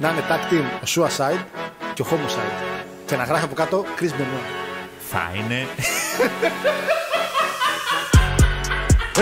να 0.00 0.08
είναι 0.08 0.24
tag 0.28 0.52
team 0.52 0.64
ο 0.82 0.86
Suicide 0.94 1.44
και 1.94 2.02
ο 2.02 2.06
Homicide. 2.10 2.62
Και 3.06 3.16
να 3.16 3.24
γράφει 3.24 3.44
από 3.44 3.54
κάτω 3.54 3.84
Chris 4.00 4.12
Benoit. 4.20 4.48
Θα 5.10 5.30
είναι. 5.34 5.66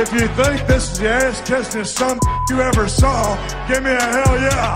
If 0.02 0.12
you 0.12 0.26
think 0.38 0.58
this 0.70 0.84
is 0.90 0.98
the 1.00 1.08
ass 1.20 1.36
kissing 1.48 1.88
some 1.98 2.18
you 2.50 2.56
ever 2.70 2.86
saw, 3.00 3.18
give 3.68 3.82
me 3.86 3.92
a 4.02 4.06
hell 4.14 4.34
yeah. 4.46 4.74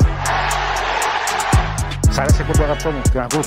Σ' 2.11 2.19
αρέσει 2.19 2.37
η 2.39 2.45
εκπομπή 2.49 2.63
αγαπητό 2.63 2.91
μου, 2.91 3.01
την 3.11 3.21
ακούς; 3.21 3.47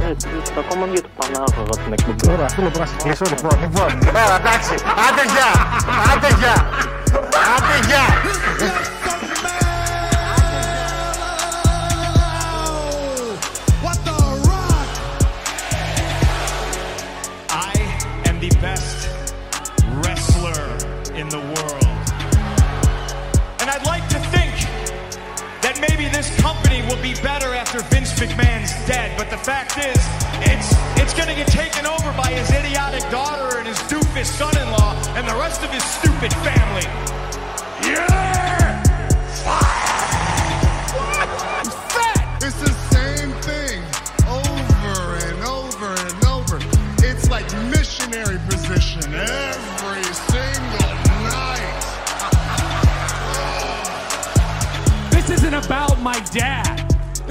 Ε, 0.00 0.14
ακόμα 0.58 0.86
μια 0.86 1.00
του 1.02 1.10
Πανάγωγα 1.16 1.82
την 1.84 1.92
εκπομπή. 1.92 2.26
Τώρα, 2.26 2.44
αυτό 2.44 2.62
να 2.62 2.86
σε 2.86 2.94
κλείσω 3.02 3.24
λοιπόν. 3.28 3.60
Λοιπόν, 3.60 3.98
τώρα 4.04 4.36
εντάξει. 4.40 4.74
Άντε 5.06 5.24
γεια. 5.32 5.50
Άντε 6.12 6.28
γεια. 6.38 6.54
Άντε 7.56 7.86
γεια. 7.86 8.89
Fact 29.44 29.78
is, 29.78 29.96
it's 30.44 30.68
it's 31.00 31.14
gonna 31.14 31.34
get 31.34 31.46
taken 31.46 31.86
over 31.86 32.12
by 32.12 32.28
his 32.30 32.50
idiotic 32.50 33.08
daughter 33.10 33.58
and 33.58 33.66
his 33.66 33.78
doofus 33.88 34.26
son-in-law 34.26 34.94
and 35.16 35.26
the 35.26 35.34
rest 35.34 35.62
of 35.62 35.70
his 35.70 35.82
stupid 35.82 36.32
family. 36.44 36.59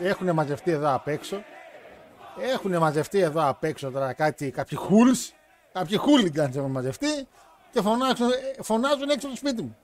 Έχουν 0.00 0.32
μαζευτεί 0.32 0.70
εδώ 0.70 0.94
απ' 0.94 1.08
έξω. 1.08 1.42
Έχουν 2.52 2.76
μαζευτεί 2.78 3.18
εδώ 3.20 3.48
απ' 3.48 3.64
έξω 3.64 3.90
τώρα 3.90 4.12
κάτι, 4.12 4.50
κάποιοι 4.50 4.78
χούλς. 4.78 5.32
Κάποιοι 5.72 5.96
χούλιγκανς 5.96 6.56
έχουν 6.56 6.70
μαζευτεί 6.70 7.26
και 7.72 7.80
φωνάζουν, 7.82 8.30
ε, 8.30 8.62
φωνάζουν 8.62 9.08
έξω 9.10 9.26
από 9.26 9.28
το 9.28 9.36
σπίτι 9.36 9.62
μου. 9.62 9.76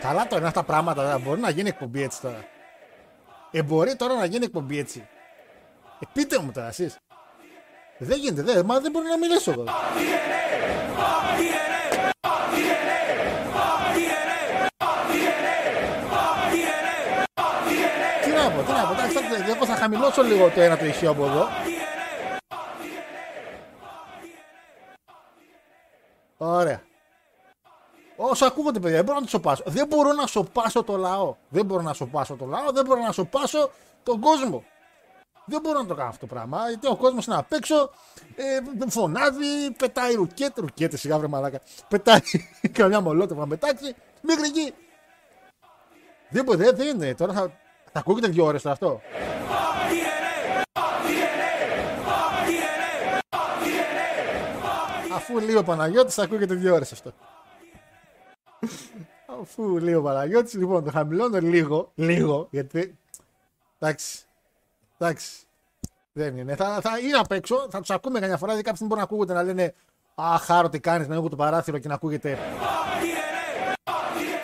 Καλά 0.00 0.22
τώρα 0.26 0.36
είναι 0.38 0.46
αυτά 0.48 0.60
τα 0.60 0.66
πράγματα. 0.66 1.02
τώρα. 1.02 1.18
Μπορεί 1.18 1.40
να 1.40 1.50
γίνει 1.50 1.68
εκπομπή 1.68 2.02
έτσι 2.02 2.20
τώρα. 2.20 2.44
Ε, 3.50 3.62
μπορεί 3.62 3.96
τώρα 3.96 4.14
να 4.14 4.24
γίνει 4.24 4.44
εκπομπή 4.44 4.78
έτσι. 4.78 5.08
Ε, 6.00 6.06
πείτε 6.12 6.38
μου 6.38 6.52
τώρα 6.52 6.68
εσείς. 6.68 6.96
Δεν 7.98 8.18
γίνεται, 8.18 8.42
δεν, 8.52 8.62
μα 8.66 8.80
δεν 8.80 8.90
μπορεί 8.90 9.06
να 9.06 9.18
μιλήσω 9.18 9.50
εγώ. 9.50 9.64
Τι 18.24 18.30
να 18.30 18.50
πω, 18.50 18.62
τι 18.62 18.72
να 18.72 18.82
πω, 18.86 18.92
εντάξει, 18.92 19.16
θα- 19.16 19.27
εγώ 19.46 19.66
θα 19.66 19.74
χαμηλώσω 19.74 20.22
λίγο 20.22 20.50
το 20.50 20.60
ένα 20.60 20.76
το 20.76 20.84
ηχείο 20.84 21.10
από 21.10 21.24
εδώ. 21.24 21.46
Ωραία. 26.36 26.82
Όσο 28.16 28.46
ακούγονται, 28.46 28.80
παιδιά, 28.80 28.96
δεν 28.96 29.04
μπορώ 29.04 29.18
να 29.18 29.24
το 29.24 29.30
σοπάσω. 29.30 29.62
Δεν 29.66 29.86
μπορώ 29.86 30.12
να 30.12 30.26
σοπάσω 30.26 30.82
το 30.82 30.96
λαό. 30.96 31.36
Δεν 31.48 31.64
μπορώ 31.64 31.82
να 31.82 31.92
σοπάσω 31.92 32.36
το 32.36 32.46
λαό, 32.46 32.72
δεν 32.72 32.84
μπορώ 32.84 33.00
να 33.00 33.12
σοπάσω 33.12 33.70
τον 34.02 34.20
κόσμο. 34.20 34.64
Δεν 35.44 35.60
μπορώ 35.60 35.80
να 35.80 35.86
το 35.86 35.94
κάνω 35.94 36.08
αυτό 36.08 36.26
το 36.26 36.34
πράγμα. 36.34 36.68
Γιατί 36.68 36.86
ο 36.86 36.96
κόσμος 36.96 37.26
είναι 37.26 37.36
απ' 37.36 37.52
έξω, 37.52 37.90
ε, 38.36 38.88
φωνάζει, 38.88 39.70
πετάει 39.78 40.14
ρουκέτε, 40.14 40.60
ρουκέτε 40.60 40.96
σιγά 40.96 41.18
βρε 41.18 41.26
μαλάκα. 41.26 41.60
Πετάει 41.88 42.20
καμιά 42.78 43.00
μολότοφα 43.00 43.40
να 43.40 43.46
πετάξει, 43.46 43.94
μέχρι 44.20 44.46
εκεί. 44.46 44.74
Δεν 46.28 46.44
μπορεί, 46.44 46.58
δεν, 46.58 46.76
δεν 46.76 46.86
είναι. 46.86 47.14
Τώρα 47.14 47.32
θα, 47.32 47.52
θα 47.92 47.98
ακούγεται 47.98 48.28
δύο 48.28 48.44
ώρες 48.44 48.66
αυτό. 48.66 49.00
Αφού 55.14 55.38
λέει 55.38 55.54
ο 55.54 55.64
Παναγιώτης 55.64 56.14
θα 56.14 56.22
ακούγεται 56.22 56.54
δύο 56.54 56.74
ώρες 56.74 56.92
αυτό. 56.92 57.12
Αφού 59.42 59.78
λέει 59.78 59.94
ο 59.94 60.02
Παναγιώτης, 60.02 60.54
λοιπόν 60.54 60.84
το 60.84 60.90
χαμηλώνω 60.90 61.38
λίγο, 61.38 61.92
λίγο, 61.94 62.48
γιατί 62.50 62.98
εντάξει, 63.78 64.18
εντάξει, 64.98 65.30
δεν 66.12 66.36
είναι. 66.36 66.54
Θα, 66.54 66.80
θα 66.80 66.98
είναι 66.98 67.18
απ' 67.18 67.32
έξω, 67.32 67.66
θα 67.70 67.80
τους 67.80 67.90
ακούμε 67.90 68.20
καμιά 68.20 68.36
φορά, 68.36 68.52
δηλαδή 68.52 68.62
κάποιοι 68.62 68.78
δεν 68.78 68.88
μπορούν 68.88 69.04
να 69.04 69.08
ακούγονται 69.10 69.32
να 69.32 69.42
λένε 69.42 69.74
Α, 70.22 70.38
χάρο 70.38 70.68
τι 70.68 70.80
κάνεις, 70.80 71.08
να 71.08 71.14
έχω 71.14 71.28
το 71.28 71.36
παράθυρο 71.36 71.78
και 71.78 71.88
να 71.88 71.94
ακούγεται. 71.94 72.38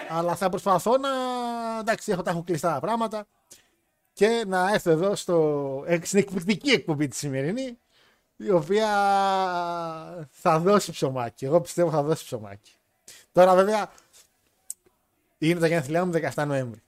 Αλλά 0.09 0.35
θα 0.35 0.49
προσπαθώ 0.49 0.97
να, 0.97 1.09
εντάξει, 1.85 2.13
έχω, 2.13 2.23
τα 2.23 2.31
έχω 2.31 2.43
κλειστά 2.43 2.73
τα 2.73 2.81
πράγματα 2.81 3.27
και 4.13 4.45
να 4.47 4.73
έρθω 4.73 4.91
εδώ 4.91 5.15
στο, 5.15 5.85
στην 6.03 6.19
εκπληκτική 6.19 6.71
εκπομπή 6.71 7.09
τη 7.09 7.17
σημερινή 7.17 7.79
η 8.37 8.51
οποία 8.51 8.89
θα 10.31 10.59
δώσει 10.59 10.93
ψωμάκι. 10.93 11.45
Εγώ 11.45 11.61
πιστεύω 11.61 11.91
θα 11.91 12.03
δώσει 12.03 12.25
ψωμάκι. 12.25 12.73
Τώρα 13.33 13.55
βέβαια 13.55 13.93
είναι 15.39 15.61
τα 15.61 15.67
γενέθλιά 15.67 16.05
μου 16.05 16.13
17 16.35 16.45
Νοέμβρη. 16.47 16.83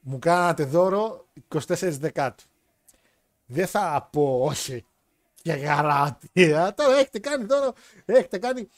Μου 0.00 0.18
κάνατε 0.18 0.64
δώρο 0.64 1.26
24 1.54 1.62
Δεκάτου. 1.78 2.44
Δεν 3.46 3.66
θα 3.66 4.08
πω 4.12 4.40
όχι 4.44 4.84
και 5.42 5.52
γαράτια. 5.52 6.74
Τώρα 6.74 6.96
έχετε 6.98 7.18
κάνει 7.18 7.44
δώρο, 7.44 7.72
έχετε 8.04 8.38
κάνει 8.38 8.68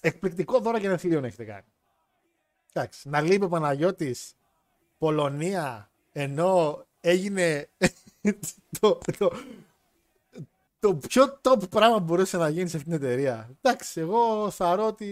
εκπληκτικό 0.00 0.58
δώρο 0.58 0.78
γενεθλίων 0.78 1.24
έχετε 1.24 1.44
κάνει. 1.44 1.66
Εντάξει, 2.72 3.08
να 3.08 3.20
λείπει 3.20 3.44
ο 3.44 3.48
Παναγιώτης 3.48 4.34
Πολωνία 4.98 5.90
ενώ 6.12 6.84
έγινε 7.00 7.68
το, 8.80 8.98
το, 9.18 9.32
το 10.80 10.94
πιο 10.94 11.40
top 11.42 11.70
πράγμα 11.70 11.98
που 11.98 12.04
μπορούσε 12.04 12.36
να 12.36 12.48
γίνει 12.48 12.68
σε 12.68 12.76
αυτήν 12.76 12.92
την 12.92 13.02
εταιρεία. 13.02 13.50
Εντάξει, 13.62 14.00
εγώ 14.00 14.50
θεωρώ 14.50 14.86
ότι. 14.86 15.08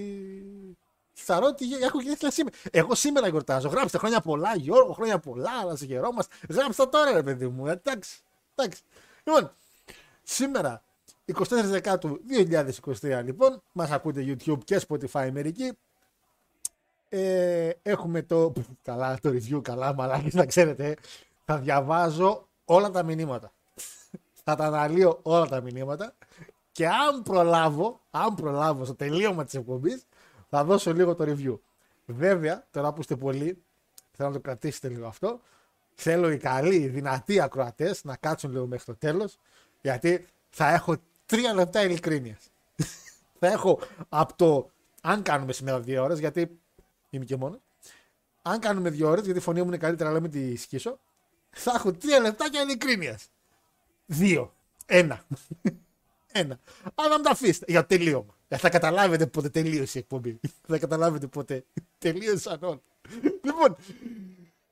Θεωρώ 1.18 1.46
ότι 1.46 1.74
έχω 1.74 2.00
γενέθλια 2.00 2.30
σήμερα. 2.30 2.56
Εγώ 2.70 2.94
σήμερα 2.94 3.28
γιορτάζω. 3.28 3.68
Γράψτε 3.68 3.98
χρόνια 3.98 4.20
πολλά, 4.20 4.56
Γιώργο, 4.56 4.92
χρόνια 4.92 5.18
πολλά, 5.18 5.64
να 5.64 5.76
σε 5.76 5.86
χαιρόμαστε. 5.86 6.34
Γράψτε 6.48 6.84
το 6.84 6.88
τώρα, 6.88 7.12
ρε 7.12 7.22
παιδί 7.22 7.48
μου. 7.48 7.66
Εντάξει. 7.66 8.18
εντάξει. 8.54 8.82
Λοιπόν, 9.24 9.52
σήμερα 10.22 10.82
24 11.34 11.44
Δεκάτου 11.48 12.20
2023 13.00 13.22
λοιπόν, 13.24 13.62
μας 13.72 13.90
ακούτε 13.90 14.24
YouTube 14.28 14.58
και 14.64 14.80
Spotify 14.88 15.30
μερικοί. 15.32 15.72
Ε, 17.18 17.78
έχουμε 17.82 18.22
το, 18.22 18.52
καλά, 18.82 19.18
το 19.22 19.30
review, 19.30 19.62
καλά 19.62 19.94
μαλάκες, 19.94 20.34
να 20.34 20.46
ξέρετε, 20.46 20.96
θα 21.44 21.58
διαβάζω 21.58 22.48
όλα 22.64 22.90
τα 22.90 23.02
μηνύματα. 23.02 23.52
θα 24.44 24.54
τα 24.54 24.64
αναλύω 24.64 25.18
όλα 25.22 25.46
τα 25.46 25.60
μηνύματα 25.60 26.14
Και 26.72 26.88
αν 26.88 27.22
προλάβω, 27.22 28.00
αν 28.10 28.34
προλάβω 28.34 28.84
στο 28.84 28.94
τελείωμα 28.94 29.44
της 29.44 29.54
εκπομπής, 29.54 30.06
θα 30.48 30.64
δώσω 30.64 30.92
λίγο 30.92 31.14
το 31.14 31.24
review. 31.28 31.58
Βέβαια, 32.06 32.66
τώρα 32.70 32.92
που 32.92 33.00
είστε 33.00 33.16
πολλοί, 33.16 33.62
θέλω 34.12 34.28
να 34.28 34.34
το 34.34 34.40
κρατήσετε 34.40 34.88
λίγο 34.88 35.06
αυτό. 35.06 35.40
Θέλω 35.94 36.30
οι 36.30 36.36
καλοί, 36.36 36.76
οι 36.76 36.88
δυνατοί 36.88 37.40
ακροατές 37.40 38.04
να 38.04 38.16
κάτσουν 38.16 38.52
λίγο 38.52 38.66
μέχρι 38.66 38.84
το 38.84 38.96
τέλος, 38.96 39.38
γιατί 39.80 40.26
θα 40.48 40.72
έχω 40.72 40.96
τρία 41.26 41.54
λεπτά 41.54 41.82
ειλικρίνειας. 41.82 42.50
θα 43.40 43.46
έχω 43.46 43.80
από 44.08 44.36
το. 44.36 44.70
Αν 45.02 45.22
κάνουμε 45.22 45.52
σήμερα 45.52 45.80
δύο 45.80 46.02
ώρες, 46.02 46.18
γιατί 46.18 46.58
είμαι 47.10 47.24
και 47.24 47.36
μόνος. 47.36 47.60
Αν 48.42 48.60
κάνουμε 48.60 48.90
δύο 48.90 49.08
ώρες, 49.08 49.24
γιατί 49.24 49.38
η 49.38 49.42
φωνή 49.42 49.60
μου 49.60 49.66
είναι 49.66 49.76
καλύτερα, 49.76 50.10
αλλά 50.10 50.20
μην 50.20 50.30
τη 50.30 50.56
σκίσω. 50.56 50.98
Θα 51.50 51.72
έχω 51.76 51.92
τρία 51.92 52.20
λεπτάκια 52.20 52.62
ειλικρίνειας. 52.62 53.28
Δύο. 54.06 54.54
Ένα. 54.86 55.24
Ένα. 56.32 56.60
Αν 56.94 57.08
δεν 57.08 57.14
μου 57.16 57.22
τα 57.22 57.30
αφήσετε 57.30 57.64
για 57.68 57.80
το 57.80 57.86
τελείωμα. 57.86 58.36
Ε, 58.48 58.56
Θα 58.56 58.70
καταλάβετε 58.70 59.26
πότε 59.26 59.48
τελείωσε 59.48 59.98
η 59.98 60.00
εκπομπή. 60.00 60.40
Θα 60.68 60.78
καταλάβετε 60.78 61.26
πότε 61.26 61.64
τελείωσαν 61.98 62.62
όλα. 62.62 62.80
Λοιπόν. 63.44 63.76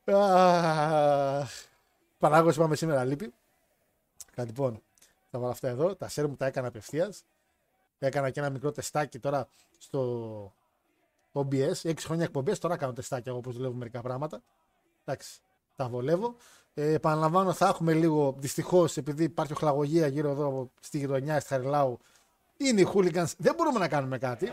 αχ, 0.05 1.51
Πανάγος 2.19 2.57
πάμε 2.57 2.77
σήμερα 2.77 3.05
λείπει. 3.05 3.33
Κάτι 4.35 4.49
λοιπόν. 4.49 4.83
Θα 5.31 5.39
βάλω 5.39 5.53
αυτά 5.53 5.69
εδώ. 5.69 5.97
Τα 5.97 6.09
σέρ 6.09 6.29
μου 6.29 6.37
τα 6.37 6.47
έκανα 6.47 6.69
απευθείας. 6.69 7.25
Έκανα 7.99 8.31
και 8.31 8.41
ένα 8.41 8.51
μικρό 8.51 8.73
τεστάκι 8.73 9.19
τώρα 9.19 9.49
στο 9.79 10.53
OBS. 11.35 11.75
6 11.83 11.93
χρόνια 11.99 12.25
εκπομπές. 12.25 12.59
Τώρα 12.59 12.77
κάνω 12.77 12.93
τεστάκια 12.93 13.25
εγώ 13.27 13.39
όπως 13.39 13.55
δουλεύω 13.55 13.75
μερικά 13.75 14.01
πράγματα. 14.01 14.43
Εντάξει. 15.05 15.41
Τα 15.77 15.89
βολεύω. 15.89 16.37
Ε, 16.75 16.93
επαναλαμβάνω, 16.93 17.53
θα 17.53 17.69
έχουμε 17.69 17.93
λίγο 17.93 18.35
δυστυχώς 18.39 18.97
επειδή 18.97 19.25
υπάρχει 19.25 19.53
οχλαγωγία 19.53 20.07
γύρω 20.07 20.31
εδώ 20.31 20.71
στη 20.81 20.99
γειτονιά 20.99 21.41
στη 21.41 21.49
Χαριλάου. 21.49 21.99
Είναι 22.57 22.81
οι 22.81 22.89
hooligans. 22.95 23.33
Δεν 23.39 23.55
μπορούμε 23.55 23.79
να 23.79 23.89
κάνουμε 23.89 24.19
κάτι. 24.19 24.51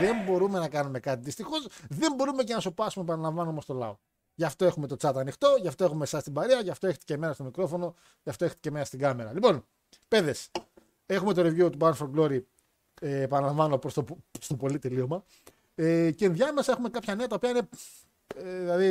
Δεν 0.00 0.16
μπορούμε 0.24 0.58
να 0.58 0.68
κάνουμε 0.68 0.98
κάτι. 1.00 1.22
Δυστυχώς 1.22 1.66
δεν 1.88 2.14
μπορούμε 2.14 2.42
και 2.42 2.54
να 2.54 2.60
σοπάσουμε, 2.60 3.04
επαναλαμβάνω 3.04 3.50
όμως 3.50 3.66
το 3.66 3.74
λαό. 3.74 3.96
Γι' 4.34 4.44
αυτό 4.44 4.64
έχουμε 4.64 4.86
το 4.86 4.96
chat 5.00 5.12
ανοιχτό, 5.16 5.56
γι' 5.60 5.68
αυτό 5.68 5.84
έχουμε 5.84 6.04
εσάς 6.04 6.20
στην 6.20 6.32
παρέα, 6.32 6.60
γι' 6.60 6.70
αυτό 6.70 6.86
έχετε 6.86 7.04
και 7.06 7.14
εμένα 7.14 7.32
στο 7.32 7.44
μικρόφωνο, 7.44 7.94
γι' 8.22 8.30
αυτό 8.30 8.44
έχετε 8.44 8.60
και 8.62 8.68
εμένα 8.68 8.84
στην 8.84 8.98
κάμερα. 8.98 9.32
Λοιπόν, 9.32 9.64
παιδες, 10.08 10.50
έχουμε 11.14 11.34
το 11.34 11.42
review 11.42 11.72
του 11.72 11.78
Bound 11.80 11.94
for 11.94 12.10
Glory. 12.16 12.40
Ε, 13.00 13.20
επαναλαμβάνω 13.20 13.78
προς 13.78 13.94
το, 13.94 14.04
προς 14.30 14.46
το 14.46 14.56
πολύ 14.56 14.78
τελείωμα. 14.78 15.24
Ε, 15.74 16.10
και 16.10 16.24
ενδιάμεσα 16.24 16.72
έχουμε 16.72 16.88
κάποια 16.88 17.14
νέα 17.14 17.26
τα 17.26 17.34
οποία 17.34 17.50
είναι. 17.50 17.68
Ε, 18.34 18.58
δηλαδή, 18.58 18.86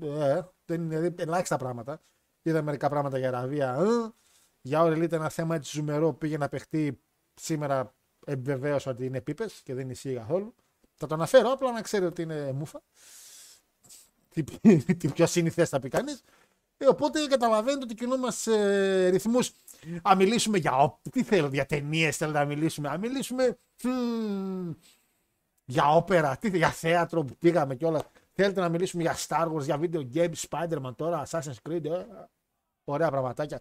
ε, 0.00 0.40
δεν 0.64 0.82
είναι 0.82 0.98
δηλαδή, 0.98 1.22
ελάχιστα 1.22 1.56
πράγματα. 1.56 2.00
Είδα 2.42 2.62
μερικά 2.62 2.88
πράγματα 2.88 3.18
για 3.18 3.28
Αραβία. 3.28 3.76
Ε, 3.78 4.12
για 4.60 4.82
ώρα 4.82 4.96
ήταν 4.96 5.20
ένα 5.20 5.28
θέμα 5.28 5.54
έτσι 5.54 5.76
ζουμερό 5.76 6.10
που 6.10 6.18
πήγε 6.18 6.38
να 6.38 6.48
παιχτεί 6.48 7.00
σήμερα. 7.34 7.94
Επιβεβαίωσα 8.26 8.90
ότι 8.90 9.04
είναι 9.04 9.20
πίπες 9.20 9.60
και 9.62 9.74
δεν 9.74 9.90
ισχύει 9.90 10.14
καθόλου. 10.14 10.54
Θα 10.94 11.06
το 11.06 11.14
αναφέρω 11.14 11.50
απλά 11.50 11.72
να 11.72 11.82
ξέρει 11.82 12.04
ότι 12.04 12.22
είναι 12.22 12.52
μούφα. 12.52 12.82
Τι, 14.28 14.42
τι 14.98 15.08
πιο 15.08 15.26
σύνηθες 15.26 15.68
θα 15.68 15.78
πει 15.78 15.88
κανείς. 15.88 16.22
Ε, 16.76 16.86
οπότε 16.86 17.26
καταλαβαίνετε 17.26 17.84
ότι 17.84 17.94
κινούμαστε 17.94 18.50
σε 18.50 19.08
ρυθμούς. 19.08 19.52
Α 20.02 20.14
μιλήσουμε 20.16 20.58
για. 20.58 20.76
όπ- 20.76 21.08
Τι 21.10 21.22
θέλω, 21.22 21.48
για 21.52 21.66
ταινίες 21.66 22.16
θέλετε 22.16 22.38
να 22.38 22.44
μιλήσουμε. 22.44 22.88
Α 22.88 22.98
μιλήσουμε. 22.98 23.58
μ, 23.82 24.70
για 25.64 25.94
όπερα, 25.94 26.36
τι, 26.36 26.56
για 26.56 26.70
θέατρο 26.70 27.24
που 27.24 27.36
πήγαμε 27.38 27.74
κιόλα. 27.74 28.02
Θέλετε 28.32 28.60
να 28.60 28.68
μιλήσουμε 28.68 29.02
για 29.02 29.16
Star 29.28 29.52
Wars, 29.52 29.62
για 29.62 29.78
video 29.80 30.06
games, 30.14 30.34
Spider-Man 30.50 30.92
τώρα, 30.96 31.26
Assassin's 31.30 31.68
Creed. 31.68 31.84
Ε, 31.84 32.04
ωραία 32.84 33.10
πραγματάκια. 33.10 33.60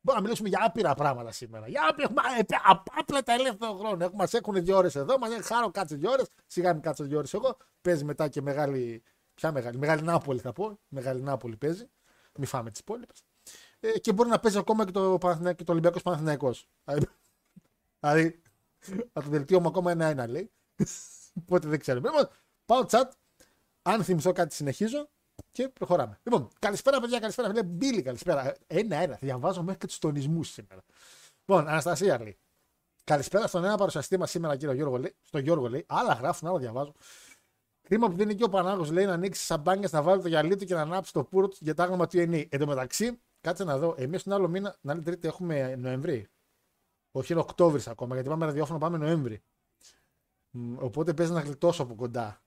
Μπορούμε 0.00 0.14
να 0.14 0.20
μιλήσουμε 0.22 0.48
για 0.48 0.58
άπειρα 0.64 0.94
πράγματα 0.94 1.32
σήμερα. 1.32 1.68
Για 1.68 1.80
άπειρα, 1.90 2.10
μα, 2.12 2.22
ε, 2.38 2.54
α- 2.72 2.82
άπλα 2.98 3.22
τα 3.22 3.32
ελεύθερο 3.32 3.74
χρόνο. 3.74 4.04
Έχουμε, 4.04 4.16
μας 4.22 4.34
έχουν 4.34 4.54
δύο 4.64 4.76
ώρες 4.76 4.94
εδώ, 4.94 5.18
μας 5.18 5.30
χάρο 5.46 5.70
κάτσε 5.70 5.96
δύο 5.96 6.10
ώρες. 6.10 6.26
Σιγά 6.46 6.72
μην 6.72 6.82
κάτσε 6.82 7.04
δύο 7.04 7.18
ώρες 7.18 7.34
εγώ. 7.34 7.56
Παίζει 7.80 8.04
μετά 8.04 8.28
και 8.28 8.42
μεγάλη. 8.42 9.02
Ποια 9.34 9.52
μεγάλη, 9.52 9.78
μεγάλη 9.78 10.02
Νάπολη 10.02 10.40
θα 10.40 10.52
πω. 10.52 10.78
Μεγάλη 10.88 11.22
Νάπολη 11.22 11.56
παίζει. 11.56 11.88
Μη 12.38 12.46
φάμε 12.46 12.70
τις 12.70 12.80
υπόλοιπες. 12.80 13.22
Ε, 13.80 13.98
και 13.98 14.12
μπορεί 14.12 14.28
να 14.28 14.38
παίζει 14.38 14.58
ακόμα 14.58 14.84
και 14.84 14.90
το, 14.90 15.18
Παναθηναϊκό- 15.18 15.58
και 15.58 15.64
το 15.64 15.72
Ολυμπιακός 15.72 16.02
Παναθυναϊκό. 16.02 16.54
Δηλαδή, 18.00 18.42
από 19.12 19.24
το 19.24 19.30
δελτίο 19.30 19.60
μου 19.60 19.68
ακόμα 19.68 19.90
ένα-ένα 19.90 20.26
λέει. 20.26 20.50
Οπότε 21.40 21.68
δεν 21.68 21.78
ξέρω. 21.78 22.00
Λοιπόν, 22.00 22.28
πάω 22.66 22.84
chat. 22.90 23.08
Αν 23.82 24.04
θυμηθώ 24.04 24.32
κάτι, 24.32 24.54
συνεχίζω 24.54 25.08
και 25.52 25.68
προχωράμε. 25.68 26.18
Λοιπόν, 26.22 26.48
καλησπέρα, 26.58 27.00
παιδιά, 27.00 27.18
καλησπέρα. 27.18 27.48
Φίλε 27.48 27.62
Μπίλι, 27.62 28.02
καλησπέρα. 28.02 28.54
Ένα-ένα. 28.66 29.12
Θα 29.12 29.18
διαβάζω 29.22 29.62
μέχρι 29.62 29.78
και 29.78 29.86
τους 29.86 29.98
τονισμούς 29.98 30.48
σήμερα. 30.48 30.82
Λοιπόν, 31.44 31.68
Αναστασία 31.68 32.18
λέει. 32.18 32.38
Καλησπέρα 33.04 33.46
στον 33.46 33.64
ένα 33.64 33.76
παρουσιαστή 33.76 34.16
μας 34.16 34.30
σήμερα, 34.30 34.56
κύριο 34.56 34.74
Γιώργο. 34.74 34.98
Λέει, 34.98 35.16
στο 35.22 35.38
Γιώργο 35.38 35.68
λέει. 35.68 35.84
Άλλα 35.88 36.12
γράφουν, 36.12 36.48
άλλα 36.48 36.58
διαβάζω. 36.58 36.94
Κρίμα 37.88 38.08
που 38.08 38.16
δεν 38.16 38.28
είναι 38.28 38.38
και 38.38 38.44
ο 38.44 38.48
Πανάγος 38.48 38.90
λέει 38.90 39.04
να 39.04 39.12
ανοίξει 39.12 39.44
σαμπάνια, 39.44 39.88
να 39.92 40.02
βάλει 40.02 40.22
το 40.22 40.28
γυαλί 40.28 40.56
του 40.56 40.64
και 40.64 40.74
να 40.74 40.80
ανάψει 40.80 41.12
το 41.12 41.24
πουρο 41.24 41.48
του 41.48 41.56
για 41.60 41.74
το 41.74 41.82
άγνωμα 41.82 42.06
του 42.06 42.18
ενή. 42.18 42.48
Εν 42.50 42.58
τω 42.58 42.66
μεταξύ, 42.66 43.20
κάτσε 43.40 43.64
να 43.64 43.78
δω. 43.78 43.94
Εμείς 43.98 44.22
τον 44.22 44.32
άλλο 44.32 44.48
μήνα, 44.48 44.76
την 44.80 44.90
άλλη 44.90 45.02
Τρίτη 45.02 45.28
έχουμε 45.28 45.76
Νοεμβρή. 45.76 46.28
Όχι 47.10 47.32
είναι 47.32 47.40
Οκτώβρης 47.40 47.88
ακόμα, 47.88 48.14
γιατί 48.14 48.28
πάμε 48.28 48.46
ραδιόφωνο, 48.46 48.78
πάμε 48.78 48.98
Νοέμβρη. 48.98 49.42
Μ, 50.50 50.76
Οπότε 50.78 51.14
παίζει 51.14 51.32
να 51.32 51.40
γλιτώσω 51.40 51.82
από 51.82 51.94
κοντά. 51.94 52.42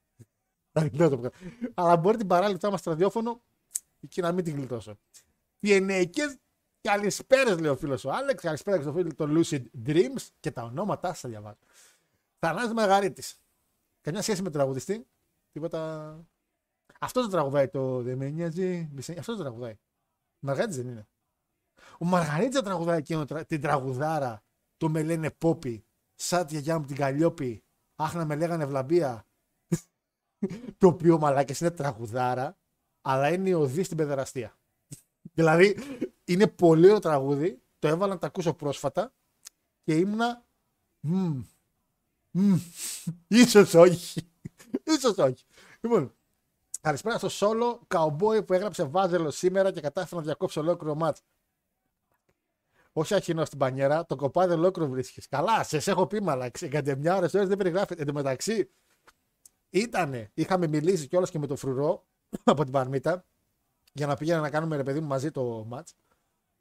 Να 0.71 0.81
γλιτώσω 0.81 1.13
από 1.13 1.15
κοντά. 1.15 1.31
Αλλά 1.73 1.97
μπορεί 1.97 2.17
την 2.17 2.27
παράλληλη 2.27 2.55
που 2.55 2.61
θα 2.61 2.67
είμαστε 2.67 2.89
ραδιόφωνο 2.89 3.41
και 4.07 4.21
να 4.21 4.31
μην 4.31 4.43
την 4.43 4.55
γλιτώσω. 4.55 4.97
Οι 5.59 5.73
ενέικες, 5.73 6.37
καλησπέρα 6.81 7.61
λέει 7.61 7.71
ο 7.71 7.75
φίλος 7.75 8.05
ο 8.05 8.11
Άλεξ, 8.11 8.43
καλησπέρα 8.43 8.77
και 8.77 8.83
στο 8.83 8.93
φίλο 8.93 9.15
το 9.15 9.27
Lucid 9.29 9.63
Dreams 9.85 10.27
και 10.39 10.51
τα 10.51 10.63
ονόματά 10.63 11.13
σας 11.13 11.29
διαβάζω. 11.29 11.59
Θανάσης 12.39 12.73
Μαγαρίτης. 12.73 13.35
Καμιά 14.01 14.21
σχέση 14.21 14.41
με 14.41 14.49
τον 14.49 14.59
τραγουδιστή; 14.59 15.07
Τίποτα. 15.51 16.25
Αυτός 16.99 17.23
το 17.25 17.29
τραγουδάει 17.31 17.67
το 17.69 18.01
Δεν 18.01 18.17
με 18.17 18.29
νοιάζει. 18.29 18.89
μη 18.91 19.01
σε- 19.01 19.19
Αυτός 19.19 19.35
το 19.37 19.41
τραγουδάει. 19.41 19.79
Μαργαρίτη 20.39 20.81
δεν 20.81 20.87
είναι. 20.91 21.07
Ο 21.99 22.05
Μαργαρίτης 22.05 22.53
δεν 22.53 22.63
τραγουδάει 22.63 22.97
εκείνο 22.97 23.25
τρα- 23.25 23.45
την 23.45 23.61
τραγουδάρα. 23.61 24.43
Το 24.77 24.89
με 24.89 25.03
λένε 25.03 25.31
Πόπι. 25.31 25.85
Σαν 26.15 26.45
τη 26.45 26.51
γιαγιά 26.53 26.79
μου 26.79 26.85
την 26.85 26.95
Καλλιόπη. 26.95 27.63
Αχ 27.95 28.13
να 28.13 28.25
με 28.25 28.35
λέγανε 28.35 28.65
Βλαμπία. 28.65 29.25
το 30.77 30.87
οποίο 30.87 31.17
μαλάκες 31.17 31.59
είναι 31.59 31.71
τραγουδάρα, 31.71 32.57
αλλά 33.01 33.33
είναι 33.33 33.49
η 33.49 33.53
οδή 33.53 33.83
στην 33.83 33.97
παιδεραστία. 33.97 34.59
δηλαδή 35.37 35.77
είναι 36.25 36.47
πολύ 36.47 36.85
ωραίο 36.85 36.99
τραγούδι. 36.99 37.61
Το 37.79 37.87
έβαλα 37.87 38.13
να 38.13 38.19
το 38.19 38.25
ακούσω 38.25 38.53
πρόσφατα 38.53 39.13
και 39.83 39.97
ήμουνα. 39.97 40.45
Μμμ. 40.99 41.43
Μμμ. 42.31 42.59
Ίσως 43.27 43.73
όχι. 43.73 44.31
Ίσως 44.83 45.17
όχι. 45.17 45.45
Λοιπόν, 45.81 46.13
καλησπέρα 46.81 47.17
στο 47.17 47.29
solo 47.31 47.79
καουμπόι 47.87 48.43
που 48.43 48.53
έγραψε 48.53 48.83
βάζελο 48.83 49.31
σήμερα 49.31 49.71
και 49.71 49.81
κατάφερε 49.81 50.15
να 50.15 50.25
διακόψει 50.25 50.59
ολόκληρο 50.59 50.95
μάτς. 50.95 51.21
Όχι 52.93 53.13
αχινό 53.13 53.45
στην 53.45 53.57
πανιέρα, 53.59 54.05
το 54.05 54.15
κοπάδι 54.15 54.53
ολόκληρο 54.53 54.89
βρίσκεις. 54.89 55.27
Καλά, 55.27 55.63
σε 55.63 55.91
έχω 55.91 56.07
πει 56.07 56.21
μαλάξ. 56.21 56.61
Για 56.61 56.95
μια 56.97 57.15
ώρα 57.15 57.27
δεν 57.27 57.57
περιγράφεται. 57.57 58.01
Εν 58.01 58.07
τω 58.07 58.13
μεταξύ, 58.13 58.69
ήτανε, 59.69 60.31
είχαμε 60.33 60.67
μιλήσει 60.67 61.07
κιόλας 61.07 61.29
και 61.29 61.39
με 61.39 61.47
τον 61.47 61.57
φρουρό 61.57 62.05
από 62.43 62.63
την 62.63 62.71
Παρμίτα 62.71 63.25
για 63.93 64.07
να 64.07 64.15
πηγαίνουμε 64.15 64.43
να 64.45 64.51
κάνουμε 64.51 64.75
ρε 64.75 64.83
παιδί 64.83 64.99
μου 64.99 65.07
μαζί 65.07 65.31
το 65.31 65.67
match. 65.71 65.91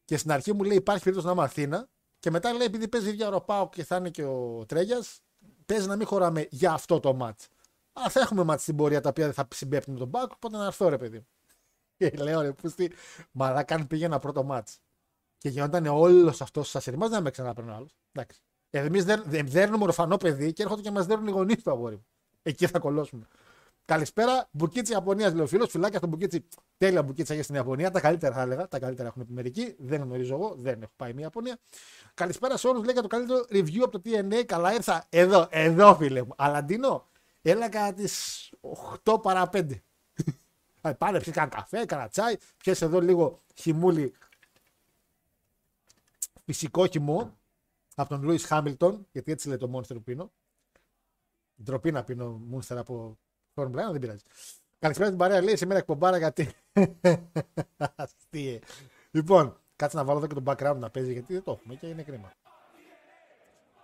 Και 0.05 0.17
στην 0.17 0.33
αρχή 0.33 0.53
μου 0.53 0.63
λέει 0.63 0.77
υπάρχει 0.77 1.03
περίπτωση 1.03 1.27
να 1.27 1.33
είμαι 1.33 1.43
Αθήνα. 1.43 1.89
Και 2.19 2.31
μετά 2.31 2.53
λέει 2.53 2.67
επειδή 2.67 2.89
παίζει 2.89 3.09
ίδια 3.09 3.31
ροπάω 3.31 3.69
και 3.69 3.85
θα 3.85 3.97
είναι 3.97 4.11
και 4.11 4.25
ο 4.25 4.65
Τρέγιας, 4.69 5.21
παίζει 5.67 5.87
να 5.87 5.97
μην 5.97 6.07
χωράμε 6.07 6.47
για 6.51 6.73
αυτό 6.73 7.01
το 7.01 7.19
match. 7.21 7.47
Αλλά 7.93 8.09
θα 8.09 8.21
έχουμε 8.21 8.45
match 8.49 8.59
στην 8.59 8.77
πορεία 8.77 9.01
τα 9.01 9.09
οποία 9.09 9.25
δεν 9.25 9.35
θα 9.35 9.49
συμπέπτουν 9.55 9.93
με 9.93 9.99
τον 9.99 10.09
Μπάκ, 10.09 10.33
οπότε 10.33 10.57
να 10.57 10.65
έρθω 10.65 10.89
ρε 10.89 10.99
παιδί 10.99 11.17
μου. 11.17 11.27
Και 11.97 12.11
λέω 12.11 12.41
ρε 12.41 12.53
πούστη, 12.53 12.93
μαλάκα 13.33 13.75
αν 13.75 13.87
πήγαινα 13.87 14.19
πρώτο 14.19 14.47
match. 14.51 14.77
Και 15.39 15.49
γινόταν 15.49 15.87
όλος 15.87 16.41
αυτός 16.41 16.69
σα 16.69 16.79
ετοιμάζει 16.79 17.13
να 17.13 17.21
με 17.21 17.31
ξαναπαιρνώ 17.31 17.75
άλλο. 17.75 17.89
Εντάξει. 18.13 18.41
Εμείς 18.71 19.05
δεν, 19.05 19.23
δεν 19.27 19.49
δέρνουμε 19.49 19.85
ορφανό 19.85 20.17
παιδί 20.17 20.53
και 20.53 20.63
έρχονται 20.63 20.83
και 20.83 20.91
μας 20.91 21.07
δέρνουν 21.07 21.27
οι 21.27 21.31
γονείς 21.31 21.63
του 21.63 21.71
αγόρι 21.71 21.95
μου. 21.95 22.07
Εκεί 22.43 22.67
θα 22.67 22.79
κολλώσουμε. 22.79 23.27
Καλησπέρα, 23.85 24.49
Μπουκίτσι 24.51 24.93
Ιαπωνίας, 24.93 25.33
λέει 25.33 25.43
ο 25.43 25.47
φίλος. 25.47 25.71
Φυλάκια 25.71 25.99
στον 25.99 26.11
Μπουκίτσι. 26.11 26.49
Τέλεια 26.77 27.03
Μπουκίτσι 27.03 27.35
για 27.35 27.43
στην 27.43 27.55
Ιαπωνία. 27.55 27.91
Τα 27.91 28.01
καλύτερα 28.01 28.35
θα 28.35 28.41
έλεγα. 28.41 28.69
Τα 28.69 28.79
καλύτερα 28.79 29.09
έχουν 29.09 29.27
πει 29.27 29.33
μερικοί. 29.33 29.75
Δεν 29.79 30.03
γνωρίζω 30.03 30.35
εγώ. 30.35 30.55
Δεν 30.59 30.83
έχω 30.83 30.93
πάει 30.97 31.13
μια 31.13 31.23
Ιαπωνία. 31.23 31.59
Καλησπέρα 32.15 32.57
σε 32.57 32.69
όλους. 32.69 32.85
Λέει 32.85 32.93
για 32.93 33.03
το 33.03 33.09
καλύτερο 33.09 33.45
review 33.51 33.81
από 33.83 34.01
το 34.01 34.01
TNA. 34.05 34.45
Καλά 34.45 34.75
ήρθα. 34.75 35.07
Εδώ, 35.09 35.47
εδώ 35.51 35.95
φίλε 35.95 36.23
μου. 36.23 36.33
Αλαντίνο, 36.37 37.09
έλα 37.43 37.69
κατά 37.69 37.95
τις 37.95 38.51
8 39.05 39.23
παρά 39.23 39.51
5. 39.53 39.75
Α, 40.81 40.95
Πάνε, 40.99 41.21
πιες 41.21 41.35
κανένα 41.35 41.57
καφέ, 41.57 41.85
κανένα 41.85 42.09
τσάι. 42.09 42.37
Πιες 42.57 42.83
εδώ 42.83 43.01
λίγο 43.01 43.43
χυμούλι 43.55 44.13
φυσικό 46.45 46.87
χυμό 46.87 47.39
από 47.95 48.09
τον 48.09 48.23
Λούις 48.23 48.45
Χάμιλτον, 48.45 49.07
γιατί 49.13 49.33
έτσι 49.33 49.49
λέει 49.49 49.57
το 49.57 49.71
Monster 49.75 49.95
που 49.95 50.03
πίνω. 50.03 50.33
Ντροπή 51.63 51.93
να 51.93 52.05
πίνω 52.05 52.41
Monster 52.53 52.77
από 52.77 53.19
Formula 53.55 53.89
1, 53.89 53.91
δεν 53.91 53.99
πειράζει. 53.99 54.23
Καλησπέρα 54.79 55.09
την 55.09 55.19
παρέα, 55.19 55.43
λέει 55.43 55.57
σήμερα 55.57 55.79
εκπομπάρα 55.79 56.19
γιατί. 56.19 56.51
Αστείε. 57.97 58.59
Λοιπόν, 59.11 59.61
Κάτσε 59.81 59.97
να 59.97 60.05
βάλω 60.05 60.19
εδώ 60.19 60.27
και 60.27 60.35
το 60.35 60.43
background 60.47 60.77
να 60.79 60.91
παίζει 60.91 61.13
γιατί 61.13 61.33
δεν 61.33 61.43
το 61.43 61.51
έχουμε 61.51 61.75
και 61.75 61.87
είναι 61.87 62.03
κρίμα. 62.03 62.33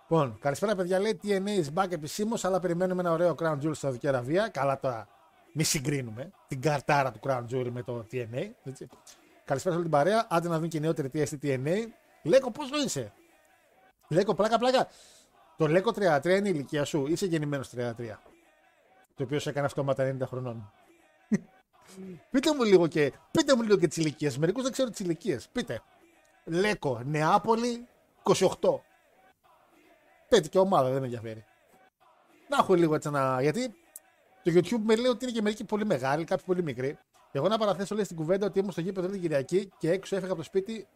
Λοιπόν, 0.09 0.37
καλησπέρα 0.39 0.75
παιδιά. 0.75 0.99
Λέει 0.99 1.19
TNA 1.23 1.63
is 1.63 1.83
back 1.83 1.91
επισήμως, 1.91 2.45
αλλά 2.45 2.59
περιμένουμε 2.59 3.01
ένα 3.01 3.11
ωραίο 3.11 3.35
Crown 3.39 3.53
Jewel 3.53 3.59
στη 3.61 3.75
Σαουδική 3.75 4.07
Αραβία. 4.07 4.47
Καλά 4.47 4.79
τώρα. 4.79 5.07
Μη 5.53 5.63
συγκρίνουμε 5.63 6.31
την 6.47 6.61
καρτάρα 6.61 7.11
του 7.11 7.19
Crown 7.23 7.43
Jewel 7.51 7.69
με 7.71 7.83
το 7.83 8.05
TNA. 8.11 8.49
Έτσι. 8.63 8.87
Καλησπέρα 9.45 9.59
σε 9.59 9.69
όλη 9.69 9.81
την 9.81 9.89
παρέα. 9.89 10.27
Άντε 10.29 10.47
να 10.47 10.59
δουν 10.59 10.69
και 10.69 10.77
οι 10.77 10.79
νεότεροι 10.79 11.09
τι 11.09 11.25
στη 11.25 11.39
TNA. 11.43 11.77
Λέκο, 12.23 12.51
πόσο 12.51 12.77
είσαι; 12.85 13.13
Λέκο, 14.07 14.33
πλάκα, 14.33 14.57
πλάκα. 14.57 14.87
Το 15.57 15.67
Λέκο 15.67 15.91
33 15.95 16.25
είναι 16.25 16.47
η 16.47 16.51
ηλικία 16.53 16.85
σου. 16.85 17.07
Είσαι 17.07 17.25
γεννημένος 17.25 17.69
33. 17.75 17.91
Το 19.15 19.23
οποίο 19.23 19.39
σε 19.39 19.49
έκανε 19.49 19.65
αυτόματα 19.65 20.15
90 20.19 20.27
χρονών. 20.27 20.71
πείτε 22.31 22.55
μου 22.55 22.63
λίγο 22.63 22.87
και, 22.87 23.13
πείτε 23.31 23.55
μου 23.55 23.61
λίγο 23.61 23.77
και 23.77 23.87
τις 23.87 23.97
ηλικίες. 23.97 24.37
Μερικούς 24.37 24.63
δεν 24.63 24.71
ξέρω 24.71 24.89
τις 24.89 24.99
ηλικίες. 24.99 25.47
Πείτε. 25.51 25.81
Λέκο, 26.43 27.01
Νεάπολη, 27.05 27.87
28. 28.23 28.79
Πέτει 30.27 30.49
και 30.49 30.59
ομάδα, 30.59 30.89
δεν 30.89 30.99
με 30.99 31.05
ενδιαφέρει. 31.05 31.45
Να 32.49 32.57
έχω 32.57 32.73
λίγο 32.73 32.95
έτσι 32.95 33.07
ένα. 33.07 33.41
Γιατί 33.41 33.75
το 34.43 34.51
YouTube 34.53 34.81
με 34.83 34.95
λέει 34.95 35.11
ότι 35.11 35.25
είναι 35.25 35.33
και 35.33 35.41
μερικοί 35.41 35.63
πολύ 35.63 35.85
μεγάλοι, 35.85 36.23
κάποιοι 36.23 36.45
πολύ 36.45 36.63
μικροί. 36.63 36.97
Εγώ 37.31 37.47
να 37.47 37.57
παραθέσω 37.57 37.95
λέει 37.95 38.03
στην 38.03 38.17
κουβέντα 38.17 38.45
ότι 38.45 38.59
ήμουν 38.59 38.71
στο 38.71 38.81
γήπεδο 38.81 39.07
την 39.07 39.21
Κυριακή 39.21 39.71
και 39.77 39.91
έξω 39.91 40.15
έφεγα 40.15 40.31
από 40.31 40.41
το 40.41 40.47
σπίτι 40.47 40.87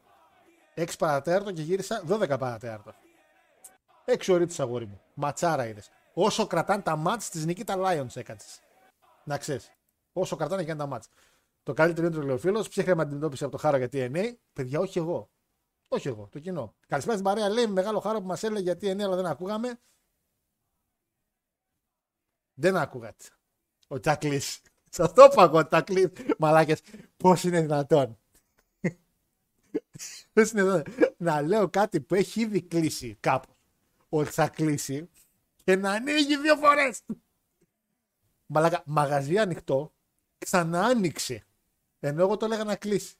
6 0.75 0.85
παρατέρτο 0.97 1.51
και 1.51 1.61
γύρισα 1.61 2.03
12 2.07 2.35
παρατέρτο. 2.39 2.93
6 4.05 4.33
ώρες 4.33 4.47
της 4.47 4.59
αγόρι 4.59 4.85
μου. 4.85 5.01
Ματσάρα 5.13 5.67
είδες. 5.67 5.89
Όσο 6.13 6.47
κρατάνε 6.47 6.81
τα 6.81 6.95
μάτς 6.95 7.29
της 7.29 7.45
Νικήτα 7.45 7.75
Lions 7.77 8.15
έκατσε. 8.15 8.47
Να 9.23 9.37
ξέρεις. 9.37 9.71
Όσο 10.13 10.35
κρατάνε 10.35 10.63
και 10.63 10.75
τα 10.75 10.85
μάτς. 10.85 11.07
Το 11.63 11.73
καλύτερο 11.73 12.07
είναι 12.07 12.15
το 12.15 12.21
λέει 12.21 12.35
ο 12.35 12.37
φίλο. 12.37 12.65
Ψύχρεμα 12.69 13.01
αντιμετώπιση 13.01 13.43
από 13.43 13.51
το 13.51 13.57
χάρο 13.57 13.77
για 13.77 13.89
TNA. 13.91 14.31
Παιδιά, 14.53 14.79
όχι 14.79 14.97
εγώ. 14.97 15.29
Όχι 15.93 16.07
εγώ, 16.07 16.27
το 16.31 16.39
κοινό. 16.39 16.75
Καλησπέρα 16.87 17.17
στην 17.17 17.29
παρέα. 17.29 17.49
Λέει 17.49 17.67
μεγάλο 17.67 17.99
χάρο 17.99 18.21
που 18.21 18.27
μας 18.27 18.43
έλεγε 18.43 18.63
γιατί 18.63 18.91
TNA, 18.91 19.01
αλλά 19.01 19.15
δεν 19.15 19.25
ακούγαμε. 19.25 19.79
Δεν 22.53 22.75
άκουγατε. 22.75 23.25
Ο 23.87 23.99
Τσακλή. 23.99 24.41
Σας 24.95 25.13
το 25.13 25.27
είπα 25.31 25.43
εγώ, 25.43 25.67
Τσακλή. 25.67 26.11
Μαλάκες, 26.37 26.81
πώς 27.17 27.43
είναι 27.43 27.61
δυνατόν; 27.61 28.17
Πώς 30.33 30.51
είναι 30.51 30.61
δυνατόν; 30.61 30.93
Να 31.17 31.41
λέω 31.41 31.69
κάτι 31.69 32.01
που 32.01 32.15
έχει 32.15 32.41
ήδη 32.41 32.61
κλείσει 32.61 33.17
κάπου. 33.19 33.55
Ότι 34.09 34.29
θα 34.29 34.47
κλείσει 34.47 35.09
και 35.63 35.75
να 35.75 35.91
ανοίγει 35.91 36.37
δύο 36.37 36.55
φορές. 36.55 37.01
Μαλάκα, 38.45 38.83
μαγαζί 38.85 39.37
ανοιχτό, 39.37 39.93
ξανά 40.37 40.83
άνοιξε. 40.83 41.45
Ενώ 41.99 42.21
εγώ 42.21 42.37
το 42.37 42.45
έλεγα 42.45 42.63
να 42.63 42.75
κλείσει. 42.75 43.15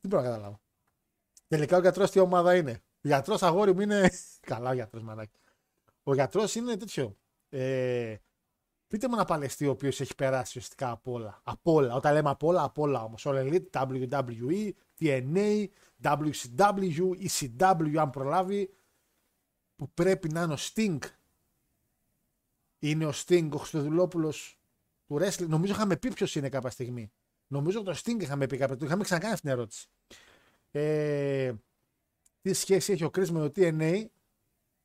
Δεν 0.00 0.10
μπορώ 0.10 0.22
να 0.22 0.28
καταλάβω. 0.28 0.60
Τελικά 1.48 1.76
ο 1.76 1.80
γιατρός 1.80 2.10
τι 2.10 2.18
ομάδα 2.18 2.56
είναι. 2.56 2.82
Ο 2.82 3.08
γιατρός 3.08 3.42
αγόρι 3.42 3.74
μου 3.74 3.80
είναι. 3.80 4.10
Καλά, 4.50 4.70
ο 4.70 4.74
γιατρός 4.74 5.02
μαλάκι. 5.02 5.38
Ο 6.02 6.14
γιατρός 6.14 6.54
είναι 6.54 6.76
τέτοιο. 6.76 7.16
Ε, 7.48 8.16
πείτε 8.86 9.08
μου 9.08 9.14
ένα 9.14 9.24
παλαιστή 9.24 9.66
ο 9.66 9.70
οποίος 9.70 10.00
έχει 10.00 10.14
περάσει 10.14 10.58
ουσιαστικά 10.58 10.90
από 10.90 11.12
όλα. 11.12 11.40
Από 11.44 11.72
όλα. 11.72 11.94
Όταν 11.94 12.12
λέμε 12.12 12.30
από 12.30 12.46
όλα, 12.46 12.62
από 12.62 12.82
όλα 12.82 13.02
όμως. 13.02 13.22
All 13.26 13.34
Elite, 13.34 13.70
WWE, 13.70 14.70
TNA, 15.00 15.66
WCW, 16.02 17.10
ECW, 17.28 17.96
αν 17.96 18.10
προλάβει. 18.10 18.70
Που 19.76 19.90
πρέπει 19.90 20.28
να 20.28 20.42
είναι 20.42 20.52
ο 20.52 20.58
Sting. 20.58 20.98
Είναι 22.78 23.06
ο 23.06 23.12
Sting, 23.14 23.48
ο 23.52 23.56
Χριστοδουλόπουλος 23.56 24.58
του 25.06 25.18
wrestling. 25.20 25.46
Νομίζω 25.46 25.72
είχαμε 25.72 25.96
πει 25.96 26.12
ποιος 26.12 26.34
είναι 26.34 26.48
κάποια 26.48 26.70
στιγμή. 26.70 27.12
Νομίζω 27.46 27.80
ότι 27.80 27.92
το 27.92 28.00
Sting 28.04 28.22
είχαμε 28.22 28.46
πει 28.46 28.56
κάποια. 28.56 28.76
Το 28.76 28.84
είχαμε 28.84 29.04
ξανακάνει 29.04 29.32
αυτή 29.32 29.44
την 29.46 29.56
ερώτηση. 29.56 29.88
Ε, 30.70 31.52
τι 32.40 32.52
σχέση 32.52 32.92
έχει 32.92 33.04
ο 33.04 33.10
Chris 33.16 33.28
με 33.28 33.48
το 33.48 33.52
TNA. 33.56 34.04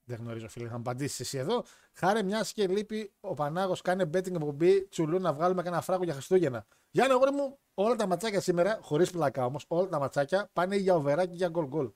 Δεν 0.03 0.19
γνωρίζω, 0.19 0.49
φίλε, 0.49 0.67
θα 0.67 0.73
μου 0.73 0.79
απαντήσεις 0.79 1.19
εσύ 1.19 1.37
εδώ. 1.37 1.63
Χάρη 1.93 2.23
μιας 2.23 2.53
και 2.53 2.67
λείπει 2.67 3.13
ο 3.19 3.33
Πανάγος, 3.33 3.81
κάνει 3.81 4.03
betting 4.03 4.33
εκπομπή 4.33 4.87
τσουλού 4.87 5.19
να 5.19 5.33
βγάλουμε 5.33 5.61
κανένα 5.63 5.81
φράγκο 5.81 6.03
για 6.03 6.13
Χριστούγεννα. 6.13 6.65
Για 6.91 7.07
να 7.07 7.13
αγόρι 7.13 7.31
μου, 7.31 7.59
όλα 7.73 7.95
τα 7.95 8.07
ματσάκια 8.07 8.41
σήμερα, 8.41 8.79
χωρίς 8.81 9.11
πλακά 9.11 9.45
όμως, 9.45 9.65
όλα 9.67 9.87
τα 9.87 9.99
ματσάκια 9.99 10.49
πάνε 10.53 10.75
για 10.75 10.95
οβερά 10.95 11.25
και 11.25 11.35
για 11.35 11.49
γκολ 11.49 11.65
γκολ. 11.65 11.91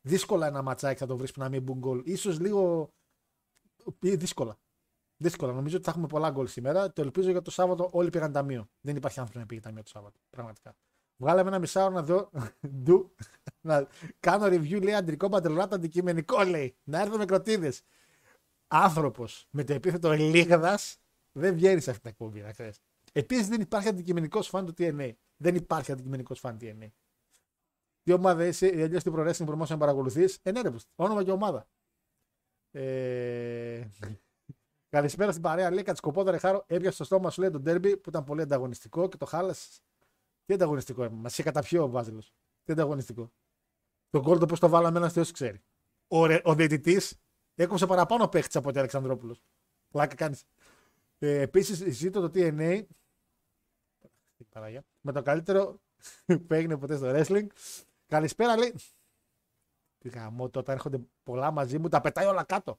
Δύσκολα 0.00 0.46
ένα 0.46 0.62
ματσάκι 0.62 0.98
θα 0.98 1.06
το 1.06 1.16
βρεις 1.16 1.32
που 1.32 1.40
να 1.40 1.48
μην 1.48 1.62
μπουν 1.62 1.78
γκολ. 1.78 2.16
σω 2.16 2.30
λίγο. 2.30 2.92
Δύσκολα. 4.00 4.58
Δύσκολα. 5.16 5.52
Νομίζω 5.52 5.76
ότι 5.76 5.84
θα 5.84 5.90
έχουμε 5.90 6.06
πολλά 6.06 6.30
γκολ 6.30 6.46
σήμερα. 6.46 6.92
Το 6.92 7.02
ελπίζω 7.02 7.30
για 7.30 7.42
το 7.42 7.50
Σάββατο 7.50 7.88
όλοι 7.92 8.10
πήγαν 8.10 8.32
ταμείο. 8.32 8.68
Δεν 8.80 8.96
υπάρχει 8.96 9.18
άνθρωπο 9.18 9.40
να 9.40 9.46
πήγε 9.46 9.60
ταμείο 9.60 9.82
το 9.82 9.88
Σάββατο. 9.88 10.20
Πραγματικά. 10.30 10.76
Βγάλαμε 11.16 11.48
ένα 11.48 11.58
μισάωρο 11.58 11.94
να 11.94 12.02
δω. 12.02 12.30
Ντου. 12.82 13.14
να 13.60 13.88
κάνω 14.20 14.46
review, 14.46 14.82
λέει 14.82 14.94
αντρικό 14.94 15.28
παντρελάτο 15.28 15.74
αντικειμενικό, 15.74 16.42
λέει. 16.42 16.76
Να 16.84 17.00
έρθω 17.00 17.16
με 17.16 17.24
κροτίδες. 17.24 17.82
Άνθρωπος 18.66 19.46
με 19.50 19.64
το 19.64 19.72
επίθετο 19.72 20.12
λίγαδα 20.12 20.78
δεν 21.32 21.54
βγαίνει 21.54 21.80
σε 21.80 21.90
αυτή 21.90 22.02
την 22.02 22.10
εκπομπή, 22.10 22.40
να 22.40 22.52
ξέρεις. 22.52 22.80
Επίσης 23.12 23.48
δεν 23.48 23.60
υπάρχει 23.60 23.88
αντικειμενικός 23.88 24.48
φαν 24.48 24.66
του 24.66 24.74
TNA. 24.78 25.12
Δεν 25.36 25.54
υπάρχει 25.54 25.92
αντικειμενικός 25.92 26.40
φαν 26.40 26.58
του 26.58 26.66
TNA. 26.66 26.88
Τι 28.02 28.12
ομάδα 28.12 28.46
είσαι, 28.46 28.66
ή 28.66 28.82
αλλιώς 28.82 29.02
την 29.02 29.12
προρέστη 29.12 29.44
promotion 29.48 29.68
να 29.68 29.76
παρακολουθείς; 29.76 30.38
Ε, 30.42 30.50
ναι, 30.50 30.60
ρε, 30.60 30.70
όνομα 30.94 31.24
και 31.24 31.30
ομάδα. 31.30 31.68
Ε... 32.70 33.88
Καλησπέρα 34.94 35.30
στην 35.30 35.42
παρέα. 35.42 35.70
Λέει 35.70 35.82
Κατσκοπόδα 35.82 36.38
χάρο. 36.38 36.64
Έπιασε 36.66 36.94
στο 36.94 37.04
στόμα 37.04 37.30
σου 37.30 37.40
λέει 37.40 37.50
τον 37.50 37.62
Ντέρμπι 37.62 37.96
που 37.96 38.08
ήταν 38.08 38.24
πολύ 38.24 38.42
ανταγωνιστικό 38.42 39.08
και 39.08 39.16
το 39.16 39.26
χάλασες 39.26 39.80
τι 40.44 40.54
ανταγωνιστικό 40.54 41.10
Μας 41.10 41.32
είχε 41.32 41.42
καταπιεί 41.42 41.78
ο 41.82 41.88
Βάζελος. 41.88 42.32
Τι 42.64 42.72
ανταγωνιστικό. 42.72 43.32
Το 44.10 44.20
γκολ 44.20 44.38
το 44.38 44.46
πώς 44.46 44.60
το 44.60 44.68
βάλαμε 44.68 44.98
ένας 44.98 45.12
θεός 45.12 45.30
ξέρει. 45.30 45.62
Ο, 46.08 46.18
ο 46.42 46.54
διαιτητής 46.54 47.20
έκοψε 47.54 47.86
παραπάνω 47.86 48.28
παίχτης 48.28 48.56
από 48.56 48.68
ότι 48.68 48.78
Αλεξανδρόπουλος. 48.78 49.42
Πλάκα 49.90 50.14
κάνεις. 50.14 50.44
Ε, 51.18 51.40
Επίσης, 51.40 51.78
συζήτω 51.78 52.20
το 52.20 52.30
TNA 52.34 52.84
με 55.00 55.12
το 55.12 55.22
καλύτερο 55.22 55.80
που 56.46 56.54
έγινε 56.54 56.78
ποτέ 56.78 56.96
στο 56.96 57.12
wrestling. 57.14 57.46
Καλησπέρα, 58.06 58.56
λέει. 58.56 58.74
Τι 59.98 60.08
γαμό, 60.08 60.44
όταν 60.44 60.74
έρχονται 60.74 61.00
πολλά 61.22 61.50
μαζί 61.50 61.78
μου, 61.78 61.88
τα 61.88 62.00
πετάει 62.00 62.26
όλα 62.26 62.44
κάτω. 62.44 62.78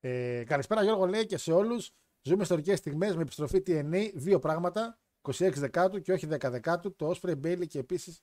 Ε, 0.00 0.44
καλησπέρα, 0.46 0.82
Γιώργο, 0.82 1.06
λέει 1.06 1.26
και 1.26 1.36
σε 1.36 1.52
όλους. 1.52 1.90
Ζούμε 2.22 2.42
ιστορικές 2.42 2.78
στιγμές 2.78 3.16
με 3.16 3.22
επιστροφή 3.22 3.62
TNA. 3.66 4.10
Δύο 4.14 4.38
πράγματα. 4.38 4.98
26 5.22 5.52
Δεκάτου 5.54 6.00
και 6.00 6.12
όχι 6.12 6.26
10 6.30 6.50
Δεκάτου, 6.50 6.96
το 6.96 7.10
Osprey 7.10 7.40
Bailey 7.44 7.66
και 7.66 7.78
επίσης. 7.78 8.22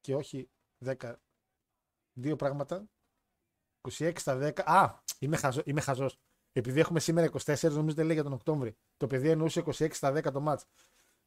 και 0.00 0.14
όχι 0.14 0.50
10. 0.84 1.14
Δύο 2.12 2.36
πράγματα. 2.36 2.88
26 3.88 4.12
στα 4.16 4.38
10. 4.38 4.62
Α, 4.64 5.00
είμαι, 5.18 5.36
χαζό, 5.36 5.62
είμαι 5.64 5.80
χαζός. 5.80 6.18
Επειδή 6.52 6.80
έχουμε 6.80 7.00
σήμερα 7.00 7.26
24, 7.44 7.72
νομίζω 7.72 7.94
δεν 7.96 8.04
λέει 8.04 8.14
για 8.14 8.22
τον 8.22 8.32
Οκτώβρη. 8.32 8.76
Το 8.96 9.06
παιδί 9.06 9.28
εννοούσε 9.30 9.62
26 9.66 9.88
στα 9.92 10.12
10 10.12 10.32
το 10.32 10.40
μάτς. 10.40 10.64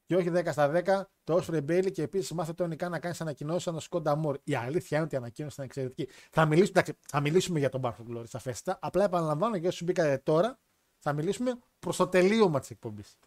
Και 0.06 0.16
όχι 0.16 0.30
10 0.30 0.52
στα 0.52 0.68
10, 0.68 1.10
το 1.24 1.36
Osprey 1.36 1.66
Bailey 1.66 1.92
και 1.92 2.02
επίσης 2.02 2.32
μάθε 2.32 2.54
το 2.54 2.68
Νικά 2.68 2.90
να 2.90 3.00
κάνει 3.00 3.16
ανακοινώσεις 3.20 3.64
σαν 3.64 3.74
το 3.74 3.80
Σκόντα 3.80 4.16
Μόρ. 4.16 4.38
Η 4.44 4.56
αλήθεια 4.56 4.98
είναι 4.98 5.06
ότι 5.06 5.16
η 5.16 5.18
ανακοίνωση 5.18 5.54
ήταν 5.54 5.66
εξαιρετική. 5.66 6.10
Θα 6.32 6.46
μιλήσουμε, 6.46 6.84
θα 7.08 7.20
μιλήσουμε 7.20 7.60
για 7.60 7.70
τον 7.70 7.82
Barford 7.84 8.08
Glory 8.10 8.28
σαφέστατα. 8.28 8.80
Απλά 8.82 9.04
επαναλαμβάνω 9.04 9.56
για 9.56 9.68
όσους 9.70 9.84
μπήκατε 9.84 10.18
τώρα, 10.18 10.60
θα 11.00 11.14
μιλήσουμε 11.14 11.60
προς 11.80 11.98
το 11.98 12.08
τελείωμα 12.08 12.60
της 12.60 12.70
εκπομπής. 12.70 13.18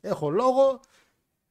Έχω 0.00 0.30
λόγο. 0.30 0.80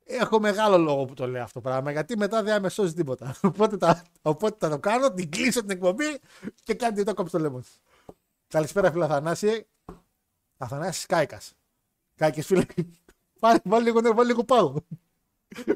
Έχω 0.06 0.40
μεγάλο 0.40 0.78
λόγο 0.78 1.06
που 1.06 1.14
το 1.14 1.28
λέω 1.28 1.44
αυτό 1.44 1.62
το 1.62 1.70
πράγμα 1.70 1.92
γιατί 1.92 2.18
μετά 2.18 2.44
δεν 2.44 2.62
με 2.62 2.70
σώζει 2.70 2.94
τίποτα. 2.94 3.36
Οπότε, 3.44 3.78
τα, 3.78 4.04
οπότε 4.22 4.56
θα 4.60 4.70
το 4.70 4.80
κάνω, 4.80 5.14
την 5.14 5.30
κλείσω 5.30 5.60
την 5.62 5.70
εκπομπή 5.70 6.20
και 6.64 6.74
κάντε 6.74 7.04
το 7.04 7.14
κόψει 7.14 7.32
το 7.32 7.40
λαιμό 7.40 7.60
τη. 7.60 7.68
Καλησπέρα 8.48 8.92
φίλε 8.92 9.04
Αθανάση. 9.04 9.68
Αθανάση 10.58 11.08
Κάικας. 11.08 11.54
Κάικες 12.16 12.46
φίλε. 12.46 12.66
Πάλι, 13.40 13.60
βάλει 13.64 13.84
λίγο 13.84 14.02
νερό, 14.02 14.16
βάλει 14.16 14.28
λίγο 14.28 14.44
πάγο. 14.44 14.86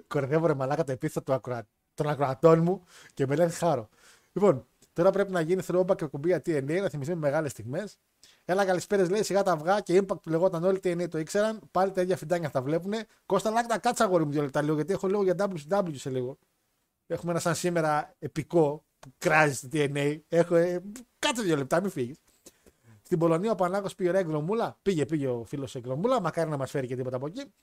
Κορδεύω 0.08 0.48
ρε 0.48 0.54
μαλάκα 0.54 0.84
το 0.84 0.92
επίθετο 0.92 1.22
του 1.26 1.34
ακροα... 1.34 1.68
των 1.94 2.08
ακροατών 2.08 2.60
μου 2.60 2.84
και 3.14 3.28
με 3.28 3.36
λένε 3.36 3.52
χάρο. 3.52 3.90
Λοιπόν, 4.34 4.68
τώρα 4.94 5.12
πρέπει 5.12 5.32
να 5.32 5.42
γίνει 5.42 5.64
throwback 5.68 5.96
και 5.96 6.06
κουμπί 6.06 6.42
TNA, 6.46 6.80
να 6.82 6.90
θυμηθούμε 6.90 7.18
μεγάλες 7.18 7.52
στιγμές. 7.52 7.98
Έλα 8.46 8.66
καλησπέρα, 8.66 9.10
λέει 9.10 9.24
σιγά 9.24 9.44
τα 9.44 9.52
αυγά 9.52 9.80
και 9.80 10.02
impact 10.02 10.22
που 10.22 10.30
λεγόταν 10.30 10.64
όλοι 10.64 10.80
τι 10.80 10.90
είναι, 10.90 11.08
το 11.08 11.18
ήξεραν. 11.18 11.60
Πάλι 11.72 11.92
τα 11.92 12.02
ίδια 12.02 12.18
φιντάνια 12.18 12.50
θα 12.50 12.62
βλέπουν. 12.62 12.94
Κώστα 13.26 13.50
λάκτα 13.50 13.78
κάτσα 13.78 14.04
αγόρι 14.04 14.26
μου 14.26 14.32
δύο 14.32 14.42
λεπτά 14.42 14.62
λίγο, 14.62 14.76
γιατί 14.76 14.94
έχω 14.94 15.08
λόγο 15.08 15.24
για 15.24 15.36
WCW 15.38 15.92
σε 15.94 16.10
λίγο. 16.10 16.38
Έχουμε 17.08 17.32
ένα 17.32 17.40
σαν 17.40 17.56
σήμερα 17.56 18.16
επικό 18.20 18.86
που 19.00 19.14
κράζει 19.18 19.54
στο 19.54 19.68
TNA. 19.72 20.20
Έχω, 20.28 20.56
ε, 20.56 20.82
κάτσε 21.20 21.42
δύο 21.42 21.56
λεπτά, 21.56 21.82
μην 21.82 21.90
φύγεις. 21.90 22.18
Στην 23.04 23.20
Πολωνία 23.20 23.52
ο 23.52 23.56
Πανάκο 23.56 23.88
πήγε 23.98 24.10
ωραία 24.10 24.22
εκδρομούλα. 24.22 24.78
Πήγε, 24.82 25.06
πήγε 25.06 25.28
ο 25.28 25.44
φίλος 25.44 25.76
εκδρομούλα. 25.76 26.22
Μακάρι 26.22 26.50
να 26.50 26.58
μας 26.58 26.72
φέρει 26.72 26.88
και 26.88 26.96
τίποτα 26.96 27.16
από 27.16 27.26
εκεί. 27.26 27.54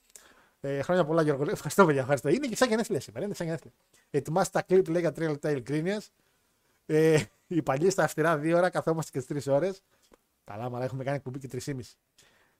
Ε, 0.59 0.81
χρόνια 0.81 1.05
πολλά, 1.05 1.21
Γιώργο. 1.21 1.43
Ευχαριστώ, 1.49 1.85
παιδιά. 1.85 2.01
Ευχαριστώ. 2.01 2.29
Είναι 2.29 2.47
και 2.47 2.55
σαν 2.55 2.69
γενέθλια 2.69 2.99
σήμερα. 2.99 3.25
Είναι 3.25 3.33
σαν 3.33 3.45
γενέθλια. 3.45 3.73
Ετοιμάστε 4.09 4.59
τα 4.59 4.65
κλειπ, 4.65 4.87
λέει 4.87 5.01
για 5.01 5.11
τρία 5.11 5.29
λεπτά 5.29 5.51
ειλικρίνεια. 5.51 6.01
Ε, 6.85 7.21
οι 7.47 7.61
παλιοί 7.61 7.89
στα 7.89 8.03
αυστηρά 8.03 8.37
δύο 8.37 8.57
ώρα, 8.57 8.69
καθόμαστε 8.69 9.19
και 9.19 9.25
τρεις 9.25 9.47
ώρες. 9.47 9.81
Καλά, 10.43 10.65
αλλά 10.65 10.83
έχουμε 10.83 11.03
κάνει 11.03 11.17
εκπομπή 11.17 11.39
και 11.39 11.61
3,5. 11.65 11.79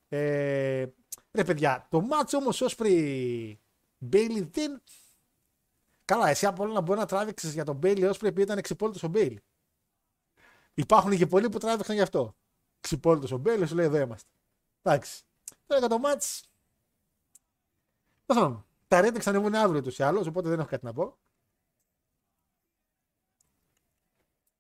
Ε, 0.10 0.86
ρε 1.32 1.44
παιδιά, 1.44 1.88
το 1.90 2.02
μάτσο 2.02 2.38
όμως 2.38 2.62
Όσπρι 2.62 3.60
Μπέιλι 3.98 4.42
δεν. 4.42 4.82
Καλά, 6.06 6.30
εσύ 6.30 6.46
από 6.46 6.64
όλα 6.64 6.74
να 6.74 6.82
μπορεί 6.82 7.00
να 7.00 7.06
τράβηξες 7.06 7.54
για 7.54 7.64
τον 7.64 7.76
Μπέιλι 7.76 8.06
ως 8.06 8.18
πρέπει 8.18 8.42
ήταν 8.42 8.58
εξυπόλυτος 8.58 9.04
ο 9.04 9.08
Μπέιλι. 9.08 9.44
Υπάρχουν 10.74 11.18
και 11.18 11.28
πολλοί 11.28 11.50
που 11.50 11.58
τράβηξαν 11.58 11.96
γι' 11.96 12.02
αυτό. 12.02 12.36
Εξυπόλυτος 12.78 13.32
ο 13.32 13.38
Μπέιλι, 13.38 13.68
σου 13.68 13.76
λέει 13.76 13.86
εδώ 13.86 13.98
είμαστε. 13.98 14.30
Εντάξει. 14.82 15.24
Τώρα 15.66 15.80
για 15.80 15.90
το 15.90 16.00
μάτς. 16.00 16.44
Τα 18.26 19.02
ratings 19.02 19.20
θα 19.22 19.30
ανεβούν 19.30 19.56
αύριο 19.56 19.82
τους 19.82 19.98
ή 19.98 20.04
άλλω, 20.04 20.26
οπότε 20.28 20.50
δεν 20.50 20.60
έχω 20.60 20.68
κάτι 20.68 20.86
να 20.86 20.94
πω. 20.94 21.18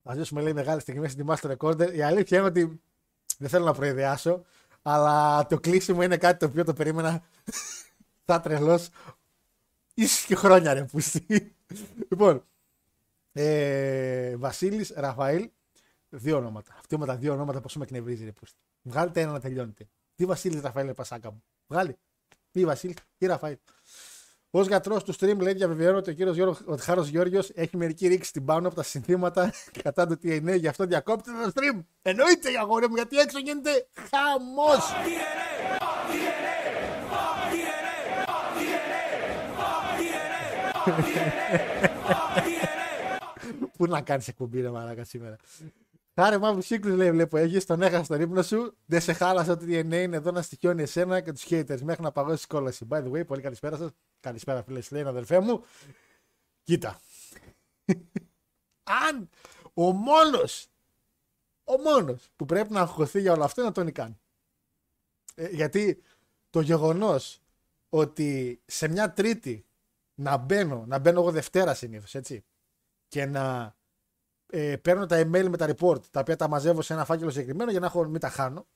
Θα 0.03 0.15
ζήσουμε 0.15 0.41
λέει 0.41 0.53
μεγάλη 0.53 0.81
στιγμή 0.81 1.07
στην 1.07 1.27
Master 1.29 1.57
Recorder. 1.57 1.93
Η 1.93 2.01
αλήθεια 2.01 2.37
είναι 2.37 2.47
ότι 2.47 2.81
δεν 3.41 3.49
θέλω 3.49 3.65
να 3.65 3.73
προειδεάσω, 3.73 4.45
αλλά 4.81 5.45
το 5.47 5.59
κλείσιμο 5.59 6.03
είναι 6.03 6.17
κάτι 6.17 6.39
το 6.39 6.45
οποίο 6.45 6.63
το 6.63 6.73
περίμενα. 6.73 7.23
θα 8.25 8.41
τρελός. 8.41 8.89
ίσως 9.93 10.25
και 10.25 10.35
χρόνια 10.35 10.73
ρε 10.73 10.83
πούστη. 10.83 11.55
λοιπόν, 12.09 12.43
ε, 13.33 14.35
Βασίλης, 14.35 14.93
Ραφαήλ, 14.95 15.49
δύο 16.09 16.37
ονόματα. 16.37 16.75
Αυτή 16.79 16.97
με 16.97 17.05
τα 17.05 17.15
δύο 17.15 17.33
ονόματα 17.33 17.61
πόσο 17.61 17.79
με 17.79 17.85
εκνευρίζει 17.85 18.25
ρε 18.25 18.31
πούστη. 18.31 18.57
Βγάλτε 18.81 19.21
ένα 19.21 19.31
να 19.31 19.39
τελειώνετε. 19.39 19.87
Τι 20.15 20.25
Βασίλης 20.25 20.61
Ραφαήλ 20.61 20.85
είναι 20.85 20.95
πασάκα 20.95 21.31
μου. 21.31 21.43
Βγάλει. 21.67 21.97
Ή 22.51 22.65
Βασίλη 22.65 22.95
ή 23.17 23.25
Ραφαήλ. 23.25 23.57
Ω 24.53 24.61
γιατρός 24.61 25.03
του 25.03 25.13
stream, 25.13 25.37
λέει, 25.39 25.53
διαβεβαιώνω 25.53 25.97
ότι 25.97 26.09
ο 26.09 26.13
κύριος 26.13 26.35
Γιώργος, 26.35 26.61
ο 26.65 26.75
Χάρος 26.79 27.07
Γιώργιος 27.07 27.49
έχει 27.53 27.77
μερική 27.77 28.07
ρήξη 28.07 28.29
στην 28.29 28.45
πάνω 28.45 28.67
από 28.67 28.75
τα 28.75 28.83
συνθήματα 28.83 29.53
κατά 29.83 30.07
το 30.07 30.17
TNA, 30.23 30.59
γι' 30.59 30.67
αυτό 30.67 30.85
διακόπτει 30.85 31.29
το 31.31 31.51
stream. 31.55 31.83
Εννοείται, 32.01 32.49
αγόρι 32.59 32.87
μου, 32.87 32.95
γιατί 32.95 33.17
έξω 33.17 33.39
γίνεται 33.39 33.87
χαμός. 33.93 34.91
Πού 43.77 43.85
να 43.85 44.01
κάνεις 44.01 44.27
εκπομπή, 44.27 44.61
ρε 44.61 44.69
Μαράκα 44.69 45.03
σήμερα. 45.03 45.35
Χάρη 46.15 46.39
μαύρου 46.39 46.61
κύκλου 46.61 46.95
λέει: 46.95 47.11
Βλέπω, 47.11 47.37
έχεις 47.37 47.65
τον 47.65 47.81
έχασε 47.81 48.07
τον 48.07 48.21
ύπνο 48.21 48.41
σου. 48.41 48.77
Δεν 48.85 49.01
σε 49.01 49.13
χάλασε 49.13 49.51
ότι 49.51 49.77
η 49.77 49.79
DNA 49.79 49.93
είναι 49.93 50.15
εδώ 50.15 50.31
να 50.31 50.41
στοιχιώνει 50.41 50.81
εσένα 50.81 51.21
και 51.21 51.31
τους 51.31 51.45
haters 51.49 51.81
μέχρι 51.81 52.03
να 52.03 52.11
παγώσει 52.11 52.47
κόλαση. 52.47 52.87
By 52.89 52.97
the 52.97 53.11
way, 53.11 53.27
πολύ 53.27 53.41
καλησπέρα 53.41 53.77
σας. 53.77 53.89
Καλησπέρα, 54.21 54.63
φίλες, 54.63 54.91
λέει 54.91 55.03
αδερφέ 55.03 55.39
μου. 55.39 55.63
Κοίτα. 56.63 56.99
Αν 59.07 59.29
ο 59.73 59.91
μόνος, 59.91 60.67
ο 61.63 61.77
μόνος 61.77 62.29
που 62.35 62.45
πρέπει 62.45 62.71
να 62.71 62.81
αγχωθεί 62.81 63.21
για 63.21 63.33
όλο 63.33 63.43
αυτό 63.43 63.61
είναι 63.61 63.69
ο 63.69 63.73
Τόνι 63.73 63.91
Καν. 63.91 64.19
Ε, 65.35 65.47
γιατί 65.47 66.01
το 66.49 66.61
γεγονός 66.61 67.41
ότι 67.89 68.61
σε 68.65 68.87
μια 68.87 69.13
Τρίτη 69.13 69.65
να 70.13 70.37
μπαίνω, 70.37 70.85
να 70.87 70.99
μπαίνω 70.99 71.19
εγώ 71.19 71.31
Δευτέρα 71.31 71.73
συνήθως, 71.73 72.15
έτσι, 72.15 72.45
και 73.07 73.25
να 73.25 73.75
ε, 74.47 74.77
παίρνω 74.77 75.05
τα 75.05 75.21
email 75.21 75.47
με 75.49 75.57
τα 75.57 75.75
report, 75.75 76.05
τα 76.11 76.19
οποία 76.19 76.35
τα 76.35 76.47
μαζεύω 76.47 76.81
σε 76.81 76.93
ένα 76.93 77.05
φάκελο 77.05 77.29
συγκεκριμένο 77.29 77.71
για 77.71 77.79
να 77.79 77.85
έχω, 77.85 78.05
μην 78.05 78.19
τα 78.19 78.29
χάνω. 78.29 78.67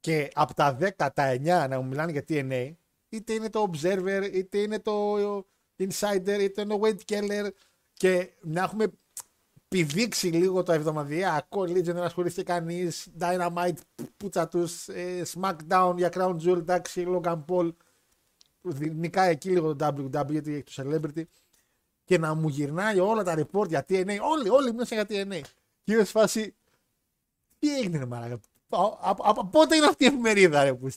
Και 0.00 0.30
από 0.34 0.54
τα 0.54 0.76
10, 0.80 0.90
τα 0.96 1.12
9 1.14 1.66
να 1.68 1.80
μου 1.80 1.86
μιλάνε 1.86 2.12
για 2.12 2.24
TNA, 2.28 2.74
είτε 3.16 3.32
είναι 3.32 3.50
το 3.50 3.70
Observer, 3.72 4.30
είτε 4.32 4.58
είναι 4.58 4.78
το 4.78 5.16
Insider, 5.78 6.38
είτε 6.40 6.60
είναι 6.60 6.74
ο 6.74 6.80
Wade 6.82 7.00
Keller 7.12 7.48
και 7.92 8.30
να 8.40 8.62
έχουμε 8.62 8.86
πηδήξει 9.68 10.26
λίγο 10.26 10.62
το 10.62 10.72
εβδομαδιαίο 10.72 11.38
Legion 11.50 11.82
δεν 11.82 12.02
ασχολήθηκε 12.02 12.42
κανείς, 12.42 13.08
Dynamite, 13.18 13.76
πούτσα 14.16 14.48
του, 14.48 14.68
ε, 14.86 15.22
SmackDown 15.34 15.94
για 15.96 16.10
Crown 16.12 16.36
Jewel, 16.36 16.56
εντάξει, 16.56 17.06
Logan 17.08 17.44
Paul. 17.48 17.72
Νικάει 18.94 19.30
εκεί 19.30 19.50
λίγο 19.50 19.76
το 19.76 19.86
WWE 19.86 20.30
γιατί 20.30 20.54
έχει 20.54 20.62
το 20.62 20.82
Celebrity 20.82 21.22
και 22.04 22.18
να 22.18 22.34
μου 22.34 22.48
γυρνάει 22.48 22.98
όλα 22.98 23.22
τα 23.22 23.34
report 23.38 23.68
για 23.68 23.84
TNA. 23.88 24.18
Όλοι, 24.22 24.48
όλοι 24.48 24.72
μίλησαν 24.72 25.06
για 25.06 25.06
TNA. 25.08 25.40
Και 25.84 25.92
είμαι 25.92 26.04
φάση. 26.04 26.54
Τι 27.58 27.76
έγινε, 27.78 27.98
ρε 27.98 28.06
Μαράκα. 28.06 28.40
Από 28.68 29.46
πότε 29.46 29.76
είναι 29.76 29.86
αυτή 29.86 30.04
η 30.04 30.06
εφημερίδα, 30.06 30.64
ρε 30.64 30.74
που 30.74 30.88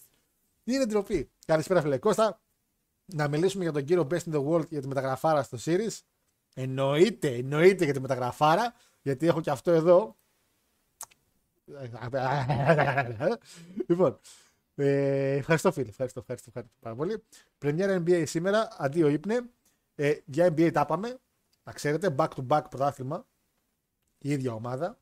Είναι 0.63 0.85
ντροπή. 0.85 1.29
Καλησπέρα, 1.49 1.81
φίλε 1.81 1.97
Κώστα. 1.97 2.41
Να 3.05 3.27
μιλήσουμε 3.27 3.63
για 3.63 3.73
τον 3.73 3.83
κύριο 3.83 4.07
Best 4.11 4.19
in 4.19 4.33
the 4.33 4.47
World 4.47 4.61
και 4.61 4.67
για 4.69 4.81
τη 4.81 4.87
μεταγραφάρα 4.87 5.43
στο 5.43 5.57
Series. 5.65 5.99
Εννοείται, 6.53 7.35
εννοείται 7.35 7.83
για 7.83 7.93
τη 7.93 7.99
μεταγραφάρα. 7.99 8.73
Γιατί 9.01 9.27
έχω 9.27 9.41
και 9.41 9.49
αυτό 9.49 9.71
εδώ. 9.71 10.17
λοιπόν, 13.87 14.19
ε, 14.75 15.33
ευχαριστώ 15.33 15.71
φίλε, 15.71 15.89
ευχαριστώ, 15.89 16.19
ευχαριστώ, 16.19 16.49
ευχαριστώ 16.49 16.77
πάρα 16.79 16.95
πολύ. 16.95 17.23
Πρεμιέρα 17.57 18.03
NBA 18.05 18.23
σήμερα, 18.25 18.67
αντίο 18.77 19.07
ύπνε. 19.07 19.49
Ε, 19.95 20.17
για 20.25 20.47
NBA 20.47 20.71
τα 20.73 20.81
είπαμε. 20.81 21.19
Να 21.63 21.71
ξέρετε, 21.71 22.15
back 22.17 22.29
to 22.35 22.47
back 22.47 22.63
πρωτάθλημα. 22.69 23.27
Η 24.17 24.31
ίδια 24.31 24.53
ομάδα. 24.53 24.99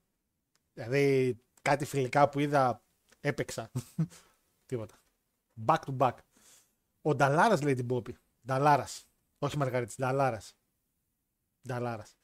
Δηλαδή 0.74 1.38
κάτι 1.62 1.86
φιλικά 1.86 2.30
που 2.30 2.40
είδα 2.40 2.82
έπαιξα. 3.20 3.72
Τίποτα. 4.66 4.96
Back 5.66 5.80
to 5.86 5.98
back. 5.98 6.14
Ο 7.08 7.16
Νταλάρας 7.16 7.62
λέει 7.62 7.74
την 7.74 7.86
Πόπη. 7.86 8.18
Νταλάρας. 8.48 9.08
Όχι 9.40 9.58
Μαργαρίτης. 9.58 9.96
Νταλάρας. 9.96 10.58
Νταλάρας. 11.68 12.18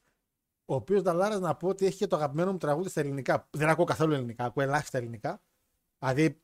Ο 0.65 0.75
οποίος 0.75 1.01
Νταλάρας 1.01 1.39
να 1.39 1.55
πω 1.55 1.67
ότι 1.67 1.85
έχει 1.85 1.97
και 1.97 2.07
το 2.07 2.15
αγαπημένο 2.15 2.51
μου 2.51 2.57
τραγούδι 2.57 2.89
στα 2.89 2.99
ελληνικά. 2.99 3.47
Δεν 3.51 3.69
ακούω 3.69 3.85
καθόλου 3.85 4.13
ελληνικά. 4.13 4.45
Ακούω 4.45 4.63
ελάχιστα 4.63 4.97
ελληνικά. 4.97 5.41
Δηλαδή 5.99 6.41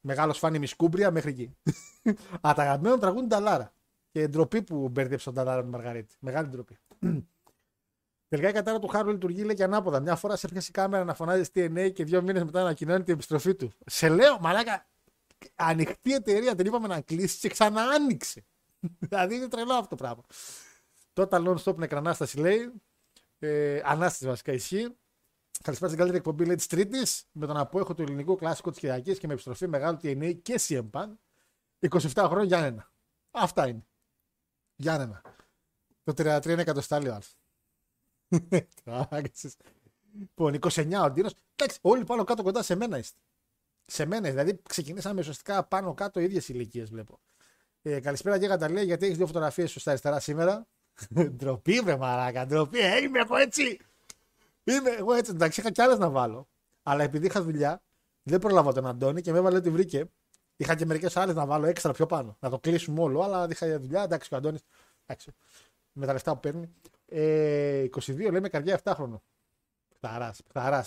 μεγάλος 0.00 0.38
φάνη 0.38 0.58
μισκούμπρια 0.58 1.10
μέχρι 1.10 1.30
εκεί. 1.30 1.56
Α, 2.48 2.52
τα 2.54 2.62
αγαπημένο 2.62 2.94
μου 2.94 3.00
τραγούδι 3.00 3.20
είναι 3.20 3.28
Νταλάρα. 3.34 3.72
Και 4.10 4.28
ντροπή 4.28 4.62
που 4.62 4.88
μπέρδεψε 4.88 5.24
τον 5.24 5.34
Ταλάρα 5.34 5.62
με 5.62 5.68
Μαργαρίτη. 5.68 6.14
Μεγάλη 6.18 6.48
ντροπή. 6.48 6.78
Τελικά 8.28 8.48
η 8.48 8.52
κατάρα 8.52 8.78
του 8.78 8.88
Χάρου 8.88 9.10
λειτουργεί 9.10 9.42
λέει 9.44 9.54
και 9.54 9.64
ανάποδα. 9.64 10.00
Μια 10.00 10.16
φορά 10.16 10.36
σε 10.36 10.46
έπιασε 10.46 10.68
η 10.70 10.72
κάμερα 10.72 11.04
να 11.04 11.14
φωνάζεις 11.14 11.50
TNA 11.54 11.90
και 11.92 12.04
δύο 12.04 12.22
μήνες 12.22 12.44
μετά 12.44 12.60
ανακοινώνει 12.60 13.02
την 13.02 13.14
επιστροφή 13.14 13.54
του. 13.54 13.70
Σε 13.86 14.08
λέω, 14.08 14.38
μαλάκα, 14.40 14.86
ανοιχτή 15.54 16.12
εταιρεία 16.12 16.54
την 16.54 16.66
είπαμε 16.66 16.88
να 16.88 17.00
κλείσει 17.00 17.38
και 17.38 17.48
ξανά 17.48 17.82
άνοιξε. 17.82 18.44
δηλαδή 19.08 19.34
είναι 19.34 19.48
τρελό 19.48 19.72
αυτό 19.72 19.88
το 19.88 19.96
πράγμα. 19.96 20.22
Total 21.14 21.54
non-stop 21.54 21.74
νεκρανάσταση 21.76 22.38
λέει. 22.38 22.72
Ε, 23.38 23.80
ανάσταση 23.84 24.26
βασικά 24.26 24.52
ισχύει. 24.52 24.96
Καλησπέρα 25.62 25.90
στην 25.90 26.02
καλύτερη 26.02 26.16
εκπομπή 26.16 26.44
λέει 26.44 26.56
της 26.56 26.66
Τρίτης 26.66 27.24
με 27.32 27.46
τον 27.46 27.56
απόέχο 27.56 27.94
του 27.94 28.02
ελληνικού 28.02 28.36
κλασικού 28.36 28.70
της 28.70 28.78
Κυριακής 28.78 29.18
και 29.18 29.26
με 29.26 29.32
επιστροφή 29.32 29.66
μεγάλου 29.66 29.98
TNA 30.02 30.38
και 30.42 30.60
CM 30.68 30.90
Punk. 30.90 31.12
27 31.88 32.26
χρόνια 32.28 32.44
για 32.44 32.66
ένα. 32.66 32.90
Αυτά 33.30 33.68
είναι. 33.68 33.86
Γιάννενα. 34.76 35.22
Το 36.04 36.12
33 36.16 36.46
είναι 36.46 36.62
εκατοστάλιο 36.62 37.18
Λοιπόν, 40.18 40.58
29 40.60 41.02
ο 41.04 41.10
Ντίνος. 41.10 41.34
Εντάξει, 41.56 41.78
όλοι 41.82 42.04
πάνω 42.04 42.24
κάτω 42.24 42.42
κοντά 42.42 42.62
σε 42.62 42.74
μένα 42.74 42.98
είστε. 42.98 43.20
Σε 43.92 44.06
μένα, 44.06 44.30
δηλαδή 44.30 44.60
ξεκινήσαμε 44.68 45.20
ουσιαστικά 45.20 45.64
πάνω 45.64 45.94
κάτω 45.94 46.20
ίδιες 46.20 46.48
ηλικίες 46.48 46.90
βλέπω. 46.90 47.20
Ε, 47.82 48.00
καλησπέρα 48.00 48.36
Γέγαντα 48.36 48.70
λέει 48.70 48.84
γιατί 48.84 49.04
έχεις 49.04 49.16
δύο 49.16 49.26
φωτογραφίες 49.26 49.70
σου 49.70 49.80
στα 49.80 49.90
αριστερά 49.90 50.20
σήμερα; 50.20 50.66
ντροπή, 51.36 51.80
βρε 51.80 51.96
μαράκα, 51.96 52.46
ντροπή. 52.46 52.78
Ε, 52.78 52.98
είμαι 53.02 53.18
εγώ 53.18 53.36
έτσι. 53.36 53.78
Είμαι 54.64 54.90
εγώ 54.90 55.12
έτσι. 55.12 55.30
Εντάξει, 55.30 55.60
είχα 55.60 55.70
κι 55.70 55.82
άλλες 55.82 55.98
να 55.98 56.08
βάλω. 56.08 56.48
Αλλά 56.82 57.02
επειδή 57.02 57.26
είχα 57.26 57.42
δουλειά, 57.42 57.82
δεν 58.22 58.38
πρόλαβα 58.38 58.72
τον 58.72 58.86
Αντώνη 58.86 59.20
και 59.20 59.32
με 59.32 59.38
έβαλε 59.38 59.56
ότι 59.56 59.70
βρήκε 59.70 60.10
Είχα 60.56 60.74
και 60.74 60.86
μερικές 60.86 61.16
άλλες 61.16 61.34
να 61.34 61.46
βάλω 61.46 61.66
έξτρα 61.66 61.92
πιο 61.92 62.06
πάνω. 62.06 62.36
Να 62.40 62.50
το 62.50 62.58
κλείσουμε 62.58 63.00
όλο, 63.00 63.22
αλλά 63.22 63.46
είχα 63.50 63.80
δουλειά. 63.80 64.02
Εντάξει, 64.02 64.34
ο 64.34 64.36
Αντώνης. 64.36 64.60
Με 65.92 66.06
τα 66.06 66.12
λεφτά 66.12 66.32
που 66.34 66.40
παίρνει. 66.40 66.74
Ε, 67.06 67.84
22 67.96 68.30
λέμε 68.30 68.48
καρδιά 68.48 68.80
7 68.84 68.92
χρόνο. 68.94 69.22
Πταρά, 69.98 70.34
πταρά. 70.48 70.86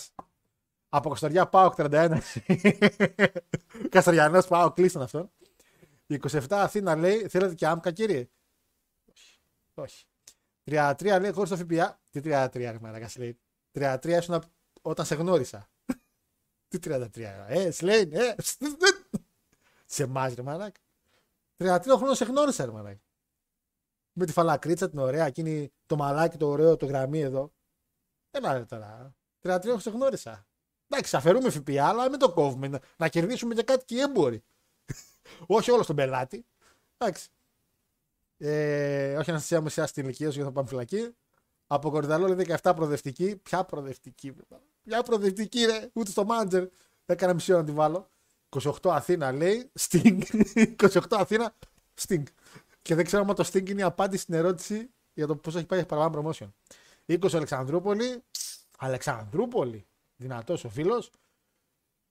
Από 0.96 1.08
Καστοριά 1.08 1.46
πάω 1.48 1.72
31. 1.76 2.18
Καστοριανός 3.88 4.46
πάω, 4.46 4.72
κλείστον 4.72 5.02
αυτό. 5.02 5.30
27 6.08 6.40
Αθήνα 6.50 6.96
λέει, 6.96 7.28
θέλετε 7.28 7.54
και 7.54 7.66
άμκα 7.66 7.92
κύριε; 7.92 8.28
Όχι. 9.74 10.04
33 10.64 11.18
λέει 11.20 11.30
χωρίς 11.30 11.50
το 11.50 11.56
ΦΠΑ. 11.56 12.00
Τι 12.10 12.20
33 12.24 12.48
ρε 12.52 12.78
μαρακα 12.80 13.08
λέει. 13.16 13.38
33 13.72 14.04
ήσουν 14.04 14.42
όταν 14.82 15.06
σε 15.06 15.14
γνώρισα. 15.14 15.68
Τι 16.68 16.78
33 16.82 17.08
ε, 17.46 17.70
Σλέιν, 17.70 18.12
ε. 18.12 18.34
Σε 19.94 20.02
εμάς, 20.02 20.34
ρε 20.34 20.42
μαλάκα. 20.42 20.80
33 21.56 21.80
χρόνια 21.96 22.14
σε 22.14 22.24
γνώρισα, 22.24 22.64
ρε 22.64 22.70
μαλάκα. 22.70 23.00
Με 24.12 24.26
τη 24.26 24.32
φαλακρίτσα 24.32 24.90
την 24.90 24.98
ωραία, 24.98 25.26
εκείνη 25.26 25.72
το 25.86 25.96
μαλάκι 25.96 26.36
το 26.36 26.48
ωραίο, 26.48 26.76
το 26.76 26.86
γραμμή 26.86 27.20
εδώ. 27.20 27.52
Έλα 28.30 28.52
ρε 28.52 28.64
τώρα. 28.64 29.14
33 29.42 29.58
χρόνια 29.62 29.80
σε 29.80 29.90
γνώρισα. 29.90 30.46
Εντάξει, 30.88 31.16
αφαιρούμε 31.16 31.50
ΦΠΑ, 31.50 31.88
αλλά 31.88 32.10
μην 32.10 32.18
το 32.18 32.32
κόβουμε. 32.32 32.68
Να, 32.68 32.80
να 32.96 33.08
κερδίσουμε 33.08 33.54
και 33.54 33.62
κάτι 33.62 33.84
και 33.84 33.94
οι 33.94 34.00
έμποροι. 34.00 34.42
όχι 35.46 35.70
όλο 35.70 35.84
τον 35.84 35.96
πελάτη. 35.96 36.46
Εντάξει. 36.98 37.28
Ε, 38.38 39.16
όχι 39.16 39.32
να 39.32 39.38
σας 39.38 39.72
σε 39.72 39.86
στην 39.86 40.04
ηλικίας 40.04 40.32
σου 40.32 40.38
γιατί 40.38 40.48
θα 40.48 40.52
πάμε 40.52 40.68
φυλακή. 40.68 41.14
Από 41.66 41.90
κορυδαλό 41.90 42.26
λέει 42.26 42.56
17 42.62 42.72
προοδευτική. 42.76 43.36
Ποια 43.36 43.64
προοδευτική, 43.64 44.34
Ποια 44.82 45.02
προοδευτική, 45.02 45.64
ρε. 45.64 45.90
Ούτε 45.92 46.10
στο 46.10 46.24
μάντζερ. 46.24 46.66
Έκανα 47.06 47.34
μισή 47.34 47.52
ώρα 47.52 47.60
να 47.60 47.66
τη 47.66 47.72
βάλω. 47.72 48.10
28 48.48 48.70
Αθήνα 48.84 49.32
λέει 49.32 49.70
Sting. 49.80 50.22
28 50.88 51.00
Αθήνα 51.10 51.54
Sting. 52.06 52.22
Και 52.82 52.94
δεν 52.94 53.04
ξέρω 53.04 53.24
αν 53.28 53.34
το 53.34 53.48
Sting 53.52 53.70
είναι 53.70 53.80
η 53.80 53.84
απάντηση 53.84 54.22
στην 54.22 54.34
ερώτηση 54.34 54.90
για 55.14 55.26
το 55.26 55.36
πώς 55.36 55.56
έχει 55.56 55.66
πάει 55.66 55.86
παραπάνω 55.86 56.30
promotion. 56.30 56.48
20 57.06 57.28
Αλεξανδρούπολη. 57.32 58.22
Αλεξανδρούπολη. 58.78 59.86
Δυνατός 60.16 60.64
ο 60.64 60.68
φίλος. 60.68 61.10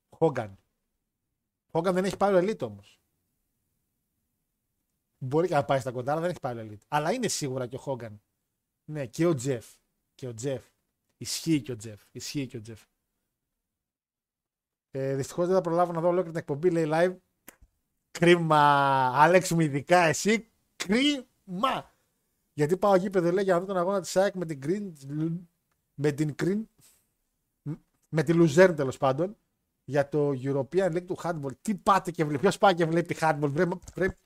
Χόγκαν. 0.10 0.58
Χόγκαν 1.72 1.94
δεν 1.94 2.06
έχει 2.06 2.18
πάρει 2.18 2.36
ο 2.36 2.40
Elite 2.40 2.62
όμως. 2.62 3.00
Μπορεί 5.18 5.48
και 5.48 5.54
να 5.54 5.66
πάει 5.66 5.80
στα 5.80 5.92
κοντά, 5.92 6.12
αλλά 6.12 6.22
δεν 6.22 6.30
έχει 6.30 6.40
πάρει 6.40 6.60
ο 6.60 6.68
Elite. 6.72 6.86
Αλλά 6.88 7.12
είναι 7.12 7.28
σίγουρα 7.28 7.68
και 7.68 7.76
ο 7.76 7.80
Χόγκαν. 7.80 8.22
Ναι, 8.86 9.06
και 9.06 9.26
ο 9.26 9.34
Τζεφ. 9.34 9.74
Και 10.16 10.28
ο 10.28 10.34
Τζεφ. 10.34 10.66
Ισχύει 11.18 11.62
και 11.62 11.72
ο 11.72 11.76
Τζεφ. 11.76 12.02
Ισχύει 12.12 12.48
και 12.48 12.58
ο 12.58 12.62
Τζεφ. 12.62 12.84
Ε, 14.92 15.16
Δυστυχώς 15.16 15.46
δεν 15.46 15.56
θα 15.56 15.62
προλάβω 15.62 15.92
να 15.92 16.02
δω 16.02 16.08
ολόκληρη 16.08 16.32
την 16.32 16.40
εκπομπή, 16.40 16.70
λέει 16.70 16.86
live. 16.88 17.16
Κρίμα, 18.12 18.58
Άλεξ 19.22 19.52
μου, 19.52 19.60
ειδικά 19.60 20.04
εσύ. 20.04 20.52
Κρίμα. 20.76 21.94
Γιατί 22.54 22.78
πάω 22.78 22.96
γήπεδο, 22.96 23.32
λέει, 23.32 23.44
για 23.44 23.54
να 23.54 23.60
δω 23.60 23.66
τον 23.66 23.78
αγώνα 23.78 24.02
της 24.02 24.10
ΣΑΕΚ 24.10 24.36
με 24.36 24.46
την 24.46 24.60
Green. 24.64 24.92
Με 25.94 26.12
την 26.12 26.36
Green. 26.44 26.64
Με 28.16 28.24
τη 28.24 28.34
Λουζέρν 28.34 28.76
τέλος 28.76 28.98
πάντων. 28.98 29.38
Για 29.84 30.10
το 30.10 30.30
European 30.30 30.92
League 30.92 31.06
του 31.06 31.18
Handball. 31.24 31.52
Τι 31.62 31.76
πάτε 31.76 32.12
και 32.12 32.24
βλέπει. 32.24 32.42
Ποιος 32.42 32.58
πάει 32.58 32.74
και 32.74 32.86
βλέπει 32.86 33.16
Handball. 33.20 33.50
Βρε, 33.50 33.66
βρε. 33.96 34.18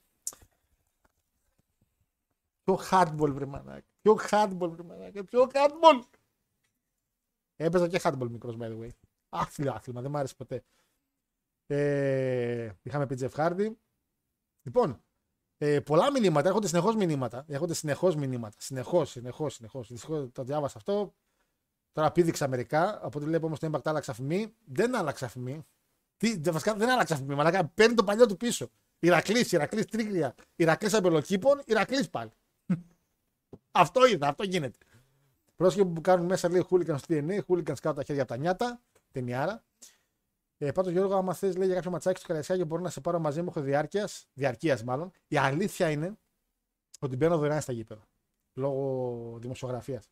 Ποιο 2.64 2.80
Handball, 2.92 3.30
βρε 3.32 3.46
μανάκι. 3.46 3.88
Ποιο 4.02 4.20
Handball, 4.30 4.70
βρε 4.70 4.84
μανάκι. 4.84 5.24
Ποιο 5.24 5.50
Handball. 5.54 6.02
Έπαιζα 7.56 7.88
και 7.88 8.00
Handball 8.04 8.28
μικρός, 8.30 8.56
by 8.60 8.66
the 8.66 8.80
way. 8.80 8.90
Άθλιο 9.30 9.72
άθλημα, 9.72 10.02
δεν 10.02 10.12
μου 10.12 10.18
άρεσε 10.18 10.36
ποτέ. 10.36 10.64
Ε, 11.68 12.72
είχαμε 12.82 13.06
πει 13.06 13.18
Jeff 13.20 13.32
Hardy. 13.36 13.72
Λοιπόν, 14.62 15.04
ε, 15.58 15.80
πολλά 15.80 16.12
μηνύματα, 16.12 16.48
έρχονται 16.48 16.68
συνεχώς 16.68 16.96
μηνύματα. 16.96 17.46
Έρχονται 17.48 17.74
συνεχώς 17.74 18.16
μηνύματα. 18.16 18.56
Συνεχώς, 18.60 19.10
συνεχώς, 19.10 19.54
συνεχώς. 19.54 19.88
Δυστυχώς 19.88 20.30
το 20.32 20.44
διάβασα 20.44 20.78
αυτό. 20.78 21.14
Τώρα 21.92 22.12
πήδηξα 22.12 22.48
μερικά. 22.48 23.00
Από 23.06 23.18
ό,τι 23.18 23.26
βλέπω 23.26 23.46
όμως 23.46 23.60
το 23.60 23.70
Impact 23.72 23.82
άλλαξε 23.84 24.12
αφημί. 24.12 24.54
Δεν 24.66 24.96
άλλαξε 24.96 25.26
αφημί. 25.26 25.66
Τι, 26.18 26.40
βασικά 26.52 26.74
δεν 26.76 26.90
άλλαξε 26.90 27.14
αφημί. 27.14 27.36
Μαλάκα 27.36 27.66
παίρνει 27.66 27.96
το 27.96 28.04
παλιό 28.04 28.26
του 28.26 28.38
πίσω. 28.38 28.70
Ηρακλής, 29.00 29.52
Ηρακλής 29.52 29.86
τρίγλια. 29.86 30.36
Ηρακλής 30.56 30.94
αμπελοκήπων, 30.94 31.62
Ηρακλής 31.66 32.10
πάλι. 32.10 32.32
αυτό 33.72 34.06
είδα, 34.06 34.28
αυτό 34.28 34.44
γίνεται. 34.44 34.78
Πρόσχε 35.56 35.86
που 35.86 36.02
κάνουν 36.02 36.26
μέσα 36.26 36.50
λέει 36.50 36.62
χούλικανς 36.62 37.02
στο 37.02 37.16
DNA, 37.16 37.40
χούλικανς 37.46 37.80
κάτω 37.80 37.96
τα 37.96 38.04
χέρια 38.04 38.22
από 38.22 38.32
τα 38.32 38.38
νιάτα. 38.38 38.82
Ταινιάρα. 39.12 39.64
Ε, 40.58 40.72
Πάντως 40.72 40.92
Γιώργο, 40.92 41.16
άμα 41.16 41.34
θες, 41.34 41.58
λέει 41.58 41.66
για 41.66 41.76
κάποιο 41.76 41.92
ματσάκι 41.92 42.18
στο 42.18 42.28
Καραϊσκάκι, 42.28 42.64
μπορεί 42.64 42.82
να 42.82 42.90
σε 42.90 43.02
πάρω 43.02 43.20
μαζί 43.20 43.42
μου, 43.42 43.48
έχω 43.50 43.62
διάρκειας, 43.62 44.28
διαρκείας 44.34 44.84
μάλλον. 44.84 45.12
Η 45.28 45.38
αλήθεια 45.38 45.90
είναι 45.90 46.18
ότι 47.00 47.16
μπαίνω 47.16 47.38
δωρεάν 47.38 47.62
στα 47.62 47.72
γήπεδα. 47.72 48.08
Λόγω 48.54 49.38
δημοσιογραφίας. 49.40 50.10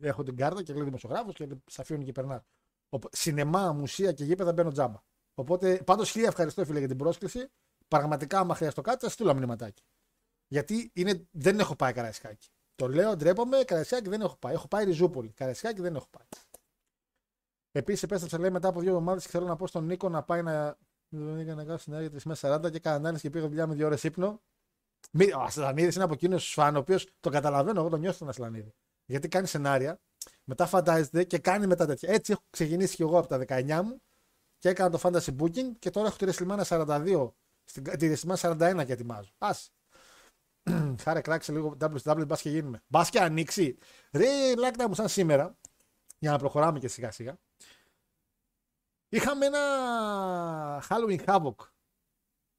Έχω 0.00 0.22
την 0.22 0.36
κάρτα 0.36 0.62
και 0.62 0.72
λέω 0.72 0.84
δημοσιογράφος 0.84 1.34
και 1.34 1.48
σε 1.66 1.80
αφήνουν 1.80 2.04
και 2.04 2.12
περνά. 2.12 2.44
Σινεμά, 3.10 3.72
μουσεία 3.72 4.12
και 4.12 4.24
γήπεδα 4.24 4.52
μπαίνω 4.52 4.70
τζάμπα. 4.70 5.02
Οπότε, 5.34 5.82
πάντως 5.86 6.10
χίλια 6.10 6.28
ευχαριστώ 6.28 6.64
φίλε 6.64 6.78
για 6.78 6.88
την 6.88 6.96
πρόσκληση. 6.96 7.48
Πραγματικά, 7.88 8.38
άμα 8.38 8.54
χρειαστεί 8.54 8.80
κάτι, 8.80 9.04
θα 9.04 9.10
στείλω 9.10 9.34
μηνυματάκι. 9.34 9.82
Γιατί 10.48 10.90
είναι, 10.94 11.28
δεν 11.30 11.58
έχω 11.58 11.76
πάει 11.76 11.92
Καραϊσκάκι. 11.92 12.48
Το 12.74 12.88
λέω, 12.88 13.16
ντρέπομαι, 13.16 13.64
Καραϊσκάκι 13.64 14.08
δεν 14.08 14.20
έχω 14.20 14.36
πάει. 14.36 14.54
Έχω 14.54 14.68
πάει 14.68 14.84
Ριζούπολη. 14.84 15.32
Καραϊσκάκι 15.32 15.80
δεν 15.80 15.94
έχω 15.94 16.06
πάει. 16.10 16.26
Επίσης, 17.72 18.02
επέστρεψα 18.02 18.38
λέει 18.38 18.50
μετά 18.50 18.68
από 18.68 18.80
δύο 18.80 18.88
εβδομάδες 18.90 19.24
και 19.24 19.30
θέλω 19.30 19.46
να 19.46 19.56
πω 19.56 19.66
στον 19.66 19.84
Νίκο 19.84 20.08
να 20.08 20.22
πάει 20.22 20.42
να. 20.42 20.78
Δεν 21.08 21.38
έκανα 21.38 21.64
κάτι 21.64 21.82
συνέργεια 21.82 22.10
3 22.10 22.22
μέσα 22.24 22.54
40 22.56 22.70
και 22.70 22.76
έκανα 22.76 22.96
ανάλυση 22.96 23.22
και 23.22 23.30
πήγα 23.30 23.48
δουλειά 23.48 23.66
με 23.66 23.74
δύο 23.74 23.86
ώρες 23.86 24.04
ύπνο. 24.04 24.42
Ο 25.36 25.40
Ασλανίδης 25.40 25.94
είναι 25.94 26.04
από 26.04 26.12
εκείνους 26.12 26.42
τους 26.42 26.52
φαν, 26.52 26.76
ο 26.76 26.78
οποίος 26.78 27.08
το 27.20 27.30
καταλαβαίνω, 27.30 27.80
εγώ 27.80 27.88
το 27.88 27.96
νιώθω 27.96 28.18
τον 28.18 28.28
Ασλανίδη. 28.28 28.74
Γιατί 29.08 29.28
κάνει 29.28 29.46
σενάρια, 29.46 30.00
μετά 30.44 30.66
φαντάζεται 30.66 31.24
και 31.24 31.38
κάνει 31.38 31.66
μετά 31.66 31.86
τέτοια. 31.86 32.12
Έτσι 32.12 32.32
έχω 32.32 32.44
ξεκινήσει 32.50 32.96
και 32.96 33.02
εγώ 33.02 33.18
από 33.18 33.28
τα 33.28 33.44
19 33.48 33.80
μου 33.84 34.02
και 34.58 34.68
έκανα 34.68 34.90
το 34.90 35.00
fantasy 35.02 35.36
booking 35.38 35.76
και 35.78 35.90
τώρα 35.90 36.06
έχω 36.06 36.16
τη 36.16 36.24
Ρεσλιμάνα 36.24 36.64
42, 36.68 37.30
τη 37.98 38.06
Ρεσλιμάνα 38.08 38.80
41 38.80 38.86
και 38.86 38.92
ετοιμάζω. 38.92 39.30
Α. 39.38 39.50
Χάρε 41.02 41.20
κράξε 41.20 41.52
λίγο 41.52 41.76
WW, 41.80 42.26
μπας 42.26 42.40
και 42.40 42.50
γίνουμε. 42.50 42.82
Μπας 42.86 43.10
και 43.10 43.20
ανοίξει. 43.20 43.78
Ρε, 44.12 44.54
λάκτα 44.54 44.88
μου 44.88 44.94
σαν 44.94 45.08
σήμερα, 45.08 45.56
για 46.18 46.30
να 46.30 46.38
προχωράμε 46.38 46.78
και 46.78 46.88
σιγά 46.88 47.10
σιγά. 47.10 47.38
Είχαμε 49.08 49.46
ένα 49.46 50.82
Halloween 50.88 51.24
Havoc. 51.24 51.54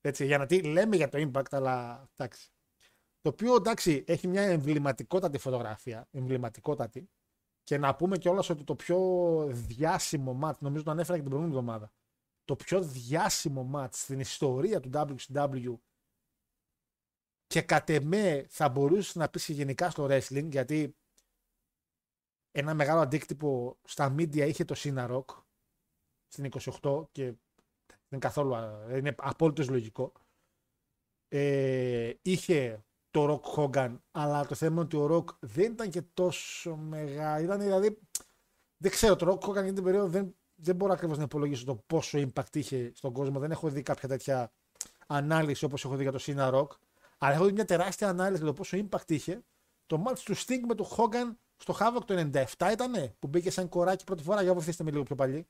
Έτσι, 0.02 0.26
για 0.26 0.38
να 0.38 0.46
τι 0.46 0.62
λέμε 0.62 0.96
για 0.96 1.10
το 1.10 1.30
Impact, 1.32 1.52
αλλά 1.52 2.08
εντάξει. 2.16 2.52
Το 3.22 3.30
οποίο 3.30 3.56
εντάξει 3.56 4.04
έχει 4.08 4.28
μια 4.28 4.42
εμβληματικότατη 4.42 5.38
φωτογραφία. 5.38 6.08
Εμβληματικότατη. 6.12 7.10
Και 7.64 7.78
να 7.78 7.96
πούμε 7.96 8.18
κιόλας 8.18 8.50
ότι 8.50 8.64
το 8.64 8.76
πιο 8.76 8.98
διάσημο 9.52 10.34
μάτ, 10.34 10.62
νομίζω 10.62 10.84
το 10.84 10.92
ανέφερα 10.92 11.18
και 11.18 11.22
την 11.22 11.30
προηγούμενη 11.30 11.60
εβδομάδα. 11.60 11.92
Το 12.44 12.56
πιο 12.56 12.82
διάσημο 12.82 13.64
μάτ 13.64 13.94
στην 13.94 14.20
ιστορία 14.20 14.80
του 14.80 14.90
WCW 14.94 15.74
και 17.48 17.62
κατ' 17.62 17.90
εμέ 17.90 18.46
θα 18.50 18.70
μπορούσε 18.70 19.20
να 19.20 19.30
πεις 19.30 19.46
και 19.46 19.54
γενικά 19.54 19.90
στο 19.90 20.08
wrestling, 20.10 20.50
γιατί 20.52 20.96
ένα 22.52 22.74
μεγάλο 22.74 23.00
αντίκτυπο 23.00 23.78
στα 23.84 24.16
media 24.18 24.48
είχε 24.48 24.66
το 24.66 24.76
Cena 24.78 25.10
Rock 25.12 25.44
στην 26.28 26.52
28 26.82 27.08
και 27.12 27.24
δεν 27.24 27.38
είναι 28.10 28.20
καθόλου, 28.20 28.54
είναι 28.96 29.16
απόλυτος 29.18 29.70
λογικό. 29.70 30.12
Ε, 31.28 32.14
είχε 32.22 32.86
το 33.12 33.42
Rock 33.42 33.56
Hogan, 33.56 33.96
αλλά 34.12 34.46
το 34.46 34.56
θέμα 34.56 34.72
είναι 34.72 34.82
ότι 34.82 34.98
ο 34.98 35.16
Rock 35.18 35.36
δεν 35.40 35.72
ήταν 35.72 35.90
και 35.90 36.02
τόσο 36.14 36.76
μεγάλο. 36.76 37.44
Ήταν 37.44 37.60
δηλαδή, 37.60 38.00
δεν 38.78 38.92
ξέρω, 38.92 39.16
το 39.16 39.32
Rock 39.32 39.50
Hogan 39.50 39.64
για 39.64 39.74
την 39.74 39.84
περίοδο 39.84 40.08
δεν, 40.08 40.36
δεν 40.56 40.76
μπορώ 40.76 40.94
ακριβώς 40.94 41.18
να 41.18 41.24
υπολογίσω 41.24 41.66
το 41.66 41.76
πόσο 41.76 42.20
impact 42.20 42.56
είχε 42.56 42.92
στον 42.96 43.14
κόσμο. 43.14 43.40
Δεν 43.40 43.52
έχω 43.52 43.70
δει 43.70 43.82
κάποια 43.82 44.08
τέτοια 44.08 44.52
ανάλυση 45.08 45.66
όπως 45.66 45.86
έχω 45.86 45.96
δει 45.96 46.04
για 46.04 46.12
το 46.12 46.20
Cena 46.22 46.54
Rock. 46.54 46.68
Αλλά 47.18 47.34
έχω 47.34 47.46
δει 47.46 47.52
μια 47.52 47.66
τεράστια 47.66 48.10
ανάλυση 48.10 48.44
για 48.44 48.52
το 48.52 48.54
πόσο 48.54 48.78
impact 48.78 49.12
είχε 49.12 49.44
το 49.90 50.04
match 50.08 50.20
του 50.20 50.38
Sting 50.38 50.62
με 50.68 50.76
το 50.76 50.96
Hogan 50.98 51.36
στο 51.56 51.76
Havoc 51.80 52.02
το 52.06 52.30
97 52.58 52.72
ήταν 52.72 53.16
που 53.20 53.28
μπήκε 53.28 53.52
σαν 53.52 53.70
κοράκι 53.70 54.04
πρώτη 54.04 54.24
φορά. 54.24 54.42
Για 54.42 54.54
βοηθήστε 54.54 54.84
με 54.84 54.92
λίγο 54.92 55.04
πιο 55.04 55.16
παλιό. 55.16 55.44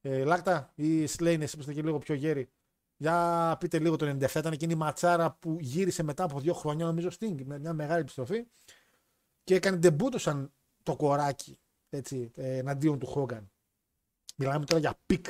Ε, 0.00 0.24
Λάκτα 0.24 0.72
ή 0.74 1.06
Σλέιν, 1.06 1.42
εσύ 1.42 1.54
που 1.54 1.60
είστε 1.60 1.72
και 1.72 1.82
λίγο 1.82 1.98
πιο 1.98 2.14
γέροι. 2.14 2.48
Για 3.02 3.56
πείτε 3.60 3.78
λίγο 3.78 3.96
το 3.96 4.16
97 4.20 4.34
ήταν 4.34 4.52
εκείνη 4.52 4.72
η 4.72 4.76
ματσάρα 4.76 5.30
που 5.30 5.56
γύρισε 5.60 6.02
μετά 6.02 6.24
από 6.24 6.40
δύο 6.40 6.54
χρόνια, 6.54 6.86
νομίζω 6.86 7.08
Sting, 7.18 7.34
με 7.44 7.58
μια 7.58 7.72
μεγάλη 7.72 8.00
επιστροφή. 8.00 8.46
Και 9.44 9.54
έκανε 9.54 9.76
ντεμπούτο 9.76 10.18
σαν 10.18 10.52
το 10.82 10.96
κοράκι 10.96 11.58
έτσι, 11.90 12.30
ε, 12.34 12.56
εναντίον 12.56 12.98
του 12.98 13.06
Χόγκαν. 13.06 13.50
Μιλάμε 14.36 14.64
τώρα 14.64 14.80
για 14.80 14.98
peak 15.06 15.26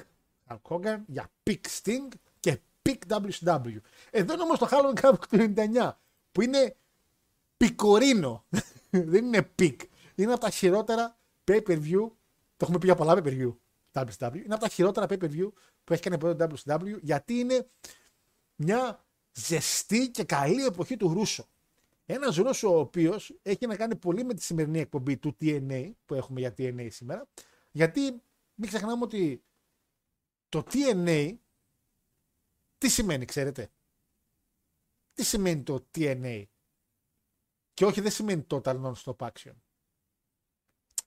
Hogan, 0.62 0.98
για 1.06 1.30
peak 1.42 1.64
Sting 1.82 2.08
και 2.40 2.58
peak 2.82 3.02
WCW. 3.08 3.76
Εδώ 4.10 4.32
είναι 4.32 4.42
όμως 4.42 4.58
το 4.58 4.68
Halloween 4.70 5.00
Havoc 5.00 5.14
του 5.28 5.52
99 5.56 5.90
που 6.32 6.42
είναι 6.42 6.76
πικορίνο. 7.56 8.44
Δεν 8.90 9.24
είναι 9.24 9.42
peak. 9.42 9.80
Είναι 10.14 10.32
από 10.32 10.40
τα 10.40 10.50
χειρότερα 10.50 11.18
pay 11.44 11.62
per 11.66 11.78
view. 11.82 12.10
Το 12.56 12.62
έχουμε 12.62 12.78
πει 12.78 12.86
για 12.86 12.94
πολλά 12.94 13.14
pay 13.14 13.22
per 13.22 13.40
view. 13.40 13.54
WCW. 13.92 14.44
Είναι 14.44 14.54
από 14.54 14.62
τα 14.62 14.68
χειρότερα 14.68 15.06
pay 15.08 15.18
per 15.18 15.30
view 15.30 15.48
που 15.84 15.92
έχει 15.92 16.02
κάνει 16.02 16.18
ποτέ 16.18 16.46
το 16.46 16.56
WCW 16.56 16.98
γιατί 17.02 17.34
είναι 17.34 17.70
μια 18.56 19.06
ζεστή 19.32 20.10
και 20.10 20.24
καλή 20.24 20.64
εποχή 20.64 20.96
του 20.96 21.12
Ρούσο. 21.12 21.48
Ένας 22.06 22.36
Ρούσος 22.36 22.62
ο 22.62 22.78
οποίος 22.78 23.34
έχει 23.42 23.66
να 23.66 23.76
κάνει 23.76 23.96
πολύ 23.96 24.24
με 24.24 24.34
τη 24.34 24.42
σημερινή 24.42 24.78
εκπομπή 24.78 25.16
του 25.16 25.36
TNA 25.40 25.90
που 26.06 26.14
έχουμε 26.14 26.40
για 26.40 26.54
TNA 26.58 26.86
σήμερα. 26.90 27.28
Γιατί 27.70 28.00
μην 28.54 28.68
ξεχνάμε 28.68 29.04
ότι 29.04 29.44
το 30.48 30.64
TNA 30.70 31.36
τι 32.78 32.88
σημαίνει, 32.88 33.24
ξέρετε; 33.24 33.70
Τι 35.14 35.24
σημαίνει 35.24 35.62
το 35.62 35.86
TNA. 35.94 36.44
Και 37.74 37.84
όχι 37.84 38.00
δεν 38.00 38.10
σημαίνει 38.10 38.46
Total 38.50 38.82
Non-Stop 38.82 39.16
Action. 39.16 39.54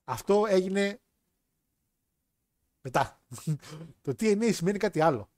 Αυτό 0.04 0.46
έγινε 0.46 1.00
μετά. 2.86 3.20
το 4.04 4.14
TNA 4.20 4.54
σημαίνει 4.54 4.78
κάτι 4.78 5.00
άλλο. 5.00 5.30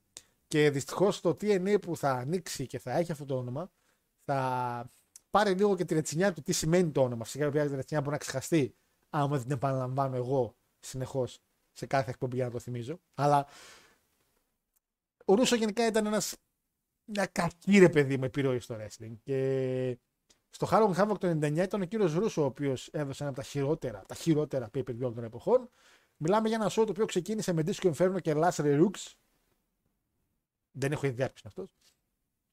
Και 0.49 0.71
δυστυχώς 0.71 1.21
το 1.21 1.31
TNA 1.31 1.81
που 1.81 1.97
θα 1.97 2.11
ανοίξει 2.11 2.67
και 2.67 2.79
θα 2.79 2.93
έχει 2.93 3.13
αυτό 3.13 3.25
το 3.25 3.37
όνομα 3.37 3.71
θα 4.25 4.91
πάρει 5.31 5.53
λίγο 5.53 5.77
και 5.77 5.85
την 5.85 5.97
ετσινιά 5.97 6.33
του 6.33 6.43
τι 6.43 6.53
σημαίνει 6.53 6.91
το 6.91 7.03
όνομα. 7.03 7.25
Φυσικά 7.25 7.47
η 7.47 7.59
ετσινιά 7.59 8.01
μπορεί 8.01 8.11
να 8.11 8.17
ξεχαστεί 8.17 8.75
άμα 9.11 9.37
δεν 9.37 9.43
την 9.43 9.51
επαναλαμβάνω 9.51 10.17
εγώ 10.17 10.57
συνεχώς 10.81 11.41
σε 11.73 11.87
κάθε 11.87 12.11
εκπομπή 12.11 12.37
για 12.37 12.45
να 12.45 12.51
το 12.51 12.59
θυμίζω. 12.59 13.01
Αλλά 13.15 13.47
ο 15.25 15.35
Ρούσο 15.35 15.57
γενικά 15.57 15.87
ήταν 15.87 16.07
ένα 16.07 16.23
μια 17.05 17.27
κακή 17.27 17.79
ρε 17.79 17.89
παιδί 17.89 18.19
με 18.19 18.27
επιρροή 18.27 18.61
στο 18.61 18.77
wrestling. 18.81 19.15
Και 19.23 19.99
στο 20.51 20.69
Halloween 20.71 20.95
Havoc 20.95 21.19
το 21.21 21.29
99 21.29 21.57
ήταν 21.57 21.81
ο 21.81 21.85
κύριος 21.85 22.15
Ρούσο 22.15 22.43
ο 22.43 22.45
οποίος 22.45 22.89
έδωσε 22.93 23.23
ένα 23.23 23.33
από 23.33 23.41
τα 23.41 23.47
χειρότερα, 23.47 24.05
τα 24.09 24.15
χειρότερα 24.15 24.71
pay 24.75 24.79
per 24.79 24.91
view 24.91 25.15
των 25.15 25.25
εποχών. 25.25 25.71
Μιλάμε 26.21 26.49
για 26.49 26.57
ένα 26.57 26.71
show 26.71 26.85
το 26.85 26.91
οποίο 26.91 27.05
ξεκίνησε 27.07 27.53
με 27.53 27.63
Disco 27.67 27.95
Inferno 27.95 28.21
και 28.21 28.33
Last 28.37 28.51
Rooks. 28.51 29.13
Δεν 30.71 30.93
έχω 30.93 31.07
ιδέα 31.07 31.31
ποιος 31.31 31.41
είναι 31.41 31.53
αυτός. 31.57 31.77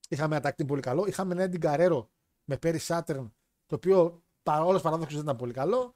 Είχαμε 0.10 0.36
ένα 0.36 0.54
tag 0.58 0.68
πολύ 0.68 0.82
καλό. 0.82 1.06
Είχαμε 1.06 1.44
ένα 1.44 1.52
Eddie 1.52 1.64
Guerrero 1.64 2.06
με 2.44 2.60
Perry 2.62 2.80
Saturn, 2.88 3.32
το 3.66 3.76
οποίο 3.76 4.24
Όλος 4.48 4.82
παράδοξο 4.82 5.16
δεν 5.16 5.24
ήταν 5.24 5.36
πολύ 5.36 5.54
καλό. 5.54 5.96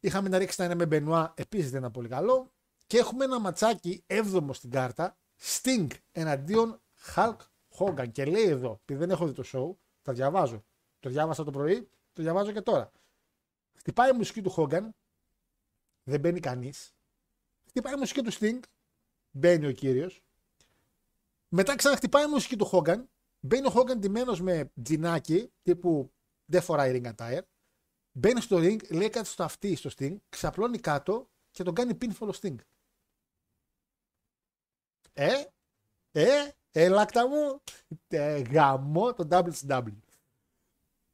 Είχαμε 0.00 0.28
να 0.28 0.38
ρίξει 0.38 0.62
ένα 0.62 0.74
με 0.74 0.86
Μπενουά, 0.86 1.32
επίσης 1.36 1.70
δεν 1.70 1.78
ήταν 1.78 1.90
πολύ 1.90 2.08
καλό. 2.08 2.52
Και 2.86 2.98
έχουμε 2.98 3.24
ένα 3.24 3.38
ματσάκι 3.38 4.04
7ο 4.06 4.48
στην 4.52 4.70
κάρτα. 4.70 5.16
Sting 5.40 5.86
εναντίον 6.12 6.80
Hulk 7.14 7.36
Hogan. 7.78 8.12
Και 8.12 8.24
λέει 8.24 8.44
εδώ, 8.44 8.80
επειδή 8.82 9.00
δεν 9.00 9.10
έχω 9.10 9.26
δει 9.26 9.32
το 9.32 9.44
show, 9.52 9.76
τα 10.02 10.12
διαβάζω. 10.12 10.64
Το 11.00 11.08
διάβασα 11.08 11.44
το 11.44 11.50
πρωί, 11.50 11.90
το 12.12 12.22
διαβάζω 12.22 12.52
και 12.52 12.60
τώρα. 12.60 12.90
Χτυπάει 13.74 14.10
η 14.10 14.12
μουσική 14.12 14.42
του 14.42 14.54
Hogan, 14.56 14.88
δεν 16.02 16.20
μπαίνει 16.20 16.40
κανείς. 16.40 16.94
Χτυπάει 17.70 17.94
η 17.94 17.96
μουσική 17.96 18.22
του 18.22 18.32
Sting, 18.32 18.60
μπαίνει 19.30 19.66
ο 19.66 19.72
κύριος. 19.72 20.22
Μετά 21.48 21.74
ξαναχτυπάει 21.74 22.24
η 22.24 22.28
μουσική 22.28 22.56
του 22.56 22.70
Hogan, 22.72 23.04
μπαίνει 23.40 23.66
ο 23.66 23.72
Hogan 23.74 23.96
ντυμένος 23.96 24.40
με 24.40 24.72
τζινάκι 24.82 25.52
τύπου 25.62 26.12
δεν 26.44 26.62
φοράει 26.62 27.00
ring 27.02 27.14
attire. 27.14 27.40
Μπαίνει 28.12 28.40
στο 28.40 28.56
ring, 28.56 28.90
λέει 28.90 29.08
κάτι 29.08 29.28
στο 29.28 29.44
αυτί 29.44 29.76
στο 29.76 29.90
Sting, 29.98 30.16
ξαπλώνει 30.28 30.78
κάτω 30.78 31.28
και 31.50 31.62
τον 31.62 31.74
κάνει 31.74 31.98
pinfall 32.00 32.28
ο 32.34 32.38
Sting. 32.40 32.56
Ε, 35.12 35.44
ε, 36.12 36.48
ελάκτα 36.72 37.28
μου, 37.28 37.62
ε, 38.08 38.40
γαμώ 38.40 39.14
το 39.14 39.28
WCW. 39.30 39.96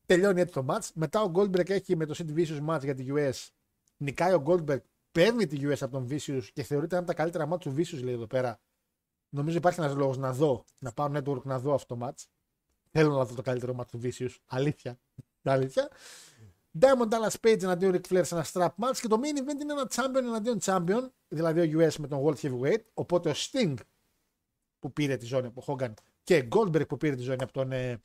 Τελειώνει 0.06 0.40
έτσι 0.40 0.52
το 0.52 0.66
match. 0.68 0.88
Μετά 0.94 1.22
ο 1.22 1.32
Goldberg 1.34 1.70
έχει 1.70 1.96
με 1.96 2.06
το 2.06 2.14
Sid 2.18 2.38
Vicious 2.38 2.66
match 2.66 2.82
για 2.82 2.94
τη 2.94 3.06
US. 3.08 3.48
Νικάει 3.96 4.32
ο 4.32 4.42
Goldberg, 4.46 4.80
παίρνει 5.16 5.46
τη 5.46 5.58
US 5.62 5.76
από 5.80 5.92
τον 5.92 6.08
Vicious 6.10 6.44
και 6.52 6.62
θεωρείται 6.62 6.96
ένα 6.96 7.04
από 7.04 7.06
τα 7.06 7.14
καλύτερα 7.14 7.48
match 7.52 7.60
του 7.60 7.74
Vicious 7.76 8.02
λέει 8.02 8.14
εδώ 8.14 8.26
πέρα. 8.26 8.60
Νομίζω 9.28 9.56
υπάρχει 9.56 9.80
ένας 9.80 9.94
λόγος 9.94 10.16
να 10.16 10.32
δω, 10.32 10.64
να 10.78 10.92
πάω 10.92 11.10
network 11.14 11.42
να 11.42 11.58
δω 11.58 11.74
αυτό 11.74 11.96
το 11.96 12.06
match. 12.06 12.24
Θέλω 12.90 13.16
να 13.16 13.24
δω 13.24 13.34
το 13.34 13.42
καλύτερο 13.42 13.76
match 13.78 13.86
του 13.90 14.00
Vicious. 14.02 14.34
Αλήθεια. 14.46 14.98
Αλήθεια. 15.42 15.90
Diamond 16.80 17.08
Dallas 17.08 17.34
Page 17.40 17.62
εναντίον 17.62 17.92
Ric 17.92 18.12
Flair 18.12 18.24
σε 18.24 18.34
ένα 18.34 18.46
strap 18.52 18.84
match 18.84 18.96
και 19.00 19.08
το 19.08 19.20
main 19.22 19.38
event 19.38 19.60
είναι 19.60 19.72
ένα 19.72 19.88
champion 19.94 20.16
εναντίον 20.16 20.58
champion, 20.62 21.08
δηλαδή 21.28 21.60
ο 21.60 21.80
US 21.80 21.94
με 21.94 22.08
τον 22.08 22.22
World 22.24 22.36
Heavyweight. 22.36 22.82
Οπότε 22.94 23.30
ο 23.30 23.34
Sting 23.36 23.74
που 24.78 24.92
πήρε 24.92 25.16
τη 25.16 25.26
ζώνη 25.26 25.46
από 25.46 25.64
Hogan 25.66 25.92
και 26.22 26.48
Goldberg 26.50 26.88
που 26.88 26.96
πήρε 26.96 27.14
τη 27.14 27.22
ζώνη 27.22 27.42
από 27.42 27.52
τον 27.52 27.72
ε, 27.72 28.02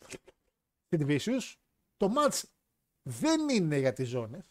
Sid 0.90 1.08
Vicious. 1.08 1.56
Το 1.98 2.14
match 2.18 2.42
δεν 3.02 3.50
είναι 3.50 3.78
για 3.78 3.94
τις 3.94 4.10
ζώνες. 4.10 4.44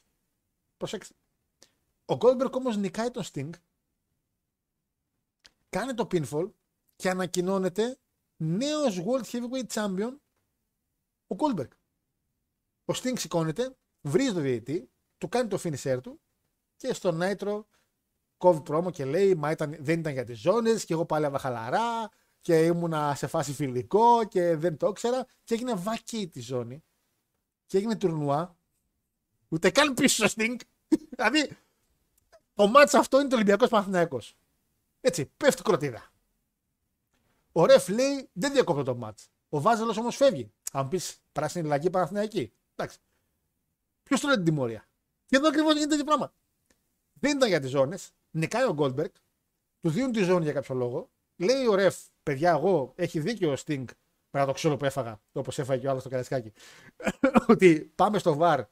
Προσέξτε. 0.77 1.14
Ο 2.11 2.16
Goldberg 2.20 2.53
όμως 2.53 2.77
νικάει 2.77 3.11
τον 3.11 3.25
Sting, 3.33 3.51
κάνει 5.68 5.94
το 5.94 6.07
pinfall 6.11 6.51
και 6.96 7.11
ανακοινώνεται 7.11 7.99
νέος 8.37 9.03
World 9.05 9.25
Heavyweight 9.25 9.66
Champion 9.73 10.16
ο 11.27 11.37
Goldberg. 11.38 11.68
Ο 12.85 12.92
Sting 12.94 13.18
σηκώνεται, 13.18 13.77
βρίζει 14.01 14.33
το 14.33 14.40
διαιτή, 14.40 14.90
του 15.18 15.29
κάνει 15.29 15.49
το 15.49 15.59
finisher 15.62 15.99
του 16.03 16.20
και 16.77 16.94
στο 16.94 17.18
Nitro 17.20 17.64
κόβει 18.37 18.61
πρόμο 18.61 18.90
και 18.90 19.05
λέει 19.05 19.35
Μα 19.35 19.51
ήταν, 19.51 19.77
δεν 19.81 20.01
ήταν 20.01 20.12
για 20.12 20.25
τις 20.25 20.40
ζώνες 20.40 20.85
και 20.85 20.92
εγώ 20.92 21.07
πάλευα 21.07 21.38
χαλαρά 21.38 22.09
και 22.40 22.64
ήμουνα 22.64 23.14
σε 23.14 23.27
φάση 23.27 23.53
φιλικό 23.53 24.25
και 24.25 24.57
δεν 24.57 24.77
το 24.77 24.87
ήξερα 24.87 25.27
και 25.44 25.55
έγινε 25.55 25.75
βακή 25.75 26.29
τη 26.29 26.40
ζώνη 26.40 26.85
και 27.66 27.77
έγινε 27.77 27.96
τουρνουά 27.96 28.59
ούτε 29.49 29.70
καν 29.70 29.94
πίσω 29.94 30.29
στο 30.29 30.42
Sting 30.42 30.57
δηλαδή 31.16 31.57
το 32.61 32.66
ματς 32.66 32.94
αυτό 32.94 33.20
είναι 33.20 33.29
το 33.29 33.35
Ολυμπιακός 33.35 33.68
Παναθηναϊκός 33.68 34.37
έτσι 35.01 35.33
πέφτει 35.37 35.62
κροτίδα 35.62 36.11
ο 37.53 37.66
ref 37.66 37.88
λέει 37.88 38.29
δεν 38.33 38.53
διακόπτω 38.53 38.83
το 38.83 38.94
ματς 38.94 39.29
ο 39.49 39.61
Βάζελος 39.61 39.96
όμως 39.96 40.16
φεύγει 40.16 40.53
αν 40.73 40.88
πεις 40.88 41.18
πράσινη 41.33 41.68
αλλαγή 41.68 41.90
Παναθηναϊκή 41.90 42.53
εντάξει 42.77 42.99
Ποιος 44.11 44.23
το 44.23 44.27
λέει 44.27 44.37
την 44.37 44.44
τιμωρία; 44.44 44.88
Και 45.27 45.37
εδώ 45.37 45.49
ακριβώς 45.49 45.73
γίνεται 45.73 45.90
τέτοιο 45.90 46.05
πράγμα. 46.05 46.33
Δεν 47.12 47.37
ήταν 47.37 47.49
για 47.49 47.61
τις 47.61 47.70
ζώνες. 47.70 48.12
Νικάει 48.31 48.64
ο 48.64 48.73
Γκόλμπεργκ. 48.73 49.11
Τους 49.81 49.92
δίνουν 49.92 50.12
τη 50.12 50.23
ζώνη 50.23 50.44
για 50.44 50.53
κάποιο 50.53 50.75
λόγο. 50.75 51.11
Λέει 51.37 51.66
ο 51.66 51.75
ref, 51.74 51.96
παιδιά, 52.23 52.51
εγώ 52.51 52.92
έχει 52.96 53.20
δίκιο 53.20 53.53
ο 53.53 53.57
Στίνγκ 53.57 53.88
πέρα 54.31 54.46
το 54.46 54.53
ξύλο 54.53 54.77
που 54.77 54.85
έφαγα, 54.85 55.20
όπως 55.33 55.59
έφαγε 55.59 55.81
και 55.81 55.87
ο 55.87 55.90
άλλος 55.90 56.03
στο 56.03 56.11
καρασκάκι. 56.11 56.53
ότι 57.49 57.92
πάμε 57.94 58.18
στο 58.18 58.35
βαρ. 58.35 58.64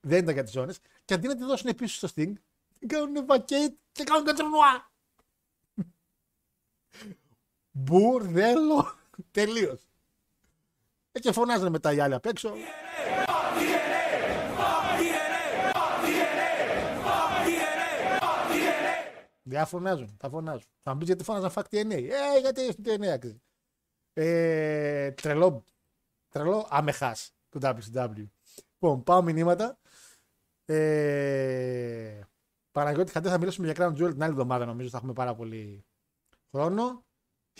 Δεν 0.00 0.18
ήταν 0.18 0.34
για 0.34 0.42
τις 0.42 0.52
ζώνες. 0.52 0.78
Και 1.04 1.14
αντί 1.14 1.26
να 1.26 1.36
τη 1.36 1.44
δώσουν 1.44 1.74
πίσω 1.74 1.96
στο 1.96 2.06
Στίνγκ, 2.06 2.34
την 2.34 2.42
κάνουν 2.86 3.26
vacate 3.28 3.74
και 3.92 4.04
κάνουν 4.04 4.24
κατσουρνουά. 4.24 4.90
Μπουρδέλο. 7.70 8.94
Τελείω. 9.30 9.78
Και 11.12 11.32
φωνάζανε 11.32 11.70
μετά 11.70 11.92
οι 11.92 12.00
άλλοι 12.00 12.14
απ' 12.14 12.26
έξω. 12.26 12.54
Δεν 19.42 19.66
φωνάζουν, 19.66 20.16
θα 20.18 20.28
φωνάζουν. 20.28 20.68
Θα 20.82 20.92
μου 20.92 20.98
πει 20.98 21.04
γιατί 21.04 21.24
φώναζαν 21.24 21.50
fuck 21.54 21.62
TNA. 21.70 22.08
Ε, 22.10 22.38
γιατί 22.40 22.72
στο 22.72 22.82
TNA 22.84 23.06
αξίζει. 23.06 23.42
Ε, 24.12 25.10
τρελό, 25.10 25.64
τρελό 26.28 26.66
αμεχά 26.70 27.16
του 27.48 27.60
WCW. 27.62 28.26
Λοιπόν, 28.72 29.02
πάω 29.02 29.22
μηνύματα. 29.22 29.78
Ε, 30.64 32.20
Παναγιώτη 32.72 33.12
Χαντέ 33.12 33.28
θα 33.28 33.38
μιλήσουμε 33.38 33.72
για 33.72 33.76
Crown 33.76 33.90
Jewel 33.90 34.12
την 34.12 34.22
άλλη 34.22 34.32
εβδομάδα 34.32 34.66
νομίζω. 34.66 34.88
Θα 34.88 34.96
έχουμε 34.96 35.12
πάρα 35.12 35.34
πολύ 35.34 35.84
χρόνο. 36.50 37.06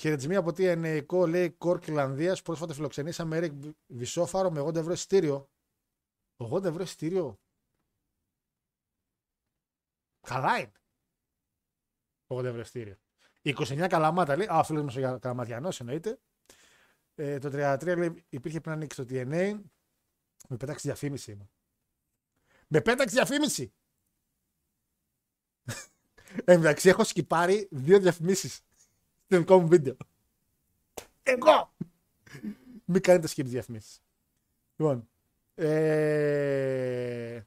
Χαιρετισμοί 0.01 0.37
από 0.37 0.49
TNA 0.49 1.03
Κο, 1.07 1.27
λέει 1.27 1.51
Κόρκ 1.51 1.87
Ιρλανδίας. 1.87 2.43
Πρόσφατα 2.43 2.75
φιλοξενήσαμε 2.75 3.39
Eric 3.43 3.73
Βισόφαρο 3.87 4.51
με 4.51 4.61
80 4.61 4.75
ευρώ 4.75 4.93
εισιτήριο. 4.93 5.51
80 6.37 6.65
ευρώ 6.65 6.83
εισιτήριο. 6.83 7.41
Καλά 10.21 10.59
είναι. 10.59 10.73
80 12.27 12.45
ευρώ 12.45 12.61
εισιτήριο. 12.61 12.97
29 13.43 13.87
καλαμάτα 13.89 14.37
λέει. 14.37 14.47
Α, 14.47 14.59
ο 14.59 14.65
φίλος 14.65 14.83
μας 14.83 14.97
ο 14.97 15.19
Καλαματιανό 15.19 15.69
εννοείται. 15.79 16.21
Ε, 17.15 17.39
το 17.39 17.49
33 17.53 17.97
λέει 17.97 18.25
υπήρχε 18.29 18.61
πριν 18.61 18.73
ανοίξει 18.73 19.05
το 19.05 19.07
TNA. 19.11 19.61
Με 20.49 20.57
πέταξε 20.57 20.89
διαφήμιση 20.89 21.35
μου. 21.35 21.51
Με 22.69 22.81
πέταξε 22.81 23.15
διαφήμιση! 23.15 23.75
Εντάξει, 26.45 26.89
έχω 26.89 27.05
σκυπάρει 27.05 27.69
δύο 27.71 27.99
διαφημίσεις 27.99 28.55
στο 29.25 29.39
δικό 29.39 29.61
μου 29.61 29.69
βίντεο. 29.69 29.97
Εγώ! 31.23 31.75
Μην 32.85 33.03
κάνετε 33.03 33.29
skip 33.31 33.45
διαφημίσεις. 33.45 34.03
Λοιπόν. 34.77 35.09
Ε... 35.55 37.43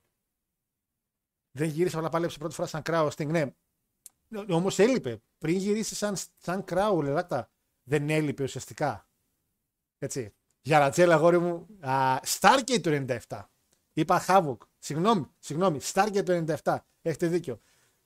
Δεν 1.51 1.67
γύρισα, 1.67 1.97
αλλά 1.97 2.10
πάλεψε 2.10 2.38
πρώτη 2.38 2.56
φορά 2.56 2.67
σαν 2.67 2.82
κράο. 2.82 3.10
Στην 3.10 3.32
ναι, 3.32 3.54
Όμως 4.49 4.80
έλειπε. 4.80 5.21
Πριν 5.38 5.58
γυρίσει 5.58 5.95
σαν, 5.95 6.15
σαν 6.38 6.63
κράουλ, 6.63 7.08
ελάτα, 7.08 7.49
δεν 7.84 8.10
έλειπε 8.10 8.43
ουσιαστικά. 8.43 9.08
Έτσι. 9.99 10.34
Για 10.62 10.80
ρατσέλα, 10.80 11.13
αγόρι 11.13 11.39
μου. 11.39 11.67
Στάρκε 12.21 12.80
το 12.80 13.06
97. 13.28 13.43
Είπα 13.93 14.19
Χάβουκ. 14.19 14.62
Συγγνώμη, 14.80 15.28
συγγνώμη. 15.39 15.80
Στάρκε 15.80 16.23
το 16.23 16.43
97. 16.63 16.78
Έχετε 17.01 17.28
δίκιο. 17.28 17.60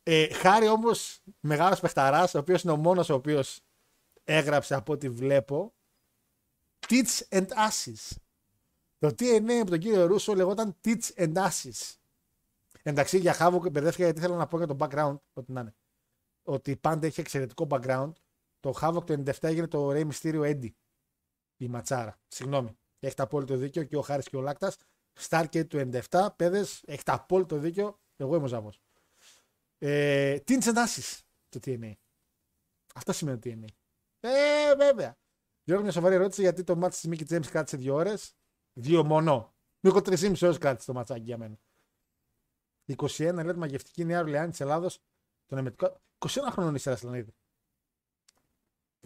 Ε, 0.04 0.34
χάρη 0.34 0.68
όμως 0.68 1.22
μεγάλος 1.40 1.80
παιχταράς, 1.80 2.34
ο 2.34 2.40
οποίος 2.40 2.64
είναι 2.64 2.72
ο 2.72 2.78
μόνος 2.78 3.10
ο 3.10 3.14
οποίος 3.14 3.62
έγραψε 4.24 4.76
από 4.76 4.94
ό,τι 4.94 5.10
βλέπω. 5.10 5.74
Teach 6.88 7.28
and 7.30 7.48
Ashes. 7.48 8.16
Το 8.98 9.08
TNA 9.08 9.60
από 9.62 9.70
τον 9.70 9.80
κύριο 9.80 10.06
Ρούσο 10.06 10.34
λεγόταν 10.34 10.76
Teach 10.84 11.14
and 11.16 11.34
Ashes. 11.34 11.96
Εντάξει, 12.84 13.18
για 13.18 13.34
Χάβουκ 13.34 13.70
μπερδεύτηκα 13.70 14.04
γιατί 14.04 14.20
θέλω 14.20 14.36
να 14.36 14.48
πω 14.48 14.58
για 14.58 14.68
το 14.68 14.76
background. 14.80 15.18
Ό,τι 15.34 15.52
να 15.52 15.62
είναι 15.62 15.76
ότι 16.44 16.76
πάντα 16.76 17.08
έχει 17.08 17.20
εξαιρετικό 17.20 17.68
background. 17.70 18.12
Το 18.60 18.74
Havoc 18.82 19.06
το 19.06 19.24
97 19.26 19.32
έγινε 19.42 19.68
το 19.68 19.90
Rey 19.92 20.08
Mysterio 20.12 20.42
Eddie. 20.42 20.72
Η 21.58 21.68
ματσάρα. 21.68 22.20
Συγγνώμη. 22.28 22.78
Έχετε 23.00 23.22
απόλυτο 23.22 23.56
δίκιο 23.56 23.84
και 23.84 23.98
ο 23.98 24.02
Χάρης 24.02 24.30
και 24.30 24.38
ο 24.38 24.42
Λάκτας. 24.42 24.78
Stargate 25.20 25.68
του 25.68 25.90
97, 26.10 26.28
παιδες, 26.36 26.84
έχετε 26.86 27.12
απόλυτο 27.12 27.58
δίκιο. 27.58 28.00
Εγώ 28.16 28.36
είμαι 28.36 28.44
ο 28.44 28.48
Ζαβό. 28.48 28.72
Ε, 29.80 30.40
τι 30.40 30.54
εντάσει 30.54 31.24
το 31.50 31.60
TNA. 31.66 31.94
Αυτό 32.96 33.14
σημαίνει 33.14 33.40
το 33.40 33.50
TNA. 33.50 33.68
Ε, 34.20 34.76
βέβαια. 34.76 35.18
Γιώργο, 35.64 35.84
μια 35.84 35.94
σοβαρή 35.94 36.16
ερώτηση 36.16 36.42
γιατί 36.42 36.64
το 36.64 36.76
μάτι 36.76 36.96
της 36.96 37.04
Μίκη 37.04 37.26
Τζέμ 37.26 37.42
κράτησε 37.42 37.78
δύο 37.78 37.96
ώρες; 37.96 38.36
Δύο 38.74 39.04
μόνο. 39.04 39.54
Μήκο 39.80 40.02
τρεις 40.02 40.22
ή 40.22 40.46
ώρες 40.46 40.58
κράτησε 40.58 40.86
το 40.86 40.94
ματσάκι 40.94 41.22
για 41.22 41.38
μένα. 41.38 41.60
21 42.86 43.44
λέει 43.44 43.54
μαγευτική 43.56 44.06
Νέα 44.06 44.20
Ορλεάνη 44.20 44.50
της 44.50 44.60
Ελλάδος. 44.60 45.00
Τον 45.46 45.58
εμετικό. 45.58 46.02
21 46.18 46.30
χρονών 46.52 46.76
είσαι 46.76 46.92
Ασλανίδη. 46.92 47.34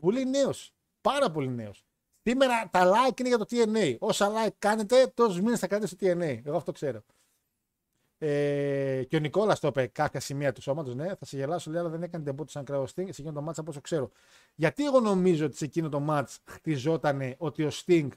Πολύ 0.01 0.25
νέος. 0.25 0.75
Πάρα 1.01 1.31
πολύ 1.31 1.49
νέος. 1.49 1.86
Σήμερα 2.21 2.69
τα 2.69 2.91
like 2.91 3.19
είναι 3.19 3.29
για 3.29 3.38
το 3.38 3.45
TNA. 3.49 3.97
Όσα 3.99 4.31
like 4.31 4.55
κάνετε, 4.59 5.07
τόσους 5.07 5.41
μήνες 5.41 5.59
θα 5.59 5.67
κάνετε 5.67 5.88
στο 5.88 5.97
TNA. 5.99 6.41
Εγώ 6.45 6.57
αυτό 6.57 6.71
ξέρω. 6.71 7.03
Ε, 8.25 9.03
και 9.03 9.15
ο 9.15 9.19
Νικόλας 9.19 9.59
το 9.59 9.67
είπε 9.67 9.88
κάποια 9.88 10.19
σημεία 10.19 10.51
του 10.51 10.62
σώματος. 10.62 10.95
Ναι, 10.95 11.15
θα 11.15 11.25
σε 11.25 11.38
γελάσω, 11.38 11.71
λέει, 11.71 11.79
αλλά 11.79 11.89
δεν 11.89 12.03
έκανε 12.03 12.23
τεμπούτο 12.23 12.51
σαν 12.51 12.63
κρέο 12.63 12.83
Sting 12.83 12.88
σε 12.93 13.01
εκείνο 13.03 13.31
το 13.31 13.41
μάτσα 13.41 13.62
όπω 13.67 13.79
ξέρω. 13.79 14.09
Γιατί 14.55 14.86
εγώ 14.86 14.99
νομίζω 14.99 15.45
ότι 15.45 15.57
σε 15.57 15.65
εκείνο 15.65 15.89
το 15.89 15.99
μάτ 15.99 16.29
χτιζόταν 16.45 17.36
ότι 17.38 17.63
ο 17.63 17.69
Sting. 17.86 18.07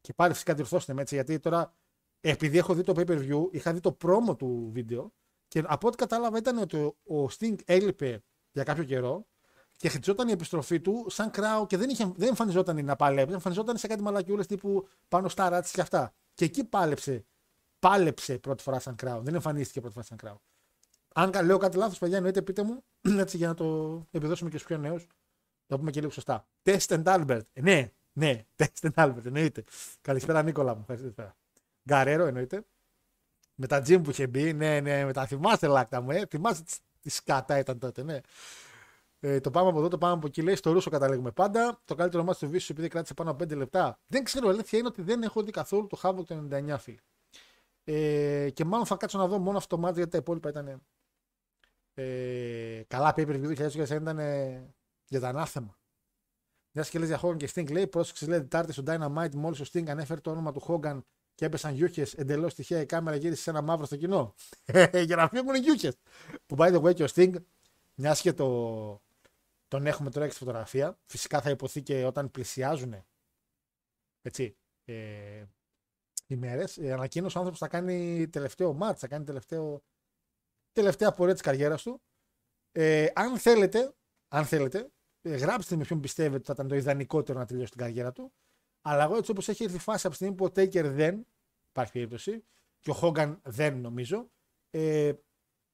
Και 0.00 0.12
πάλι 0.12 0.32
φυσικά 0.32 0.54
διορθώστε 0.54 0.92
με 0.92 1.00
έτσι, 1.00 1.14
γιατί 1.14 1.38
τώρα 1.38 1.74
επειδή 2.20 2.58
έχω 2.58 2.74
δει 2.74 2.82
το 2.82 2.92
pay 2.96 3.06
per 3.06 3.18
view, 3.18 3.48
είχα 3.50 3.72
δει 3.72 3.80
το 3.80 3.96
promo 4.04 4.38
του 4.38 4.70
βίντεο 4.72 5.12
και 5.48 5.62
από 5.66 5.86
ό,τι 5.86 5.96
κατάλαβα 5.96 6.38
ήταν 6.38 6.58
ότι 6.58 6.76
ο, 6.76 7.16
ο 7.16 7.28
Sting 7.38 7.54
έλειπε 7.64 8.22
για 8.50 8.62
κάποιο 8.62 8.84
καιρό 8.84 9.26
και 9.76 9.88
χτιζόταν 9.88 10.28
η 10.28 10.32
επιστροφή 10.32 10.80
του 10.80 11.06
σαν 11.08 11.30
κράου 11.30 11.66
και 11.66 11.76
δεν, 11.76 11.90
είχε, 11.90 12.12
δεν 12.16 12.28
εμφανιζόταν 12.28 12.84
να 12.84 12.96
παλεύει, 12.96 13.32
εμφανιζόταν 13.32 13.76
σε 13.76 13.86
κάτι 13.86 14.02
μαλακιούλες 14.02 14.46
τύπου 14.46 14.88
πάνω 15.08 15.28
στα 15.28 15.48
ράτσι 15.48 15.72
και 15.72 15.80
αυτά. 15.80 16.14
Και 16.34 16.44
εκεί 16.44 16.64
πάλεψε, 16.64 17.26
πάλεψε 17.78 18.38
πρώτη 18.38 18.62
φορά 18.62 18.78
σαν 18.80 18.94
κράου. 18.96 19.22
Δεν 19.22 19.34
εμφανίστηκε 19.34 19.78
πρώτη 19.80 19.94
φορά 19.94 20.06
σαν 20.06 20.16
κράου. 20.16 20.40
Αν 21.14 21.30
κα- 21.30 21.42
λέω 21.42 21.58
κάτι 21.58 21.76
λάθος, 21.76 21.98
παιδιά, 21.98 22.16
εννοείται 22.16 22.42
πείτε 22.42 22.62
μου 22.62 22.84
έτσι 23.22 23.36
για 23.36 23.46
να 23.48 23.54
το 23.54 23.96
επιδώσουμε 24.10 24.50
και 24.50 24.56
στους 24.56 24.68
πιο 24.68 24.78
νέους. 24.78 25.06
Το 25.66 25.78
πούμε 25.78 25.90
και 25.90 26.00
λίγο 26.00 26.12
σωστά. 26.12 26.46
Test 26.62 26.78
and 26.86 27.02
Albert. 27.04 27.40
Ε, 27.52 27.60
ναι, 27.60 27.92
ναι, 28.12 28.44
Test 28.58 28.90
and 28.90 28.92
Albert, 28.94 29.24
εννοείται. 29.24 29.64
Καλησπέρα, 30.00 30.42
Νίκολα 30.42 30.74
μου. 30.74 30.84
Καλησπέρα. 30.86 31.36
Γκαρέρο, 31.88 32.24
εννοείται. 32.24 32.64
Με 33.54 33.66
τα 33.66 33.80
τζιμ 33.80 34.02
που 34.02 34.10
είχε 34.10 34.26
μπει, 34.26 34.52
ναι, 34.52 34.80
ναι, 34.80 35.04
με 35.04 35.12
τα 35.12 35.26
θυμάστε 35.26 35.66
λάκτα 35.66 36.00
μου, 36.00 36.10
ε. 36.10 36.26
Θυμάστε 36.26 36.62
τι- 36.64 36.76
τις 37.00 37.14
σκατά 37.14 37.58
ήταν 37.58 37.78
τότε, 37.78 38.02
ναι. 38.02 38.20
Ε, 39.20 39.40
το 39.40 39.50
πάμε 39.50 39.68
από 39.68 39.78
εδώ, 39.78 39.88
το 39.88 39.98
πάμε 39.98 40.12
από 40.14 40.26
εκεί. 40.26 40.42
Λέει 40.42 40.54
στο 40.56 40.72
Ρούσο 40.72 40.90
καταλήγουμε 40.90 41.30
πάντα. 41.30 41.80
Το 41.84 41.94
καλύτερο 41.94 42.24
μάτι 42.24 42.38
του 42.38 42.48
Βίσους 42.50 42.70
επειδή 42.70 42.88
κράτησε 42.88 43.14
πάνω 43.14 43.30
από 43.30 43.44
5 43.44 43.56
λεπτά. 43.56 43.98
Δεν 44.06 44.24
ξέρω, 44.24 44.46
η 44.46 44.50
αλήθεια 44.50 44.78
είναι 44.78 44.88
ότι 44.88 45.02
δεν 45.02 45.22
έχω 45.22 45.42
δει 45.42 45.50
καθόλου 45.50 45.86
το 45.86 45.98
Havoc 46.02 46.24
το 46.26 46.46
99 46.52 46.76
φίλε. 46.78 46.98
Ε, 47.90 48.50
και 48.50 48.64
μάλλον 48.64 48.86
θα 48.86 48.96
κάτσω 48.96 49.18
να 49.18 49.26
δω 49.26 49.38
μόνο 49.38 49.56
αυτό 49.56 49.76
το 49.76 49.82
μάτι 49.82 49.94
γιατί 49.94 50.10
τα 50.10 50.18
υπόλοιπα 50.18 50.48
ήταν. 50.48 50.82
Ε, 51.94 52.82
καλά, 52.86 53.14
pay 53.16 53.26
per 53.26 53.42
view 53.42 53.70
2021 53.70 53.90
ήταν 53.90 54.18
ε, 54.18 54.74
για 55.08 55.20
τα 55.20 55.28
ανάθεμα. 55.28 55.78
Μια 56.72 56.84
και 56.84 56.98
λε 56.98 57.06
για 57.06 57.20
Hogan 57.22 57.36
και 57.36 57.50
Sting 57.54 57.70
λέει: 57.70 57.86
Πρόσεξε, 57.86 58.26
λέει 58.26 58.38
Τετάρτη 58.38 58.72
στο 58.72 58.82
Dynamite. 58.86 59.34
Μόλις 59.34 59.60
ο 59.60 59.64
Sting 59.72 59.88
ανέφερε 59.88 60.20
το 60.20 60.30
όνομα 60.30 60.52
του 60.52 60.62
Hogan 60.66 61.00
και 61.34 61.44
έπεσαν 61.44 61.74
γιούχες, 61.74 62.14
εντελώς 62.14 62.54
τυχαία 62.54 62.80
η 62.80 62.86
κάμερα 62.86 63.16
γύρισε 63.16 63.42
σε 63.42 63.50
ένα 63.50 63.62
μαύρο 63.62 63.86
στο 63.86 63.96
κοινό. 63.96 64.34
για 65.06 65.16
να 65.16 65.28
φύγουν 65.28 65.54
οι 65.54 65.58
γιούχες. 65.58 65.96
Που 66.46 66.56
by 66.58 66.74
the 66.74 66.82
way 66.82 66.94
και 66.94 67.02
ο 67.02 67.08
Sting, 67.14 67.34
μιας 67.94 68.20
και 68.20 68.32
το, 68.32 69.02
τον 69.68 69.86
έχουμε 69.86 70.10
τώρα 70.10 70.26
και 70.26 70.32
στη 70.32 70.44
φωτογραφία, 70.44 70.98
φυσικά 71.06 71.40
θα 71.40 71.50
υποθεί 71.50 71.82
και 71.82 72.04
όταν 72.04 72.30
πλησιάζουν 72.30 73.04
έτσι, 74.22 74.56
ε, 74.84 75.44
οι 76.28 76.36
μέρε, 76.36 76.64
ε, 76.76 76.92
ανακοίνωσε 76.92 77.36
ο 77.36 77.40
άνθρωπος 77.40 77.68
θα 77.68 77.68
κάνει 77.68 78.28
τελευταίο 78.28 78.72
μάτς, 78.72 79.00
θα 79.00 79.08
κάνει 79.08 79.24
τελευταίο, 79.24 79.82
τελευταία 80.72 81.12
πορεία 81.12 81.32
της 81.32 81.42
καριέρας 81.42 81.82
του. 81.82 82.00
Ε, 82.72 83.06
αν 83.14 83.38
θέλετε, 83.38 83.94
αν 84.28 84.44
θέλετε, 84.44 84.90
ε, 85.22 85.36
γράψτε 85.36 85.76
με 85.76 85.84
ποιον 85.84 86.00
πιστεύετε 86.00 86.36
ότι 86.36 86.46
θα 86.46 86.52
ήταν 86.52 86.68
το 86.68 86.74
ιδανικότερο 86.74 87.38
να 87.38 87.44
τελειώσει 87.44 87.70
την 87.70 87.80
καριέρα 87.80 88.12
του. 88.12 88.32
Αλλά 88.82 89.04
εγώ 89.04 89.16
έτσι 89.16 89.30
όπως 89.30 89.48
έχει 89.48 89.64
έρθει 89.64 89.76
η 89.76 89.80
φάση 89.80 90.06
από 90.06 90.16
τη 90.16 90.22
στιγμή 90.22 90.34
που 90.34 90.44
ο 90.44 90.48
Taker 90.48 90.84
δεν 90.84 91.26
υπάρχει 91.70 91.92
περίπτωση 91.92 92.44
και 92.78 92.90
ο 92.90 92.98
Hogan 93.02 93.36
δεν 93.42 93.80
νομίζω. 93.80 94.30
Ε, 94.70 95.12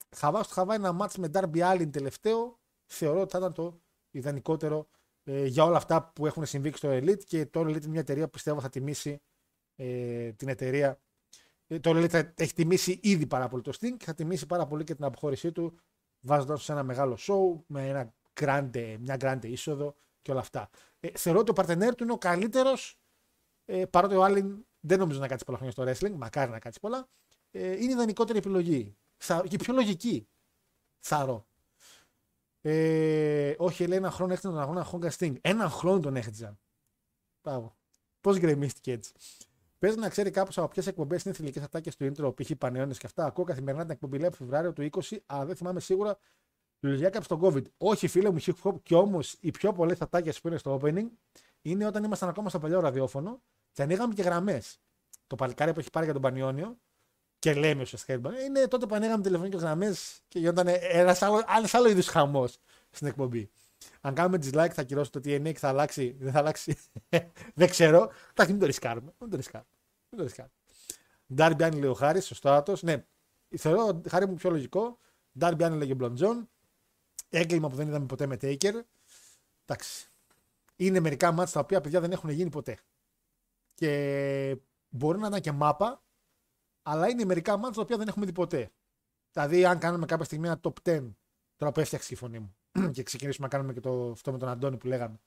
θα 0.08 0.30
βάζω 0.30 0.44
στο 0.44 0.54
Χαβάη 0.54 0.76
ένα 0.76 0.92
μάτς 0.92 1.16
με 1.16 1.30
Darby 1.32 1.72
Allin 1.72 1.90
τελευταίο. 1.92 2.58
Θεωρώ 2.86 3.20
ότι 3.20 3.30
θα 3.30 3.38
ήταν 3.38 3.52
το 3.52 3.80
ιδανικότερο 4.10 4.86
ε, 5.24 5.46
για 5.46 5.64
όλα 5.64 5.76
αυτά 5.76 6.12
που 6.14 6.26
έχουν 6.26 6.46
συμβεί 6.46 6.70
και 6.70 6.76
στο 6.76 6.88
Elite 6.90 7.24
και 7.24 7.46
το 7.46 7.60
Elite 7.60 7.82
είναι 7.82 7.88
μια 7.88 8.00
εταιρεία 8.00 8.24
που 8.24 8.30
πιστεύω 8.30 8.60
θα 8.60 8.68
τιμήσει 8.68 9.22
ε, 9.76 10.32
την 10.32 10.48
εταιρεία. 10.48 11.00
Ε, 11.66 11.78
το 11.78 11.90
Elite 11.90 12.08
θα 12.08 12.32
έχει 12.36 12.52
τιμήσει 12.52 13.00
ήδη 13.02 13.26
πάρα 13.26 13.48
πολύ 13.48 13.62
το 13.62 13.72
Sting 13.80 13.96
και 13.96 14.04
θα 14.04 14.14
τιμήσει 14.14 14.46
πάρα 14.46 14.66
πολύ 14.66 14.84
και 14.84 14.94
την 14.94 15.04
αποχώρησή 15.04 15.52
του 15.52 15.78
βάζοντας 16.20 16.62
σε 16.62 16.72
ένα 16.72 16.82
μεγάλο 16.82 17.18
show 17.20 17.62
με 17.66 17.88
ένα 17.88 18.14
grande, 18.40 18.96
μια 19.00 19.16
grande 19.20 19.44
είσοδο 19.44 19.94
και 20.22 20.30
όλα 20.30 20.40
αυτά. 20.40 20.70
Ε, 21.00 21.08
θεωρώ 21.14 21.38
ότι 21.38 21.50
ο 21.50 21.52
παρτενέρ 21.52 21.94
του 21.94 22.02
είναι 22.02 22.12
ο 22.12 22.18
καλύτερος 22.18 22.98
ε, 23.64 23.84
παρότι 23.86 24.14
ο 24.14 24.24
Άλλην 24.24 24.66
δεν 24.80 24.98
νομίζω 24.98 25.20
να 25.20 25.28
κάτσει 25.28 25.44
πολλά 25.44 25.58
χρόνια 25.58 25.74
στο 25.74 26.08
wrestling, 26.08 26.14
μακάρι 26.16 26.50
να 26.50 26.58
κάτσει 26.58 26.80
πολλά. 26.80 27.08
Ε, 27.50 27.72
είναι 27.72 27.90
η 27.90 27.92
ιδανικότερη 27.92 28.38
επιλογή. 28.38 28.96
Θα, 29.16 29.44
και 29.48 29.56
πιο 29.56 29.74
λογική. 29.74 30.28
Θαρώ. 31.00 31.46
Ε, 32.60 33.54
όχι, 33.58 33.86
λέει 33.86 33.98
ένα 33.98 34.10
χρόνο 34.10 34.32
έχτιζαν 34.32 34.54
τον 34.54 34.62
αγώνα 34.62 34.90
Honga 34.92 35.10
Sting. 35.18 35.34
Ένα 35.40 35.68
χρόνο 35.68 36.00
τον 36.00 36.16
έχτιζαν. 36.16 36.58
Μπράβο. 37.42 37.76
Πώς 38.20 38.38
γκρεμίστηκε 38.38 38.92
έτσι. 38.92 39.12
Παίζει 39.84 39.98
να 39.98 40.08
ξέρει 40.08 40.30
κάπως 40.30 40.58
από 40.58 40.68
ποιες 40.68 40.86
εκπομπές 40.86 41.22
είναι 41.22 41.34
θηλυκέ 41.34 41.60
ατάκες 41.60 41.96
του 41.96 42.12
intro, 42.16 42.34
π.χ. 42.34 42.50
Πανεώνες 42.58 42.98
και 42.98 43.06
αυτά. 43.06 43.24
Ακούω 43.24 43.44
καθημερινά 43.44 43.82
την 43.82 43.90
εκπομπή 43.90 44.18
λέει 44.18 44.26
από 44.26 44.36
Φεβράριο 44.36 44.72
του 44.72 44.88
20, 44.90 45.16
αλλά 45.26 45.44
δεν 45.44 45.56
θυμάμαι 45.56 45.80
σίγουρα 45.80 46.18
λογικά 46.80 47.10
κάποιο 47.10 47.22
στον 47.22 47.40
COVID. 47.42 47.62
Όχι, 47.76 48.08
φίλε 48.08 48.30
μου, 48.30 48.40
hip 48.40 48.52
hop, 48.62 48.74
και 48.82 48.94
όμως 48.94 49.36
οι 49.40 49.50
πιο 49.50 49.72
πολλές 49.72 50.00
ατάκες 50.00 50.40
που 50.40 50.48
είναι 50.48 50.56
στο 50.56 50.80
opening 50.80 51.06
είναι 51.62 51.86
όταν 51.86 52.04
ήμασταν 52.04 52.28
ακόμα 52.28 52.48
στο 52.48 52.58
παλιό 52.58 52.80
ραδιόφωνο 52.80 53.42
και 53.72 53.82
ανοίγαμε 53.82 54.14
και 54.14 54.22
γραμμές. 54.22 54.78
Το 55.26 55.36
παλικάρι 55.36 55.72
που 55.72 55.80
έχει 55.80 55.90
πάρει 55.90 56.04
για 56.04 56.14
τον 56.14 56.22
Πανιόνιο 56.22 56.76
και 57.38 57.54
λέμε 57.54 57.82
ουσιαστικά 57.82 58.42
είναι 58.46 58.68
τότε 58.68 58.86
που 58.86 58.94
ανοίγαμε 58.94 59.22
τηλεφωνικέ 59.22 59.56
γραμμές 59.56 60.20
και 60.28 60.38
γινόταν 60.38 60.66
ένας 60.80 61.22
άλλος, 61.22 61.42
ένας 61.56 61.74
άλλος 61.74 61.90
είδους 61.90 62.06
χαμός 62.06 62.58
στην 62.90 63.06
εκπομπή. 63.06 63.50
Αν 64.00 64.14
κάνουμε 64.14 64.38
dislike 64.42 64.72
θα 64.72 64.80
ακυρώσω 64.80 65.10
το 65.10 65.20
TNA 65.24 65.52
και 65.52 65.58
θα 65.58 65.68
αλλάξει. 65.68 66.16
Δεν 66.18 66.32
θα 66.32 66.38
αλλάξει. 66.38 66.76
δεν 67.54 67.68
ξέρω. 67.68 68.10
Εντάξει, 68.30 68.52
μην 68.52 68.60
το 68.60 68.66
ρισκάρουμε. 68.66 69.14
Μην 69.18 69.30
το 69.30 69.36
ρισκάρουμε. 69.36 69.73
Μην 70.14 70.22
το 70.22 70.22
ρισκάρουμε. 70.22 70.54
Ντάρμπι 71.34 71.64
αν 71.64 71.78
λέει 71.78 71.90
ο 71.90 71.94
Χάρης, 71.94 72.26
σωστό 72.26 72.50
άτος. 72.50 72.82
Ναι, 72.82 73.04
θεωρώ 73.56 74.00
χάρη 74.08 74.26
μου 74.26 74.34
πιο 74.34 74.50
λογικό. 74.50 74.98
Ντάρμπι 75.38 75.64
αν 75.64 75.74
λέγε 75.74 75.94
Μπλοντζόν. 75.94 76.48
Έγκλημα 77.28 77.68
που 77.68 77.76
δεν 77.76 77.88
είδαμε 77.88 78.06
ποτέ 78.06 78.26
με 78.26 78.36
Taker. 78.40 78.80
Εντάξει. 79.64 80.08
Είναι 80.76 81.00
μερικά 81.00 81.32
μάτια 81.32 81.52
τα 81.52 81.60
οποία 81.60 81.80
παιδιά 81.80 82.00
δεν 82.00 82.12
έχουν 82.12 82.30
γίνει 82.30 82.50
ποτέ. 82.50 82.78
Και 83.74 84.56
μπορεί 84.88 85.18
να 85.18 85.26
ήταν 85.26 85.40
και 85.40 85.52
μάπα, 85.52 86.02
αλλά 86.82 87.08
είναι 87.08 87.24
μερικά 87.24 87.56
μάτια 87.56 87.74
τα 87.74 87.80
οποία 87.80 87.96
δεν 87.96 88.08
έχουμε 88.08 88.26
δει 88.26 88.32
ποτέ. 88.32 88.70
Δηλαδή, 89.32 89.64
αν 89.64 89.78
κάνουμε 89.78 90.06
κάποια 90.06 90.24
στιγμή 90.24 90.46
ένα 90.46 90.60
top 90.62 90.72
10, 90.82 91.10
τώρα 91.56 91.72
που 91.72 91.80
έφτιαξε 91.80 92.14
η 92.14 92.16
φωνή 92.16 92.38
μου, 92.38 92.56
και 92.94 93.02
ξεκινήσουμε 93.02 93.46
να 93.46 93.52
κάνουμε 93.52 93.72
και 93.72 93.80
το, 93.80 94.10
αυτό 94.10 94.32
με 94.32 94.38
τον 94.38 94.48
Αντώνη 94.48 94.76
που 94.76 94.86
λέγαμε. 94.86 95.20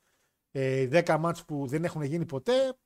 Ε, 0.51 1.03
10 1.05 1.17
μάτς 1.19 1.45
που 1.45 1.67
δεν 1.67 1.83
έχουν 1.83 2.01
γίνει 2.01 2.25
ποτέ, 2.25 2.77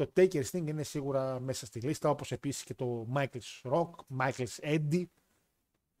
το, 0.00 0.06
το 0.06 0.12
Taker 0.16 0.44
Sting 0.50 0.66
είναι 0.66 0.82
σίγουρα 0.82 1.40
μέσα 1.40 1.66
στη 1.66 1.80
λίστα, 1.80 2.10
όπως 2.10 2.32
επίσης 2.32 2.64
και 2.64 2.74
το 2.74 3.06
Michael's 3.14 3.60
Rock, 3.62 3.90
Michael's 4.18 4.58
Eddie, 4.60 5.04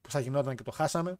που 0.00 0.10
θα 0.10 0.20
γινόταν 0.20 0.56
και 0.56 0.62
το 0.62 0.70
χάσαμε. 0.70 1.18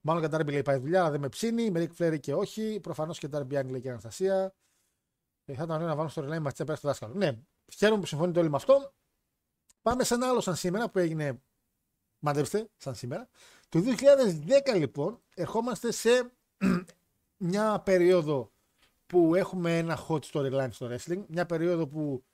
Μάλλον 0.00 0.22
και 0.22 0.36
Darby 0.36 0.46
λέει 0.46 0.62
πάει 0.62 0.78
δουλειά, 0.78 1.00
αλλά 1.00 1.10
δεν 1.10 1.20
με 1.20 1.28
ψήνει. 1.28 1.70
Με 1.70 1.88
Rick 1.88 2.02
Flair 2.02 2.20
και 2.20 2.34
όχι. 2.34 2.80
Προφανώς 2.82 3.18
και 3.18 3.28
Darby 3.32 3.58
Young 3.58 3.66
λέει 3.66 3.80
και 3.80 3.90
Αναστασία. 3.90 4.54
Ε, 5.44 5.54
θα 5.54 5.62
ήταν 5.62 5.70
ωραίο 5.70 5.86
να 5.86 5.94
βάλουν 5.94 6.10
στο 6.10 6.20
ρελάι 6.20 6.38
ματσέ 6.38 6.64
πέρα 6.64 6.76
στο 6.76 6.88
δάσκαλο. 6.88 7.14
Ναι, 7.14 7.38
χαίρομαι 7.76 8.00
που 8.00 8.06
συμφωνείτε 8.06 8.38
όλοι 8.40 8.50
με 8.50 8.56
αυτό. 8.56 8.92
Πάμε 9.82 10.04
σε 10.04 10.14
ένα 10.14 10.28
άλλο 10.28 10.40
σαν 10.40 10.56
σήμερα 10.56 10.90
που 10.90 10.98
έγινε. 10.98 11.40
Μαντέψτε, 12.18 12.68
σαν 12.76 12.94
σήμερα. 12.94 13.28
Το 13.68 13.82
2010 14.72 14.76
λοιπόν 14.76 15.22
ερχόμαστε 15.34 15.92
σε 15.92 16.30
μια 17.36 17.80
περίοδο 17.80 18.50
που 19.06 19.34
έχουμε 19.34 19.78
ένα 19.78 20.06
hot 20.08 20.20
storyline 20.20 20.68
στο 20.70 20.88
wrestling. 20.90 21.24
Μια 21.28 21.46
περίοδο 21.46 21.86
που 21.86 22.24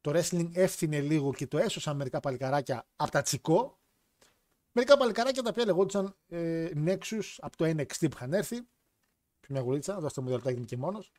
το 0.00 0.10
wrestling 0.14 0.50
έφθινε 0.54 1.00
λίγο 1.00 1.32
και 1.32 1.46
το 1.46 1.58
έσωσαν 1.58 1.96
μερικά 1.96 2.20
παλικαράκια 2.20 2.88
από 2.96 3.10
τα 3.10 3.22
τσικό. 3.22 3.80
Μερικά 4.72 4.96
παλικαράκια 4.96 5.42
τα 5.42 5.50
οποία 5.50 5.64
λεγόντουσαν 5.64 6.16
ε, 6.26 6.70
Nexus 6.74 7.34
από 7.38 7.56
το 7.56 7.64
NXT 7.64 7.98
που 7.98 8.16
είχαν 8.16 8.32
έρθει. 8.32 8.68
Μια 9.48 9.60
γουλίτσα, 9.60 10.00
δώστε 10.00 10.20
μου 10.20 10.26
δύο 10.26 10.36
λεπτά, 10.36 10.64
και 10.64 10.76
μόνος. 10.76 11.12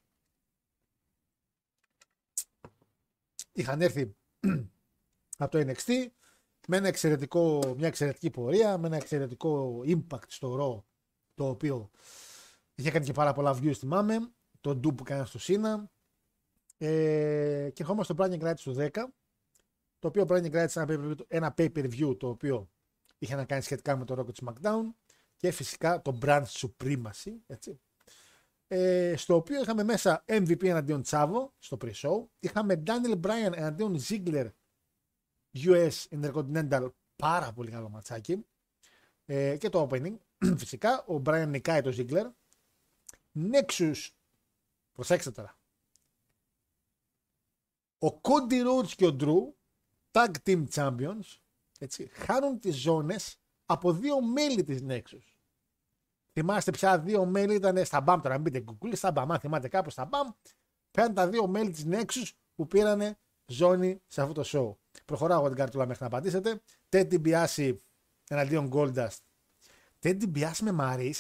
Είχαν 3.52 3.82
έρθει 3.82 4.16
από 5.38 5.52
το 5.52 5.60
NXT 5.60 6.08
με 6.68 6.78
ένα 6.78 6.88
εξαιρετικό, 6.88 7.74
μια 7.78 7.88
εξαιρετική 7.88 8.30
πορεία, 8.30 8.78
με 8.78 8.88
ένα 8.88 8.96
εξαιρετικό 8.96 9.82
impact 9.86 10.28
στο 10.28 10.58
Raw, 10.60 10.84
το 11.34 11.50
οποίο 11.50 11.90
είχε 12.76 12.92
κάνει 12.92 13.06
και 13.06 13.12
πάρα 13.12 13.34
πολλά 13.34 13.60
views, 13.62 13.74
θυμάμαι, 13.74 14.32
το 14.62 14.76
ντου 14.76 14.96
που 14.96 15.04
κάνει 15.04 15.26
στο 15.26 15.40
Σίνα. 15.40 15.90
Ε, 16.78 17.70
και 17.74 17.82
ερχόμαστε 17.82 18.14
στο 18.14 18.24
Bragging 18.24 18.42
Rights 18.42 18.60
του 18.64 18.76
10, 18.78 18.90
το 20.00 20.08
οποίο 20.08 20.26
Bragging 20.30 20.52
Rights 20.52 20.90
είναι 20.90 21.16
ένα 21.28 21.54
pay-per-view 21.58 22.18
το 22.20 22.28
οποίο 22.28 22.70
είχε 23.18 23.36
να 23.36 23.46
κάνει 23.46 23.62
σχετικά 23.62 23.98
με 23.98 24.06
το 24.06 24.16
Rocket 24.18 24.46
SmackDown 24.46 24.84
και 25.36 25.52
φυσικά 25.52 26.02
το 26.02 26.18
Brand 26.22 26.44
Supremacy, 26.46 27.34
έτσι. 27.48 27.80
Ε, 28.68 29.14
στο 29.18 29.36
οποίο 29.36 29.62
είχαμε 29.62 29.84
μέσα 29.84 30.24
MVP 30.28 30.64
εναντίον 30.64 31.02
Τσάβο 31.02 31.54
στο 31.60 31.78
pre-show. 31.82 32.26
Είχαμε 32.40 32.84
Daniel 32.86 33.20
Bryan 33.22 33.52
εναντίον 33.54 34.00
Ziggler 34.08 34.50
US 35.54 35.92
Intercontinental 36.10 36.90
πάρα 37.16 37.52
πολύ 37.54 37.72
καλό 37.72 37.90
ματσάκι. 37.90 38.46
Ε, 39.26 39.58
και 39.58 39.70
το 39.70 39.88
opening. 39.90 40.16
Φυσικά 40.58 41.04
ο 41.06 41.22
Bryan 41.26 41.46
νικάει 41.48 41.82
το 41.82 41.94
Ziggler. 41.98 42.30
Nexus. 43.36 44.08
Προσέξτε 45.00 45.32
τώρα. 45.32 45.58
Ο 48.00 48.08
Cody 48.22 48.68
Rhodes 48.68 48.92
και 48.96 49.06
ο 49.06 49.16
Drew 49.20 49.54
Tag 50.12 50.32
Team 50.46 50.68
Champions 50.74 51.40
έτσι, 51.80 52.08
χάνουν 52.14 52.60
τις 52.60 52.76
ζώνες 52.76 53.40
από 53.66 53.94
δύο 53.94 54.22
μέλη 54.22 54.64
της 54.64 54.84
Nexus. 54.88 55.36
Θυμάστε 56.32 56.72
ποια 56.72 57.00
δύο 57.00 57.26
μέλη 57.26 57.56
ήταν 57.56 57.86
στα 57.86 58.04
BAM 58.08 58.20
τώρα, 58.22 58.34
μην 58.34 58.44
πείτε 58.44 58.60
κουκούλη, 58.60 58.96
στα 58.96 59.14
BAM, 59.16 59.26
αν 59.30 59.40
θυμάστε 59.40 59.68
κάπου 59.68 59.90
στα 59.90 60.10
BAM, 60.12 60.34
πέραν 60.92 61.14
τα 61.14 61.28
δύο 61.28 61.48
μέλη 61.48 61.72
της 61.72 61.86
Nexus 61.90 62.32
που 62.56 62.68
πήρανε 62.68 63.18
ζώνη 63.46 64.02
σε 64.08 64.22
αυτό 64.22 64.34
το 64.34 64.44
show. 64.46 65.00
Προχωράω 65.06 65.40
εγώ 65.40 65.48
την 65.48 65.58
καρτούλα 65.58 65.86
μέχρι 65.86 66.02
να 66.02 66.08
απαντήσετε. 66.08 66.62
Τέντι 66.90 67.18
Μπιάση 67.18 67.80
εναντίον 68.28 68.70
Goldust. 68.74 69.20
Τέντι 70.00 70.28
Μπιάση 70.28 70.64
με 70.64 70.72
Μαρή, 70.72 71.14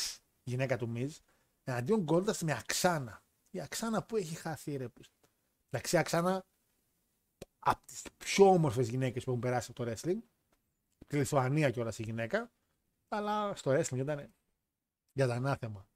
γυναίκα 0.43 0.77
του 0.77 0.89
Μιζ, 0.89 1.17
εναντίον 1.63 2.05
Goldust 2.07 2.37
με 2.37 2.51
Αξάνα. 2.51 3.23
Η 3.51 3.61
Αξάνα 3.61 4.03
που 4.03 4.15
έχει 4.15 4.35
χαθεί 4.35 4.75
ρε. 4.75 4.87
που- 4.87 5.01
Εντάξει, 5.69 5.95
η 5.95 5.99
Αξάνα 5.99 6.45
από 7.59 7.81
τις 7.85 8.01
πιο 8.17 8.49
όμορφες 8.49 8.89
γυναίκες 8.89 9.23
που 9.23 9.29
έχουν 9.29 9.41
περάσει 9.41 9.71
από 9.71 9.83
το 9.85 9.91
wrestling. 9.91 10.17
Τη 11.07 11.17
Λιθουανία 11.17 11.69
κιόλας 11.71 11.99
η 11.99 12.03
γυναίκα. 12.03 12.51
Αλλά 13.07 13.55
στο 13.55 13.71
wrestling 13.71 13.97
ήταν 13.97 14.29
για 15.13 15.27
τα 15.27 15.33
ανάθεμα. 15.35 15.87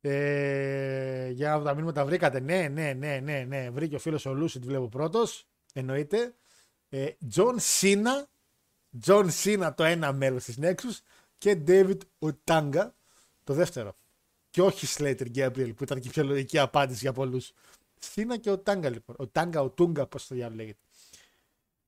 Ε, 0.00 1.28
για 1.30 1.56
να 1.56 1.62
τα 1.64 1.74
μήνυμα 1.74 1.92
τα 1.92 2.04
βρήκατε. 2.04 2.40
Ναι, 2.40 2.68
ναι, 2.68 2.92
ναι, 2.92 3.20
ναι, 3.20 3.44
ναι. 3.44 3.70
Βρήκε 3.70 3.94
ο 3.94 3.98
φίλος 3.98 4.26
ο 4.26 4.34
Λούσι, 4.34 4.58
τη 4.58 4.66
βλέπω 4.66 4.88
πρώτος. 4.88 5.46
Εννοείται. 5.72 6.34
Τζον 7.28 7.58
Σίνα. 7.58 8.26
Τζον 9.00 9.30
Σίνα 9.30 9.74
το 9.74 9.84
ένα 9.84 10.12
μέλος 10.12 10.44
της 10.44 10.58
Nexus. 10.60 10.98
Και 11.38 11.62
David 11.66 11.98
Otunga 12.18 12.94
το 13.44 13.54
δεύτερο. 13.54 13.96
Και 14.54 14.62
όχι 14.62 14.86
Slater 14.98 15.26
Gabriel 15.34 15.72
που 15.76 15.82
ήταν 15.82 16.00
και 16.00 16.08
η 16.08 16.10
πιο 16.10 16.24
λογική 16.24 16.58
απάντηση 16.58 16.98
για 17.00 17.12
πολλούς. 17.12 17.52
Σίνα 17.98 18.36
και 18.36 18.50
ο 18.50 18.58
Τάγκα 18.58 18.90
λοιπόν. 18.90 19.16
Ο 19.18 19.28
Τάγκα, 19.28 19.60
ο 19.60 19.70
Τούγκα, 19.70 20.06
πώς 20.06 20.26
το 20.26 20.34
διάλογο 20.34 20.56
λέγεται. 20.56 20.78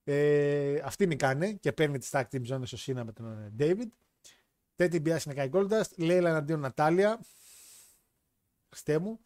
Ε, 0.05 0.81
αυτή 0.85 1.07
νικάνε 1.07 1.53
και 1.53 1.73
παίρνει 1.73 1.99
τη 1.99 2.09
tag 2.11 2.23
team 2.31 2.47
zone 2.49 2.61
ο 2.61 2.77
Σίνα 2.77 3.05
με 3.05 3.13
τον 3.13 3.27
ε, 3.27 3.53
David. 3.59 3.89
Τέτοι 4.77 5.01
Μπιάς 5.01 5.25
είναι 5.25 5.35
Kai 5.37 5.51
Goldust. 5.51 5.91
Λέιλα 5.97 6.29
εναντίον 6.29 6.61
Νατάλια. 6.61 7.21
Χριστέ 8.71 8.99
μου. 8.99 9.21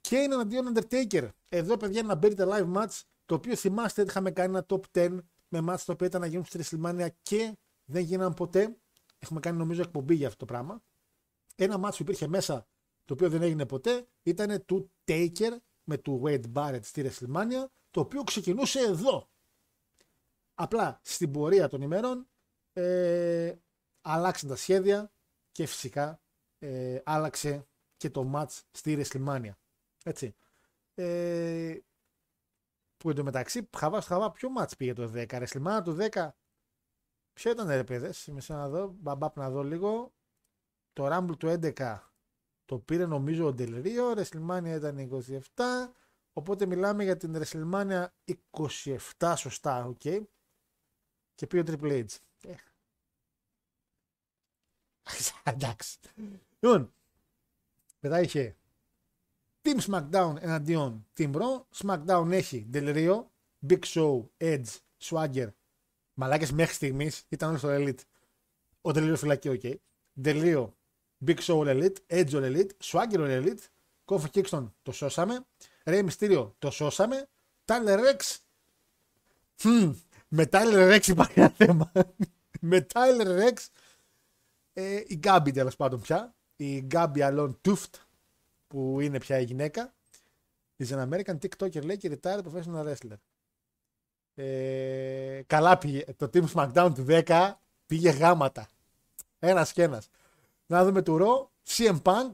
Και 0.00 0.16
είναι 0.16 0.34
εναντίον 0.34 0.72
Undertaker. 0.74 1.28
Εδώ, 1.48 1.76
παιδιά, 1.76 2.00
είναι 2.00 2.12
ένα 2.12 2.20
Buried 2.22 2.48
Live 2.48 2.72
match. 2.76 3.00
Το 3.26 3.34
οποίο 3.34 3.56
θυμάστε 3.56 4.00
ότι 4.00 4.10
είχαμε 4.10 4.30
κάνει 4.30 4.56
ένα 4.56 4.66
top 4.68 4.80
10 4.92 5.18
με 5.48 5.72
match 5.72 5.80
το 5.86 5.92
οποίο 5.92 6.06
ήταν 6.06 6.20
να 6.20 6.26
γίνουν 6.26 6.44
στη 6.44 6.60
WrestleMania 6.62 7.08
και 7.22 7.56
δεν 7.84 8.02
γίναν 8.02 8.34
ποτέ. 8.34 8.76
Έχουμε 9.18 9.40
κάνει 9.40 9.58
νομίζω 9.58 9.82
εκπομπή 9.82 10.14
για 10.14 10.26
αυτό 10.26 10.38
το 10.38 10.52
πράγμα. 10.52 10.82
Ένα 11.54 11.76
match 11.84 11.96
που 11.96 12.02
υπήρχε 12.02 12.26
μέσα 12.26 12.66
το 13.12 13.24
οποίο 13.24 13.38
δεν 13.38 13.42
έγινε 13.42 13.66
ποτέ 13.66 14.08
ήταν 14.22 14.64
του 14.64 14.92
Taker 15.04 15.56
με 15.84 15.98
του 15.98 16.22
Wade 16.24 16.52
Barrett 16.52 16.82
στη 16.82 17.04
WrestleMania 17.06 17.64
το 17.90 18.00
οποίο 18.00 18.22
ξεκινούσε 18.22 18.80
εδώ. 18.80 19.28
Απλά 20.54 21.00
στην 21.02 21.30
πορεία 21.30 21.68
των 21.68 21.82
ημερών 21.82 22.28
ε, 22.72 23.54
άλλαξαν 24.00 24.48
τα 24.48 24.56
σχέδια 24.56 25.12
και 25.52 25.66
φυσικά 25.66 26.20
ε, 26.58 27.00
άλλαξε 27.04 27.66
και 27.96 28.10
το 28.10 28.30
match 28.34 28.60
στη 28.70 29.02
WrestleMania. 29.02 29.52
Έτσι. 30.04 30.34
Ε, 30.94 31.78
που 32.96 33.10
εντωμεταξύ 33.10 33.68
χαβά 33.76 34.00
στο 34.00 34.14
χαβά 34.14 34.30
ποιο 34.30 34.48
match 34.58 34.76
πήγε 34.76 34.92
το 34.92 35.12
10. 35.14 35.26
WrestleMania 35.26 35.80
το 35.84 36.08
10 36.12 36.28
ποιο 37.32 37.50
ήταν 37.50 37.68
ρε 37.68 37.84
παιδες, 37.84 38.28
μισό 38.32 38.54
να 38.54 38.68
δω, 38.68 38.88
μπαμπάπ 38.88 39.36
να 39.36 39.50
δω 39.50 39.62
λίγο. 39.62 40.12
Το 40.92 41.16
Rumble 41.16 41.38
του 41.38 41.58
11 41.62 42.11
το 42.72 42.78
πήρε 42.78 43.06
νομίζω 43.06 43.46
ο 43.46 43.54
Del 43.58 43.82
Rio, 43.84 44.16
WrestleMania 44.16 44.74
ήταν 44.76 45.08
27, 45.54 45.64
οπότε 46.32 46.66
μιλάμε 46.66 47.04
για 47.04 47.16
την 47.16 47.36
WrestleMania 47.36 48.06
27 49.18 49.34
σωστά, 49.36 49.84
οκ. 49.84 50.00
Και 51.34 51.46
πήγε 51.46 51.60
ο 51.60 51.64
Triple 51.66 52.04
H. 52.04 52.16
Ε. 52.44 52.54
Εντάξει. 55.52 55.98
Λοιπόν, 56.60 56.92
μετά 58.00 58.20
είχε 58.20 58.56
Team 59.62 59.80
SmackDown 59.80 60.34
εναντίον 60.40 61.06
Team 61.16 61.32
Raw. 61.34 61.62
SmackDown 61.74 62.28
έχει 62.30 62.68
Del 62.72 62.94
Rio, 62.94 63.24
Big 63.68 63.82
Show, 63.84 64.26
Edge, 64.38 64.68
Swagger. 65.02 65.48
Μαλάκες 66.14 66.52
μέχρι 66.52 66.74
στιγμής 66.74 67.24
ήταν 67.28 67.48
όλοι 67.48 67.58
στο 67.58 67.68
Elite. 67.70 68.02
Ο 68.80 68.90
Del 68.90 69.10
Rio 69.10 69.16
φυλακή, 69.16 69.48
OK. 69.48 69.62
Del 70.22 70.42
Rio, 70.42 70.68
Big 71.26 71.40
Show 71.40 71.60
All 71.60 71.68
Elite, 71.68 72.00
Edge 72.08 72.34
All 72.34 72.44
Elite, 72.44 72.72
Swagger 72.84 73.20
All 73.20 73.44
Elite, 73.44 73.62
Kofi 74.04 74.26
Kingston 74.34 74.70
το 74.82 74.92
σώσαμε, 74.92 75.46
Rey 75.84 76.08
Mysterio 76.08 76.50
το 76.58 76.70
σώσαμε, 76.70 77.28
Tyler 77.64 77.98
Reks, 77.98 78.36
Χμ, 79.62 79.94
με 80.28 80.48
Tyler 80.52 80.94
Reks 80.94 81.06
υπάρχει 81.08 81.40
ένα 81.40 81.48
θέμα. 81.48 81.92
με 82.60 82.86
Tyler 82.92 83.26
Rex, 83.26 83.66
ε, 84.72 85.02
η 85.06 85.14
Γκάμπι 85.14 85.50
τέλος 85.50 85.72
πάντων 85.76 86.00
πια, 86.00 86.34
η 86.56 86.80
Γκάμπι 86.80 87.20
Alone 87.22 87.54
Tuft, 87.64 87.90
που 88.66 89.00
είναι 89.00 89.18
πια 89.18 89.38
η 89.38 89.44
γυναίκα, 89.44 89.94
is 90.76 90.88
an 90.88 91.08
American 91.08 91.38
TikToker 91.38 91.84
λέει 91.84 91.96
και 91.96 92.18
retired 92.22 92.40
professional 92.42 92.86
wrestler. 92.86 93.16
Ε, 94.34 95.42
καλά 95.46 95.78
πήγε. 95.78 96.04
Το 96.16 96.30
Team 96.32 96.44
SmackDown 96.54 96.92
του 96.94 97.06
10 97.08 97.52
πήγε 97.86 98.10
γάματα. 98.10 98.68
Ένας 99.38 99.72
και 99.72 99.82
ένας. 99.82 100.08
Να 100.72 100.84
δούμε 100.84 101.02
του 101.02 101.16
Ρο. 101.16 101.50
CM 101.66 102.02
Punk. 102.02 102.30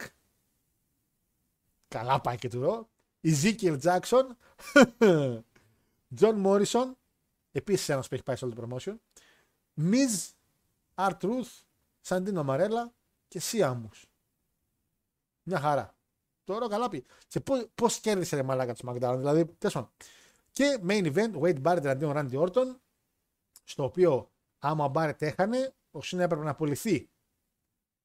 Καλά 1.88 2.20
πάει 2.20 2.36
και 2.36 2.48
του 2.48 2.60
Ρο. 2.60 2.88
Ezekiel 3.22 3.80
Jackson. 3.80 4.24
John 6.20 6.44
Morrison. 6.44 6.92
Επίσης 7.52 7.88
ένας 7.88 8.08
που 8.08 8.14
έχει 8.14 8.22
πάει 8.22 8.36
σε 8.36 8.44
όλο 8.44 8.54
το 8.54 8.66
promotion. 8.68 8.94
Miz. 9.76 10.30
R-Truth. 10.94 11.62
Santino 12.06 12.44
Marella. 12.46 12.90
Και 13.28 13.40
Siamus. 13.50 14.02
Μια 15.42 15.60
χαρά. 15.60 15.94
Το 16.44 16.58
Ρο 16.58 16.68
καλά 16.68 16.88
πήγε. 16.88 17.04
Και 17.28 17.40
πώς, 17.40 17.68
πώς 17.74 17.98
κέρδισε 17.98 18.36
ρε 18.36 18.42
μαλάκα 18.42 18.74
του 18.74 18.86
SmackDown. 18.86 19.14
Δηλαδή, 19.16 19.44
τέλος 19.44 19.74
πάντων. 19.74 19.90
Και 20.52 20.80
main 20.88 21.14
event, 21.14 21.40
Wade 21.40 21.62
Barrett 21.62 21.84
εναντίον 21.84 22.12
Randy 22.16 22.46
Orton, 22.46 22.76
στο 23.64 23.84
οποίο 23.84 24.30
άμα 24.58 24.84
ο 24.84 24.90
Barrett 24.94 25.22
έχανε, 25.22 25.74
ο 25.90 26.02
Σίνα 26.02 26.22
έπρεπε 26.22 26.44
να 26.44 26.50
απολυθεί. 26.50 27.08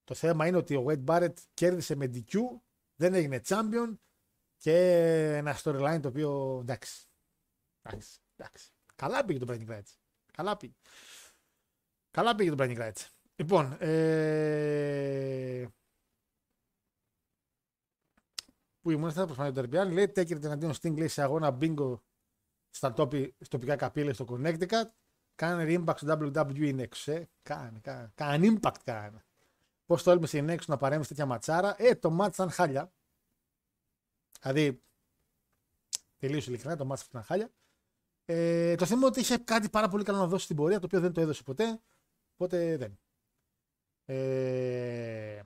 Το 0.03 0.13
θέμα 0.13 0.47
είναι 0.47 0.57
ότι 0.57 0.75
ο 0.75 0.85
Wade 0.87 1.03
Barrett 1.05 1.33
κέρδισε 1.53 1.95
με 1.95 2.05
DQ, 2.05 2.39
δεν 2.95 3.13
έγινε 3.13 3.41
champion 3.47 3.97
και 4.57 4.75
ένα 5.35 5.57
storyline 5.63 5.99
το 6.01 6.07
οποίο 6.07 6.59
εντάξει. 6.61 7.07
Εντάξει. 7.81 8.19
εντάξει. 8.35 8.69
Καλά 8.95 9.25
πήγε 9.25 9.45
το 9.45 9.45
Brandon 9.49 9.69
Rights. 9.69 9.95
Καλά 10.33 10.57
πήγε. 10.57 10.73
Καλά 12.11 12.35
πήγε 12.35 12.49
το 12.49 12.55
Brandon 12.59 12.77
Rights. 12.77 13.07
Λοιπόν, 13.35 13.77
ε... 13.79 15.67
που 18.81 18.91
ήμουν 18.91 19.11
θα 19.11 19.25
προσπαθήσω 19.25 19.55
το 19.55 19.61
Τερμπιάν, 19.61 19.91
λέει 19.91 20.09
τέκερ 20.09 20.45
εναντίον 20.45 20.73
Sting 20.81 20.97
λέει 20.97 21.07
σε 21.07 21.21
αγώνα 21.21 21.57
bingo 21.61 21.99
στα 22.69 22.93
τοπι, 22.93 23.35
τοπικά 23.49 23.75
καπήλα 23.75 24.13
στο 24.13 24.25
Connecticut. 24.29 24.89
Κάνε 25.35 25.65
impact 25.67 25.97
στο 25.97 26.31
WWE 26.35 26.79
Nexus, 26.79 27.13
ε. 27.13 27.23
Κάνε, 27.41 27.79
κάνε. 27.79 28.11
Κάνε 28.15 28.47
impact 28.47 28.79
κάνε. 28.83 29.25
Πώς 29.93 30.03
το 30.03 30.11
έλμησε 30.11 30.37
η 30.37 30.45
Nexus 30.47 30.65
να 30.67 30.77
παρέμβει 30.77 31.03
σε 31.03 31.09
τέτοια 31.09 31.25
ματσάρα. 31.25 31.75
Ε, 31.77 31.95
το 31.95 32.09
μάτς 32.09 32.35
ήταν 32.35 32.49
χάλια. 32.49 32.91
Δηλαδή, 34.41 34.81
τελείωσε 36.17 36.49
ειλικρινά, 36.49 36.75
το 36.75 36.85
μάτς 36.85 37.03
ήταν 37.03 37.23
χάλια. 37.23 37.51
Ε, 38.25 38.75
το 38.75 38.85
θέμα 38.85 38.97
είναι 38.99 39.07
ότι 39.07 39.19
είχε 39.19 39.37
κάτι 39.37 39.69
πάρα 39.69 39.87
πολύ 39.87 40.03
καλό 40.03 40.17
να 40.17 40.27
δώσει 40.27 40.43
στην 40.43 40.55
πορεία, 40.55 40.79
το 40.79 40.85
οποίο 40.85 40.99
δεν 40.99 41.13
το 41.13 41.21
έδωσε 41.21 41.43
ποτέ. 41.43 41.81
Οπότε 42.33 42.77
δεν. 42.77 42.99
Ε, 44.05 45.41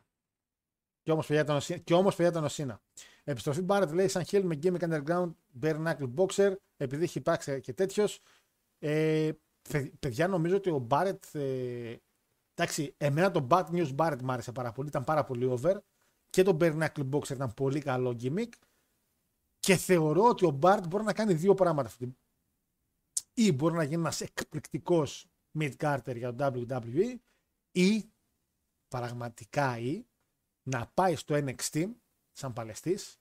και 1.04 1.12
όμως 1.12 1.28
παιδιά, 1.28 1.42
ήταν 1.42 1.56
ο 1.56 1.60
Σίνα- 1.60 1.80
και 1.80 1.94
όμως, 1.94 2.16
παιδιά 2.16 2.32
ήταν 2.32 2.44
ο 2.44 2.50
Σίνα. 2.50 2.82
Επιστροφή 3.24 3.66
Barrett 3.68 3.92
λέει 3.94 4.08
σαν 4.08 4.24
Hill 4.28 4.42
με 4.44 4.60
Gimmick 4.64 4.80
Underground 4.80 5.32
Bare 5.62 5.86
Knuckle 5.86 6.14
Boxer, 6.16 6.56
επειδή 6.78 7.04
έχει 7.04 7.18
υπάρξει 7.18 7.62
και 7.62 7.74
τέτοιος. 7.74 8.20
Ε, 8.80 9.32
παι- 9.70 9.96
παιδιά, 10.00 10.28
νομίζω 10.28 10.56
ότι 10.56 10.70
ο 10.70 10.88
Barrett. 10.90 11.34
Ε, 11.34 11.96
εντάξει, 12.58 12.94
εμένα 12.98 13.32
το 13.32 13.48
Bad 13.50 13.66
News 13.66 13.96
Barrett 13.96 14.22
μου 14.24 14.32
άρεσε 14.32 14.52
πάρα 14.52 14.72
πολύ, 14.72 14.88
ήταν 14.88 15.04
πάρα 15.04 15.24
πολύ 15.24 15.46
over. 15.46 15.78
Και 16.30 16.44
το 16.44 16.58
Bare 16.62 16.80
Knuckle 16.80 17.10
Boxer 17.10 17.30
ήταν 17.30 17.54
πολύ 17.54 17.82
καλό 17.82 18.18
gimmick. 18.22 18.50
Και 19.60 19.76
θεωρώ 19.76 20.24
ότι 20.24 20.46
ο 20.46 20.60
Barrett 20.62 20.84
μπορεί 20.90 21.04
να 21.04 21.14
κάνει 21.14 21.34
δύο 21.34 21.54
πράγματα 21.54 21.88
αυτή. 21.88 22.18
Ή 23.34 23.52
μπορεί 23.52 23.76
να 23.76 23.84
γίνει 23.84 23.96
ένας 23.96 24.22
εκπληκτικός 24.22 25.28
mid 25.60 25.76
carter 25.78 26.16
για 26.16 26.36
το 26.36 26.52
WWE, 26.54 27.16
ή 27.72 28.12
πραγματικά 28.88 29.78
ή 29.80 30.06
να 30.64 30.88
πάει 30.88 31.16
στο 31.16 31.36
NXT 31.36 31.92
σαν 32.32 32.54
παλαιστής 32.54 33.20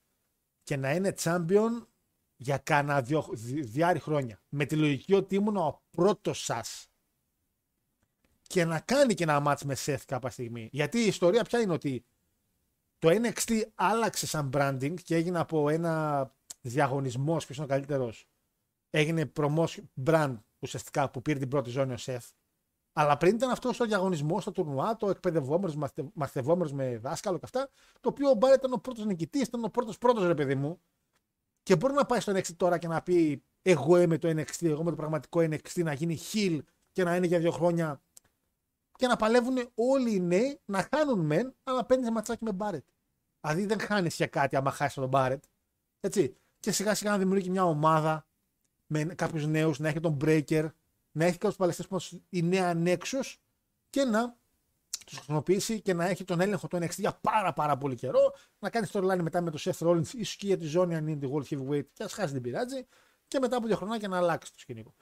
και 0.62 0.76
να 0.76 0.94
είναι 0.94 1.14
champion 1.18 1.86
για 2.36 2.58
κάνα 2.58 3.02
δυο, 3.02 3.28
δι- 3.32 3.64
διάρρη 3.64 3.98
χρόνια. 3.98 4.42
Με 4.48 4.64
τη 4.64 4.76
λογική 4.76 5.14
ότι 5.14 5.34
ήμουν 5.34 5.56
ο 5.56 5.82
πρώτος 5.90 6.44
σας. 6.44 6.90
Και 8.46 8.64
να 8.64 8.80
κάνει 8.80 9.14
και 9.14 9.22
ένα 9.22 9.42
match 9.46 9.62
με 9.64 9.76
Seth 9.78 10.02
κάποια 10.06 10.30
στιγμή. 10.30 10.68
Γιατί 10.72 10.98
η 10.98 11.06
ιστορία 11.06 11.42
πια 11.44 11.60
είναι 11.60 11.72
ότι 11.72 12.04
το 12.98 13.08
NXT 13.08 13.62
άλλαξε 13.74 14.26
σαν 14.26 14.50
branding 14.52 14.94
και 15.02 15.14
έγινε 15.14 15.38
από 15.38 15.68
ένα 15.68 16.34
διαγωνισμός 16.60 17.44
ποιος 17.44 17.56
είναι 17.56 17.66
ο 17.66 17.68
καλύτερος. 17.68 18.28
Έγινε 18.90 19.32
promotion 19.36 19.84
brand 20.04 20.36
ουσιαστικά 20.58 21.10
που 21.10 21.22
πήρε 21.22 21.38
την 21.38 21.48
πρώτη 21.48 21.70
ζώνη 21.70 21.92
ο 21.92 21.96
Seth. 22.00 22.28
Αλλά 22.92 23.16
πριν 23.16 23.34
ήταν 23.34 23.50
αυτό 23.50 23.70
ο 23.80 23.84
διαγωνισμό, 23.84 24.40
στο 24.40 24.52
τουρνουά, 24.52 24.96
το 24.96 25.10
εκπαιδευόμενος, 25.10 25.92
μαθητευόμενο 26.14 26.70
με 26.74 26.98
δάσκαλο 26.98 27.38
και 27.38 27.44
αυτά, 27.44 27.70
το 28.00 28.08
οποίο 28.08 28.30
ο 28.30 28.34
Μπάρετ 28.34 28.58
ήταν 28.58 28.72
ο 28.72 28.78
πρώτος 28.78 29.04
νικητής, 29.04 29.42
ήταν 29.42 29.64
ο 29.64 29.68
πρώτος 29.68 29.98
πρώτος 29.98 30.26
ρε 30.26 30.34
παιδί 30.34 30.54
μου. 30.54 30.80
Και 31.62 31.76
μπορεί 31.76 31.94
να 31.94 32.06
πάει 32.06 32.20
στο 32.20 32.32
NXT 32.32 32.54
τώρα 32.56 32.78
και 32.78 32.88
να 32.88 33.02
πει 33.02 33.44
εγώ 33.62 34.00
είμαι 34.00 34.18
το 34.18 34.28
NXT, 34.28 34.66
εγώ 34.66 34.80
είμαι 34.80 34.90
το 34.90 34.96
πραγματικό 34.96 35.40
NXT 35.40 35.82
να 35.82 35.92
γίνει 35.92 36.18
heel 36.32 36.58
και 36.92 37.04
να 37.04 37.16
είναι 37.16 37.26
για 37.26 37.38
δύο 37.38 37.50
χρόνια 37.50 38.02
και 38.96 39.06
να 39.06 39.16
παλεύουν 39.16 39.70
όλοι 39.74 40.14
οι 40.14 40.20
νέοι 40.20 40.60
να 40.64 40.88
χάνουν 40.94 41.20
μεν, 41.20 41.54
αλλά 41.64 41.84
παίρνεις 41.84 42.10
ματσάκι 42.10 42.44
με 42.44 42.52
Μπάρετ. 42.52 42.84
Δηλαδή 43.40 43.66
δεν 43.66 43.80
χάνεις 43.80 44.16
για 44.16 44.26
κάτι 44.26 44.56
άμα 44.56 44.70
χάσεις 44.70 44.94
τον 44.94 45.08
Μπάρετ. 45.08 45.44
Έτσι. 46.00 46.36
Και 46.60 46.72
σιγά 46.72 46.94
σιγά 46.94 47.10
να 47.10 47.18
δημιουργεί 47.18 47.50
μια 47.50 47.64
ομάδα 47.64 48.26
με 48.86 49.04
κάποιους 49.04 49.46
νέους, 49.46 49.78
να 49.78 49.88
έχει 49.88 50.00
τον 50.00 50.16
Breaker, 50.20 50.68
να 51.10 51.24
έχει 51.24 51.38
κάποιους 51.38 51.56
παλαιστές 51.56 51.86
που 51.86 51.98
είναι 52.28 52.60
ανέξω 52.60 53.18
και 53.90 54.04
να 54.04 54.36
τους 55.06 55.16
χρησιμοποιήσει 55.16 55.80
και 55.80 55.94
να 55.94 56.04
έχει 56.04 56.24
τον 56.24 56.40
έλεγχο 56.40 56.66
του 56.66 56.76
NXT 56.76 56.96
για 56.96 57.18
πάρα 57.20 57.52
πάρα 57.52 57.76
πολύ 57.76 57.94
καιρό. 57.94 58.34
Να 58.58 58.70
κάνει 58.70 58.86
storyline 58.92 59.20
μετά 59.20 59.40
με 59.40 59.50
τον 59.50 59.60
Seth 59.62 59.86
Rollins, 59.86 60.14
ίσω 60.14 60.34
και 60.38 60.46
για 60.46 60.56
της 60.56 60.70
ζώνη 60.70 60.96
αν 60.96 61.06
είναι 61.06 61.26
τη 61.26 61.32
World 61.32 61.44
Heavyweight 61.54 61.86
και 61.92 62.02
ας 62.02 62.12
χάσει 62.12 62.32
την 62.32 62.42
πειράτζη. 62.42 62.86
Και 63.28 63.38
μετά 63.38 63.56
από 63.56 63.66
δύο 63.66 63.76
χρόνια 63.76 63.98
και 63.98 64.08
να 64.08 64.16
αλλάξει 64.16 64.52
το 64.52 64.58
σκηνικό. 64.58 64.94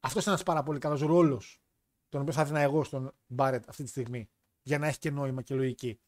Αυτός 0.00 0.24
είναι 0.24 0.32
ένας 0.32 0.44
πάρα 0.44 0.62
πολύ 0.62 0.78
καλός 0.78 1.00
ρόλος, 1.00 1.60
τον 2.08 2.20
οποίο 2.20 2.32
θα 2.32 2.40
έδινα 2.40 2.60
εγώ 2.60 2.84
στον 2.84 3.14
Μπάρετ 3.26 3.68
αυτή 3.68 3.82
τη 3.82 3.88
στιγμή, 3.88 4.28
για 4.62 4.78
να 4.78 4.86
έχει 4.86 4.98
και 4.98 5.10
νόημα 5.10 5.42
και 5.42 5.54
λογική. 5.54 6.00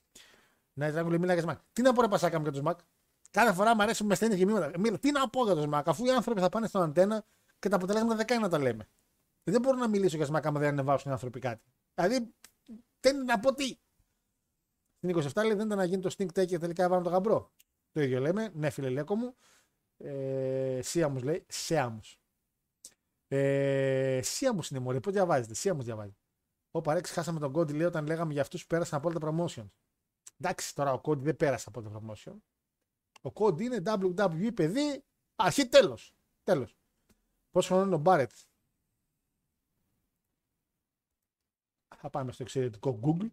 Να 0.72 0.86
ήταν 0.86 1.06
μιλά 1.06 1.32
για 1.32 1.42
Σμακ. 1.42 1.58
Τι 1.72 1.82
να 1.82 1.92
πω, 1.92 2.00
ρε 2.00 2.08
Πασάκα 2.08 2.36
μου 2.36 2.42
για 2.42 2.52
τον 2.52 2.60
Σμακ. 2.60 2.78
Κάθε 3.30 3.52
φορά 3.52 3.74
μου 3.74 3.82
αρέσει 3.82 4.04
με 4.04 4.14
στέλνει 4.14 4.36
και 4.36 4.46
μήματα. 4.46 4.78
Μίλα, 4.78 4.98
τι 4.98 5.10
να 5.10 5.28
πω 5.28 5.44
για 5.44 5.54
τον 5.54 5.62
Σμακ, 5.62 5.88
αφού 5.88 6.04
οι 6.04 6.10
άνθρωποι 6.10 6.40
θα 6.40 6.48
πάνε 6.48 6.66
στον 6.66 6.82
αντένα 6.82 7.24
και 7.58 7.68
τα 7.68 7.76
αποτελέσματα 7.76 8.16
δεν 8.16 8.26
κάνει 8.26 8.42
να 8.42 8.48
τα 8.48 8.58
λέμε. 8.58 8.88
Δεν 9.42 9.60
μπορώ 9.60 9.76
να 9.76 9.88
μιλήσω 9.88 10.16
για 10.16 10.26
Σμακ 10.26 10.46
άμα 10.46 10.60
δεν 10.60 10.68
ανεβάσουν 10.68 11.10
οι 11.10 11.12
άνθρωποι 11.12 11.38
κάτι. 11.38 11.62
Δηλαδή, 11.94 12.34
δεν 13.00 13.14
είναι 13.16 13.24
να 13.24 13.38
πω 13.40 13.54
τι. 13.54 13.78
Στην 14.96 15.16
27 15.16 15.44
λέει 15.44 15.54
δεν 15.54 15.66
ήταν 15.66 15.78
να 15.78 15.84
γίνει 15.84 16.02
το 16.02 16.14
stink 16.18 16.26
take 16.26 16.46
και 16.46 16.58
τελικά 16.58 16.82
έβαλαν 16.82 17.04
το 17.04 17.10
γαμπρό. 17.10 17.52
Το 17.92 18.00
ίδιο 18.00 18.20
λέμε. 18.20 18.50
Ναι, 18.54 18.70
φίλε 18.70 18.88
Λέκο 18.88 19.16
μου. 19.16 19.36
Ε, 19.96 20.80
Σίαμους 20.82 21.22
λέει. 21.22 21.44
Σέαμους. 21.48 22.19
Ε, 23.32 24.20
Σίαμους 24.22 24.70
είναι 24.70 24.80
μωρέ. 24.80 25.00
Πώς 25.00 25.12
διαβάζετε. 25.12 25.54
Σίαμους 25.54 25.84
διαβάζει. 25.84 26.16
Ο 26.70 26.80
Παρέξ 26.80 27.10
χάσαμε 27.10 27.40
τον 27.40 27.52
Κόντι 27.52 27.72
λέει 27.72 27.86
όταν 27.86 28.06
λέγαμε 28.06 28.32
για 28.32 28.42
αυτούς 28.42 28.60
που 28.62 28.66
πέρασαν 28.66 28.98
από 28.98 29.08
όλα 29.08 29.18
τα 29.18 29.28
promotion. 29.30 29.70
Εντάξει 30.38 30.74
τώρα 30.74 30.92
ο 30.92 31.00
Κόντι 31.00 31.24
δεν 31.24 31.36
πέρασε 31.36 31.64
από 31.68 31.80
όλα 31.80 31.90
τα 31.90 32.00
promotion. 32.00 32.36
Ο 33.20 33.32
Κόντι 33.32 33.64
είναι 33.64 33.82
WWE 33.84 34.50
παιδί. 34.54 35.04
Αρχή 35.36 35.68
τέλος. 35.68 36.14
Τέλος. 36.42 36.76
Πόσο 37.50 37.68
χρόνο 37.68 37.86
είναι 37.86 37.94
ο 37.94 37.98
Μπάρετ; 37.98 38.32
Θα 41.96 42.10
πάμε 42.10 42.32
στο 42.32 42.42
εξαιρετικό 42.42 43.00
Google. 43.02 43.32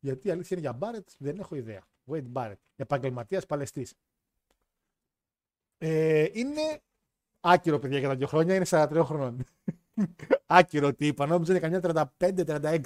Γιατί 0.00 0.28
η 0.28 0.30
αλήθεια 0.30 0.56
είναι 0.56 0.66
για 0.66 0.76
Μπάρετ 0.76 1.08
δεν 1.18 1.38
έχω 1.38 1.54
ιδέα. 1.54 1.86
Wade 2.06 2.32
Barrett. 2.32 2.60
Επαγγελματίας 2.76 3.46
Παλαιστής. 3.46 3.94
Ε, 5.78 6.28
είναι 6.32 6.82
άκυρο, 7.44 7.78
παιδιά, 7.78 7.98
για 7.98 8.08
τα 8.08 8.16
δύο 8.16 8.26
χρόνια. 8.26 8.54
Είναι 8.54 8.66
43 8.68 9.02
χρονών. 9.04 9.44
άκυρο 10.46 10.94
τι 10.94 11.06
είπα. 11.06 11.26
Νόμιζα 11.26 11.52
είναι 11.52 11.80
καμιά 11.80 12.08
35-36. 12.18 12.80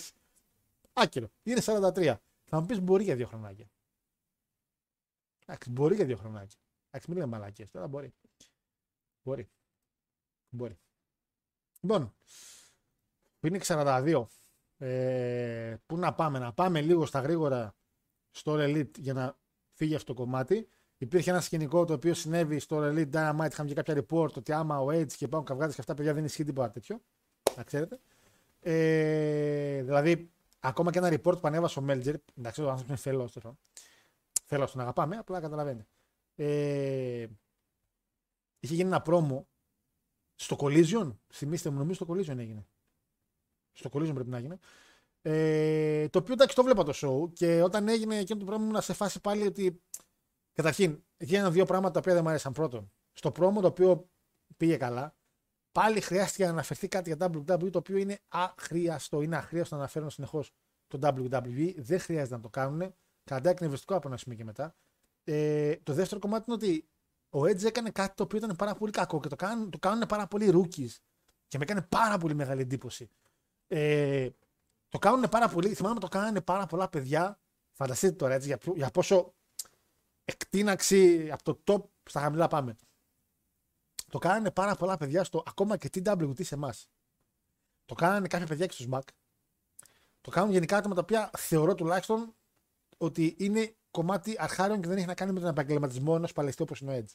Άκυρο. 0.93 1.29
Είναι 1.43 1.61
43. 1.65 2.15
Θα 2.45 2.61
μου 2.61 2.67
πεις 2.67 2.81
μπορεί 2.81 3.05
για 3.05 3.17
δύο 3.17 3.27
χρονάκια. 3.27 3.71
Εντάξει, 5.47 5.71
μπορεί 5.71 5.95
για 5.95 6.05
δύο 6.05 6.17
χρονάκια. 6.17 6.59
Εντάξει, 6.87 7.11
μην 7.11 7.19
λέμε 7.19 7.37
μαλακίε. 7.37 7.67
Τώρα 7.67 7.89
μπορεί. 7.89 8.15
Μπορεί. 9.23 9.49
Μπορεί. 10.51 10.79
Λοιπόν, 11.81 12.15
που 13.41 13.47
είναι 13.47 13.61
42. 13.63 14.27
Ε, 14.79 15.77
πού 15.87 15.97
να 15.97 16.15
πάμε, 16.15 16.39
να 16.39 16.53
πάμε 16.53 16.81
λίγο 16.81 17.07
στα 17.07 17.21
γρήγορα 17.21 17.75
στο 18.31 18.55
Elite 18.59 18.99
για 18.99 19.13
να 19.13 19.39
φύγει 19.73 19.95
αυτό 19.95 20.15
το 20.15 20.21
κομμάτι. 20.23 20.69
Υπήρχε 20.99 21.31
ένα 21.31 21.41
σκηνικό 21.41 21.85
το 21.85 21.93
οποίο 21.93 22.15
συνέβη 22.15 22.59
στο 22.59 22.79
Elite 22.81 23.11
Dynamite. 23.11 23.51
Είχαμε 23.51 23.69
και 23.69 23.75
κάποια 23.75 24.05
report 24.05 24.33
ότι 24.33 24.53
άμα 24.53 24.81
ο 24.81 24.87
Edge 24.87 25.13
και 25.13 25.29
πάνω 25.29 25.43
καυγάδες 25.43 25.75
και 25.75 25.81
αυτά 25.81 25.95
παιδιά 25.95 26.15
δεν 26.15 26.25
ισχύει 26.25 26.45
τίποτα 26.45 26.71
τέτοιο. 26.71 27.01
Να 27.57 27.63
ξέρετε. 27.63 27.99
Ε, 28.61 29.83
δηλαδή, 29.83 30.31
ακόμα 30.61 30.91
και 30.91 30.99
ένα 30.99 31.09
report 31.09 31.41
που 31.41 31.47
ανέβασε 31.49 31.79
ο 31.79 31.85
Melger. 31.89 32.15
Εντάξει, 32.39 32.63
ο 32.63 32.71
άνθρωπος 32.71 32.87
είναι 32.89 32.97
φελός. 32.97 33.37
Θέλω 34.45 34.63
να 34.63 34.71
τον 34.71 34.81
αγαπάμε, 34.81 35.17
απλά 35.17 35.41
καταλαβαίνετε. 35.41 35.87
Ε, 36.35 37.27
είχε 38.61 38.75
γίνει 38.75 38.89
ένα 38.89 39.03
πρόμο 39.03 39.47
στο 40.35 40.57
Collision. 40.61 41.17
Θυμήστε 41.33 41.71
μου, 41.71 41.79
νομίζω 41.79 42.05
στο 42.05 42.15
Collision 42.15 42.39
έγινε. 42.39 42.67
Στο 43.73 43.91
Collision 43.93 44.15
πρέπει 44.15 44.31
να 44.31 44.39
γίνει. 44.39 44.57
Ε, 45.23 46.09
το 46.09 46.19
οποίο 46.19 46.33
εντάξει 46.33 46.55
το 46.57 46.63
βλέπα 46.63 46.85
το 46.85 46.93
show 46.95 47.33
και 47.33 47.63
όταν 47.63 47.89
έγινε 47.89 48.19
εκείνο 48.19 48.39
το 48.39 48.45
πράγμα 48.45 48.65
ήμουν 48.65 48.81
σε 48.81 48.93
φάση 48.93 49.21
πάλι 49.21 49.47
ότι 49.47 49.81
καταρχήν 50.59 51.05
έγιναν 51.17 51.53
δύο 51.53 51.65
πράγματα 51.65 51.93
τα 51.93 51.99
οποία 51.99 52.15
δεν 52.15 52.23
μου 52.23 52.29
άρεσαν. 52.29 52.53
Πρώτον, 52.53 52.93
στο 53.13 53.33
πρόμο 53.33 53.61
το 53.61 53.67
οποίο 53.67 54.11
πήγε 54.57 54.77
καλά, 54.77 55.17
πάλι 55.73 56.01
χρειάστηκε 56.01 56.45
να 56.45 56.51
αναφερθεί 56.51 56.89
κάτι 56.89 57.15
για 57.15 57.31
WWE 57.31 57.71
το 57.71 57.79
οποίο 57.79 57.97
είναι 57.97 58.19
αχρίαστο, 58.29 59.23
είναι 59.23 59.37
αχρίαστο 59.37 59.75
να 59.75 59.81
αναφέρουν 59.81 60.11
συνεχώς 60.11 60.53
το 60.87 60.99
WWE. 61.03 61.75
Δεν 61.77 62.01
χρειάζεται 62.01 62.37
να 62.37 62.41
το 62.41 62.49
κάνουν. 62.49 62.95
Κατά 63.25 63.51
εκνευριστικό 63.51 63.95
από 63.95 64.09
ένα 64.09 64.17
σημείο 64.17 64.37
και 64.39 64.45
μετά. 64.45 64.75
Ε, 65.25 65.77
το 65.77 65.93
δεύτερο 65.93 66.21
κομμάτι 66.21 66.45
είναι 66.47 66.57
ότι 66.63 66.89
ο 67.29 67.41
Edge 67.41 67.65
έκανε 67.65 67.91
κάτι 67.91 68.15
το 68.15 68.23
οποίο 68.23 68.39
ήταν 68.39 68.57
πάρα 68.57 68.75
πολύ 68.75 68.93
κακό 68.93 69.21
και 69.21 69.29
το 69.29 69.37
κάνουν, 69.37 69.71
το 69.71 69.79
κάνουν 69.79 70.07
πάρα 70.09 70.27
πολλοί 70.27 70.51
rookies. 70.53 70.97
Και 71.49 71.59
με 71.59 71.65
έκανε 71.65 71.83
πάρα 71.83 72.19
πολύ 72.19 72.35
μεγάλη 72.35 72.61
εντύπωση. 72.61 73.11
Ε, 73.67 74.29
το 74.89 74.99
κάνουν 74.99 75.29
πάρα 75.29 75.49
πολύ. 75.49 75.75
Θυμάμαι 75.75 76.01
το 76.01 76.09
κάνανε 76.09 76.41
πάρα 76.41 76.67
πολλά 76.67 76.89
παιδιά. 76.89 77.41
Φανταστείτε 77.73 78.13
τώρα 78.13 78.35
έτσι 78.35 78.47
για, 78.47 78.59
για 78.75 78.91
πόσο 78.91 79.35
εκτείναξη 80.29 81.31
από 81.31 81.43
το 81.43 81.63
top 81.67 81.89
στα 82.05 82.21
χαμηλά 82.21 82.49
πάμε. 82.49 82.77
Το 84.11 84.19
κάνανε 84.19 84.51
πάρα 84.51 84.77
πολλά 84.77 84.97
παιδιά 84.97 85.25
στο 85.25 85.43
ακόμα 85.47 85.77
και 85.77 85.91
TWT 85.95 86.45
σε 86.45 86.55
εμάς. 86.55 86.91
Το 87.85 87.95
κάνανε 87.95 88.27
κάποια 88.27 88.47
παιδιά 88.47 88.67
και 88.67 88.73
στους 88.73 88.87
Mac. 88.91 89.01
Το 90.21 90.31
κάνουν 90.31 90.53
γενικά 90.53 90.77
άτομα 90.77 90.95
τα 90.95 91.01
οποία 91.01 91.31
θεωρώ 91.37 91.75
τουλάχιστον 91.75 92.35
ότι 92.97 93.37
είναι 93.39 93.77
κομμάτι 93.91 94.37
αρχάριων 94.39 94.81
και 94.81 94.89
δεν 94.89 94.97
έχει 94.97 95.07
να 95.07 95.15
κάνει 95.15 95.33
με 95.33 95.41
τον 95.41 95.49
επαγγελματισμό 95.49 96.13
ενός 96.17 96.33
παλαιστή 96.33 96.63
όπως 96.63 96.81
είναι 96.81 96.97
ο 96.97 97.05
Edge. 97.05 97.15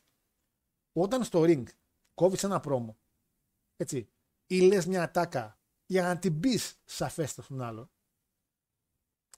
Όταν 0.94 1.24
στο 1.24 1.42
ring 1.42 1.64
κόβεις 2.14 2.44
ένα 2.44 2.60
πρόμο, 2.60 2.98
έτσι, 3.78 4.10
ή 4.48 4.60
λες 4.62 4.86
μια 4.86 5.04
ατάκα 5.04 5.60
για 5.86 6.04
να 6.04 6.20
την 6.20 6.40
πεις 6.40 6.82
σαφέστα 6.86 7.42
στον 7.42 7.62
άλλο. 7.62 7.90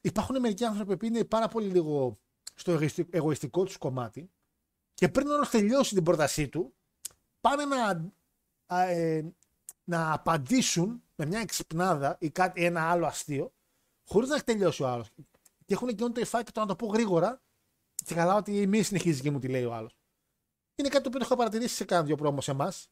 Υπάρχουν 0.02 0.40
μερικοί 0.40 0.66
άνθρωποι 0.66 0.98
που 0.98 1.06
είναι 1.06 1.24
πάρα 1.24 1.48
πολύ 1.48 1.68
λίγο 1.68 2.20
στο 2.56 2.80
εγωιστικό 3.10 3.64
τους 3.64 3.78
κομμάτι 3.78 4.32
και 4.94 5.10
πριν 5.10 5.28
όλος 5.28 5.50
τελειώσει 5.50 5.94
την 5.94 6.04
πρότασή 6.04 6.50
του, 6.50 6.76
πάνε 7.42 7.66
να, 7.66 8.12
ε, 8.78 9.34
να 9.84 10.14
απαντήσουν 10.14 11.04
με 11.16 11.26
μια 11.26 11.40
εξυπνάδα 11.40 12.18
ή 12.20 12.30
κάτι, 12.30 12.66
ένα 12.66 12.90
άλλο 12.90 13.06
αστείο, 13.06 13.54
χωρίς 14.06 14.30
να 14.30 14.36
έχει 14.36 14.44
τελειώσει 14.44 14.84
ο 14.84 14.88
άλλος. 14.88 15.12
Και 15.66 15.74
έχουν 15.74 15.88
εκείνο 15.88 16.12
το 16.12 16.20
εφάκι 16.20 16.52
το 16.52 16.60
να 16.60 16.66
το 16.66 16.76
πω 16.76 16.88
γρήγορα 16.88 17.42
και 17.96 18.16
καλά 18.16 18.36
ότι 18.36 18.68
μη 18.68 18.82
συνεχίζει 18.82 19.22
και 19.22 19.32
μου 19.32 19.40
τι 19.40 19.48
λέει 19.48 19.64
ο 19.64 19.74
άλλος. 19.74 19.98
Είναι 20.76 20.90
κάτι 20.90 21.04
το 21.04 21.08
οποίο 21.08 21.20
το 21.20 21.26
έχω 21.26 21.36
παρατηρήσει 21.36 21.76
σε 21.76 21.86
κάνα 21.86 22.04
δύο 22.04 22.16
πρόμο 22.16 22.42
σε 22.42 22.52
εμάς. 22.52 22.90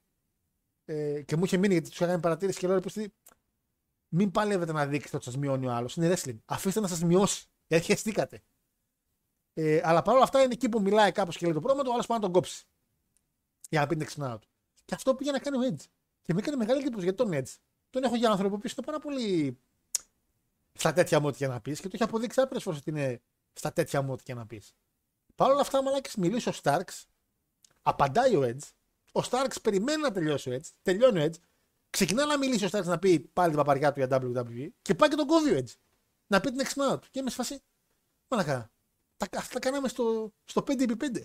Ε, 0.86 1.22
και 1.22 1.36
μου 1.36 1.44
είχε 1.44 1.58
μείνει 1.58 1.74
γιατί 1.74 1.90
τους 1.90 2.02
έκανε 2.02 2.20
παρατήρηση 2.20 2.60
και 2.60 2.68
λέω 2.68 2.76
ότι 2.76 3.14
μην 4.08 4.32
παλεύετε 4.32 4.72
να 4.72 4.88
δείξετε 4.88 5.16
ότι 5.16 5.26
σας 5.26 5.38
μειώνει 5.38 5.68
ο 5.68 5.72
άλλος. 5.72 5.96
Είναι 5.96 6.14
wrestling. 6.14 6.38
Αφήστε 6.46 6.80
να 6.80 6.88
σας 6.88 7.04
μειώσει. 7.04 7.48
Γιατί 7.68 7.86
χεστήκατε. 7.86 8.44
Ε, 9.54 9.82
αλλά 9.84 10.02
παρόλα 10.02 10.24
αυτά 10.24 10.42
είναι 10.42 10.54
εκεί 10.54 10.70
που 10.70 10.82
μιλάει 10.82 11.12
κάπως 11.12 11.38
και 11.38 11.46
λέει 11.46 11.54
το 11.54 11.62
πρόβλημα, 11.62 11.90
ο 11.90 11.94
άλλος 11.94 12.06
πάει 12.06 12.18
να 12.18 12.24
τον 12.24 12.34
κόψει. 12.34 12.64
Για 13.70 13.80
να 13.80 13.88
πει 13.88 13.94
την 13.94 14.04
εξυπνάδα 14.04 14.40
του. 14.40 14.48
Και 14.86 14.96
αυτό 14.96 15.16
πήγε 15.16 15.32
να 15.32 15.40
κάνει 15.40 15.58
ο 15.58 15.70
Edge. 15.70 15.84
Και 16.22 16.34
με 16.34 16.40
έκανε 16.40 16.58
μεγάλη 16.58 16.80
εντύπωση 16.80 17.04
γιατί 17.04 17.18
τον 17.18 17.32
Edge 17.34 17.56
τον 17.94 18.04
έχω 18.04 18.16
για 18.16 18.30
άνθρωπο 18.30 18.58
που 18.58 18.62
είναι 18.66 18.86
πάρα 18.86 19.00
πολύ 19.00 19.58
στα 20.74 20.94
τέτοια 20.94 21.20
μου 21.20 21.28
ό,τι 21.28 21.48
να 21.48 21.60
πεις 21.60 21.80
και 21.80 21.88
το 21.88 21.92
έχει 21.94 22.04
αποδείξει 22.04 22.42
άπειρες 22.42 22.64
φορές 22.64 22.80
ότι 22.80 22.90
είναι 22.90 23.22
στα 23.54 23.74
τέτοια 23.74 24.02
μου 24.02 24.12
ό,τι 24.14 24.34
να 24.34 24.46
πεις. 24.46 24.74
Παρ' 25.36 25.52
όλα 25.52 25.62
αυτά, 25.62 25.84
μαλάκι 25.84 26.20
μιλήσει 26.20 26.50
ο 26.50 26.52
Στάρξ, 26.52 27.08
απαντάει 27.82 28.36
ο 28.36 28.42
Edge, 28.42 28.68
ο 29.12 29.22
Στάρξ 29.22 29.62
περιμένει 29.62 30.02
να 30.02 30.12
τελειώσει 30.12 30.50
ο 30.50 30.54
Edge, 30.54 30.68
τελειώνει 30.82 31.24
ο 31.24 31.26
Edge, 31.26 31.36
ξεκινά 31.90 32.26
να 32.26 32.38
μιλήσει 32.38 32.66
ο 32.66 32.68
Στάρξ 32.68 32.88
να 32.88 33.00
πει 33.00 33.20
πάλι 33.20 33.50
την 33.50 33.58
παπαριά 33.58 33.92
του 33.94 34.00
για 34.00 34.20
WWE 34.22 34.68
και 34.82 34.96
πάει 34.96 35.10
και 35.10 35.16
τον 35.16 35.28
κόβει 35.28 35.54
ο 35.54 35.58
Edge. 35.58 35.74
Να 36.28 36.40
πει 36.40 36.50
την 36.50 36.60
εξυπνάδα 36.60 37.00
του. 37.00 37.08
Και 37.12 37.20
είμαι 37.20 37.30
σφασί. 37.30 37.62
Μαλακά. 38.28 38.73
Τα, 39.30 39.40
αυτά 39.40 39.54
τα 39.54 39.60
κάναμε 39.60 39.88
στο, 39.88 40.34
στο 40.44 40.64
5x5. 40.68 41.22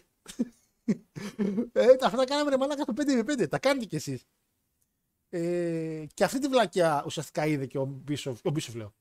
ε, 1.73 1.87
αυτά 2.03 2.17
τα 2.17 2.25
κάναμε 2.25 2.51
ρε 2.51 2.57
μαλάκα 2.57 2.83
στο 2.83 2.93
5x5. 2.97 3.49
Τα 3.49 3.59
κάνετε 3.59 3.87
κι 3.87 3.97
εσείς. 3.97 4.25
Ε, 5.31 6.07
και 6.15 6.25
αυτή 6.25 6.39
τη 6.39 6.49
βλακιά 6.49 7.03
ουσιαστικά 7.07 7.47
είδε 7.47 7.67
και 7.67 7.79
ο 7.79 7.85
Μπίσοφ, 7.85 8.41
ο 8.45 8.51
Μπίσοφ 8.51 8.75
λέω, 8.75 8.95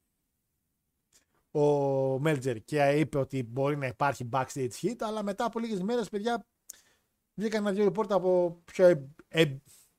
ο 1.52 2.20
Μέλτζερ 2.20 2.64
και 2.64 2.90
είπε 2.90 3.18
ότι 3.18 3.44
μπορεί 3.44 3.78
να 3.78 3.88
υπάρχει 3.88 4.30
backstage 4.32 4.72
hit, 4.82 4.96
αλλά 5.00 5.24
μετά 5.24 5.46
από 5.46 5.60
λίγες 5.60 5.82
μέρες, 5.82 6.10
παιδιά, 6.10 6.46
βγήκαν 7.34 7.66
ένα 7.66 7.76
δύο 7.76 7.92
report 7.92 8.12
από 8.12 8.62
πιο 8.66 8.86
ε, 8.86 9.10
ε, 9.28 9.58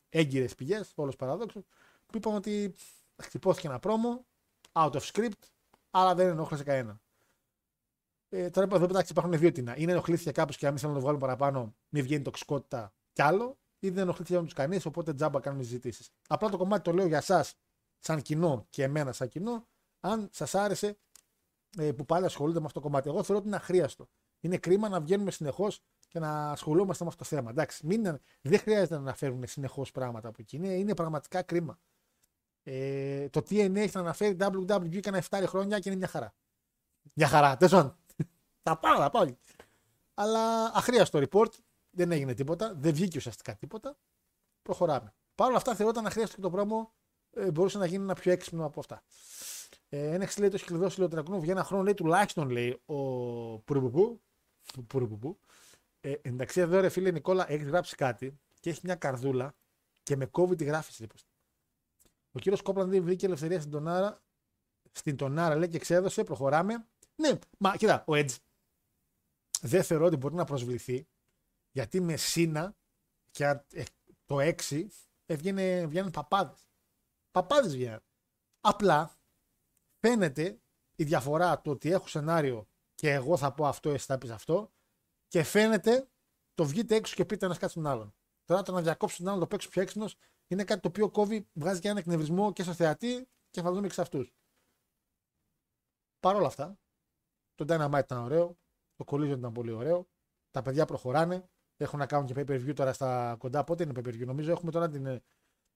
έγκυρες 0.09 0.55
πηγές, 0.55 0.93
όλος 0.95 1.17
παράδοξο, 1.17 1.65
που 2.07 2.17
είπαν 2.17 2.35
ότι 2.35 2.75
χτυπώθηκε 3.23 3.67
ένα 3.67 3.79
πρόμο, 3.79 4.27
out 4.73 4.93
of 4.93 5.01
script, 5.01 5.43
αλλά 5.91 6.15
δεν 6.15 6.29
ενοχλήσε 6.29 6.65
κανένα. 6.65 7.01
Ε, 8.29 8.51
τώρα 8.51 8.77
εδώ 8.77 8.87
πετάξει 8.87 9.13
υπάρχουν 9.13 9.39
δύο 9.39 9.53
τίνα. 9.53 9.79
Είναι 9.79 9.93
ενοχλήθηκε 9.93 10.31
κάπω 10.31 10.53
και 10.53 10.67
αν 10.67 10.73
μην 10.73 10.81
θέλουν 10.81 10.95
να 10.95 11.01
το 11.01 11.07
βγάλουν 11.07 11.21
παραπάνω, 11.21 11.75
μην 11.89 12.03
βγαίνει 12.03 12.23
τοξικότητα 12.23 12.93
κι 13.13 13.23
άλλο. 13.23 13.59
ή 13.79 13.91
δεν 13.91 13.99
ενοχλεί 13.99 14.25
τους 14.25 14.53
κανείς, 14.53 14.87
οπότε 14.87 15.15
τζάμπα 15.15 15.41
κάνουμε 15.41 15.63
συζητήσει. 15.63 16.11
Απλά 16.29 16.49
το 16.49 16.57
κομμάτι 16.57 16.83
το 16.83 16.93
λέω 16.93 17.07
για 17.07 17.17
εσάς, 17.17 17.55
σαν 17.99 18.23
κοινό 18.23 18.67
και 18.71 18.83
εμένα 18.83 19.13
σαν 19.13 19.29
κοινό, 19.29 19.67
αν 20.01 20.29
σας 20.33 20.55
άρεσε 20.55 20.99
ε, 21.79 21.93
που 21.93 22.05
πάλι 22.05 22.25
ασχολούνται 22.25 22.61
με 22.61 22.67
αυτό 22.67 22.81
το 22.81 22.87
κομμάτι. 22.87 23.09
Εγώ 23.09 23.23
θεωρώ 23.23 23.39
ότι 23.39 23.47
είναι 23.47 23.57
αχρίαστο. 23.57 24.09
Είναι 24.41 24.59
κρίμα 24.59 24.89
να 24.89 25.01
βγαίνουμε 25.01 25.31
συνεχώς 25.31 25.81
και 26.09 26.19
να 26.19 26.51
ασχολούμαστε 26.51 27.05
με 27.05 27.11
αυτό 27.11 27.23
το 27.23 27.29
θέμα. 27.29 27.51
Εντάξει, 27.51 27.87
μην, 27.87 28.21
δεν 28.41 28.59
χρειάζεται 28.59 28.95
να 28.95 29.01
αναφέρουν 29.01 29.47
συνεχώς 29.47 29.91
πράγματα 29.91 30.29
από 30.29 30.37
εκεί. 30.41 30.57
Είναι, 30.57 30.69
είναι 30.69 30.95
πραγματικά 30.95 31.43
κρίμα. 31.43 31.79
Ε, 32.63 33.29
το 33.29 33.41
TNA 33.41 33.77
έχει 33.77 33.91
να 33.95 34.01
αναφέρει 34.01 34.37
WWE 34.41 34.97
έκανα 34.97 35.23
7 35.31 35.43
χρόνια 35.47 35.79
και 35.79 35.89
είναι 35.89 35.99
μια 35.99 36.09
χαρά. 36.09 36.35
Μια 37.15 37.29
χαρά, 37.29 37.57
τέλο 37.57 37.97
Θα 38.69 38.79
πάω, 38.79 38.97
θα 38.97 39.11
πάω. 39.11 39.27
Αλλά 40.15 40.65
αχρίαστο 40.75 41.23
report, 41.23 41.53
δεν 41.91 42.13
έγινε 42.13 42.35
τίποτα, 42.35 42.75
δεν 42.75 42.95
βγήκε 42.95 43.17
ουσιαστικά 43.17 43.57
τίποτα. 43.57 43.99
Προχωράμε. 44.63 45.15
Παρ' 45.35 45.49
όλα 45.49 45.57
αυτά 45.57 45.75
θεωρώ 45.75 45.91
ότι 45.91 45.99
αν 45.99 46.07
αχρίαστο 46.07 46.35
και 46.35 46.41
το 46.41 46.51
πρόμο 46.51 46.93
ε, 47.31 47.51
μπορούσε 47.51 47.79
να 47.79 47.87
γίνει 47.87 48.03
ένα 48.03 48.15
πιο 48.15 48.33
έξυπνο 48.33 48.65
από 48.65 48.81
αυτά. 48.81 49.03
Ε, 49.89 50.17
NXT 50.17 50.39
λέει 50.39 50.49
το 50.49 50.55
έχει 50.55 50.65
κλειδώσει 50.65 51.01
λέει, 51.01 51.09
ο 51.31 51.43
για 51.43 51.53
ένα 51.53 51.65
χρόνο 51.65 51.83
λέει 51.83 51.95
τουλάχιστον 51.95 52.51
λέει 52.51 52.83
ο 52.87 52.95
Πουρουπουπού. 53.59 54.21
Πουρουπουπού. 54.87 55.39
Ε, 56.01 56.15
εντάξει 56.23 56.61
εδώ 56.61 56.81
ρε 56.81 56.89
φίλε 56.89 57.11
Νικόλα 57.11 57.51
έχεις 57.53 57.67
γράψει 57.67 57.97
κάτι 57.97 58.39
και 58.61 58.71
έχεις 58.71 58.83
μια 58.83 58.95
καρδούλα 58.95 59.55
και 60.03 60.17
με 60.17 60.27
κόβει 60.27 60.55
τη 60.55 60.65
γράφηση. 60.65 61.03
Λοιπόν. 61.03 61.17
Ο 62.33 62.39
κύριος 62.39 62.63
Κόπλαντ 62.63 62.97
βρήκε 62.97 63.27
ελευθερία 63.27 63.61
στην 63.61 63.73
Τονάρα. 63.73 64.23
Στην 64.93 65.17
Τονάρα 65.17 65.55
λέει 65.57 65.69
και 65.69 65.79
ξέδωσε. 65.79 66.25
Προχωράμε. 66.25 66.87
Ναι, 67.17 67.39
μα 67.59 67.77
κοίτα, 67.77 68.05
ο 68.07 68.13
Edge 68.13 68.37
δεν 69.61 69.83
θεωρώ 69.83 70.07
ότι 70.07 70.17
μπορεί 70.17 70.35
να 70.35 70.45
προσβληθεί 70.45 71.09
γιατί 71.71 72.01
με 72.01 72.17
Σίνα 72.17 72.77
και 73.31 73.45
ε, 73.45 73.85
το 74.25 74.37
6 74.69 74.87
έβγαινε, 75.27 75.87
βγαίνουν 75.87 76.11
παπάδες. 76.11 76.69
Παπάδες 77.31 77.73
βγαίνουν. 77.73 78.03
Απλά 78.61 79.19
φαίνεται 79.99 80.61
η 80.95 81.05
διαφορά 81.05 81.61
το 81.61 81.71
ότι 81.71 81.91
έχω 81.91 82.09
σενάριο 82.09 82.69
και 82.95 83.13
εγώ 83.13 83.37
θα 83.37 83.53
πω 83.53 83.67
αυτό, 83.67 83.91
εσύ 83.91 84.07
θα 84.07 84.19
πεις 84.19 84.31
αυτό 84.31 84.73
και 85.29 85.43
φαίνεται 85.43 86.09
το 86.55 86.65
βγείτε 86.65 86.95
έξω 86.95 87.15
και 87.15 87.25
πείτε 87.25 87.45
ένας 87.45 87.59
κάτι 87.59 87.73
στον 87.73 87.87
άλλον. 87.87 88.15
Τώρα 88.45 88.63
το 88.63 88.73
να 88.73 88.83
διακόψεις 88.83 89.19
τον 89.19 89.29
άλλον, 89.29 89.41
το 89.41 89.47
παίξεις 89.47 89.71
πιο 89.71 89.83
έξυπνος 89.83 90.17
είναι 90.47 90.65
κάτι 90.65 90.81
το 90.81 90.89
οποίο 90.89 91.11
κόβει, 91.11 91.49
βγάζει 91.53 91.81
και 91.81 91.89
ένα 91.89 91.99
εκνευρισμό 91.99 92.53
και 92.53 92.63
στο 92.63 92.75
θεατή 92.75 93.29
και 93.51 93.63
θα 93.63 93.73
δούμε 93.73 93.87
και 93.87 93.93
σε 93.93 94.01
αυτούς. 94.01 94.35
Παρ' 96.21 96.37
όλα 96.37 96.47
αυτά, 96.47 96.79
το 97.55 97.65
Dynamite 97.69 98.03
ήταν 98.05 98.19
ωραίο, 98.19 98.59
το 98.99 99.05
Collision 99.07 99.39
ήταν 99.39 99.53
πολύ 99.53 99.71
ωραίο, 99.71 100.09
τα 100.51 100.63
παιδιά 100.63 100.85
προχωράνε, 100.85 101.49
έχουν 101.77 101.99
να 101.99 102.07
κάνουν 102.07 102.27
και 102.27 102.35
pay 102.37 102.47
per 102.51 102.67
view 102.67 102.75
τώρα 102.75 102.93
στα 102.93 103.37
κοντά. 103.39 103.65
Πότε 103.65 103.83
είναι 103.83 103.93
pay 103.97 104.07
per 104.07 104.13
view, 104.13 104.27
νομίζω 104.27 104.51
έχουμε 104.51 104.71
τώρα 104.71 104.89
την, 104.89 105.23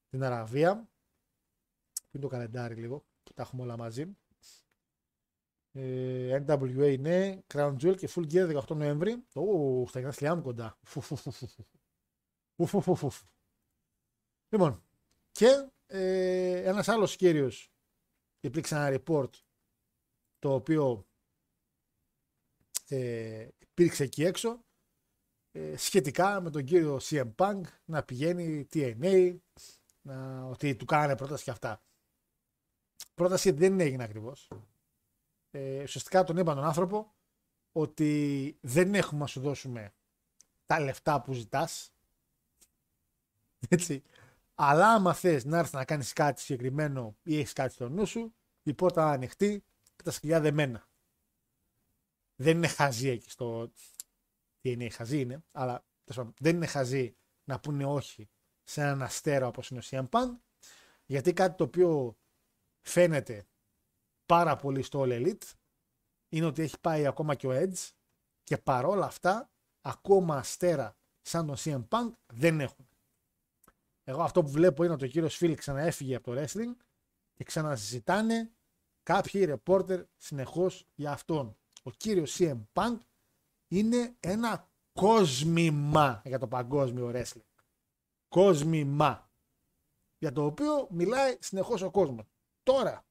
την 0.09 0.23
Αραβία. 0.23 0.77
Πού 1.93 2.18
είναι 2.18 2.23
το 2.23 2.29
καλεντάρι 2.29 2.75
λίγο, 2.75 3.05
τα 3.35 3.43
έχουμε 3.43 3.62
όλα 3.62 3.77
μαζί. 3.77 4.16
Ε, 5.75 6.45
NWA 6.47 6.99
ναι, 7.01 7.39
Crown 7.55 7.77
Jewel 7.77 7.97
και 7.97 8.11
Full 8.14 8.33
Gear 8.33 8.62
18 8.66 8.77
Νοέμβρη. 8.77 9.25
Ω, 9.35 9.87
στα 9.87 10.01
γενέθλιά 10.01 10.35
μου 10.35 10.43
κοντά. 10.43 10.79
Λοιπόν, 14.49 14.85
και 15.31 15.70
ε, 15.87 16.62
ένας 16.62 16.89
άλλος 16.89 17.16
κύριος 17.16 17.73
υπήρξε 18.41 18.75
ένα 18.75 19.01
report 19.01 19.31
το 20.39 20.55
οποίο 20.55 21.07
ε, 22.89 23.49
υπήρξε 23.59 24.03
εκεί 24.05 24.24
έξω 24.24 24.64
ε, 25.53 25.76
σχετικά 25.76 26.41
με 26.41 26.51
τον 26.51 26.64
κύριο 26.64 27.01
CM 27.03 27.35
Punk 27.37 27.61
να 27.85 28.03
πηγαίνει 28.03 28.68
TNA, 28.72 29.37
να, 30.03 30.45
ότι 30.45 30.76
του 30.76 30.85
κάνανε 30.85 31.16
πρόταση 31.16 31.45
και 31.45 31.51
αυτά. 31.51 31.83
Πρόταση 33.14 33.51
δεν 33.51 33.80
έγινε 33.80 34.05
ακριβώς. 34.05 34.51
Ε, 35.51 35.83
ουσιαστικά 35.83 36.24
τον 36.24 36.37
είπαν 36.37 36.55
τον 36.57 36.64
άνθρωπο 36.64 37.14
ότι 37.72 38.57
δεν 38.61 38.95
έχουμε 38.95 39.20
να 39.20 39.26
σου 39.26 39.41
δώσουμε 39.41 39.93
τα 40.66 40.80
λεφτά 40.80 41.20
που 41.20 41.33
ζητάς. 41.33 41.93
Έτσι. 43.68 44.03
Αλλά 44.55 44.93
άμα 44.95 45.14
θες 45.14 45.45
να 45.45 45.59
έρθεις 45.59 45.72
να 45.72 45.85
κάνεις 45.85 46.12
κάτι 46.12 46.41
συγκεκριμένο 46.41 47.16
ή 47.22 47.39
έχεις 47.39 47.53
κάτι 47.53 47.72
στο 47.72 47.89
νου 47.89 48.07
σου, 48.07 48.35
η 48.62 48.74
πόρτα 48.74 49.11
ανοιχτή 49.11 49.64
και 49.97 50.03
τα 50.03 50.11
σκυλιά 50.11 50.41
δεμένα. 50.41 50.89
Δεν 52.43 52.57
είναι 52.57 52.68
χαζί 52.68 53.09
εκεί 53.09 53.30
στο. 53.30 53.72
Τι 54.61 54.70
είναι, 54.70 54.90
χαζί 54.90 55.20
είναι, 55.20 55.45
αλλά 55.53 55.84
δεν 56.38 56.57
είναι 56.57 56.66
χαζί 56.66 57.16
να 57.45 57.61
πούνε 57.61 57.84
όχι 57.84 58.28
σε 58.62 58.80
έναν 58.80 59.03
αστέρα 59.03 59.47
όπως 59.47 59.70
είναι 59.70 59.80
ο 59.80 59.82
CM 59.90 60.09
γιατί 61.07 61.32
κάτι 61.32 61.57
το 61.57 61.64
οποίο 61.64 62.16
φαίνεται 62.80 63.47
πάρα 64.26 64.57
πολύ 64.57 64.82
στο 64.82 65.03
All 65.03 65.09
Elite 65.09 65.51
είναι 66.28 66.47
ότι 66.47 66.62
έχει 66.62 66.80
πάει 66.80 67.07
ακόμα 67.07 67.34
και 67.34 67.47
ο 67.47 67.51
Edge 67.53 67.90
και 68.43 68.59
παρόλα 68.59 69.07
αυτά 69.07 69.51
ακόμα 69.80 70.36
αστέρα 70.36 70.97
σαν 71.20 71.47
τον 71.47 71.57
CM 71.59 71.88
Punk 71.88 72.12
δεν 72.32 72.61
έχουν. 72.61 72.88
Εγώ 74.05 74.22
αυτό 74.22 74.43
που 74.43 74.51
βλέπω 74.51 74.84
είναι 74.84 74.93
ότι 74.93 75.05
ο 75.05 75.09
κύριος 75.09 75.36
Φίλ 75.36 75.55
ξαναέφυγε 75.55 76.14
από 76.14 76.34
το 76.34 76.40
wrestling 76.40 76.76
και 77.32 77.45
ξαναζητάνε 77.45 78.53
κάποιοι 79.03 79.45
ρεπόρτερ 79.45 80.05
συνεχώς 80.16 80.86
για 80.95 81.12
αυτόν. 81.12 81.57
Ο 81.83 81.91
κύριος 81.91 82.37
CM 82.39 82.62
Punk 82.72 82.99
είναι 83.68 84.16
ένα 84.20 84.70
κόσμημα 84.93 86.22
για 86.24 86.39
το 86.39 86.49
παγκόσμιο 86.49 87.11
wrestling. 87.14 87.64
Κόσμημα. 88.28 89.30
Για 90.18 90.33
το 90.33 90.45
οποίο 90.45 90.89
μιλάει 90.91 91.37
συνεχώς 91.41 91.83
ο 91.83 91.91
κόσμος. 91.91 92.26
Τώρα, 92.62 93.07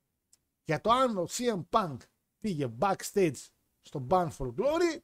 για 0.64 0.82
το 0.82 0.92
αν 0.92 1.18
ο 1.18 1.26
CM 1.30 1.64
Punk 1.70 1.98
πήγε 2.38 2.76
backstage 2.80 3.48
στο 3.82 4.08
Band 4.10 4.30
for 4.38 4.54
Glory, 4.56 5.00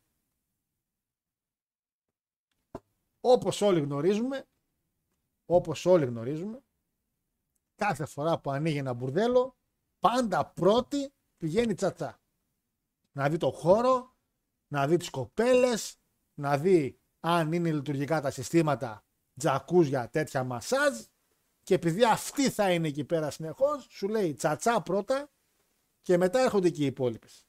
όπως 3.20 3.62
όλοι 3.62 3.80
γνωρίζουμε, 3.80 4.48
όπως 5.46 5.86
όλοι 5.86 6.06
γνωρίζουμε, 6.06 6.64
κάθε 7.76 8.06
φορά 8.06 8.40
που 8.40 8.52
ανοίγει 8.52 8.78
ένα 8.78 8.94
μπουρδέλο, 8.94 9.58
πάντα 10.00 10.46
πρώτη 10.46 11.14
πηγαίνει 11.38 11.74
τσατσά. 11.74 12.20
Να 13.18 13.30
δει 13.30 13.38
το 13.38 13.52
χώρο, 13.52 14.16
να 14.68 14.88
δει 14.88 14.98
τις 14.98 15.10
κοπέλες, 15.10 16.00
να 16.34 16.58
δει 16.58 17.00
αν 17.20 17.52
είναι 17.52 17.72
λειτουργικά 17.72 18.22
τα 18.22 18.32
συστήματα, 18.32 19.06
τζακούζια, 19.40 20.10
τέτοια 20.10 20.44
μασάζ 20.44 21.00
και 21.64 21.74
επειδή 21.74 22.04
αυτή 22.04 22.50
θα 22.50 22.72
είναι 22.72 22.88
εκεί 22.88 23.04
πέρα 23.04 23.32
συνεχώς, 23.32 23.88
σου 23.90 24.08
λέει 24.08 24.34
τσατσά 24.34 24.82
πρώτα 24.82 25.32
και 26.02 26.18
μετά 26.18 26.40
έρχονται 26.40 26.70
και 26.70 26.84
οι 26.84 26.86
υπόλοιπες. 26.86 27.48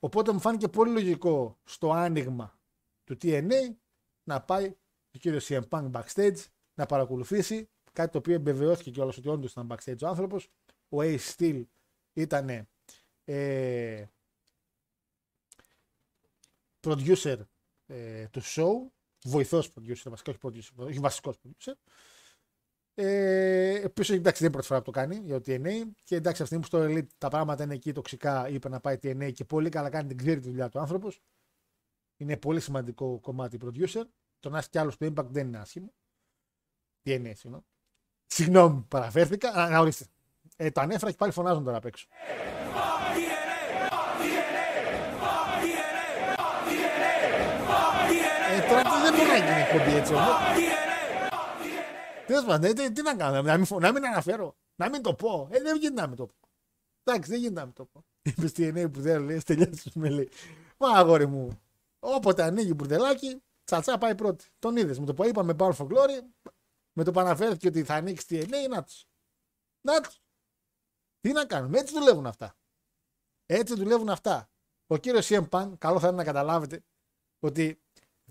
Οπότε 0.00 0.32
μου 0.32 0.40
φάνηκε 0.40 0.68
πολύ 0.68 0.92
λογικό 0.92 1.60
στο 1.64 1.92
άνοιγμα 1.92 2.60
του 3.04 3.16
TNA 3.22 3.74
να 4.22 4.42
πάει 4.42 4.66
ο 5.14 5.18
κύριος 5.18 5.46
CM 5.48 5.68
Punk 5.68 5.90
backstage 5.90 6.44
να 6.74 6.86
παρακολουθήσει 6.86 7.70
κάτι 7.92 8.12
το 8.12 8.18
οποίο 8.18 8.34
εμπεβαιώθηκε 8.34 8.90
κιόλας 8.90 9.16
ότι 9.16 9.28
όντως 9.28 9.50
ήταν 9.50 9.68
backstage 9.70 10.02
ο 10.02 10.06
άνθρωπος. 10.06 10.48
Ο 10.88 10.98
Ace 11.00 11.34
Steel 11.36 11.64
ήταν 12.12 12.68
ε, 13.32 14.04
producer 16.80 17.38
ε, 17.86 18.26
του 18.28 18.42
show, 18.42 18.72
βοηθός 19.24 19.68
producer, 19.68 20.02
βασικά 20.04 20.30
όχι 20.30 20.38
producer, 20.42 20.86
όχι 20.86 20.98
βασικός 20.98 21.36
producer. 21.42 21.72
Ε, 22.94 23.80
Επίσης, 23.82 24.16
εντάξει, 24.16 24.42
δεν 24.42 24.42
είναι 24.42 24.50
πρώτη 24.50 24.66
φορά 24.66 24.78
που 24.78 24.84
το 24.84 24.90
κάνει 24.90 25.16
για 25.16 25.40
το 25.40 25.44
TNA. 25.46 25.82
Και 26.04 26.16
εντάξει, 26.16 26.42
αυτή 26.42 26.58
που 26.58 26.64
στο 26.64 26.78
Elite 26.82 27.06
τα 27.18 27.28
πράγματα 27.28 27.62
είναι 27.64 27.74
εκεί 27.74 27.92
τοξικά, 27.92 28.48
είπε 28.48 28.68
να 28.68 28.80
πάει 28.80 28.96
TNA 29.02 29.32
και 29.32 29.44
πολύ 29.44 29.68
καλά 29.68 29.90
κάνει 29.90 30.08
την 30.08 30.16
ξέρει 30.16 30.40
τη 30.40 30.48
δουλειά 30.48 30.68
του 30.68 30.78
άνθρωπος. 30.78 31.20
Είναι 32.16 32.36
πολύ 32.36 32.60
σημαντικό 32.60 33.20
κομμάτι 33.20 33.58
producer. 33.64 34.04
Το 34.40 34.50
να 34.50 34.58
έχει 34.58 34.68
κι 34.68 34.78
άλλος 34.78 34.94
στο 34.94 35.06
Impact 35.06 35.26
δεν 35.28 35.46
είναι 35.46 35.58
άσχημο. 35.58 35.92
TNA, 37.04 37.32
συγγνώμη. 37.34 37.64
Συγγνώμη, 38.26 38.84
παραφέρθηκα. 38.88 39.50
Α, 39.50 39.68
να 39.68 39.78
ορίστε. 39.78 40.06
Ε, 40.56 40.70
το 40.70 40.80
ανέφερα 40.80 41.10
και 41.10 41.16
πάλι 41.16 41.32
φωνάζουν 41.32 41.64
τώρα 41.64 41.76
απ' 41.76 41.84
έξω. 41.84 42.06
Ε, 48.52 48.60
τώρα 48.68 48.69
δεν 48.82 49.12
μπορεί 49.14 49.28
να 49.28 49.36
γίνει 49.36 49.60
εκπομπή 49.60 49.96
έτσι 49.96 50.14
όμως. 50.14 50.36
Τέλος 52.26 52.44
πάντων, 52.44 52.74
τι, 52.74 52.92
τι 52.92 53.02
να 53.02 53.16
κάνω, 53.16 53.42
να 53.42 53.56
μην, 53.56 53.66
να 53.80 53.92
μην 53.92 54.06
αναφέρω, 54.06 54.56
να 54.76 54.88
μην 54.88 55.02
το 55.02 55.14
πω. 55.14 55.48
Ε, 55.50 55.60
δεν 55.60 55.76
γίνεται 55.76 56.00
να 56.00 56.06
μην 56.06 56.16
το 56.16 56.26
πω. 56.26 56.34
Εντάξει, 57.04 57.30
δεν 57.30 57.40
γίνεται 57.40 57.60
να 57.60 57.66
μην 57.66 57.74
το 57.74 57.84
πω. 57.84 58.04
Είπες 58.22 58.50
στη 58.50 58.66
ενέη 58.66 58.88
που 58.88 59.00
δεν 59.00 59.22
λέει, 59.22 59.42
τελειώσει 59.42 59.90
με 59.94 60.08
λέει. 60.08 60.30
Μα 60.76 60.88
αγόρι 60.88 61.26
μου, 61.26 61.60
όποτε 61.98 62.42
ανοίγει 62.42 62.72
μπουρδελάκι, 62.74 63.42
τσατσά 63.64 63.98
πάει 63.98 64.14
πρώτη. 64.14 64.44
Τον 64.58 64.76
είδες, 64.76 64.98
μου 64.98 65.06
το 65.06 65.14
πω, 65.14 65.24
είπαμε 65.24 65.54
Power 65.58 65.72
for 65.72 65.86
Glory, 65.86 66.50
με 66.92 67.04
το 67.04 67.10
που 67.10 67.20
αναφέρθηκε 67.20 67.68
ότι 67.68 67.84
θα 67.84 67.94
ανοίξει 67.94 68.26
τη 68.26 68.38
ενέη, 68.38 68.66
να 68.68 68.82
τους. 68.84 69.06
Να 69.80 70.00
τους. 70.00 70.22
Τι 71.20 71.32
να 71.32 71.46
κάνουμε, 71.46 71.78
έτσι 71.78 71.94
δουλεύουν 71.94 72.26
αυτά. 72.26 72.56
Έτσι 73.46 73.74
δουλεύουν 73.74 74.08
αυτά. 74.08 74.50
Ο 74.86 74.96
κύριος 74.96 75.28
CM 75.30 75.48
Punk, 75.48 75.72
καλό 75.78 76.00
θα 76.00 76.08
είναι 76.08 76.16
να 76.16 76.24
καταλάβετε 76.24 76.84
ότι 77.40 77.80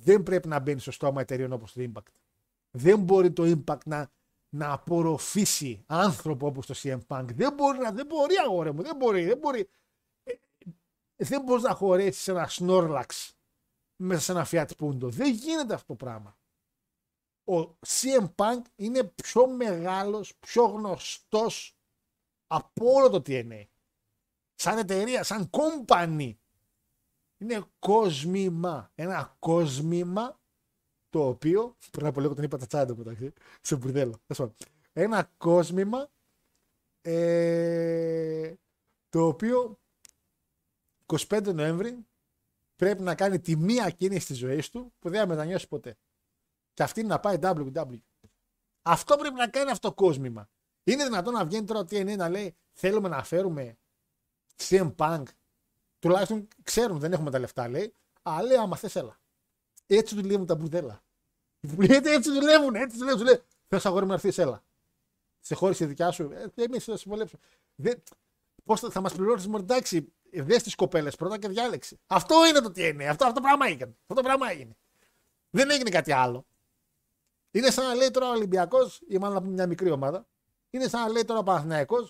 δεν 0.03 0.23
πρέπει 0.23 0.47
να 0.47 0.59
μπαίνει 0.59 0.79
στο 0.79 0.91
στόμα 0.91 1.21
εταιρείων 1.21 1.51
όπως 1.51 1.73
το 1.73 1.81
Impact. 1.81 2.11
Δεν 2.71 2.99
μπορεί 2.99 3.31
το 3.31 3.43
Impact 3.43 3.83
να, 3.85 4.11
να 4.49 4.71
απορροφήσει 4.71 5.83
άνθρωπο 5.85 6.47
όπως 6.47 6.65
το 6.65 6.73
CM 6.77 6.99
Punk. 7.07 7.25
Δεν 7.33 7.53
μπορεί, 7.53 7.79
να, 7.79 7.91
δεν 7.91 8.05
μπορεί 8.05 8.35
αγόρε 8.45 8.71
μου, 8.71 8.81
δεν 8.81 8.95
μπορεί, 8.95 9.25
δεν 9.25 9.37
μπορεί. 9.37 9.69
Ε, 10.23 10.33
δεν 11.15 11.41
μπορείς 11.41 11.63
να 11.63 11.73
χωρέσεις 11.73 12.27
ένα 12.27 12.49
Snorlax 12.51 13.31
μέσα 13.95 14.21
σε 14.21 14.31
ένα 14.31 14.47
Fiat 14.51 14.69
Punto. 14.79 15.09
Δεν 15.09 15.33
γίνεται 15.33 15.73
αυτό 15.73 15.87
το 15.87 15.95
πράγμα. 15.95 16.37
Ο 17.43 17.77
CM 17.87 18.29
Punk 18.35 18.61
είναι 18.75 19.03
πιο 19.03 19.47
μεγάλος, 19.47 20.35
πιο 20.39 20.65
γνωστός 20.65 21.77
από 22.47 22.93
όλο 22.93 23.09
το 23.09 23.21
TNA. 23.25 23.63
Σαν 24.55 24.77
εταιρεία, 24.77 25.23
σαν 25.23 25.49
company. 25.49 26.33
Είναι 27.41 27.63
κόσμημα. 27.79 28.91
Ένα 28.95 29.35
κόσμημα 29.39 30.39
το 31.09 31.27
οποίο. 31.27 31.75
Πριν 31.91 32.05
από 32.05 32.19
λίγο 32.19 32.33
τον 32.33 32.43
είπα 32.43 32.57
τα 32.57 32.65
τσάντα 32.65 32.95
μεταξύ. 32.95 33.33
Σε 33.61 33.75
μπουρδέλο. 33.75 34.21
Ένα 34.93 35.31
κόσμημα 35.37 36.09
ε, 37.01 38.53
το 39.09 39.27
οποίο 39.27 39.79
25 41.05 41.53
Νοέμβρη 41.53 42.05
πρέπει 42.75 43.01
να 43.01 43.15
κάνει 43.15 43.39
τη 43.39 43.55
μία 43.55 43.89
κίνηση 43.89 44.25
τη 44.25 44.33
ζωή 44.33 44.63
του 44.71 44.93
που 44.99 45.09
δεν 45.09 45.19
θα 45.19 45.27
μετανιώσει 45.27 45.67
ποτέ. 45.67 45.97
Και 46.73 46.83
αυτή 46.83 46.99
είναι 46.99 47.09
να 47.09 47.19
πάει 47.19 47.37
WWE. 47.41 47.99
Αυτό 48.81 49.15
πρέπει 49.15 49.35
να 49.35 49.47
κάνει 49.47 49.71
αυτό 49.71 49.87
το 49.87 49.93
κόσμημα. 49.93 50.49
Είναι 50.83 51.03
δυνατόν 51.03 51.33
να 51.33 51.45
βγαίνει 51.45 51.65
τώρα 51.65 51.81
TNA 51.81 52.17
να 52.17 52.29
λέει 52.29 52.55
θέλουμε 52.71 53.09
να 53.09 53.23
φέρουμε 53.23 53.77
CM 54.57 54.95
Punk. 54.95 55.23
Τουλάχιστον 55.99 56.47
ξέρουν, 56.63 56.99
δεν 56.99 57.13
έχουμε 57.13 57.31
τα 57.31 57.39
λεφτά 57.39 57.67
λέει. 57.67 57.93
Αλλά 58.21 58.43
λέει 58.43 58.57
άμα 58.57 58.75
θες 58.75 58.95
έλα. 58.95 59.19
Έτσι 59.87 60.15
δουλεύουν 60.15 60.45
τα 60.45 60.55
μπουρδέλα. 60.55 61.03
έτσι 62.03 62.31
δουλεύουν, 62.31 62.75
έτσι 62.75 62.97
δουλεύουν. 62.97 63.23
Λέει, 63.23 63.41
θες 63.67 63.85
αγόρι 63.85 64.01
μου 64.01 64.07
να 64.07 64.13
έρθεις 64.13 64.37
έλα. 64.37 64.63
Σε 65.39 65.55
χώρισε 65.55 65.85
δικιά 65.85 66.11
σου. 66.11 66.31
Ε, 66.31 66.63
εμείς 66.63 66.83
θα 66.83 66.97
συμβολέψουμε. 66.97 67.41
Πώς 68.63 68.79
θα, 68.79 68.89
θα 68.89 69.01
μας 69.01 69.13
πληρώσει 69.13 69.47
μόνο 69.47 69.63
εντάξει, 69.63 70.13
δες 70.31 70.63
τις 70.63 70.75
κοπέλες 70.75 71.15
πρώτα 71.15 71.37
και 71.37 71.47
διάλεξε. 71.47 71.99
Αυτό 72.07 72.47
είναι 72.47 72.59
το 72.59 72.71
τι 72.71 72.87
είναι. 72.87 73.07
Αυτό, 73.07 73.25
αυτό 73.25 73.35
το 73.35 73.41
πράγμα 73.41 73.65
έγινε. 73.65 73.95
Αυτό 74.01 74.13
το 74.13 74.21
πράγμα 74.21 74.51
έγινε. 74.51 74.77
Δεν 75.49 75.69
έγινε 75.69 75.89
κάτι 75.89 76.11
άλλο. 76.11 76.45
Είναι 77.51 77.69
σαν 77.69 77.87
να 77.87 77.93
λέει 77.93 78.11
τώρα 78.11 78.27
ο 78.27 78.31
Ολυμπιακός, 78.31 79.01
ή 79.07 79.17
μάλλον 79.17 79.37
από 79.37 79.47
μια 79.47 79.67
μικρή 79.67 79.91
ομάδα, 79.91 80.27
είναι 80.69 80.87
σαν 80.87 81.01
να 81.01 81.09
λέει 81.09 81.25
τώρα 81.25 81.39
ο 81.39 81.43
Παναθυναϊκό, 81.43 82.09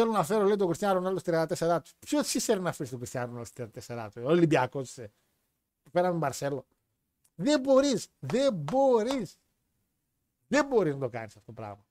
θέλω 0.00 0.12
να 0.12 0.24
φέρω 0.24 0.44
λέει 0.44 0.56
τον 0.56 0.66
Κριστιανό 0.66 0.94
Ρονάλντο 0.94 1.20
34 1.24 1.78
του. 1.84 1.90
Ποιος 1.98 2.34
εσύ 2.34 2.54
να 2.54 2.72
φέρεις 2.72 2.90
τον 2.90 2.98
Κριστιανό 2.98 3.26
Ρονάλντο 3.26 3.70
34 3.86 4.08
του, 4.14 4.22
ο 4.24 4.28
Ολυμπιακός 4.28 4.88
είσαι; 4.88 5.12
Πέραμε 5.90 6.18
Μπαρσέλο. 6.18 6.66
Δεν 7.34 7.60
μπορείς. 7.60 8.08
Δεν 8.18 8.54
μπορείς. 8.54 9.38
Δεν 10.46 10.66
μπορείς 10.66 10.94
να 10.94 11.00
το 11.00 11.08
κάνεις 11.08 11.36
αυτό 11.36 11.46
το 11.46 11.52
πράγμα. 11.52 11.86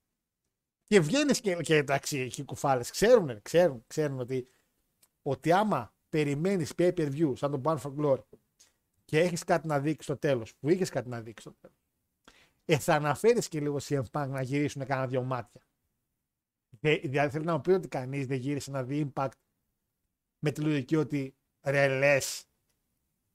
Και 0.84 1.00
βγαίνεις 1.00 1.40
και, 1.40 1.54
και 1.54 1.76
εντάξει, 1.76 2.30
οι 2.36 2.44
κουφάλες 2.44 2.90
ξέρουν, 2.90 3.42
ξέρουν, 3.42 3.84
ξέρουν 3.86 4.20
ότι, 4.20 4.48
ότι 5.22 5.52
άμα 5.52 5.94
περιμένεις 6.08 6.72
pay 6.78 6.94
per 6.94 7.12
view 7.12 7.32
σαν 7.36 7.50
τον 7.50 7.62
Bound 7.64 7.78
for 7.78 7.94
Glory 7.98 8.38
και 9.04 9.20
έχεις 9.20 9.44
κάτι 9.44 9.66
να 9.66 9.80
δείξεις 9.80 10.04
στο 10.04 10.16
τέλος, 10.16 10.54
που 10.54 10.70
είχες 10.70 10.90
κάτι 10.90 11.08
να 11.08 11.20
δείξεις 11.20 11.52
στο 11.52 11.54
τέλος, 11.60 11.76
ε, 12.64 12.78
θα 12.78 12.94
αναφέρεις 12.94 13.48
και 13.48 13.60
λίγο 13.60 13.78
CM 13.82 14.02
Punk 14.12 14.28
να 14.28 14.42
γυρίσουν 14.42 14.86
κάνα 14.86 15.06
δύο 15.06 15.22
μάτια. 15.22 15.60
Δηλαδή 16.80 17.30
θέλει 17.30 17.44
να 17.44 17.52
μου 17.52 17.60
πει 17.60 17.70
ότι 17.70 17.88
κανείς 17.88 18.26
δεν 18.26 18.38
γύρισε 18.38 18.70
να 18.70 18.84
δει 18.84 19.12
impact 19.14 19.30
με 20.38 20.50
τη 20.50 20.60
λογική 20.60 20.96
ότι 20.96 21.36
ρε 21.62 22.18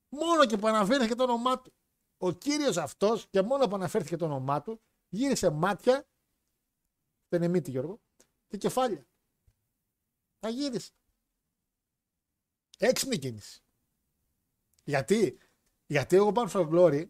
Μόνο 0.09 0.45
και 0.45 0.57
που 0.57 0.67
αναφέρθηκε 0.67 1.15
το 1.15 1.23
όνομά 1.23 1.61
του. 1.61 1.73
Ο 2.17 2.31
κύριος 2.31 2.77
αυτός 2.77 3.27
και 3.29 3.41
μόνο 3.41 3.67
που 3.67 3.75
αναφέρθηκε 3.75 4.15
το 4.15 4.25
όνομά 4.25 4.61
του 4.61 4.81
γύρισε 5.09 5.49
μάτια. 5.49 6.07
Δεν 7.27 7.41
είναι 7.41 7.51
μύτη 7.51 7.71
Γιώργο. 7.71 8.01
Και 8.47 8.57
κεφάλια. 8.57 9.07
Θα 10.39 10.49
γύρισε. 10.49 10.91
Έξυπνη 12.77 13.17
κίνηση. 13.17 13.63
Γιατί, 14.83 15.37
γιατί 15.85 16.15
εγώ 16.15 16.31
πάνω 16.31 16.49
στο 16.49 16.69
Glory, 16.71 17.09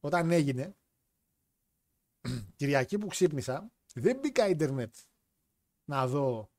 όταν 0.00 0.30
έγινε, 0.30 0.76
Κυριακή 2.56 2.98
που 2.98 3.06
ξύπνησα, 3.06 3.72
δεν 3.94 4.18
μπήκα 4.18 4.48
ίντερνετ 4.48 4.94
να 5.90 6.06
δω 6.06 6.50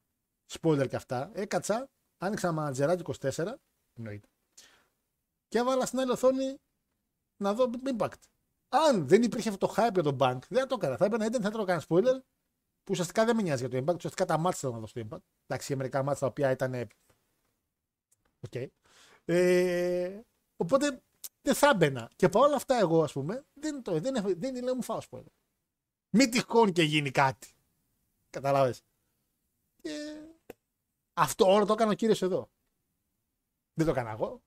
spoiler 0.51 0.87
και 0.89 0.95
αυτά. 0.95 1.31
Έκατσα, 1.33 1.89
άνοιξα 2.17 2.51
μανατζεράκι 2.51 3.03
24, 3.19 3.53
εννοείται, 3.93 4.27
και 5.47 5.57
έβαλα 5.57 5.85
στην 5.85 5.99
άλλη 5.99 6.11
οθόνη 6.11 6.57
να 7.37 7.53
δω 7.53 7.69
Impact. 7.85 8.21
Αν 8.69 9.07
δεν 9.07 9.23
υπήρχε 9.23 9.49
αυτό 9.49 9.67
το 9.67 9.73
hype 9.77 9.93
για 9.93 10.03
τον 10.03 10.17
Bank, 10.19 10.39
δεν 10.49 10.59
θα 10.59 10.67
το 10.67 10.75
έκανα. 10.79 10.97
Θα 10.97 11.05
έπαιρνα 11.05 11.25
ίντερνετ, 11.25 11.49
θα 11.51 11.57
το 11.57 11.63
έκανα 11.63 11.83
spoiler, 11.87 12.19
που 12.83 12.89
ουσιαστικά 12.89 13.25
δεν 13.25 13.35
με 13.35 13.41
νοιάζει 13.41 13.67
για 13.67 13.81
το 13.81 13.85
Impact. 13.85 13.95
Ουσιαστικά 13.95 14.25
τα 14.25 14.37
μάτια 14.37 14.69
να 14.69 14.79
δω 14.79 14.87
στο 14.87 15.01
Impact. 15.09 15.23
Εντάξει, 15.47 15.75
μερικά 15.75 16.03
μάτια 16.03 16.19
τα 16.19 16.27
οποία 16.27 16.51
ήταν. 16.51 16.73
OK. 18.39 18.51
Okay. 18.51 18.67
Ε, 19.25 20.19
οπότε 20.55 21.01
δεν 21.41 21.55
θα 21.55 21.69
έμπαινα. 21.69 22.11
Και 22.15 22.29
παρόλα 22.29 22.55
αυτά, 22.55 22.79
εγώ, 22.79 23.03
ας 23.03 23.11
πούμε, 23.11 23.45
δεν, 23.53 23.81
το, 23.81 23.99
δεν, 23.99 24.13
δεν, 24.23 24.37
δεν 24.37 24.63
λέω 24.63 24.75
μη 24.75 24.83
φάω 24.83 24.99
spoiler. 25.09 25.33
Μην 26.09 26.31
τυχόν 26.31 26.71
και 26.71 26.83
γίνει 26.83 27.11
κάτι. 27.11 27.53
Καταλάβες. 28.29 28.81
Και 29.81 29.89
αυτό 31.13 31.53
όλο 31.53 31.65
το 31.65 31.73
έκανε 31.73 31.91
ο 31.91 31.93
κύριος 31.93 32.21
εδώ. 32.21 32.49
Δεν 33.73 33.85
το 33.85 33.91
έκανα 33.91 34.11
εγώ. 34.11 34.41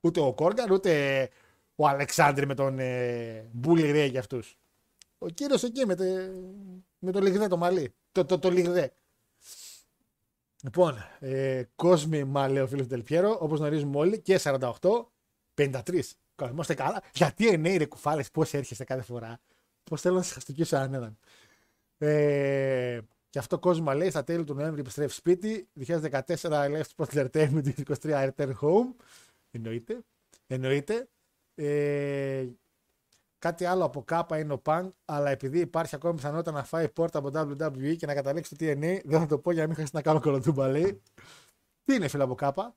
Ούτε 0.00 0.20
ο 0.20 0.34
Κόργαν, 0.34 0.70
ούτε 0.70 1.30
ο 1.74 1.88
Αλεξάνδρη 1.88 2.46
με 2.46 2.54
τον 2.54 2.78
ε, 2.78 3.48
Μπούλι 3.52 3.90
Ρέι 3.90 4.08
για 4.08 4.20
αυτούς. 4.20 4.58
Ο 5.18 5.28
κύριος 5.28 5.62
εκεί 5.62 5.86
με, 5.86 5.94
τε, 5.94 6.30
με 6.98 7.12
το 7.12 7.20
λιγδέ 7.20 7.48
το 7.48 7.56
μαλλί. 7.56 7.94
Το, 8.12 8.24
το, 8.24 8.38
το 8.38 8.50
λιγδέ. 8.50 8.92
Λοιπόν, 10.62 10.96
ε, 11.18 11.62
κόσμοι 11.76 12.24
μα 12.24 12.48
λέει 12.48 12.62
ο 12.62 12.66
φίλο 12.66 12.86
Τελπιέρο, 12.86 13.38
όπως 13.40 13.58
γνωρίζουμε 13.58 13.96
όλοι, 13.96 14.20
και 14.20 14.40
48, 14.42 14.70
53. 15.54 16.00
Είμαστε 16.50 16.74
καλά. 16.74 17.02
Γιατί 17.14 17.48
εννέει 17.48 17.76
ρε 17.76 17.86
κουφάλες, 17.86 18.30
πώς 18.30 18.54
έρχεστε 18.54 18.84
κάθε 18.84 19.02
φορά. 19.02 19.40
Πώς 19.84 20.00
θέλω 20.00 20.14
να 20.14 20.22
σας 20.22 20.32
χαστοκίσω 20.32 20.76
έναν. 20.76 21.18
Ε, 21.98 23.00
και 23.30 23.38
αυτό 23.38 23.58
κόσμο 23.58 23.92
λέει 23.92 24.10
στα 24.10 24.24
τέλη 24.24 24.44
του 24.44 24.54
Νοέμβρη 24.54 24.80
επιστρέφει 24.80 25.14
σπίτι. 25.14 25.68
2014 25.86 26.20
Left 26.36 26.82
Sport 26.96 27.28
Entertainment, 27.28 27.72
23 28.00 28.30
Return 28.30 28.52
Home. 28.60 28.94
Εννοείται. 29.50 30.00
Εννοείται. 30.46 31.08
Ε, 31.54 32.48
κάτι 33.38 33.64
άλλο 33.64 33.84
από 33.84 34.02
κάπα 34.02 34.38
είναι 34.38 34.52
ο 34.52 34.62
Punk, 34.64 34.88
αλλά 35.04 35.30
επειδή 35.30 35.58
υπάρχει 35.58 35.94
ακόμη 35.94 36.14
πιθανότητα 36.14 36.50
να 36.50 36.64
φάει 36.64 36.88
πόρτα 36.88 37.18
από 37.18 37.28
WWE 37.34 37.96
και 37.96 38.06
να 38.06 38.14
καταλήξει 38.14 38.56
το 38.56 38.64
TNA, 38.64 39.00
δεν 39.04 39.20
θα 39.20 39.26
το 39.26 39.38
πω 39.38 39.50
για 39.50 39.60
να 39.60 39.66
μην 39.66 39.74
χρειάζεται 39.74 39.96
να 39.96 40.02
κάνω 40.02 40.20
κολοτούμπα, 40.20 40.68
λέει. 40.68 41.02
Τι 41.84 41.94
είναι 41.94 42.08
φίλο 42.08 42.24
από 42.24 42.34
κάπα; 42.34 42.76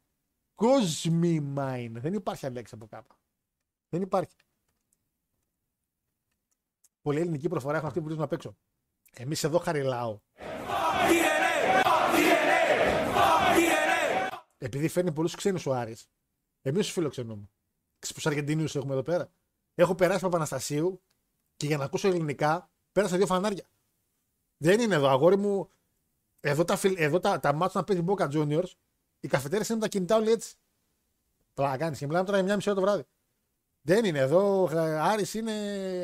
Cosmi 0.56 1.56
Mine. 1.56 1.92
Δεν 1.92 2.14
υπάρχει 2.14 2.50
λέξη 2.50 2.76
από 2.76 2.88
κάπα. 2.88 3.16
Δεν 3.90 4.02
υπάρχει. 4.02 4.36
Πολύ 7.02 7.20
ελληνική 7.20 7.50
προφορά 7.50 7.76
έχουν 7.76 7.88
αυτοί 7.88 8.00
που 8.00 8.06
βρίσκουν 8.06 8.26
απ' 8.26 8.34
έξω. 8.34 8.56
Εμείς 9.14 9.44
εδώ 9.44 9.60
χαριλάω. 9.60 10.20
Επειδή 14.64 14.88
φέρνει 14.88 15.12
πολλούς 15.12 15.36
ξένους 15.36 15.66
ο 15.66 15.74
Άρης, 15.74 16.10
εμείς 16.62 16.86
τους 16.86 16.94
φιλοξενούμε. 16.94 17.50
Ξέρετε 18.00 18.14
πόσους 18.14 18.26
Αργεντινίους 18.26 18.76
έχουμε 18.76 18.94
εδώ 18.94 19.04
πέρα. 19.04 19.32
Έχω 19.76 19.96
περάσει 19.96 20.26
από 20.26 20.36
Αναστασίου 20.36 21.02
και 21.56 21.66
για 21.66 21.78
να 21.78 21.84
ακούσω 21.84 22.08
ελληνικά 22.08 22.70
πέρασα 22.92 23.18
δύο 23.18 23.26
φανάρια. 23.26 23.66
Δεν 24.58 24.80
είναι 24.80 24.96
εδώ, 24.96 25.08
αγόρι 25.08 25.38
μου. 25.38 25.70
Εδώ 26.40 26.66
τα, 26.66 26.80
εδώ 26.96 27.20
τα, 27.20 27.40
τα 27.40 27.54
μάτια 27.54 27.80
να 27.80 27.84
παίζει 27.86 28.04
Boca 28.08 28.32
Juniors, 28.32 28.72
οι 29.20 29.28
καφετέρες 29.28 29.70
είναι 29.70 29.80
τα 29.80 29.88
κινητά 29.88 30.16
όλοι 30.16 30.32
έτσι. 30.32 30.56
Τώρα 31.54 31.78
κάνεις 31.78 31.98
και 31.98 32.06
μιλάμε 32.06 32.26
τώρα 32.26 32.38
για 32.38 32.46
μια 32.46 32.56
μισή 32.56 32.70
ώρα 32.70 32.80
το 32.80 32.86
βράδυ. 32.86 33.04
Δεν 33.82 34.06
είναι 34.06 34.20
εδώ. 34.20 34.70
Άρης 35.02 35.34
είναι. 35.34 35.54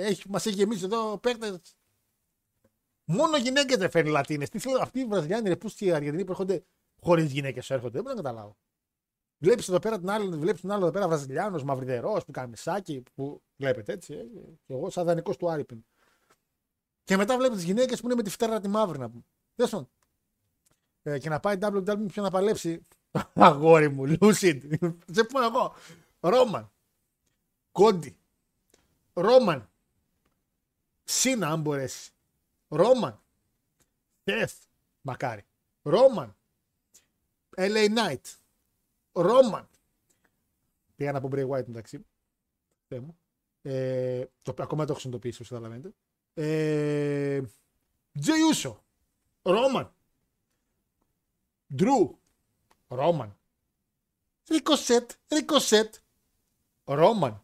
Έχει, 0.02 0.30
μας 0.30 0.46
έχει 0.46 0.56
γεμίσει 0.56 0.86
εδώ 0.86 1.18
παίκτες. 1.18 1.76
Μόνο 3.06 3.38
γυναίκες 3.38 3.78
δεν 3.78 3.90
φέρνει 3.90 4.10
Λατίνες. 4.10 4.50
Τι 4.50 4.60
θέλω, 4.60 4.80
αυτοί 4.82 5.00
οι 5.00 5.06
Βραζιλιάνοι, 5.06 5.58
πού 5.58 5.74
οι 5.78 5.92
Αργεντινοί 5.92 6.26
που 6.26 6.32
έρχονται 6.32 6.64
χωρίς 7.02 7.32
γυναίκες 7.32 7.70
έρχονται. 7.70 7.92
Δεν 7.92 8.02
μπορώ 8.02 8.16
να 8.16 8.22
καταλάβω. 8.22 8.58
Βλέπεις 9.38 9.68
εδώ 9.70 9.80
πέρα 9.80 10.00
την 10.00 10.10
άλλη, 10.10 10.38
βλέπεις 10.38 10.62
την 10.62 10.72
άλλη 10.72 10.82
εδώ 10.82 10.92
πέρα 10.92 11.08
Βραζιλιάνο, 11.08 11.64
μαυριδερός, 11.64 12.26
που 12.26 12.32
κάνει 12.32 12.58
σάκι, 12.58 13.04
που 13.16 13.42
βλέπετε 13.58 13.94
έτσι. 13.94 14.14
Ε, 14.14 14.24
και 14.66 14.74
εγώ 14.74 14.90
σαν 14.90 15.06
δανεικός 15.06 15.38
του 15.38 15.50
Άρη 15.52 15.66
Και 17.04 17.18
μετά 17.18 17.38
βλέπεις 17.38 17.58
τι 17.58 17.66
γυναίκες 17.66 18.00
που 18.00 18.06
είναι 18.06 18.16
με 18.16 18.24
τη 18.24 18.30
φτέρα 18.30 18.60
τη 18.60 18.68
μαύρη 18.68 19.00
να 19.00 19.10
πούμε. 19.10 19.24
Δέσον. 19.56 19.90
Ε, 21.04 21.20
και 21.20 21.30
να 21.30 21.40
πάει 21.40 21.58
WWE 21.62 22.06
πιο 22.08 22.24
να 22.24 22.30
παλέψει. 22.30 22.82
Αγόρι 23.34 23.90
μου, 23.90 24.18
Lucid. 24.20 24.62
Σε 25.12 25.24
πω 25.24 25.44
εγώ. 25.44 25.74
Ρόμαν. 26.20 26.72
Κόντι. 27.72 28.18
Ρόμαν. 29.14 29.70
Σίνα, 31.04 31.48
αν 31.48 31.62
μπορέσεις. 31.62 32.12
Ρόμαν. 32.68 33.22
Τεθ. 34.24 34.64
Μακάρι. 35.02 35.46
Ρόμαν. 35.82 36.37
LA 37.58 37.96
Knight. 37.96 38.36
Ρόμαν. 39.12 39.70
Πήγα 40.96 41.12
να 41.12 41.20
πω 41.20 41.30
Bray 41.32 41.50
White 41.50 41.66
μεταξύ. 41.66 42.06
μου. 42.90 43.20
Ε, 43.62 44.26
το, 44.42 44.54
ακόμα 44.60 44.86
το 44.86 44.92
έχω 44.92 45.00
συνειδητοποιήσει, 45.02 45.42
όσο 45.42 45.56
καταλαβαίνετε. 45.56 45.94
Ε, 46.34 47.42
Τζέι 48.20 48.42
Ούσο. 48.50 48.84
Ρόμαν. 49.42 49.94
Ντρου. 51.76 52.20
Ρόμαν. 52.88 53.38
Ρικοσέτ. 54.50 55.12
Ρικοσέτ. 55.28 55.96
Ρόμαν. 56.84 57.44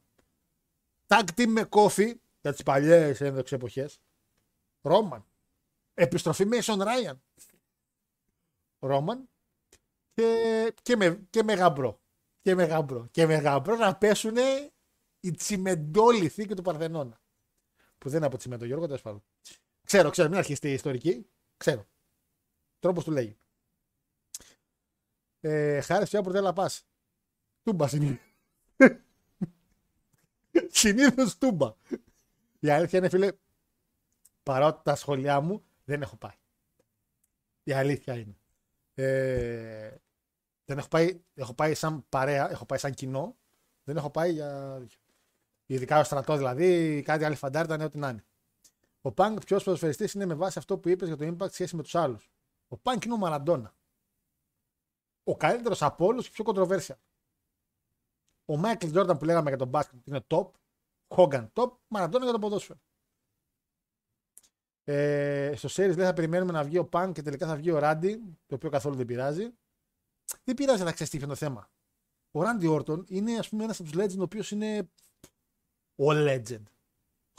Tag 1.07 1.23
team 1.35 1.47
με 1.47 1.63
κόφι 1.63 2.19
για 2.41 2.51
τις 2.51 2.63
παλιές 2.63 3.21
ένδοξες 3.21 3.57
εποχές. 3.57 3.99
Ρόμαν. 4.81 5.25
Επιστροφή 5.93 6.45
Mason 6.51 6.77
Ryan. 6.77 7.17
Ρόμαν. 8.79 9.29
Και, 10.13 10.73
και, 10.81 10.95
με, 10.95 11.27
και 11.29 11.43
με 11.43 11.53
γαμπρό. 11.53 12.01
Και 12.41 12.55
με 12.55 12.63
γαμπρό. 12.63 13.07
Και 13.11 13.25
με 13.25 13.35
γαμπρό 13.35 13.75
να 13.75 13.95
πέσουν 13.95 14.35
οι 15.19 15.31
τσιμεντόληθοι 15.31 16.45
και 16.45 16.53
του 16.53 16.61
Παρθενώνα. 16.61 17.21
Που 17.97 18.09
δεν 18.09 18.17
είναι 18.17 18.25
από 18.25 18.37
τσιμέντο, 18.37 18.65
Γιώργο, 18.65 18.85
τέλος 18.85 19.01
πάντων. 19.01 19.23
Ξέρω, 19.83 20.09
ξέρω, 20.09 20.29
μην 20.29 20.37
αρχίσει 20.37 20.69
η 20.69 20.73
ιστορική. 20.73 21.27
Ξέρω. 21.57 21.87
Τρόπος 22.79 23.03
του 23.03 23.11
λέγει. 23.11 23.37
Ε, 25.39 25.81
χάρη 25.81 26.05
ποια 26.05 26.21
πρωτέλα 26.21 26.53
πα. 26.53 26.69
Τούμπα 27.63 27.87
συνήθως. 27.87 28.35
Συνήθως 30.79 31.37
τούμπα. 31.37 31.75
Η 32.59 32.69
αλήθεια 32.69 32.99
είναι, 32.99 33.09
φίλε, 33.09 33.31
παρότι 34.43 34.81
τα 34.83 34.95
σχολιά 34.95 35.41
μου 35.41 35.63
δεν 35.83 36.01
έχω 36.01 36.15
πάει. 36.15 36.37
Η 37.63 37.73
αλήθεια 37.73 38.17
είναι. 38.17 38.37
Ε, 38.93 39.95
δεν 40.65 40.77
έχω 40.77 40.87
πάει, 40.87 41.23
έχω 41.33 41.53
πάει 41.53 41.73
σαν 41.73 42.05
παρέα, 42.09 42.51
έχω 42.51 42.65
πάει 42.65 42.79
σαν 42.79 42.93
κοινό. 42.93 43.37
Δεν 43.83 43.97
έχω 43.97 44.09
πάει 44.09 44.31
για. 44.31 44.81
Ειδικά 45.65 45.99
ο 45.99 46.03
στρατό 46.03 46.37
δηλαδή, 46.37 47.01
κάτι 47.01 47.23
άλλη 47.23 47.35
φαντάρτα 47.35 47.75
είναι 47.75 47.83
ό,τι 47.83 47.97
να 47.97 48.09
είναι. 48.09 48.25
Ο 49.01 49.11
Πανκ 49.11 49.43
ποιο 49.43 49.57
ποδοσφαιριστής 49.57 50.13
είναι 50.13 50.25
με 50.25 50.33
βάση 50.33 50.59
αυτό 50.59 50.77
που 50.77 50.89
είπες 50.89 51.07
για 51.07 51.17
το 51.17 51.35
impact 51.35 51.51
σχέση 51.51 51.75
με 51.75 51.83
τους 51.83 51.95
άλλους. 51.95 52.31
Ο 52.67 52.77
Πανκ 52.77 53.03
είναι 53.05 53.13
ο 53.13 53.17
Μαραντόνα. 53.17 53.75
Ο 55.23 55.37
καλύτερος 55.37 55.81
από 55.81 56.05
όλους 56.05 56.29
και 56.29 56.43
πιο 56.43 56.53
controversial. 56.53 56.97
Ο 58.45 58.57
Μάικλ 58.57 58.87
Τζόρνταν 58.87 59.17
που 59.17 59.25
λέγαμε 59.25 59.49
για 59.49 59.57
τον 59.57 59.67
μπάσκετ 59.67 60.07
είναι 60.07 60.25
top. 60.27 60.49
Χόγκαν 61.07 61.51
top. 61.53 61.71
Μαραντόνα 61.87 62.23
για 62.23 62.33
το 62.33 62.39
ποδόσφαιρο. 62.39 62.79
Ε, 64.83 65.53
στο 65.55 65.67
series 65.67 65.95
λέει 65.95 66.05
θα 66.05 66.13
περιμένουμε 66.13 66.51
να 66.51 66.63
βγει 66.63 66.77
ο 66.77 66.85
Πανκ 66.85 67.13
και 67.13 67.21
τελικά 67.21 67.47
θα 67.47 67.55
βγει 67.55 67.71
ο 67.71 67.79
Ράντι, 67.79 68.21
το 68.45 68.55
οποίο 68.55 68.69
καθόλου 68.69 68.95
δεν 68.95 69.05
πειράζει. 69.05 69.53
Δεν 70.43 70.55
πειράζει 70.55 70.83
να 70.83 70.91
ξέρεις 70.91 71.11
τι 71.11 71.17
είναι 71.17 71.27
το 71.27 71.35
θέμα. 71.35 71.71
Ο 72.31 72.41
Ράντι 72.41 72.67
Όρτον 72.67 73.05
είναι 73.07 73.37
ας 73.37 73.49
πούμε 73.49 73.63
ένας 73.63 73.79
από 73.79 73.89
τους 73.89 74.01
legend 74.01 74.17
ο 74.19 74.21
οποίος 74.21 74.51
είναι 74.51 74.89
ο 75.95 76.09
legend. 76.09 76.63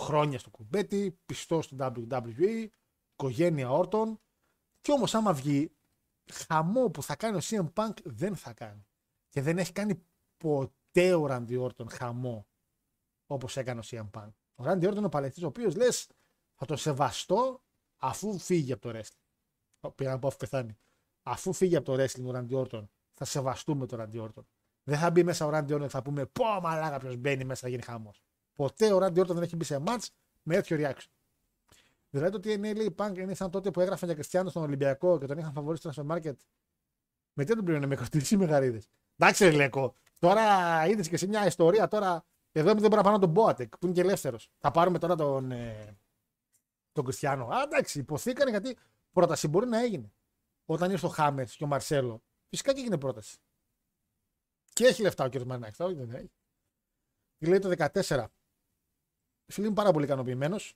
Χρόνια 0.00 0.38
στο 0.38 0.50
κουμπέτι, 0.50 1.18
πιστός 1.26 1.64
στο 1.64 1.76
WWE, 1.78 2.66
οικογένεια 3.12 3.70
Όρτον. 3.70 4.20
Και 4.80 4.92
όμως 4.92 5.14
άμα 5.14 5.32
βγει, 5.32 5.72
χαμό 6.32 6.90
που 6.90 7.02
θα 7.02 7.16
κάνει 7.16 7.36
ο 7.36 7.40
CM 7.42 7.72
Punk 7.74 7.94
δεν 8.04 8.36
θα 8.36 8.52
κάνει. 8.52 8.86
Και 9.28 9.42
δεν 9.42 9.58
έχει 9.58 9.72
κάνει 9.72 10.04
ποτέ 10.36 11.14
ο 11.14 11.26
Ράντι 11.26 11.56
Όρτον 11.56 11.90
χαμό 11.90 12.46
όπως 13.26 13.56
έκανε 13.56 13.80
ο 13.80 13.82
CM 13.86 14.10
Punk. 14.10 14.30
Ο 14.54 14.64
Ράντι 14.64 14.84
Όρτον 14.84 14.98
είναι 14.98 15.06
ο 15.06 15.08
παλαιστή 15.08 15.44
ο 15.44 15.46
οποίος 15.46 15.76
λες 15.76 16.08
θα 16.54 16.66
το 16.66 16.76
σεβαστώ 16.76 17.62
αφού 17.96 18.38
φύγει 18.38 18.72
από 18.72 18.92
το 18.92 18.98
wrestling. 18.98 19.90
Πήγα 19.94 20.10
να 20.10 20.18
πω 20.18 20.26
αφού 20.26 20.36
πεθάνει. 20.36 20.78
Αφού 21.22 21.52
φύγει 21.52 21.76
από 21.76 21.92
το 21.92 22.02
wrestling 22.02 22.24
ο 22.24 22.30
Ράντι 22.30 22.54
Όρτον, 22.54 22.90
θα 23.14 23.24
σεβαστούμε 23.24 23.86
τον 23.86 23.98
Ράντι 23.98 24.18
Όρτον. 24.18 24.46
Δεν 24.82 24.98
θα 24.98 25.10
μπει 25.10 25.22
μέσα 25.22 25.46
ο 25.46 25.50
Ράντι 25.50 25.72
Όρτον 25.72 25.88
και 25.88 25.94
θα 25.94 26.02
πούμε 26.02 26.26
Πω 26.26 26.44
μαλάκα 26.62 26.98
ποιος 26.98 27.16
μπαίνει 27.16 27.44
μέσα 27.44 27.60
θα 27.60 27.68
γίνει 27.68 27.82
χαμός. 27.82 28.22
Ποτέ 28.54 28.92
ο 28.92 28.98
Ράντι 28.98 29.20
Όρτον 29.20 29.34
δεν 29.34 29.44
έχει 29.44 29.56
μπει 29.56 29.64
σε 29.64 29.82
match 29.86 30.06
με 30.42 30.54
τέτοιο 30.54 30.76
reaction. 30.80 31.08
Δηλαδή 32.10 32.40
το 32.40 32.48
TNA 32.48 32.76
λέει 32.76 32.94
Punk 32.98 33.18
είναι 33.18 33.34
σαν 33.34 33.50
τότε 33.50 33.70
που 33.70 33.80
έγραφαν 33.80 34.06
για 34.08 34.14
Κριστιανό 34.14 34.50
στον 34.50 34.62
Ολυμπιακό 34.62 35.18
και 35.18 35.26
τον 35.26 35.38
είχαν 35.38 35.52
φαβορήσει 35.52 35.90
στο 35.90 36.04
Transfer 36.06 36.16
Market. 36.16 36.34
Με 37.32 37.44
τι 37.44 37.54
τον 37.54 37.64
πλήρωνε 37.64 37.86
με 37.86 37.96
κοστίσει 37.96 38.36
μεγαρίδες. 38.36 38.88
Εντάξει, 39.18 39.50
Λεκό. 39.50 39.94
Τώρα 40.18 40.86
είδες 40.86 41.08
και 41.08 41.16
σε 41.16 41.26
μια 41.26 41.46
ιστορία 41.46 41.88
τώρα. 41.88 42.24
Εδώ 42.52 42.66
δεν 42.66 42.76
μπορεί 42.76 42.94
να 42.94 43.02
πάνω 43.02 43.18
τον 43.18 43.30
Μπόατεκ 43.30 43.78
που 43.78 43.86
είναι 43.86 43.94
και 43.94 44.00
ελεύθερος. 44.00 44.50
Θα 44.58 44.70
πάρουμε 44.70 44.98
τώρα 44.98 45.14
τον, 45.14 45.50
ε, 45.50 45.96
τον 46.94 47.04
Κριστιανό. 47.04 47.46
Α, 47.48 47.62
εντάξει, 47.62 47.98
υποθήκανε 47.98 48.50
γιατί 48.50 48.76
πρόταση 49.12 49.48
μπορεί 49.48 49.66
να 49.66 49.78
έγινε. 49.78 50.12
Όταν 50.64 50.90
ήρθε 50.90 51.06
ο 51.06 51.08
Χάμε 51.08 51.44
και 51.44 51.64
ο 51.64 51.66
Μαρσέλο, 51.66 52.22
φυσικά 52.48 52.72
και 52.72 52.80
έγινε 52.80 52.98
πρόταση. 52.98 53.38
Και 54.72 54.86
έχει 54.86 55.02
λεφτά 55.02 55.24
ο 55.24 55.28
κ. 55.28 55.36
Μαρινάκης. 55.36 55.80
Όχι, 55.80 55.94
δεν 55.94 56.10
έχει. 56.10 56.30
Λέει 57.38 57.58
το 57.58 57.90
14. 58.06 58.26
Φίλοι 59.46 59.68
μου 59.68 59.74
πάρα 59.74 59.92
πολύ 59.92 60.04
ικανοποιημένος. 60.04 60.74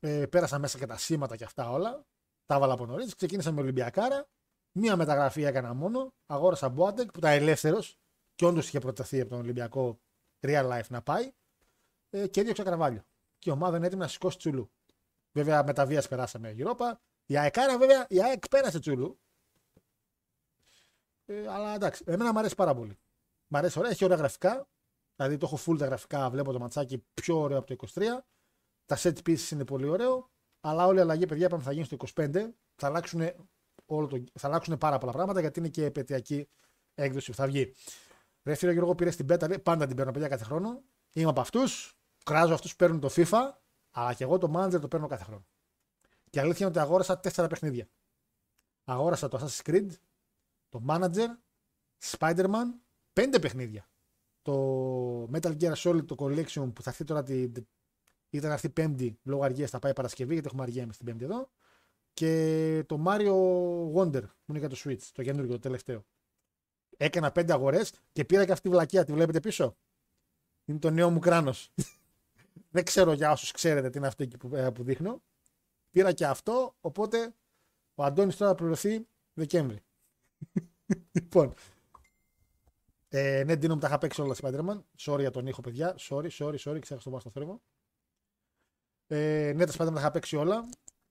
Ε, 0.00 0.26
πέρασα 0.26 0.58
μέσα 0.58 0.78
και 0.78 0.86
τα 0.86 0.96
σήματα 0.96 1.36
και 1.36 1.44
αυτά 1.44 1.70
όλα. 1.70 2.04
Τα 2.46 2.54
έβαλα 2.54 2.72
από 2.72 2.86
νωρίς. 2.86 3.14
Ξεκίνησα 3.14 3.52
με 3.52 3.60
Ολυμπιακάρα. 3.60 4.28
Μία 4.72 4.96
μεταγραφή 4.96 5.42
έκανα 5.42 5.74
μόνο. 5.74 6.14
Αγόρασα 6.26 6.68
Μπόατεκ 6.68 7.10
που 7.10 7.18
ήταν 7.18 7.32
ελεύθερος 7.32 7.98
και 8.34 8.44
όντως 8.44 8.66
είχε 8.66 8.78
προτεθεί 8.78 9.20
από 9.20 9.30
τον 9.30 9.38
Ολυμπιακό 9.38 10.00
Real 10.40 10.70
Life 10.70 10.88
να 10.88 11.02
πάει. 11.02 11.32
Ε, 12.10 12.26
και 12.26 12.40
έδιωξα 12.40 12.62
καρβάλιο. 12.62 13.04
Και 13.46 13.52
η 13.52 13.54
ομάδα 13.54 13.76
είναι 13.76 13.86
έτοιμη 13.86 14.00
να 14.00 14.08
σηκώσει 14.08 14.38
τσουλού. 14.38 14.70
Βέβαια 15.32 15.64
με 15.64 15.72
τα 15.72 15.86
βία 15.86 16.04
περάσαμε 16.08 16.48
Ευρώπα. 16.48 17.00
Η 17.26 17.38
ΑΕΚΑΡΑ 17.38 17.78
βέβαια, 17.78 18.06
η 18.08 18.22
ΑΕΚ 18.22 18.48
πέρασε 18.48 18.78
τσουλού. 18.78 19.18
Ε, 21.24 21.48
αλλά 21.48 21.74
εντάξει, 21.74 22.04
εμένα 22.06 22.32
μου 22.32 22.38
αρέσει 22.38 22.54
πάρα 22.54 22.74
πολύ. 22.74 22.98
Μ' 23.46 23.56
αρέσει 23.56 23.78
ωραία, 23.78 23.90
έχει 23.90 24.04
ωραία 24.04 24.16
γραφικά. 24.16 24.68
Δηλαδή 25.16 25.36
το 25.36 25.46
έχω 25.52 25.58
full 25.66 25.78
τα 25.78 25.86
γραφικά, 25.86 26.30
βλέπω 26.30 26.52
το 26.52 26.58
ματσάκι 26.58 27.04
πιο 27.14 27.40
ωραίο 27.40 27.58
από 27.58 27.76
το 27.76 27.86
23. 27.94 28.02
Τα 28.84 28.96
set 28.98 29.16
pieces 29.26 29.50
είναι 29.50 29.64
πολύ 29.64 29.88
ωραίο. 29.88 30.30
Αλλά 30.60 30.86
όλη 30.86 30.98
η 30.98 31.00
αλλαγή, 31.00 31.26
παιδιά, 31.26 31.48
πάμε 31.48 31.62
θα 31.62 31.72
γίνει 31.72 31.84
στο 31.84 31.96
25. 32.14 32.50
Θα 32.74 32.86
αλλάξουν, 32.86 33.30
όλο 33.86 34.06
το, 34.06 34.24
θα 34.32 34.46
αλλάξουν 34.46 34.78
πάρα 34.78 34.98
πολλά 34.98 35.12
πράγματα 35.12 35.40
γιατί 35.40 35.58
είναι 35.58 35.68
και 35.68 35.84
επαιτειακή 35.84 36.48
έκδοση 36.94 37.30
που 37.30 37.36
θα 37.36 37.46
βγει. 37.46 37.74
Ρε 38.44 38.54
φίλε 38.54 38.72
Γιώργο, 38.72 38.94
πήρες 38.94 39.16
την 39.16 39.26
πέτα, 39.26 39.48
λέει, 39.48 39.58
πάντα 39.58 39.86
την 39.86 39.96
παίρνω 39.96 40.12
παιδιά 40.12 40.28
κάθε 40.28 40.44
χρόνο. 40.44 40.82
Είμαι 41.12 41.30
από 41.30 41.40
αυτούς. 41.40 41.96
Κράζω 42.26 42.54
αυτούς 42.54 42.70
που 42.70 42.76
παίρνουν 42.76 43.00
το 43.00 43.08
FIFA, 43.14 43.50
αλλά 43.90 44.14
και 44.14 44.24
εγώ 44.24 44.38
το 44.38 44.52
manager 44.54 44.80
το 44.80 44.88
παίρνω 44.88 45.06
κάθε 45.06 45.24
χρόνο. 45.24 45.46
Και 46.30 46.40
αλήθεια 46.40 46.66
είναι 46.66 46.78
ότι 46.78 46.78
αγόρασα 46.78 47.20
τέσσερα 47.20 47.46
παιχνίδια. 47.48 47.88
Αγόρασα 48.84 49.28
το 49.28 49.38
Assassin's 49.40 49.70
Creed, 49.70 49.88
το 50.68 50.82
Manager, 50.88 51.28
Spider-Man, 52.04 52.64
πέντε 53.12 53.38
παιχνίδια. 53.38 53.88
Το 54.42 55.22
Metal 55.32 55.56
Gear 55.60 55.72
Solid, 55.74 56.06
το 56.06 56.14
Collection 56.18 56.72
που 56.74 56.82
θα 56.82 56.90
έρθει 56.90 57.04
τώρα 57.04 57.22
την. 57.22 57.66
Ήταν 58.30 58.50
αυτή 58.50 58.70
πέμπτη 58.70 59.18
λόγω 59.22 59.42
αργίας, 59.42 59.70
θα 59.70 59.78
πάει 59.78 59.92
Παρασκευή 59.92 60.32
γιατί 60.32 60.48
έχουμε 60.48 60.62
αργία 60.62 60.92
στην 60.92 61.06
πέμπτη 61.06 61.24
εδώ. 61.24 61.50
Και 62.12 62.84
το 62.86 63.02
Mario 63.06 63.34
Wonder 63.94 64.22
που 64.22 64.52
είναι 64.52 64.58
για 64.58 64.68
το 64.68 64.76
Switch, 64.84 65.02
το 65.12 65.22
καινούργιο, 65.22 65.52
το 65.52 65.60
τελευταίο. 65.60 66.04
Έκανα 66.96 67.32
πέντε 67.32 67.52
αγορές 67.52 67.92
και 68.12 68.24
πήρα 68.24 68.44
και 68.44 68.52
αυτή 68.52 68.68
τη 68.68 68.74
βλακία. 68.74 69.04
Τη 69.04 69.12
βλέπετε 69.12 69.40
πίσω. 69.40 69.76
Είναι 70.64 70.78
το 70.78 70.90
νέο 70.90 71.10
μου 71.10 71.18
κράνος. 71.18 71.72
Δεν 72.70 72.84
ξέρω 72.84 73.12
για 73.12 73.30
όσους 73.30 73.50
ξέρετε 73.50 73.90
τι 73.90 73.98
είναι 73.98 74.06
αυτό 74.06 74.22
εκεί 74.22 74.36
που, 74.36 74.56
ε, 74.56 74.70
που 74.70 74.82
δείχνω. 74.82 75.22
Πήρα 75.90 76.12
και 76.12 76.26
αυτό, 76.26 76.76
οπότε 76.80 77.34
ο 77.94 78.04
Αντώνης 78.04 78.36
τώρα 78.36 78.50
θα 78.50 78.56
πληρωθεί 78.56 79.06
Δεκέμβρη. 79.32 79.80
λοιπόν. 81.16 81.54
Ε, 83.08 83.44
ναι, 83.44 83.56
Ντίνο 83.56 83.74
μου 83.74 83.80
τα 83.80 83.86
είχα 83.86 83.98
παίξει 83.98 84.20
όλα 84.20 84.34
Spider-Man. 84.42 84.82
Sorry 84.98 85.18
για 85.18 85.30
τον 85.30 85.46
ήχο, 85.46 85.60
παιδιά. 85.60 85.96
Sorry, 85.98 86.28
sorry, 86.30 86.56
sorry. 86.58 86.80
Ξέχασα 86.80 87.04
το 87.04 87.10
πάω 87.10 87.20
στο 87.20 87.30
θόρυβο. 87.30 87.62
Ε, 89.06 89.52
ναι, 89.56 89.66
τα 89.66 89.72
Spider-Man 89.72 89.92
τα 89.94 90.00
είχα 90.00 90.10
παίξει 90.10 90.36
όλα. 90.36 90.68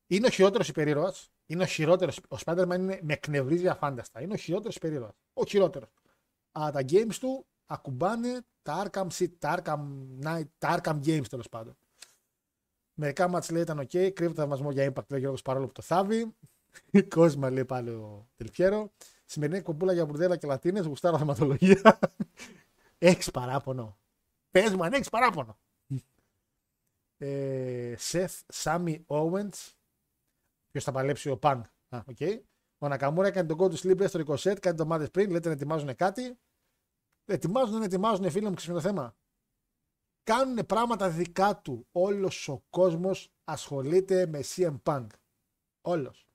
Είναι 0.07 0.27
ο 0.27 0.29
χειρότερος 0.29 0.67
υπερήρωας. 0.67 1.31
Είναι 1.45 1.63
ο 1.63 1.65
χειρότερος. 1.65 2.17
Ο 2.17 2.37
Spider-Man 2.45 2.75
είναι, 2.75 2.99
με 3.03 3.13
εκνευρίζει 3.13 3.67
αφάνταστα. 3.67 4.21
Είναι 4.21 4.33
ο 4.33 4.37
χειρότερος 4.37 4.75
υπερήρωας. 4.75 5.13
Ο 5.33 5.45
χειρότερος. 5.45 5.89
Αλλά 6.51 6.71
τα 6.71 6.79
games 6.89 7.15
του 7.19 7.45
ακουμπάνε 7.65 8.41
τα 8.61 8.85
Arkham 8.85 9.07
City, 9.07 9.33
τα 9.39 9.57
Arkham 9.57 9.79
Knight, 10.23 10.45
τα 10.57 10.79
Arkham 10.79 10.99
Games 11.05 11.27
τέλος 11.29 11.49
πάντων. 11.49 11.77
Μερικά 12.93 13.27
μάτς 13.27 13.49
λέει 13.49 13.61
ήταν 13.61 13.79
ok, 13.79 14.11
κρύβεται 14.13 14.33
θαυμασμό 14.33 14.71
για 14.71 14.93
impact 14.93 15.07
λέει 15.07 15.19
Γιώργος 15.19 15.41
παρόλο 15.41 15.65
που 15.65 15.71
το 15.71 15.81
θάβει. 15.81 16.35
Κόσμα 17.15 17.49
λέει 17.49 17.65
πάλι 17.65 17.89
ο 17.89 18.27
Τελφιέρο. 18.35 18.91
Σημερινή 19.25 19.57
εκπομπούλα 19.57 19.93
για 19.93 20.05
μπουρδέλα 20.05 20.37
και 20.37 20.47
λατίνες, 20.47 20.85
γουστάρω 20.85 21.17
θεματολογία. 21.17 21.99
έχεις 22.97 23.31
παράπονο. 23.31 23.97
Πες 24.51 24.73
μου 24.75 24.83
αν 24.83 24.93
έχεις 24.93 25.09
παράπονο. 25.09 25.57
ε, 27.17 27.95
Seth 28.11 28.39
Sammy 28.63 28.99
Owens. 29.07 29.73
Ποιος 30.71 30.83
θα 30.83 30.91
παλέψει 30.91 31.29
ο 31.29 31.37
Πανκ. 31.37 31.65
Α, 31.89 32.01
okay. 32.17 32.39
Ο 32.77 32.87
Νακαμούρα 32.87 33.27
έκανε 33.27 33.47
τον 33.47 33.57
κόντου 33.57 33.77
sleeper 33.77 34.05
στο 34.07 34.19
20 34.19 34.35
κάτι 34.43 34.67
εβδομάδες 34.67 35.11
πριν. 35.11 35.31
Λέτε 35.31 35.47
να 35.47 35.53
ετοιμάζουν 35.53 35.95
κάτι. 35.95 36.37
Ετοιμάζουν, 37.25 37.71
δεν 37.73 37.81
ετοιμάζουν, 37.81 38.31
φίλοι 38.31 38.47
μου, 38.47 38.53
ξέρουν 38.53 38.81
το 38.81 38.87
θέμα. 38.87 39.15
Κάνουν 40.23 40.65
πράγματα 40.65 41.09
δικά 41.09 41.57
του. 41.57 41.87
Όλος 41.91 42.47
ο 42.47 42.63
κόσμος 42.69 43.31
ασχολείται 43.43 44.25
με 44.25 44.39
CM 44.55 44.75
Punk. 44.83 45.07
Όλος. 45.81 46.27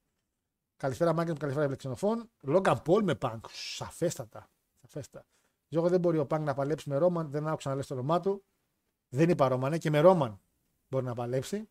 Καλησπέρα, 0.77 1.13
Μάγκεν, 1.13 1.37
καλησπέρα, 1.37 1.65
Ευλεξενοφών. 1.65 2.31
Λόγκαν 2.41 2.83
Πολ 2.83 3.05
με 3.05 3.19
Punk. 3.21 3.41
Σαφέστατα. 3.51 4.51
Σαφέστατα. 4.81 5.27
Ζόγο 5.69 5.89
δεν 5.89 6.01
μπορεί 6.01 6.19
ο 6.19 6.27
Punk 6.31 6.41
να 6.41 6.55
παλέψει 6.55 6.89
με 6.89 6.97
Ρόμαν. 6.97 7.31
Δεν 7.31 7.47
άκουσα 7.47 7.69
να 7.69 7.75
λες 7.75 7.87
το 7.87 7.95
όνομά 7.95 8.21
του. 8.21 8.45
Δεν 9.09 9.31
είπα 9.31 9.49
Ρόμαν, 9.49 9.79
και 9.79 9.91
με 9.91 10.01
Ρόμαν 10.01 10.41
μπορεί 10.89 11.05
να 11.05 11.15
παλέψει. 11.15 11.69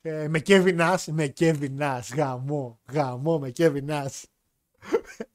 Ε, 0.00 0.28
με 0.28 0.40
Kevin 0.46 0.78
Nash, 0.78 1.04
με 1.10 1.32
Kevin 1.38 1.78
Nash, 1.78 2.08
γαμό, 2.14 2.80
γαμό 2.90 3.38
με 3.38 3.52
Kevin 3.56 3.88
Nash. 3.88 4.22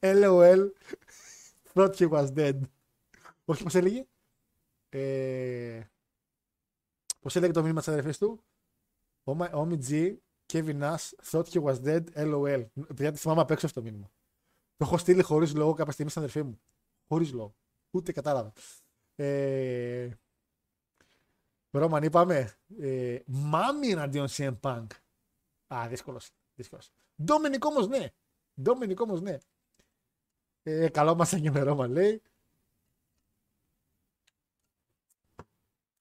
LOL, 0.00 0.68
thought 1.74 1.96
he 1.96 2.06
was 2.06 2.30
dead. 2.30 2.60
Όχι, 3.48 3.62
πώς 3.62 3.74
έλεγε; 3.74 4.06
Ε, 4.88 5.82
πώς 7.20 7.36
έλεγε 7.36 7.52
το 7.52 7.60
μήνυμα 7.62 7.78
της 7.78 7.88
αδερφής 7.88 8.18
του; 8.18 8.44
Όμι 9.52 9.78
G, 9.88 10.16
Kevin 10.52 10.80
Nash, 10.80 11.10
thought 11.30 11.44
he 11.44 11.62
was 11.62 11.82
dead, 11.84 12.04
LOL. 12.14 12.66
Παιδιά, 12.86 13.12
τη 13.12 13.18
θυμάμαι 13.18 13.40
απ' 13.40 13.50
έξω 13.50 13.66
αυτό 13.66 13.80
το 13.80 13.86
μήνυμα. 13.86 14.10
Το 14.76 14.84
έχω 14.84 14.98
στείλει 14.98 15.22
χωρίς 15.22 15.54
λόγο 15.54 15.72
κάποια 15.72 15.92
στιγμή 15.92 16.10
στην 16.10 16.22
αδερφή 16.22 16.42
μου. 16.42 16.60
Χωρίς 17.08 17.32
λόγο. 17.32 17.54
Ούτε 17.90 18.12
κατάλαβα. 18.12 18.52
Ε, 19.14 20.08
Ρόμαν, 21.70 22.02
είπαμε. 22.02 22.54
Ε, 22.78 23.18
Μάμι 23.26 23.88
εναντίον 23.88 24.26
CM 24.30 24.60
Punk. 24.60 24.86
Α, 25.74 25.86
δύσκολος. 25.88 26.30
δύσκολος. 26.54 26.90
Ντόμινικ 27.22 27.64
όμως 27.64 27.88
ναι. 27.88 28.12
Ντόμινικ 28.62 29.00
όμως 29.00 29.20
ναι. 29.20 29.38
Ε, 30.62 30.88
καλό 30.88 31.14
μας 31.14 31.30
και 31.30 31.50
με 31.50 31.60
Ρόμαν 31.60 31.90
λέει. 31.90 32.22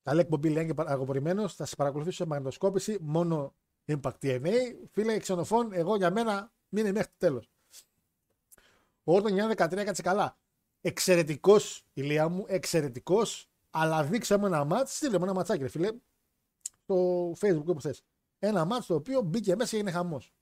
Καλή 0.07 0.19
εκπομπή 0.19 0.49
λέει 0.49 0.65
και 0.65 0.73
αργοπορημένο. 0.77 1.41
Θα 1.41 1.65
σας 1.65 1.75
παρακολουθήσω 1.75 2.15
σε 2.15 2.25
μαγνητοσκόπηση. 2.25 2.97
Μόνο 3.01 3.55
Impact 3.85 4.17
TNA. 4.21 4.53
Φίλε 4.91 5.17
ξενοφών, 5.17 5.73
εγώ 5.73 5.95
για 5.95 6.11
μένα 6.11 6.51
μείνει 6.69 6.91
μέχρι 6.91 7.07
το 7.07 7.15
τέλος. 7.17 7.49
Ο 9.03 9.13
Όρτον 9.13 9.51
9-13 9.51 9.83
κάτσε 9.83 10.01
καλά. 10.01 10.37
Εξαιρετικός, 10.81 11.85
ηλία 11.93 12.29
μου, 12.29 12.45
εξαιρετικός. 12.47 13.49
Αλλά 13.69 14.03
δείξαμε 14.03 14.47
ένα 14.47 14.63
μάτς, 14.63 14.95
στείλε 14.95 15.17
μου 15.17 15.23
ένα 15.23 15.33
ματσάκι, 15.33 15.61
ρε 15.61 15.69
φίλε, 15.69 15.91
στο 16.83 17.29
facebook 17.31 17.65
όπου 17.65 17.81
θες. 17.81 18.03
Ένα 18.39 18.65
μάτς 18.65 18.85
το 18.85 18.95
οποίο 18.95 19.21
μπήκε 19.21 19.55
μέσα 19.55 19.69
και 19.69 19.75
έγινε 19.75 19.91
χαμός. 19.91 20.33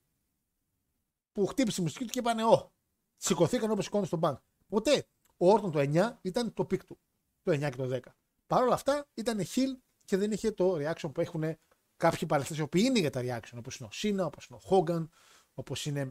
Που 1.31 1.45
χτύπησε 1.45 1.81
η 1.81 1.83
μουσική 1.83 2.05
του 2.05 2.11
και 2.11 2.19
είπανε, 2.19 2.45
Ω, 2.45 2.71
σηκωθήκαν 3.17 3.71
όπως 3.71 3.83
σηκώνουν 3.83 4.05
στον 4.05 4.19
μπανκ. 4.19 4.37
Ποτέ 4.67 5.07
ο 5.37 5.51
Όρτον 5.51 5.71
το 5.71 5.79
9 5.79 6.17
ήταν 6.21 6.53
το 6.53 6.65
peak 6.65 6.85
του. 6.85 6.99
Το 7.43 7.51
9 7.51 7.69
και 7.69 7.75
το 7.75 7.87
10. 7.87 7.99
Παρ' 8.47 8.63
όλα 8.63 8.73
αυτά 8.73 9.07
ήταν 9.13 9.43
heel 9.43 9.77
και 10.05 10.17
δεν 10.17 10.31
είχε 10.31 10.51
το 10.51 10.75
reaction 10.75 11.11
που 11.13 11.21
έχουν 11.21 11.57
κάποιοι 11.97 12.27
παλαιστές 12.27 12.55
οι 12.57 12.61
οποίοι 12.61 12.83
είναι 12.85 12.99
για 12.99 13.09
τα 13.09 13.21
reaction. 13.23 13.57
Όπως 13.57 13.77
είναι 13.77 13.87
ο 13.87 13.91
Σίνα, 13.91 14.25
όπως 14.25 14.47
είναι 14.47 14.59
ο 14.63 14.67
Χόγκαν, 14.67 15.09
όπως 15.53 15.85
είναι 15.85 16.01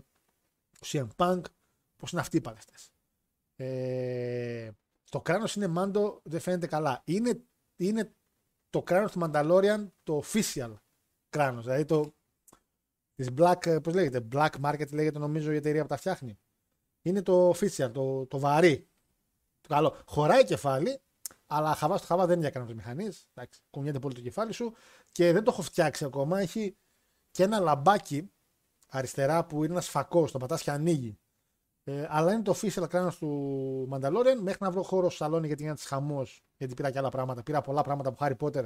ο 0.80 0.86
CM 0.86 1.08
Punk, 1.16 1.40
όπως 1.96 2.12
είναι 2.12 2.20
αυτοί 2.20 2.36
οι 2.36 2.40
παλαιστές. 2.40 2.72
Ε, 3.56 4.70
το 5.10 5.20
κράνος 5.20 5.54
είναι 5.54 5.66
Mando, 5.66 6.20
δεν 6.24 6.40
φαίνεται 6.40 6.66
καλά. 6.66 7.02
Είναι, 7.04 7.44
είναι 7.76 8.14
το 8.70 8.82
κράνος 8.82 9.12
του 9.12 9.20
Mandalorian 9.22 9.88
το 10.02 10.22
official 10.24 10.74
κράνος. 11.28 11.64
Δηλαδή 11.64 11.84
το. 11.84 12.14
Της 13.14 13.28
black, 13.38 13.82
πώς 13.82 13.94
λέγεται, 13.94 14.26
black 14.32 14.50
market 14.62 14.92
λέγεται 14.92 15.18
νομίζω 15.18 15.52
η 15.52 15.56
εταιρεία 15.56 15.82
που 15.82 15.88
τα 15.88 15.96
φτιάχνει. 15.96 16.38
Είναι 17.02 17.22
το 17.22 17.50
official, 17.50 17.90
το, 17.92 18.26
το 18.26 18.38
βαρύ. 18.38 18.88
Το 19.60 19.68
καλό. 19.68 20.02
Χωράει 20.06 20.44
κεφάλι, 20.44 21.00
αλλά 21.56 21.74
χαβάς 21.74 21.98
στο 21.98 22.06
χαβά 22.06 22.26
δεν 22.26 22.32
είναι 22.32 22.42
για 22.42 22.50
κανένας 22.50 22.76
μηχανής. 22.76 23.28
Κουνιέται 23.70 23.98
πολύ 23.98 24.14
το 24.14 24.20
κεφάλι 24.20 24.52
σου 24.52 24.74
και 25.12 25.32
δεν 25.32 25.44
το 25.44 25.50
έχω 25.50 25.62
φτιάξει 25.62 26.04
ακόμα. 26.04 26.40
Έχει 26.40 26.76
και 27.30 27.42
ένα 27.42 27.58
λαμπάκι 27.58 28.32
αριστερά 28.88 29.44
που 29.44 29.64
είναι 29.64 29.72
ένας 29.72 29.88
φακός, 29.88 30.32
το 30.32 30.38
πατάς 30.38 30.62
και 30.62 30.70
ανοίγει. 30.70 31.18
Ε, 31.84 32.06
αλλά 32.08 32.32
είναι 32.32 32.42
το 32.42 32.54
official 32.60 32.88
κράνο 32.88 33.12
του 33.18 33.88
Mandalorian. 33.92 34.38
Μέχρι 34.40 34.58
να 34.60 34.70
βρω 34.70 34.82
χώρο 34.82 35.08
στο 35.08 35.24
σαλόνι 35.24 35.46
γιατί 35.46 35.62
είναι 35.62 35.74
τη 35.74 35.86
χαμός. 35.86 36.44
Γιατί 36.56 36.74
πήρα 36.74 36.90
και 36.90 36.98
άλλα 36.98 37.08
πράγματα. 37.08 37.42
Πήρα 37.42 37.60
πολλά 37.60 37.82
πράγματα 37.82 38.08
από 38.08 38.24
Harry 38.24 38.36
Potter. 38.46 38.64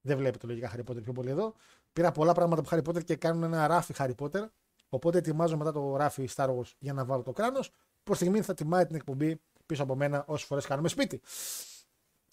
Δεν 0.00 0.16
βλέπετε 0.16 0.46
λογικά 0.46 0.72
Harry 0.74 0.90
Potter 0.90 1.02
πιο 1.02 1.12
πολύ 1.12 1.30
εδώ. 1.30 1.54
Πήρα 1.92 2.12
πολλά 2.12 2.32
πράγματα 2.32 2.62
από 2.62 2.76
Harry 2.76 2.88
Potter 2.88 3.04
και 3.04 3.16
κάνουν 3.16 3.42
ένα 3.42 3.66
ράφι 3.66 3.94
Harry 3.96 4.14
Potter. 4.18 4.48
Οπότε 4.88 5.18
ετοιμάζω 5.18 5.56
μετά 5.56 5.72
το 5.72 5.96
ράφι 5.96 6.28
Star 6.34 6.48
Wars 6.48 6.72
για 6.78 6.92
να 6.92 7.04
βάλω 7.04 7.22
το 7.22 7.32
κράνο. 7.32 7.60
Προς 8.02 8.18
τη 8.18 8.24
στιγμή 8.24 8.42
θα 8.42 8.54
τιμάει 8.54 8.86
την 8.86 8.94
εκπομπή 8.94 9.40
πίσω 9.66 9.82
από 9.82 9.94
μένα 9.96 10.24
όσες 10.26 10.46
φορές 10.46 10.66
κάνουμε 10.66 10.88
σπίτι. 10.88 11.20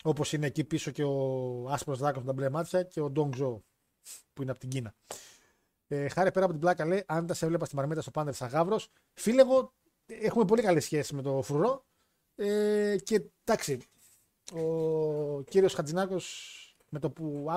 Όπως 0.03 0.33
είναι 0.33 0.45
εκεί 0.45 0.63
πίσω 0.63 0.91
και 0.91 1.03
ο 1.03 1.69
άσπρος 1.69 1.99
δάκο 1.99 2.19
με 2.19 2.25
τα 2.25 2.33
μπλε 2.33 2.49
μάτια 2.49 2.83
και 2.83 3.01
ο 3.01 3.09
Ντόγκ 3.09 3.33
Ζω 3.35 3.63
που 4.33 4.41
είναι 4.41 4.51
από 4.51 4.59
την 4.59 4.69
Κίνα. 4.69 4.95
Ε, 5.87 6.09
χάρη 6.09 6.31
πέρα 6.31 6.45
από 6.45 6.53
την 6.53 6.61
πλάκα 6.61 6.85
λέει: 6.85 7.03
Αν 7.07 7.27
τα 7.27 7.33
σε 7.33 7.45
έβλεπα 7.45 7.65
στη 7.65 7.75
Μαρμίτα 7.75 8.01
στο 8.01 8.11
πάντερ 8.11 8.33
Σαγάβρο, 8.33 8.79
φίλε, 9.13 9.41
εγώ 9.41 9.73
έχουμε 10.05 10.45
πολύ 10.45 10.61
καλή 10.61 10.79
σχέση 10.79 11.15
με 11.15 11.21
το 11.21 11.41
φρουρό. 11.41 11.85
Ε, 12.35 12.97
και 13.03 13.23
εντάξει, 13.43 13.79
ο 14.53 15.41
κύριος 15.41 15.73
Χατζηνάκος 15.73 16.55
με 16.89 16.99
το 16.99 17.11
που 17.11 17.47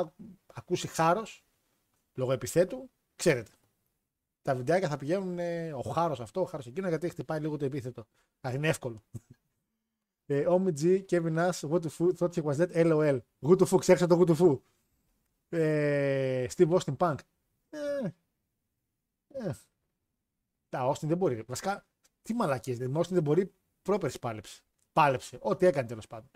ακούσει 0.54 0.86
χάρος, 0.86 1.44
λόγω 2.14 2.32
επιθέτου, 2.32 2.90
ξέρετε. 3.16 3.50
Τα 4.42 4.54
βιντεάκια 4.54 4.88
θα 4.88 4.96
πηγαίνουν 4.96 5.38
ε, 5.38 5.72
ο 5.72 5.80
χάρος 5.80 6.20
αυτό, 6.20 6.40
ο 6.40 6.44
χάρος 6.44 6.66
εκείνο, 6.66 6.88
γιατί 6.88 7.08
χτυπάει 7.08 7.40
λίγο 7.40 7.56
το 7.56 7.64
επίθετο. 7.64 8.06
Α, 8.46 8.52
είναι 8.52 8.68
εύκολο. 8.68 9.02
Ε, 10.32 10.44
G, 10.80 11.04
Kevin 11.10 11.34
Nash, 11.38 11.68
what 11.70 11.82
the 11.82 11.88
fuck, 11.88 12.16
thought 12.18 12.34
he 12.34 12.42
was 12.42 12.56
dead, 12.58 12.86
LOL. 12.86 13.18
Good 13.46 13.58
to 13.58 13.66
fuck, 13.66 13.78
ξέχασα 13.78 14.06
το 14.06 14.20
good 14.20 14.30
to 14.30 14.36
fuck. 14.36 14.58
Ε, 15.48 16.46
Steve 16.56 16.78
Austin 16.78 16.96
Punk. 16.96 17.14
Ε, 17.70 17.78
ε. 19.28 19.52
Τα 20.68 20.90
Austin 20.90 21.06
δεν 21.06 21.16
μπορεί. 21.16 21.44
Βασικά, 21.46 21.86
τι 22.22 22.34
μαλακίες. 22.34 22.78
Δηλαδή, 22.78 23.00
Austin 23.00 23.12
δεν 23.12 23.22
μπορεί, 23.22 23.52
πρόπερση 23.82 24.18
πάλεψε. 24.18 24.62
Πάλεψε. 24.92 25.38
Ό,τι 25.40 25.66
έκανε 25.66 25.88
τέλος 25.88 26.06
πάντων. 26.06 26.30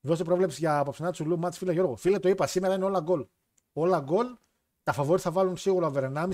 Δώσε 0.00 0.24
πρόβλεψη 0.24 0.58
για 0.58 0.78
απόψινά 0.78 1.12
του 1.12 1.26
Λου 1.26 1.38
Μάτς 1.38 1.58
φίλε 1.58 1.72
Γιώργο. 1.72 1.96
Φίλε, 1.96 2.18
το 2.18 2.28
είπα 2.28 2.46
σήμερα 2.46 2.74
είναι 2.74 2.84
όλα 2.84 3.00
γκολ. 3.00 3.26
Όλα 3.72 4.00
γκολ. 4.00 4.36
Τα 4.82 4.92
φαβόρι 4.92 5.20
θα 5.20 5.30
βάλουν 5.30 5.56
σίγουρα 5.56 5.86
over 5.86 6.12
1,5 6.14 6.30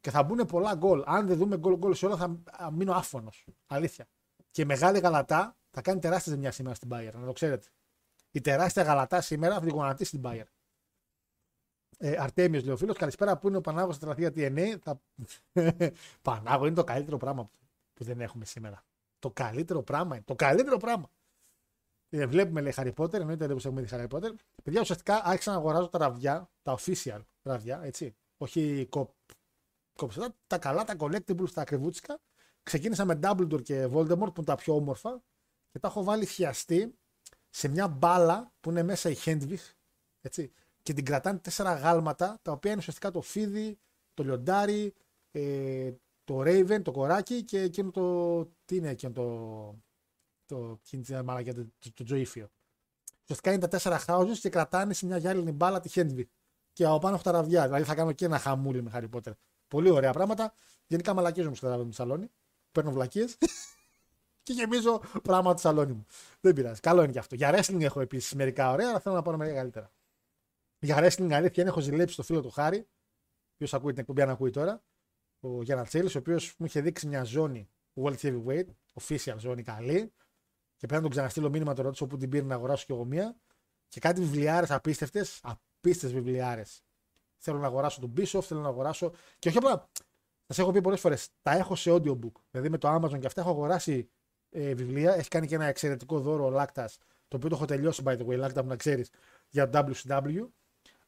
και 0.00 0.10
θα 0.10 0.22
μπουν 0.22 0.46
πολλά 0.46 0.74
γκολ. 0.74 1.02
Αν 1.06 1.26
δεν 1.26 1.36
δούμε 1.36 1.58
γκολ 1.58 1.76
γκολ 1.76 1.94
σε 1.94 2.06
όλα 2.06 2.16
θα 2.16 2.70
μείνω 2.70 2.92
άφωνος. 2.92 3.44
Αλήθεια. 3.66 4.06
Και 4.50 4.62
η 4.62 4.64
μεγάλη 4.64 4.98
γαλατά 4.98 5.56
θα 5.76 5.82
κάνει 5.82 6.00
τεράστια 6.00 6.32
ζημιά 6.32 6.52
σήμερα 6.52 6.74
στην 6.74 6.88
Bayern, 6.92 7.12
να 7.14 7.26
το 7.26 7.32
ξέρετε. 7.32 7.66
Η 8.30 8.40
τεράστια 8.40 8.82
γαλατά 8.82 9.20
σήμερα 9.20 9.54
θα 9.54 9.60
την 9.60 9.68
γονατίσει 9.68 10.08
στην 10.08 10.20
Bayern. 10.24 10.50
Ε, 11.98 12.16
Αρτέμιος 12.18 12.64
λέει 12.64 12.74
ο 12.74 12.76
φίλος, 12.76 12.96
καλησπέρα 12.96 13.38
που 13.38 13.48
είναι 13.48 13.56
ο 13.56 13.60
Πανάγος 13.60 13.94
στα 13.94 14.06
τραθία 14.06 14.32
TNA. 14.34 14.76
Θα... 14.80 15.00
Πανάγο 16.22 16.66
είναι 16.66 16.74
το 16.74 16.84
καλύτερο 16.84 17.16
πράγμα 17.16 17.50
που 17.94 18.04
δεν 18.04 18.20
έχουμε 18.20 18.44
σήμερα. 18.44 18.84
Το 19.18 19.30
καλύτερο 19.30 19.82
πράγμα 19.82 20.14
είναι. 20.14 20.24
Το 20.24 20.34
καλύτερο 20.34 20.76
πράγμα. 20.76 21.10
Ε, 22.08 22.26
βλέπουμε 22.26 22.60
λέει 22.60 22.72
Harry 22.76 22.94
Potter, 22.94 23.14
εννοείται 23.14 23.46
δεν 23.46 23.56
έχουμε 23.56 23.82
δει 23.82 23.88
Harry 23.90 24.08
Potter. 24.08 24.34
Παιδιά, 24.62 24.80
ουσιαστικά 24.80 25.24
άρχισα 25.24 25.50
να 25.50 25.56
αγοράζω 25.56 25.88
τα 25.88 25.98
ραβδιά, 25.98 26.50
τα 26.62 26.78
official 26.78 27.20
ραβδιά, 27.42 27.80
έτσι. 27.82 28.16
Όχι 28.36 28.86
κοπ, 28.90 29.10
κόψε, 29.96 30.34
τα 30.46 30.58
καλά, 30.58 30.84
τα 30.84 30.94
collectibles, 30.98 31.50
τα 31.50 31.60
ακριβούτσικα. 31.60 32.20
Ξεκίνησα 32.62 33.04
με 33.04 33.18
Dumbledore 33.22 33.62
και 33.62 33.84
Voldemort 33.84 34.18
που 34.18 34.32
είναι 34.36 34.44
τα 34.44 34.54
πιο 34.54 34.74
όμορφα 34.74 35.22
και 35.76 35.82
τα 35.82 35.88
έχω 35.88 36.04
βάλει 36.04 36.26
χιαστή 36.26 36.98
σε 37.48 37.68
μια 37.68 37.88
μπάλα 37.88 38.52
που 38.60 38.70
είναι 38.70 38.82
μέσα 38.82 39.10
η 39.10 39.16
Hendwig, 39.24 39.72
έτσι. 40.20 40.52
Και 40.82 40.92
την 40.92 41.04
κρατάνε 41.04 41.38
τέσσερα 41.38 41.74
γάλματα 41.74 42.38
τα 42.42 42.52
οποία 42.52 42.70
είναι 42.70 42.80
ουσιαστικά 42.80 43.10
το 43.10 43.20
φίδι, 43.20 43.78
το 44.14 44.22
λιοντάρι, 44.22 44.94
ε, 45.30 45.92
το 46.24 46.40
Raven, 46.40 46.82
το 46.82 46.90
κοράκι 46.90 47.44
και 47.44 47.60
εκείνο 47.60 47.90
το. 47.90 48.44
Τι 48.64 48.76
είναι 48.76 48.88
εκείνο 48.88 49.12
το. 49.12 49.24
Το, 50.46 50.80
το, 51.06 51.24
μαλακιά, 51.24 51.54
το, 51.54 51.66
το, 51.78 51.92
το 51.94 52.04
Τζοήφιο. 52.04 52.48
Ουσιαστικά 53.22 53.50
είναι 53.50 53.60
τα 53.60 53.68
τέσσερα 53.68 54.04
houses 54.06 54.38
και 54.40 54.48
κρατάνε 54.48 54.94
σε 54.94 55.06
μια 55.06 55.16
γυάλινη 55.16 55.52
μπάλα 55.52 55.80
τη 55.80 55.88
Χέντβι. 55.88 56.28
Και 56.72 56.84
από 56.84 56.98
πάνω 56.98 57.14
έχω 57.14 57.24
τα 57.24 57.30
ραβδιά. 57.30 57.64
Δηλαδή 57.64 57.84
θα 57.84 57.94
κάνω 57.94 58.12
και 58.12 58.24
ένα 58.24 58.38
χαμούλι 58.38 58.82
με 58.82 58.90
Harry 58.94 59.08
Potter. 59.10 59.32
Πολύ 59.68 59.90
ωραία 59.90 60.12
πράγματα. 60.12 60.54
Γενικά 60.86 61.14
μαλακίζω 61.14 61.48
μου 61.48 61.54
στο 61.54 61.68
ραβδί 61.68 61.84
μου 61.84 61.92
σαλόνι. 61.92 62.30
Παίρνω 62.72 62.90
βλακίες 62.90 63.38
και 64.46 64.52
γεμίζω 64.52 65.00
πράγματα 65.22 65.54
του 65.54 65.60
σαλόνι 65.60 65.92
μου. 65.92 66.06
Δεν 66.40 66.54
πειράζει. 66.54 66.80
Καλό 66.80 67.02
είναι 67.02 67.12
και 67.12 67.18
αυτό. 67.18 67.34
Για 67.34 67.54
wrestling 67.54 67.80
έχω 67.80 68.00
επίσης 68.00 68.34
μερικά 68.34 68.70
ωραία, 68.70 68.88
αλλά 68.88 69.00
θέλω 69.00 69.14
να 69.14 69.22
πάρω 69.22 69.36
μερικά 69.36 69.56
καλύτερα. 69.56 69.92
Για 70.78 70.98
wrestling 70.98 71.32
αλήθεια 71.32 71.62
είναι 71.62 71.68
έχω 71.70 71.80
ζηλέψει 71.80 72.16
το 72.16 72.22
φίλο 72.22 72.42
του 72.42 72.50
Χάρη. 72.50 72.88
Ποιο 73.56 73.78
ακούει 73.78 73.90
την 73.90 74.00
εκπομπή, 74.00 74.22
αν 74.22 74.30
ακούει 74.30 74.50
τώρα 74.50 74.82
ο 75.40 75.62
Γιάννα 75.62 75.84
Τσέλης, 75.84 76.14
ο 76.14 76.18
οποίος 76.18 76.54
μου 76.58 76.66
είχε 76.66 76.80
δείξει 76.80 77.06
μια 77.06 77.24
ζώνη 77.24 77.68
World 77.94 78.16
Heavyweight, 78.16 78.66
official 79.00 79.34
ζώνη 79.38 79.62
καλή. 79.62 80.12
Και 80.76 80.86
πρέπει 80.86 80.94
να 80.94 81.00
τον 81.00 81.10
ξαναστείλω 81.10 81.50
μήνυμα 81.50 81.74
το 81.74 81.82
ρώτησο 81.82 82.04
όπου 82.04 82.16
την 82.16 82.28
πήρε 82.30 82.44
να 82.44 82.54
αγοράσω 82.54 82.84
κι 82.84 82.92
εγώ 82.92 83.04
μία. 83.04 83.36
Και 83.88 84.00
κάτι 84.00 84.20
βιβλιάρες 84.20 84.70
απίστευτες, 84.70 85.40
απίστευτε 85.42 86.16
βιβλιάρες. 86.16 86.82
Θέλω 87.36 87.58
να 87.58 87.66
αγοράσω 87.66 88.00
τον 88.00 88.12
Bishop, 88.16 88.40
θέλω 88.42 88.60
να 88.60 88.68
αγοράσω. 88.68 89.12
Και 89.38 89.48
όχι 89.48 89.58
απλά. 89.58 89.90
Σας 90.46 90.58
έχω 90.58 90.70
πει 90.70 90.80
πολλές 90.80 91.00
φορές, 91.00 91.28
τα 91.42 91.52
έχω 91.52 91.74
σε 91.74 91.90
audiobook. 91.92 92.32
Δηλαδή 92.50 92.68
με 92.68 92.78
το 92.78 92.94
Amazon 92.94 93.18
και 93.20 93.26
αυτά 93.26 93.40
έχω 93.40 93.50
αγοράσει 93.50 94.10
ε, 94.50 94.74
βιβλία. 94.74 95.14
Έχει 95.14 95.28
κάνει 95.28 95.46
και 95.46 95.54
ένα 95.54 95.64
εξαιρετικό 95.64 96.20
δώρο 96.20 96.44
ο 96.46 96.50
Λάκτας, 96.50 96.98
το 97.28 97.36
οποίο 97.36 97.48
το 97.48 97.54
έχω 97.54 97.64
τελειώσει 97.64 98.02
by 98.06 98.18
the 98.18 98.26
way, 98.26 98.36
Λάκτα 98.36 98.62
μου 98.62 98.68
να 98.68 98.76
ξέρεις, 98.76 99.10
για 99.48 99.68
το 99.68 99.88
WCW. 99.88 100.48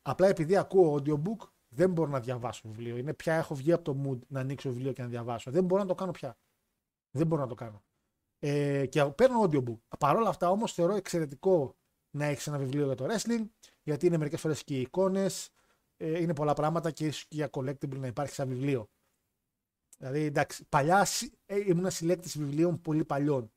Απλά 0.03 0.29
επειδή 0.29 0.57
ακούω 0.57 0.95
audiobook, 0.95 1.49
δεν 1.69 1.91
μπορώ 1.91 2.11
να 2.11 2.21
διαβάσω 2.21 2.69
βιβλίο. 2.69 2.97
Είναι 2.97 3.15
πια 3.15 3.35
έχω 3.35 3.55
βγει 3.55 3.73
από 3.73 3.85
το 3.85 3.97
mood 4.05 4.19
να 4.29 4.41
ανοίξω 4.41 4.69
βιβλίο 4.71 4.93
και 4.93 5.03
να 5.03 5.09
διαβάσω. 5.09 5.51
Δεν 5.51 5.65
μπορώ 5.65 5.83
να 5.83 5.89
το 5.89 5.95
κάνω 5.95 6.11
πια. 6.11 6.39
Δεν 7.11 7.27
μπορώ 7.27 7.43
να 7.43 7.49
το 7.49 7.55
κάνω. 7.55 7.83
Ε, 8.39 8.87
και 8.87 9.05
παίρνω 9.05 9.43
audiobook. 9.43 9.79
Παρ' 9.99 10.17
όλα 10.17 10.29
αυτά 10.29 10.51
όμως 10.51 10.73
θεωρώ 10.73 10.95
εξαιρετικό 10.95 11.77
να 12.11 12.25
έχεις 12.25 12.47
ένα 12.47 12.59
βιβλίο 12.59 12.85
για 12.85 12.95
το 12.95 13.07
wrestling, 13.11 13.47
γιατί 13.83 14.07
είναι 14.07 14.17
μερικές 14.17 14.41
φορές 14.41 14.65
και 14.65 14.77
οι 14.77 14.81
εικόνες, 14.81 15.51
ε, 15.97 16.21
είναι 16.21 16.35
πολλά 16.35 16.55
πράγματα 16.55 16.91
και 16.91 17.07
ίσως 17.07 17.27
και 17.27 17.37
για 17.37 17.49
collectible 17.53 17.97
να 17.97 18.07
υπάρχει 18.07 18.35
σαν 18.35 18.49
βιβλίο. 18.49 18.89
Δηλαδή, 19.99 20.21
εντάξει, 20.25 20.65
παλιά 20.69 21.05
συ- 21.05 21.33
ε, 21.47 21.59
ήμουν 21.67 21.91
συλλέκτης 21.91 22.39
βιβλίων 22.39 22.81
πολύ 22.81 23.05
παλιών. 23.05 23.53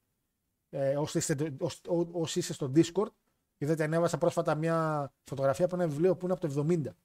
Ε, 0.69 0.97
όσοι, 0.97 1.17
είστε, 1.17 1.55
όσοι, 1.59 1.79
ό- 1.87 2.09
όσοι 2.11 2.39
είστε 2.39 2.53
στο 2.53 2.71
Discord, 2.75 3.11
είδατε, 3.57 3.83
ανέβασα 3.83 4.17
πρόσφατα 4.17 4.55
μια 4.55 5.11
φωτογραφία 5.23 5.65
από 5.65 5.75
ένα 5.75 5.87
βιβλίο 5.87 6.15
που 6.17 6.25
είναι 6.25 6.33
από 6.33 6.47
το 6.47 6.47
70. 6.47 6.95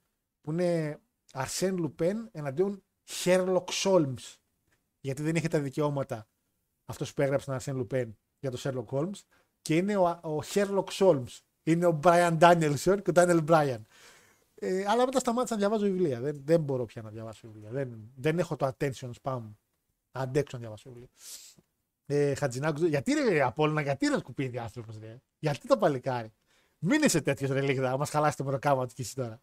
Που 0.41 0.51
είναι 0.51 0.99
Arsène 1.33 1.85
Lupin 1.85 2.15
εναντίον 2.31 2.83
Sherlock 3.09 3.63
Holmes. 3.83 4.35
Γιατί 4.99 5.21
δεν 5.21 5.35
είχε 5.35 5.47
τα 5.47 5.59
δικαιώματα 5.59 6.27
αυτός 6.85 7.13
που 7.13 7.21
έγραψε 7.21 7.45
τον 7.45 7.57
Arsène 7.59 7.81
Lupin 7.87 8.09
για 8.39 8.51
τον 8.51 8.59
Sherlock 8.63 8.85
Holmes. 8.97 9.19
Και 9.61 9.75
είναι 9.75 9.95
ο, 9.97 10.03
ο 10.09 10.39
Sherlock 10.53 10.87
Holmes. 10.99 11.39
Είναι 11.63 11.85
ο 11.85 11.99
Brian 12.03 12.37
Danielson 12.39 12.97
και 13.03 13.09
ο 13.09 13.13
Daniel 13.15 13.45
Bryan. 13.47 13.81
Ε, 14.59 14.85
αλλά 14.87 15.05
μετά 15.05 15.19
σταμάτησα 15.19 15.53
να 15.53 15.59
διαβάζω 15.59 15.85
βιβλία. 15.85 16.19
Δεν, 16.19 16.41
δεν 16.45 16.61
μπορώ 16.61 16.85
πια 16.85 17.01
να 17.01 17.09
διαβάσω 17.09 17.47
βιβλία. 17.47 17.69
Δεν, 17.69 18.11
δεν 18.15 18.39
έχω 18.39 18.55
το 18.55 18.67
attention 18.67 19.11
spam. 19.21 19.41
Να 20.11 20.21
αντέξω 20.21 20.57
να 20.57 20.59
διαβάσω 20.59 20.89
βιβλία. 20.89 21.09
Ε, 22.05 22.35
Χατζινάκου, 22.35 22.85
γιατί 22.85 23.13
ρε 23.13 23.41
Απόλλωνα, 23.41 23.81
γιατί 23.81 24.07
ρε 24.07 24.17
σκουπίδι 24.17 24.57
άνθρωπος, 24.57 24.97
ρε. 24.99 25.21
Γιατί 25.39 25.67
το 25.67 25.77
παλικάρι. 25.77 26.33
Μην 26.79 27.01
είσαι 27.01 27.21
τέτοιος 27.21 27.49
ρε 27.49 27.61
λίγδα, 27.61 27.97
μα 27.97 28.05
χαλάσει 28.05 28.37
το 28.37 28.43
μεροκάμα 28.43 28.87
του 28.87 28.93
κι 28.93 29.01
εσύ 29.01 29.15
τώρα. 29.15 29.41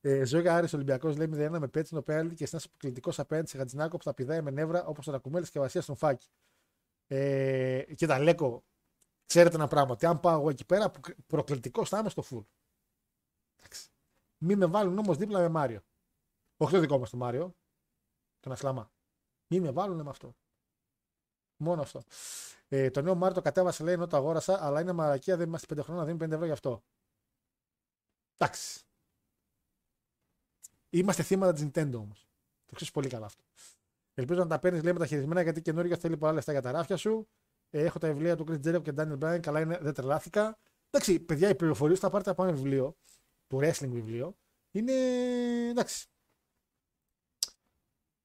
Ε, 0.00 0.24
Ζωή 0.24 0.48
Άρης 0.48 0.72
Ολυμπιακός 0.72 1.16
λέει 1.16 1.28
0-1 1.32 1.58
με 1.58 1.68
πέτσινο 1.68 2.02
πέναλτι 2.02 2.34
και 2.34 2.48
ένα 2.52 2.62
αποκλειτικό 2.64 3.12
απέναντι 3.16 3.48
σε 3.48 3.58
Χατζινάκο 3.58 3.96
που 3.96 4.02
θα 4.02 4.14
πηδάει 4.14 4.42
με 4.42 4.50
νεύρα 4.50 4.84
όπως 4.84 5.04
τον 5.04 5.14
Ακουμέλη 5.14 5.48
και 5.48 5.58
Βασίας 5.58 5.84
στον 5.84 5.96
Φάκη. 5.96 6.28
Ε, 7.06 7.82
κοίτα, 7.94 8.18
Λέκο, 8.18 8.64
ξέρετε 9.26 9.54
ένα 9.54 9.66
πράγμα. 9.66 9.92
Ότι 9.92 10.06
αν 10.06 10.20
πάω 10.20 10.40
εγώ 10.40 10.50
εκεί 10.50 10.64
πέρα, 10.64 10.92
προκλητικός 11.26 11.88
θα 11.88 11.98
είμαι 11.98 12.08
στο 12.08 12.22
full. 12.30 12.44
Εντάξει. 13.56 13.88
Μην 14.42 14.58
με 14.58 14.66
βάλουν 14.66 14.98
όμως 14.98 15.16
δίπλα 15.16 15.40
με 15.40 15.48
Μάριο. 15.48 15.80
Όχι 16.56 16.72
το 16.72 16.80
δικό 16.80 16.98
μας 16.98 17.10
το 17.10 17.16
Μάριο, 17.16 17.54
τον 18.40 18.52
Ασλαμά. 18.52 18.92
Μην 19.46 19.62
με 19.62 19.70
βάλουν 19.70 20.02
με 20.02 20.10
αυτό. 20.10 20.36
Μόνο 21.56 21.82
αυτό. 21.82 22.02
Ε, 22.68 22.90
το 22.90 23.02
νέο 23.02 23.14
Μάριο 23.14 23.34
το 23.34 23.42
κατέβασε 23.42 23.84
λέει 23.84 23.94
ενώ 23.94 24.06
το 24.06 24.16
αγόρασα, 24.16 24.64
αλλά 24.64 24.80
είναι 24.80 24.92
μαρακία, 24.92 25.36
δεν 25.36 25.46
είμαστε 25.46 25.74
5 25.74 25.82
χρόνια, 25.82 26.02
να 26.02 26.08
δίνει 26.08 26.18
5 26.18 26.30
ευρώ 26.30 26.44
γι' 26.44 26.52
αυτό. 26.52 26.82
Εντάξει. 28.36 28.84
Είμαστε 30.90 31.22
θύματα 31.22 31.52
της 31.52 31.64
Nintendo 31.64 31.94
όμως. 31.94 32.28
Το 32.66 32.74
ξέρεις 32.74 32.92
πολύ 32.92 33.08
καλά 33.08 33.26
αυτό. 33.26 33.44
Ελπίζω 34.14 34.40
να 34.40 34.46
τα 34.46 34.58
παίρνεις 34.58 34.82
λέει 34.82 34.92
μεταχειρισμένα 34.92 35.42
γιατί 35.42 35.62
καινούργια 35.62 35.96
θέλει 35.96 36.16
πολλά 36.16 36.32
λεφτά 36.32 36.52
για 36.52 36.62
τα 36.62 36.70
ράφια 36.70 36.96
σου. 36.96 37.28
Ε, 37.70 37.84
έχω 37.84 37.98
τα 37.98 38.08
βιβλία 38.08 38.36
του 38.36 38.44
Chris 38.48 38.60
Jericho 38.66 38.82
και 38.82 38.92
Daniel 38.96 39.18
Bryan. 39.18 39.40
Καλά 39.40 39.60
είναι, 39.60 39.78
δεν 39.78 39.94
τρελάθηκα. 39.94 40.58
Εντάξει, 40.90 41.20
παιδιά, 41.20 41.48
οι 41.48 41.54
πληροφορίες 41.54 41.98
που 41.98 42.04
θα 42.04 42.10
πάρετε 42.10 42.30
από 42.30 42.42
ένα 42.44 42.52
βιβλίο, 42.52 42.96
του 43.50 43.58
wrestling 43.62 43.88
βιβλίο, 43.90 44.36
είναι 44.70 44.92
εντάξει. 45.68 46.08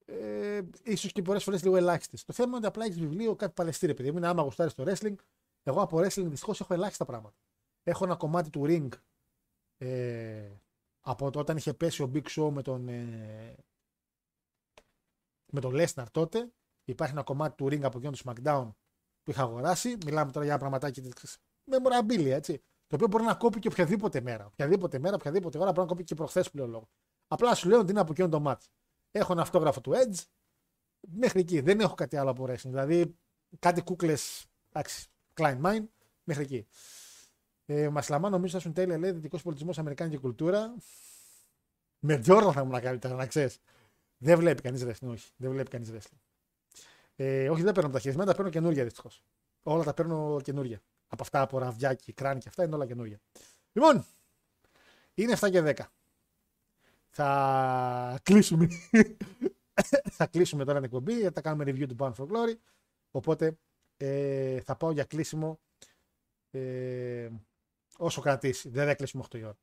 Ε, 0.04 0.62
ίσως 0.82 1.12
και 1.12 1.22
πολλές 1.22 1.44
φορές 1.44 1.62
λίγο 1.62 1.76
ελάχιστες. 1.76 2.24
Το 2.24 2.32
θέμα 2.32 2.48
είναι 2.48 2.56
ότι 2.56 2.66
απλά 2.66 2.84
έχεις 2.84 2.98
βιβλίο, 2.98 3.36
κάτι 3.36 3.52
παλαιστήρι, 3.52 3.92
επειδή 3.92 4.10
μου 4.10 4.16
είναι 4.16 4.26
άμα 4.26 4.42
γουστάρεις 4.42 4.74
το 4.74 4.84
wrestling. 4.86 5.14
Εγώ 5.62 5.80
από 5.80 5.98
wrestling 5.98 6.26
δυστυχώς 6.26 6.60
έχω 6.60 6.74
ελάχιστα 6.74 7.04
πράγματα. 7.04 7.36
Έχω 7.82 8.04
ένα 8.04 8.16
κομμάτι 8.16 8.50
του 8.50 8.62
ring 8.64 8.88
ε, 9.76 10.50
από 11.00 11.30
το 11.30 11.38
όταν 11.38 11.56
είχε 11.56 11.74
πέσει 11.74 12.02
ο 12.02 12.10
Big 12.14 12.26
Show 12.26 12.50
με 12.50 12.62
τον, 12.62 12.88
ε, 12.88 13.54
με 15.52 15.60
τον 15.60 15.72
Lesnar 15.74 16.06
τότε. 16.10 16.52
Υπάρχει 16.84 17.12
ένα 17.12 17.22
κομμάτι 17.22 17.56
του 17.56 17.64
ring 17.64 17.82
από 17.82 17.98
εκείνο 17.98 18.12
του 18.12 18.18
SmackDown 18.24 18.70
που 19.22 19.30
είχα 19.30 19.42
αγοράσει. 19.42 19.96
Μιλάμε 20.04 20.32
τώρα 20.32 20.46
για 20.46 20.58
πραγματάκι 20.58 21.12
memorabilia, 21.70 22.30
έτσι. 22.30 22.62
Το 22.86 22.94
οποίο 22.94 23.06
μπορεί 23.06 23.24
να 23.24 23.34
κόπει 23.34 23.58
και 23.58 23.68
οποιαδήποτε 23.68 24.20
μέρα. 24.20 24.46
Οποιαδήποτε 24.46 24.98
μέρα, 24.98 25.14
οποιαδήποτε 25.14 25.58
ώρα, 25.58 25.66
μπορεί 25.66 25.80
να 25.80 25.86
κόπει 25.86 26.04
και 26.04 26.14
προχθές 26.14 26.50
που 26.50 26.56
λέω 26.56 26.66
λόγο. 26.66 26.88
Απλά 27.28 27.54
σου 27.54 27.68
λέω 27.68 27.78
ότι 27.78 27.90
είναι 27.90 28.00
από 28.00 28.12
εκείνο 28.12 28.28
το 28.28 28.40
μάτι. 28.40 28.66
Έχω 29.10 29.32
ένα 29.32 29.42
αυτόγραφο 29.42 29.80
του 29.80 29.92
Edge. 29.94 30.22
Μέχρι 31.00 31.40
εκεί. 31.40 31.60
Δεν 31.60 31.80
έχω 31.80 31.94
κάτι 31.94 32.16
άλλο 32.16 32.30
από 32.30 32.44
wrestling. 32.44 32.56
Δηλαδή 32.60 33.16
κάτι 33.58 33.82
κούκλες. 33.82 34.46
Εντάξει, 34.72 35.06
Klein 35.34 35.60
Mine. 35.62 35.84
Μέχρι 36.24 36.42
εκεί. 36.42 36.66
Ε, 37.66 37.88
Μασλαμά 37.88 38.28
νομίζω 38.28 38.52
θα 38.52 38.60
σου 38.60 38.72
τέλεια 38.72 38.98
λέει 38.98 39.10
δυτικός 39.10 39.42
πολιτισμός, 39.42 39.78
Αμερικάνικη 39.78 40.18
κουλτούρα. 40.18 40.74
Με 41.98 42.18
Τζόρνταν 42.18 42.52
θα 42.52 42.60
ήμουν 42.60 42.80
καλύτερα, 42.80 43.14
να 43.14 43.26
ξέρεις. 43.26 43.58
Δεν 44.18 44.38
βλέπει 44.38 44.62
κανείς 44.62 44.84
wrestling, 44.84 45.08
όχι. 45.08 45.30
Δεν 45.36 45.50
βλέπει 45.50 45.70
κανείς 45.70 45.92
wrestling. 45.92 46.18
Ε, 47.16 47.50
όχι, 47.50 47.62
δεν 47.62 47.74
παίρνω 47.74 47.90
τα 47.90 47.98
χειρισμένα, 47.98 48.30
τα 48.30 48.36
παίρνω 48.36 48.50
καινούργια 48.50 48.84
δυστυχώς. 48.84 49.22
Όλα 49.62 49.84
τα 49.84 49.94
παίρνω 49.94 50.40
καινούργια. 50.42 50.82
Από 51.08 51.22
αυτά 51.22 51.40
από 51.40 51.58
ραβιάκι, 51.58 52.12
κράνη 52.12 52.40
και 52.40 52.48
αυτά 52.48 52.64
είναι 52.64 52.74
όλα 52.74 52.86
καινούργια. 52.86 53.20
Λοιπόν, 53.72 54.06
είναι 55.14 55.36
7 55.40 55.50
και 55.50 55.74
10. 55.76 55.84
Θα 57.10 58.20
κλείσουμε. 58.22 58.68
θα 60.16 60.26
κλείσουμε 60.26 60.64
τώρα 60.64 60.76
την 60.76 60.84
εκπομπή, 60.84 61.30
θα 61.30 61.40
κάνουμε 61.40 61.64
review 61.64 61.86
του 61.88 61.96
Bound 61.98 62.14
for 62.14 62.26
Glory. 62.26 62.54
Οπότε 63.10 63.58
ε, 63.96 64.60
θα 64.60 64.76
πάω 64.76 64.90
για 64.90 65.04
κλείσιμο 65.04 65.60
ε, 66.50 67.28
όσο 67.96 68.20
κρατήσει. 68.20 68.68
Δεν 68.68 68.86
θα 68.86 68.94
κλείσουμε 68.94 69.24
8 69.30 69.38
η 69.38 69.42
ώρα. 69.44 69.58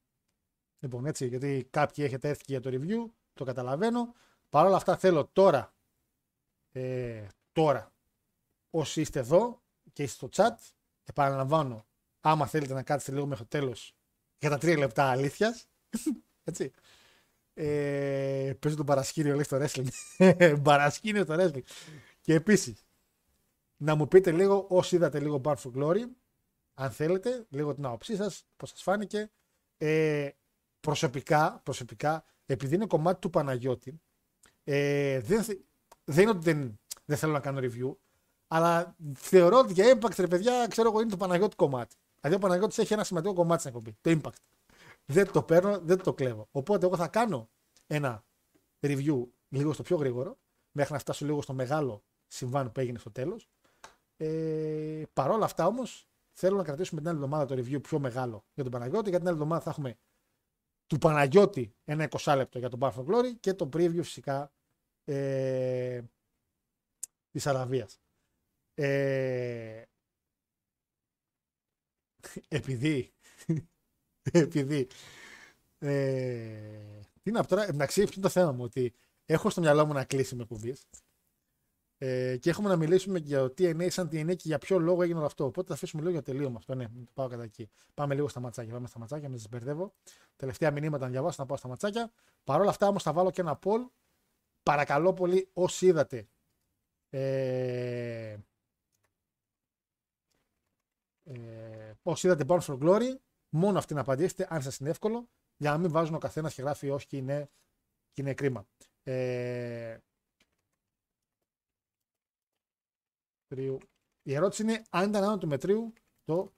Λοιπόν, 0.79 1.05
έτσι, 1.05 1.27
γιατί 1.27 1.67
κάποιοι 1.69 2.03
έχετε 2.07 2.29
έρθει 2.29 2.43
και 2.43 2.51
για 2.51 2.61
το 2.61 2.69
review, 2.73 3.11
το 3.33 3.43
καταλαβαίνω. 3.43 4.13
Παρ' 4.49 4.65
όλα 4.65 4.75
αυτά 4.75 4.97
θέλω 4.97 5.25
τώρα, 5.25 5.73
ε, 6.71 7.27
τώρα, 7.51 7.93
όσοι 8.69 9.01
είστε 9.01 9.19
εδώ 9.19 9.61
και 9.93 10.03
είστε 10.03 10.27
στο 10.27 10.29
chat, 10.31 10.73
επαναλαμβάνω, 11.03 11.85
άμα 12.21 12.45
θέλετε 12.45 12.73
να 12.73 12.83
κάτσετε 12.83 13.11
λίγο 13.11 13.25
μέχρι 13.25 13.43
το 13.43 13.57
τέλος 13.57 13.95
για 14.39 14.49
τα 14.49 14.57
τρία 14.57 14.77
λεπτά 14.77 15.05
αλήθειας, 15.09 15.67
έτσι, 16.43 16.71
ε, 17.53 18.53
παίζω 18.59 18.75
τον 18.75 18.85
παρασκήνιο 18.85 19.33
λέει 19.33 19.43
στο 19.43 19.59
wrestling. 19.61 19.87
παρασκήνιο 20.63 21.25
το 21.25 21.33
wrestling. 21.39 21.61
Και 22.21 22.33
επίσης, 22.33 22.85
να 23.77 23.95
μου 23.95 24.07
πείτε 24.07 24.31
λίγο 24.31 24.65
όσοι 24.69 24.95
είδατε 24.95 25.19
λίγο 25.19 25.41
Bar 25.43 25.55
for 25.55 25.71
Glory, 25.75 26.03
αν 26.73 26.91
θέλετε, 26.91 27.45
λίγο 27.49 27.73
την 27.75 27.85
άποψή 27.85 28.15
σας, 28.15 28.45
πώς 28.57 28.69
σας 28.69 28.81
φάνηκε. 28.81 29.31
Ε, 29.77 30.29
προσωπικά, 30.79 31.61
προσωπικά, 31.63 32.25
επειδή 32.45 32.75
είναι 32.75 32.85
κομμάτι 32.85 33.19
του 33.19 33.29
Παναγιώτη, 33.29 34.01
ε, 34.63 35.19
δεν, 35.19 35.43
θε- 35.43 35.61
δεν 36.03 36.21
είναι 36.21 36.31
ότι 36.31 36.39
δεν, 36.53 36.79
δεν 37.05 37.17
θέλω 37.17 37.31
να 37.31 37.39
κάνω 37.39 37.59
review, 37.61 37.95
αλλά 38.55 38.95
θεωρώ 39.13 39.57
ότι 39.57 39.73
για 39.73 39.97
Impact, 39.97 40.15
ρε 40.17 40.27
παιδιά, 40.27 40.67
ξέρω 40.67 40.89
εγώ, 40.89 41.01
είναι 41.01 41.09
το 41.09 41.17
Παναγιώτη 41.17 41.55
κομμάτι. 41.55 41.95
Δηλαδή 42.19 42.37
ο 42.37 42.47
Παναγιώτης 42.47 42.77
έχει 42.77 42.93
ένα 42.93 43.03
σημαντικό 43.03 43.33
κομμάτι 43.33 43.61
στην 43.61 43.75
εκπομπή, 43.75 43.97
το 44.01 44.19
Impact. 44.21 44.41
Δεν 45.05 45.31
το 45.31 45.43
παίρνω, 45.43 45.79
δεν 45.79 46.03
το 46.03 46.13
κλέβω. 46.13 46.47
Οπότε 46.51 46.85
εγώ 46.85 46.95
θα 46.95 47.07
κάνω 47.07 47.49
ένα 47.87 48.23
review 48.79 49.27
λίγο 49.49 49.73
στο 49.73 49.83
πιο 49.83 49.97
γρήγορο, 49.97 50.37
μέχρι 50.71 50.93
να 50.93 50.99
φτάσω 50.99 51.25
λίγο 51.25 51.41
στο 51.41 51.53
μεγάλο 51.53 52.03
συμβάν 52.27 52.71
που 52.71 52.79
έγινε 52.79 52.99
στο 52.99 53.11
τέλος. 53.11 53.49
Ε, 54.17 55.03
Παρ' 55.13 55.31
όλα 55.31 55.45
αυτά 55.45 55.65
όμως, 55.65 56.07
θέλω 56.33 56.57
να 56.57 56.63
κρατήσουμε 56.63 57.01
την 57.01 57.09
άλλη 57.09 57.17
εβδομάδα 57.17 57.45
το 57.45 57.55
review 57.55 57.81
πιο 57.81 57.99
μεγάλο 57.99 58.45
για 58.53 58.63
τον 58.63 58.71
Παναγιώτη, 58.71 59.09
γιατί 59.09 59.17
την 59.17 59.27
άλλη 59.27 59.41
εβδομάδα 59.41 59.63
θα 59.63 59.69
έχουμε 59.69 59.97
του 60.87 60.97
Παναγιώτη 60.97 61.75
ένα 61.83 62.07
20 62.09 62.33
λεπτό 62.35 62.59
για 62.59 62.69
τον 62.69 62.79
Bar 62.83 62.91
for 62.91 63.05
Glory 63.05 63.33
και 63.39 63.53
το 63.53 63.69
preview 63.73 64.01
φυσικά 64.03 64.51
ε, 65.03 66.01
της 67.31 67.47
Αραβίας. 67.47 67.97
Ε, 68.73 69.83
επειδή 72.47 73.13
επειδή 74.21 74.87
ε, 75.79 76.99
τι 77.23 77.31
να 77.31 77.41
πω 77.41 77.47
τώρα, 77.47 77.67
εντάξει, 77.67 78.03
ποιο 78.03 78.11
είναι 78.13 78.25
το 78.25 78.29
θέμα 78.29 78.51
μου, 78.51 78.63
ότι 78.63 78.93
έχω 79.25 79.49
στο 79.49 79.61
μυαλό 79.61 79.85
μου 79.85 79.93
να 79.93 80.03
κλείσει 80.03 80.35
με 80.35 80.41
εκπομπή 80.41 80.75
ε, 82.05 82.37
και 82.37 82.49
έχουμε 82.49 82.69
να 82.69 82.75
μιλήσουμε 82.75 83.19
για 83.19 83.39
το 83.39 83.53
TNA 83.57 83.89
σαν 83.89 84.07
TNA 84.07 84.35
και 84.35 84.43
για 84.43 84.57
ποιο 84.57 84.79
λόγο 84.79 85.03
έγινε 85.03 85.17
όλο 85.17 85.25
αυτό. 85.25 85.45
Οπότε 85.45 85.67
θα 85.67 85.73
αφήσουμε 85.73 86.01
λίγο 86.01 86.13
για 86.13 86.23
τελείωμα 86.23 86.57
αυτό. 86.57 86.75
Ναι, 86.75 86.85
το 86.85 87.11
πάω 87.13 87.27
κατά 87.27 87.43
εκεί. 87.43 87.69
Πάμε 87.93 88.15
λίγο 88.15 88.27
στα 88.27 88.39
ματσάκια. 88.39 88.73
Πάμε 88.73 88.87
στα 88.87 88.99
ματσάκια, 88.99 89.29
μην 89.29 89.37
σας 89.37 89.49
μπερδεύω. 89.49 89.93
Τελευταία 90.35 90.71
μηνύματα 90.71 91.05
να 91.05 91.11
διαβάσω, 91.11 91.35
να 91.39 91.45
πάω 91.45 91.57
στα 91.57 91.67
ματσάκια. 91.67 92.11
Παρ' 92.43 92.59
όλα 92.59 92.69
αυτά 92.69 92.87
όμως 92.87 93.03
θα 93.03 93.13
βάλω 93.13 93.31
και 93.31 93.41
ένα 93.41 93.59
poll. 93.63 93.87
Παρακαλώ 94.63 95.13
πολύ 95.13 95.49
όσοι 95.53 95.85
είδατε. 95.85 96.27
Ε, 97.09 98.35
ε, 101.23 101.93
όσοι 102.03 102.27
είδατε 102.27 102.45
Bound 102.47 102.61
for 102.61 102.79
Glory, 102.79 103.15
μόνο 103.49 103.77
αυτή 103.77 103.93
να 103.93 104.01
απαντήσετε, 104.01 104.47
αν 104.49 104.61
σας 104.61 104.77
είναι 104.77 104.89
εύκολο, 104.89 105.29
για 105.57 105.71
να 105.71 105.77
μην 105.77 105.91
βάζουν 105.91 106.15
ο 106.15 106.19
καθένας 106.19 106.53
και 106.53 106.61
γράφει 106.61 106.89
όχι 106.89 107.07
και 107.07 107.17
είναι, 107.17 107.49
και 108.11 108.21
είναι 108.21 108.33
κρίμα. 108.33 108.67
Ε, 109.03 109.97
μετρίου. 113.53 113.77
Η 114.23 114.33
ερώτηση 114.33 114.61
είναι 114.61 114.83
αν 114.89 115.09
ήταν 115.09 115.23
άνω 115.23 115.37
του 115.37 115.47
μετρίου 115.47 115.93
το 116.23 116.53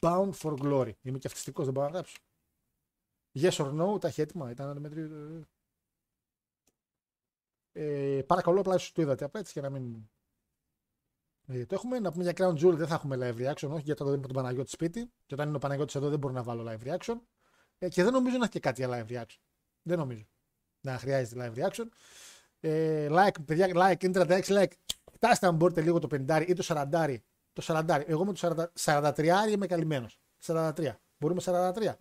Bound 0.00 0.30
for 0.32 0.58
Glory. 0.58 0.92
Είμαι 1.02 1.18
και 1.18 1.26
αυτιστικός, 1.26 1.64
δεν 1.64 1.74
μπορώ 1.74 1.86
να 1.86 1.92
γράψω. 1.92 2.16
Yes 3.34 3.50
or 3.50 3.80
no, 3.80 4.00
τα 4.00 4.08
έχει 4.08 4.20
έτοιμα, 4.20 4.50
ήταν 4.50 4.66
άνω 4.66 4.74
του 4.74 4.80
μετρίου. 4.80 5.46
Ε, 7.72 8.22
παρακαλώ, 8.26 8.60
απλά 8.60 8.74
ίσως 8.74 8.92
το 8.92 9.02
είδατε 9.02 9.24
απλά 9.24 9.40
έτσι 9.40 9.52
για 9.52 9.62
να 9.62 9.70
μην 9.70 10.08
ε, 11.48 11.66
το 11.66 11.74
έχουμε. 11.74 11.98
Να 11.98 12.12
πούμε 12.12 12.22
για 12.22 12.32
Crown 12.36 12.52
Jewel 12.52 12.74
δεν 12.76 12.86
θα 12.86 12.94
έχουμε 12.94 13.16
live 13.20 13.40
reaction, 13.40 13.70
όχι 13.70 13.82
γιατί 13.82 13.94
το 13.94 14.04
δούμε 14.04 14.26
τον 14.26 14.32
Παναγιώτη 14.32 14.70
σπίτι. 14.70 15.10
Και 15.26 15.34
όταν 15.34 15.46
είναι 15.48 15.56
ο 15.56 15.58
Παναγιώτης 15.58 15.94
εδώ 15.94 16.08
δεν 16.08 16.18
μπορώ 16.18 16.34
να 16.34 16.42
βάλω 16.42 16.70
live 16.70 16.88
reaction. 16.88 17.14
Ε, 17.78 17.88
και 17.88 18.02
δεν 18.02 18.12
νομίζω 18.12 18.36
να 18.36 18.42
έχει 18.42 18.52
και 18.52 18.60
κάτι 18.60 18.84
για 18.84 18.90
live 18.90 19.12
reaction. 19.12 19.38
Δεν 19.82 19.98
νομίζω 19.98 20.26
να 20.80 20.98
χρειάζεται 20.98 21.52
live 21.54 21.58
reaction. 21.58 21.84
Ε, 22.60 23.08
like, 23.10 23.44
παιδιά, 23.44 23.68
like, 23.74 24.04
είναι 24.04 24.24
36 24.28 24.42
like. 24.44 24.72
Φτάστε 25.12 25.46
αν 25.46 25.54
μπορείτε 25.54 25.80
λίγο 25.80 25.98
το 25.98 26.08
50 26.10 26.44
ή 26.46 26.52
το 26.52 26.62
40. 26.66 27.16
Το 27.52 27.62
40. 27.66 28.02
Εγώ 28.06 28.24
με 28.24 28.32
το 28.32 28.70
40, 28.84 29.12
43 29.14 29.50
είμαι 29.50 29.66
καλυμμένος. 29.66 30.20
43. 30.46 30.72
Μπορούμε 31.18 31.40
43. 31.44 31.96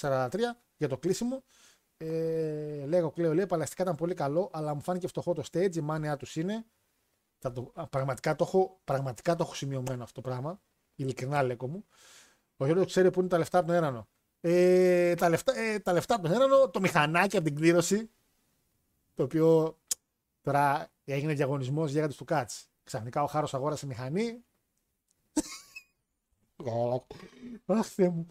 43 0.00 0.28
για 0.76 0.88
το 0.88 0.98
κλείσιμο. 0.98 1.42
Ε, 1.96 2.86
λέγω 2.86 3.10
Κλέο, 3.10 3.34
λέει, 3.34 3.46
παλαιστικά 3.46 3.82
ήταν 3.82 3.94
πολύ 3.94 4.14
καλό, 4.14 4.50
αλλά 4.52 4.74
μου 4.74 4.80
φάνηκε 4.80 5.06
φτωχό 5.06 5.32
το 5.34 5.42
stage, 5.52 5.76
η 5.76 5.80
μάνια 5.80 6.16
τους 6.16 6.36
είναι. 6.36 6.64
Θα 7.42 7.52
το, 7.52 7.72
α, 7.74 7.86
πραγματικά, 7.86 8.36
το 8.36 8.44
έχω, 8.44 8.80
πραγματικά 8.84 9.36
το 9.36 9.42
έχω 9.42 9.54
σημειωμένο 9.54 10.02
αυτό 10.02 10.20
το 10.20 10.28
πράγμα. 10.28 10.60
Ειλικρινά 10.94 11.42
λέγω 11.42 11.68
μου. 11.68 11.84
Ο 12.56 12.64
Γιώργος 12.64 12.86
ξέρει 12.86 13.10
που 13.10 13.20
είναι 13.20 13.28
τα 13.28 13.38
λεφτά 13.38 13.58
από 13.58 13.66
τον 13.66 13.76
έρανο. 13.76 14.08
Ε, 14.40 15.14
τα, 15.14 15.28
λεφτά, 15.28 15.56
ε, 15.56 15.78
τα 15.78 15.92
λεφτά 15.92 16.14
από 16.14 16.22
τον 16.22 16.32
έρανο, 16.32 16.70
το 16.70 16.80
μηχανάκι 16.80 17.36
από 17.36 17.46
την 17.46 17.56
κλήρωση. 17.56 18.10
Το 19.14 19.22
οποίο 19.22 19.78
τώρα 20.40 20.90
έγινε 21.04 21.34
διαγωνισμός 21.34 21.90
γίγαντε 21.90 22.12
τους 22.12 22.24
Κάτ. 22.24 22.50
Ξαφνικά 22.84 23.22
ο 23.22 23.26
Χάρος 23.26 23.54
αγόρασε 23.54 23.86
μηχανή. 23.86 24.44
Αχ, 27.66 27.86
Θεέ 27.86 28.08
μου. 28.08 28.26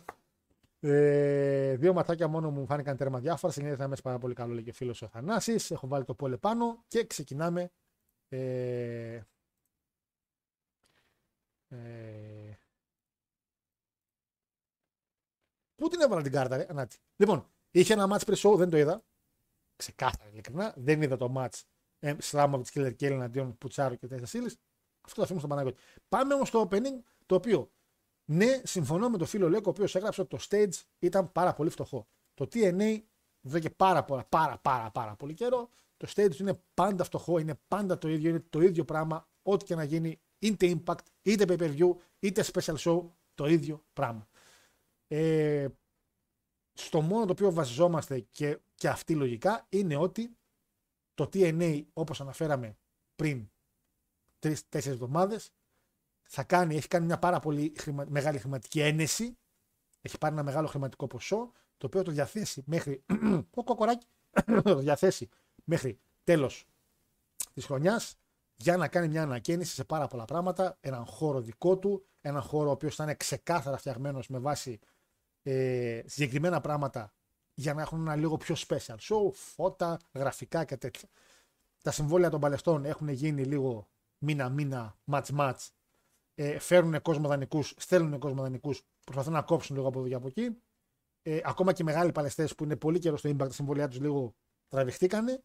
Ε, 0.79 1.75
δύο 1.75 1.93
ματάκια 1.93 2.27
μόνο 2.27 2.51
μου 2.51 2.65
φάνηκαν 2.65 2.97
τέρμα 2.97 3.19
διάφορα. 3.19 3.53
Συνήθω 3.53 3.87
μέσα 3.87 4.01
πάρα 4.01 4.17
πολύ 4.17 4.33
καλό, 4.33 4.53
λέει 4.53 4.63
και 4.63 4.73
φίλος 4.73 5.01
ο 5.01 5.07
Θανάσης. 5.07 5.71
Έχω 5.71 5.87
βάλει 5.87 6.03
το 6.03 6.13
πόλε 6.13 6.37
πάνω 6.37 6.83
και 6.87 7.05
ξεκινάμε. 7.05 7.71
Ε, 8.29 9.21
ε, 11.67 12.59
Πού 15.75 15.87
την 15.87 16.01
έβαλα 16.01 16.21
την 16.21 16.31
κάρτα, 16.31 16.57
ρε, 16.57 16.65
ανάτι. 16.69 16.97
Λοιπόν, 17.15 17.49
είχε 17.71 17.93
ένα 17.93 18.07
match 18.11 18.33
pre-show, 18.33 18.57
δεν 18.57 18.69
το 18.69 18.77
είδα. 18.77 19.03
Ξεκάθαρα, 19.75 20.29
ειλικρινά. 20.29 20.73
Δεν 20.77 21.01
είδα 21.01 21.17
το 21.17 21.33
match 21.37 21.61
ε, 21.99 22.15
Σλάμοβιτ 22.19 22.67
Killer 22.73 22.91
Kelly 22.91 23.01
εναντίον 23.01 23.57
Πουτσάρου 23.57 23.95
και 23.95 24.07
Τέσσερα 24.07 24.27
Σίλη. 24.27 24.51
Αυτό 25.01 25.15
το 25.15 25.21
αφήνω 25.21 25.37
στον 25.37 25.49
Παναγιώτη. 25.49 25.81
Πάμε 26.09 26.33
όμως 26.33 26.47
στο 26.47 26.67
opening, 26.69 27.03
το 27.25 27.35
οποίο 27.35 27.71
ναι, 28.25 28.61
συμφωνώ 28.63 29.09
με 29.09 29.17
τον 29.17 29.27
φίλο 29.27 29.49
Λέκο, 29.49 29.63
ο 29.65 29.69
οποίος 29.69 29.95
έγραψε 29.95 30.21
ότι 30.21 30.37
το 30.37 30.43
stage 30.49 30.83
ήταν 30.99 31.31
πάρα 31.31 31.53
πολύ 31.53 31.69
φτωχό. 31.69 32.07
Το 32.33 32.47
TNA 32.53 33.01
εδώ 33.43 33.59
και 33.59 33.69
πάρα, 33.69 34.03
πάρα, 34.03 34.25
πάρα, 34.25 34.57
πάρα, 34.57 34.91
πάρα 34.91 35.15
πολύ 35.15 35.33
καιρό. 35.33 35.69
Το 35.99 36.07
stage 36.15 36.39
είναι 36.39 36.61
πάντα 36.73 37.03
φτωχό, 37.03 37.39
είναι 37.39 37.59
πάντα 37.67 37.97
το 37.97 38.07
ίδιο, 38.07 38.29
είναι 38.29 38.43
το 38.49 38.61
ίδιο 38.61 38.85
πράγμα. 38.85 39.27
Ό,τι 39.41 39.65
και 39.65 39.75
να 39.75 39.83
γίνει, 39.83 40.19
είτε 40.39 40.75
impact, 40.75 40.99
είτε 41.21 41.45
pay 41.47 41.59
per 41.59 41.77
view, 41.77 41.95
είτε 42.19 42.43
special 42.53 42.75
show, 42.75 43.09
το 43.35 43.45
ίδιο 43.45 43.83
πράγμα. 43.93 44.27
Ε, 45.07 45.67
στο 46.73 47.01
μόνο 47.01 47.25
το 47.25 47.31
οποίο 47.31 47.51
βασιζόμαστε 47.51 48.19
και, 48.19 48.59
και 48.75 48.89
αυτή 48.89 49.15
λογικά 49.15 49.65
είναι 49.69 49.95
ότι 49.95 50.37
το 51.13 51.29
TNA 51.33 51.83
όπως 51.93 52.21
αναφέραμε 52.21 52.77
πριν 53.15 53.49
τρει-τέσσερι 54.39 54.93
εβδομάδες 54.93 55.51
θα 56.21 56.43
κάνει, 56.43 56.75
έχει 56.75 56.87
κάνει 56.87 57.05
μια 57.05 57.19
πάρα 57.19 57.39
πολύ 57.39 57.73
χρημα, 57.77 58.05
μεγάλη 58.09 58.37
χρηματική 58.37 58.79
ένεση. 58.79 59.37
Έχει 60.01 60.17
πάρει 60.17 60.33
ένα 60.33 60.43
μεγάλο 60.43 60.67
χρηματικό 60.67 61.07
ποσό, 61.07 61.51
το 61.77 61.85
οποίο 61.85 62.03
το 62.03 62.11
διαθέσει 62.11 62.63
μέχρι. 62.65 63.03
ο 63.55 63.63
κοκοράκι, 63.63 64.05
το 64.63 64.75
διαθέσει 64.75 65.29
μέχρι 65.69 65.99
τέλος 66.23 66.65
της 67.53 67.65
χρονιάς 67.65 68.15
για 68.55 68.77
να 68.77 68.87
κάνει 68.87 69.07
μια 69.07 69.23
ανακαίνιση 69.23 69.73
σε 69.73 69.83
πάρα 69.83 70.07
πολλά 70.07 70.25
πράγματα. 70.25 70.77
Έναν 70.79 71.05
χώρο 71.05 71.41
δικό 71.41 71.77
του, 71.77 72.05
έναν 72.21 72.41
χώρο 72.41 72.69
ο 72.69 72.71
οποίος 72.71 72.95
θα 72.95 73.03
είναι 73.03 73.15
ξεκάθαρα 73.15 73.77
φτιαγμένος 73.77 74.27
με 74.27 74.39
βάση 74.39 74.79
ε, 75.43 76.01
συγκεκριμένα 76.05 76.61
πράγματα 76.61 77.13
για 77.53 77.73
να 77.73 77.81
έχουν 77.81 77.99
ένα 77.99 78.15
λίγο 78.15 78.37
πιο 78.37 78.55
special 78.67 78.95
show, 78.95 79.31
φώτα, 79.33 79.99
γραφικά 80.13 80.63
και 80.65 80.77
τέτοια. 80.77 81.09
Τα 81.81 81.91
συμβόλαια 81.91 82.29
των 82.29 82.39
παλαιστών 82.39 82.85
έχουν 82.85 83.07
γίνει 83.07 83.43
λίγο 83.43 83.87
μήνα-μήνα, 84.17 84.97
match-match 85.11 85.67
ε, 86.35 86.59
φέρνουν 86.59 87.01
κόσμο 87.01 87.27
δανεικούς, 87.27 87.73
στέλνουν 87.77 88.19
κόσμο 88.19 88.41
δανεικούς, 88.41 88.81
προσπαθούν 89.03 89.33
να 89.33 89.41
κόψουν 89.41 89.75
λίγο 89.75 89.87
από 89.87 89.99
εδώ 89.99 90.07
και 90.07 90.15
από 90.15 90.27
εκεί. 90.27 90.61
Ε, 91.21 91.39
ακόμα 91.43 91.73
και 91.73 91.81
οι 91.81 91.85
μεγάλοι 91.85 92.11
παλαιστές 92.11 92.55
που 92.55 92.63
είναι 92.63 92.75
πολύ 92.75 92.99
καιρό 92.99 93.17
στο 93.17 93.29
impact, 93.29 93.37
τα 93.37 93.51
συμβολιά 93.51 93.87
τους 93.87 93.99
λίγο 93.99 94.35
τραβηχτήκανε. 94.67 95.43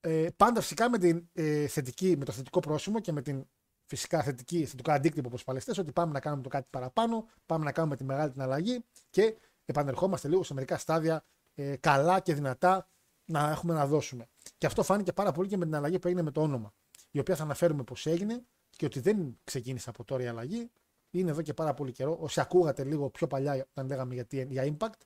Ε, 0.00 0.28
πάντα 0.36 0.60
φυσικά 0.60 0.90
με, 0.90 0.98
την, 0.98 1.28
ε, 1.32 1.66
θετική, 1.66 2.16
με 2.16 2.24
το 2.24 2.32
θετικό 2.32 2.60
πρόσημο 2.60 3.00
και 3.00 3.12
με 3.12 3.22
την 3.22 3.46
φυσικά 3.84 4.22
θετική, 4.22 4.64
θετικό 4.64 4.92
αντίκτυπο 4.92 5.28
προς 5.28 5.40
του 5.40 5.46
παλαιστές, 5.46 5.78
ότι 5.78 5.92
πάμε 5.92 6.12
να 6.12 6.20
κάνουμε 6.20 6.42
το 6.42 6.48
κάτι 6.48 6.66
παραπάνω, 6.70 7.28
πάμε 7.46 7.64
να 7.64 7.72
κάνουμε 7.72 7.96
τη 7.96 8.04
μεγάλη 8.04 8.30
την 8.32 8.42
αλλαγή 8.42 8.84
και 9.10 9.36
επανερχόμαστε 9.64 10.28
λίγο 10.28 10.42
σε 10.42 10.54
μερικά 10.54 10.78
στάδια 10.78 11.24
ε, 11.54 11.76
καλά 11.76 12.20
και 12.20 12.34
δυνατά 12.34 12.88
να 13.24 13.50
έχουμε 13.50 13.74
να 13.74 13.86
δώσουμε. 13.86 14.28
Και 14.58 14.66
αυτό 14.66 14.82
φάνηκε 14.82 15.12
πάρα 15.12 15.32
πολύ 15.32 15.48
και 15.48 15.56
με 15.56 15.64
την 15.64 15.74
αλλαγή 15.74 15.98
που 15.98 16.06
έγινε 16.06 16.22
με 16.22 16.30
το 16.30 16.42
όνομα, 16.42 16.72
η 17.10 17.18
οποία 17.18 17.36
θα 17.36 17.42
αναφέρουμε 17.42 17.82
πώς 17.82 18.06
έγινε 18.06 18.44
και 18.70 18.84
ότι 18.84 19.00
δεν 19.00 19.38
ξεκίνησε 19.44 19.90
από 19.90 20.04
τώρα 20.04 20.22
η 20.22 20.26
αλλαγή. 20.26 20.70
Είναι 21.10 21.30
εδώ 21.30 21.42
και 21.42 21.54
πάρα 21.54 21.74
πολύ 21.74 21.92
καιρό. 21.92 22.16
Όσοι 22.20 22.40
ακούγατε 22.40 22.84
λίγο 22.84 23.10
πιο 23.10 23.26
παλιά 23.26 23.66
όταν 23.70 23.86
λέγαμε 23.86 24.14
για, 24.14 24.26
για 24.30 24.76
Impact, 24.76 25.00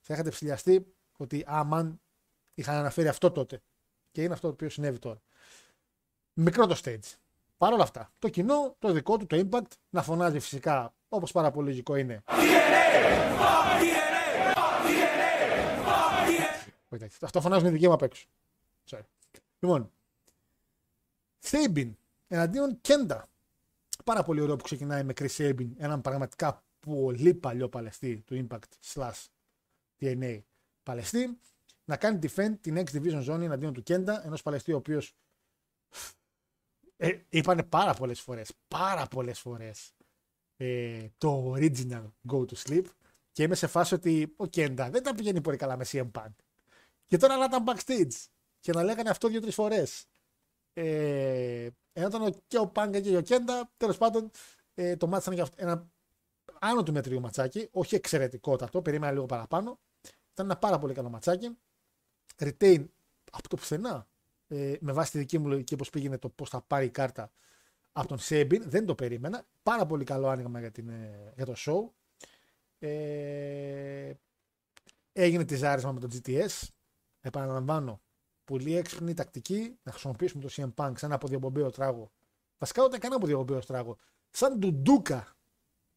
θα 0.00 0.14
είχατε 0.14 0.30
ψηλιαστεί 0.30 0.94
ότι 1.16 1.44
αμάν 1.46 2.00
είχαν 2.54 2.76
αναφέρει 2.76 3.08
αυτό 3.08 3.30
τότε. 3.30 3.62
Και 4.12 4.22
είναι 4.22 4.32
αυτό 4.32 4.46
το 4.46 4.52
οποίο 4.52 4.68
συνέβη 4.68 4.98
τώρα. 4.98 5.20
Μικρό 6.32 6.66
το 6.66 6.80
stage. 6.84 7.16
Παρ' 7.56 7.72
όλα 7.72 7.82
αυτά, 7.82 8.12
το 8.18 8.28
κοινό, 8.28 8.76
το 8.78 8.92
δικό 8.92 9.16
του, 9.16 9.26
το 9.26 9.48
Impact, 9.50 9.70
να 9.90 10.02
φωνάζει 10.02 10.38
φυσικά 10.38 10.94
όπως 11.08 11.32
πάρα 11.32 11.50
πολύ 11.50 11.68
λογικό 11.68 11.96
είναι. 11.96 12.22
Αυτό 17.20 17.40
φωνάζουν 17.40 17.68
οι 17.68 17.70
δικοί 17.70 17.86
μου 17.86 17.92
απ' 17.92 18.02
έξω. 18.02 18.26
Λοιπόν, 19.58 19.90
Sabin 21.50 21.90
εναντίον 22.28 22.80
Κέντα. 22.80 23.26
Πάρα 24.04 24.22
πολύ 24.22 24.40
ωραίο 24.40 24.56
που 24.56 24.64
ξεκινάει 24.64 25.04
με 25.04 25.12
Chris 25.18 25.36
Sabin, 25.36 25.68
έναν 25.76 26.00
πραγματικά 26.00 26.62
πολύ 26.80 27.34
παλιό 27.34 27.68
παλαιστή 27.68 28.22
του 28.26 28.46
Impact 28.48 28.94
slash 28.94 29.26
TNA 30.00 30.40
παλαιστή, 30.82 31.38
να 31.88 31.96
κάνει 31.96 32.18
defend 32.22 32.54
την 32.60 32.76
X 32.76 32.96
Division 32.96 33.24
Zone 33.24 33.40
εναντίον 33.40 33.72
του 33.72 33.82
Κέντα, 33.82 34.26
ενός 34.26 34.42
παλαιστή 34.42 34.72
ο 34.72 34.76
οποίος 34.76 35.14
ε, 36.96 37.18
είπανε 37.28 37.62
πάρα 37.62 37.94
πολλές 37.94 38.20
φορές, 38.20 38.52
πάρα 38.68 39.06
πολλές 39.06 39.38
φορές 39.40 39.94
ε, 40.56 41.06
το 41.18 41.54
original 41.56 42.04
Go 42.32 42.44
to 42.46 42.54
Sleep 42.66 42.84
και 43.32 43.42
είμαι 43.42 43.54
σε 43.54 43.66
φάση 43.66 43.94
ότι 43.94 44.34
ο 44.36 44.46
Κέντα 44.46 44.90
δεν 44.90 45.02
τα 45.02 45.14
πηγαίνει 45.14 45.40
πολύ 45.40 45.56
καλά 45.56 45.76
με 45.76 45.84
CM 45.88 46.10
Punk. 46.12 46.32
Και 47.06 47.16
τώρα 47.16 47.36
να 47.36 47.44
ήταν 47.44 47.64
backstage 47.66 48.26
και 48.60 48.72
να 48.72 48.82
λέγανε 48.82 49.10
αυτό 49.10 49.28
δύο-τρεις 49.28 49.54
φορές. 49.54 50.06
Ε, 50.72 51.68
ενώ 51.92 52.06
ήταν 52.06 52.42
και 52.46 52.58
ο 52.58 52.66
Πάγκα 52.66 53.00
και 53.00 53.16
ο 53.16 53.20
Κέντα, 53.20 53.70
τέλος 53.76 53.98
πάντων 53.98 54.30
ε, 54.74 54.96
το 54.96 55.06
μάτι 55.06 55.34
ήταν 55.34 55.48
ένα 55.56 55.90
άνω 56.60 56.82
του 56.82 56.92
μετρίου 56.92 57.20
ματσάκι, 57.20 57.68
όχι 57.72 57.94
εξαιρετικότατο, 57.94 58.82
περίμενα 58.82 59.12
λίγο 59.12 59.26
παραπάνω. 59.26 59.78
Ήταν 60.32 60.46
ένα 60.46 60.56
πάρα 60.56 60.78
πολύ 60.78 60.94
καλό 60.94 61.08
ματσάκι. 61.08 61.56
Retain 62.38 62.84
από 63.30 63.48
το 63.48 63.56
πουθενά, 63.56 64.08
ε, 64.48 64.74
με 64.80 64.92
βάση 64.92 65.10
τη 65.10 65.18
δική 65.18 65.38
μου 65.38 65.48
λογική 65.48 65.76
πώ 65.76 65.84
πήγαινε 65.92 66.18
το 66.18 66.28
πώς 66.28 66.48
θα 66.48 66.60
πάρει 66.60 66.86
η 66.86 66.90
κάρτα 66.90 67.30
από 67.92 68.08
τον 68.08 68.18
Σέμπιν, 68.18 68.70
δεν 68.70 68.86
το 68.86 68.94
περίμενα. 68.94 69.46
Πάρα 69.62 69.86
πολύ 69.86 70.04
καλό 70.04 70.28
άνοιγμα 70.28 70.60
για, 70.60 70.70
την, 70.70 70.88
ε, 70.88 71.32
για 71.36 71.46
το 71.46 71.54
show. 71.56 71.90
Ε, 72.78 74.12
έγινε 75.12 75.44
τη 75.44 75.56
ζάρισμα 75.56 75.92
με 75.92 76.00
το 76.00 76.08
GTS. 76.12 76.68
Επαναλαμβάνω, 77.20 78.00
πολύ 78.44 78.76
έξυπνη 78.76 79.14
τακτική 79.14 79.78
να 79.82 79.92
χρησιμοποιήσουμε 79.92 80.42
το 80.42 80.50
CM 80.52 80.74
Punk 80.74 80.92
σαν 80.96 81.12
αποδιοπομπαίο 81.12 81.70
τράγο. 81.70 82.10
Βασικά 82.58 82.84
ούτε 82.84 82.98
καν 82.98 83.12
αποδιοπομπαίο 83.12 83.58
τράγο. 83.58 83.98
Σαν 84.30 84.58
ντουντούκα 84.58 85.36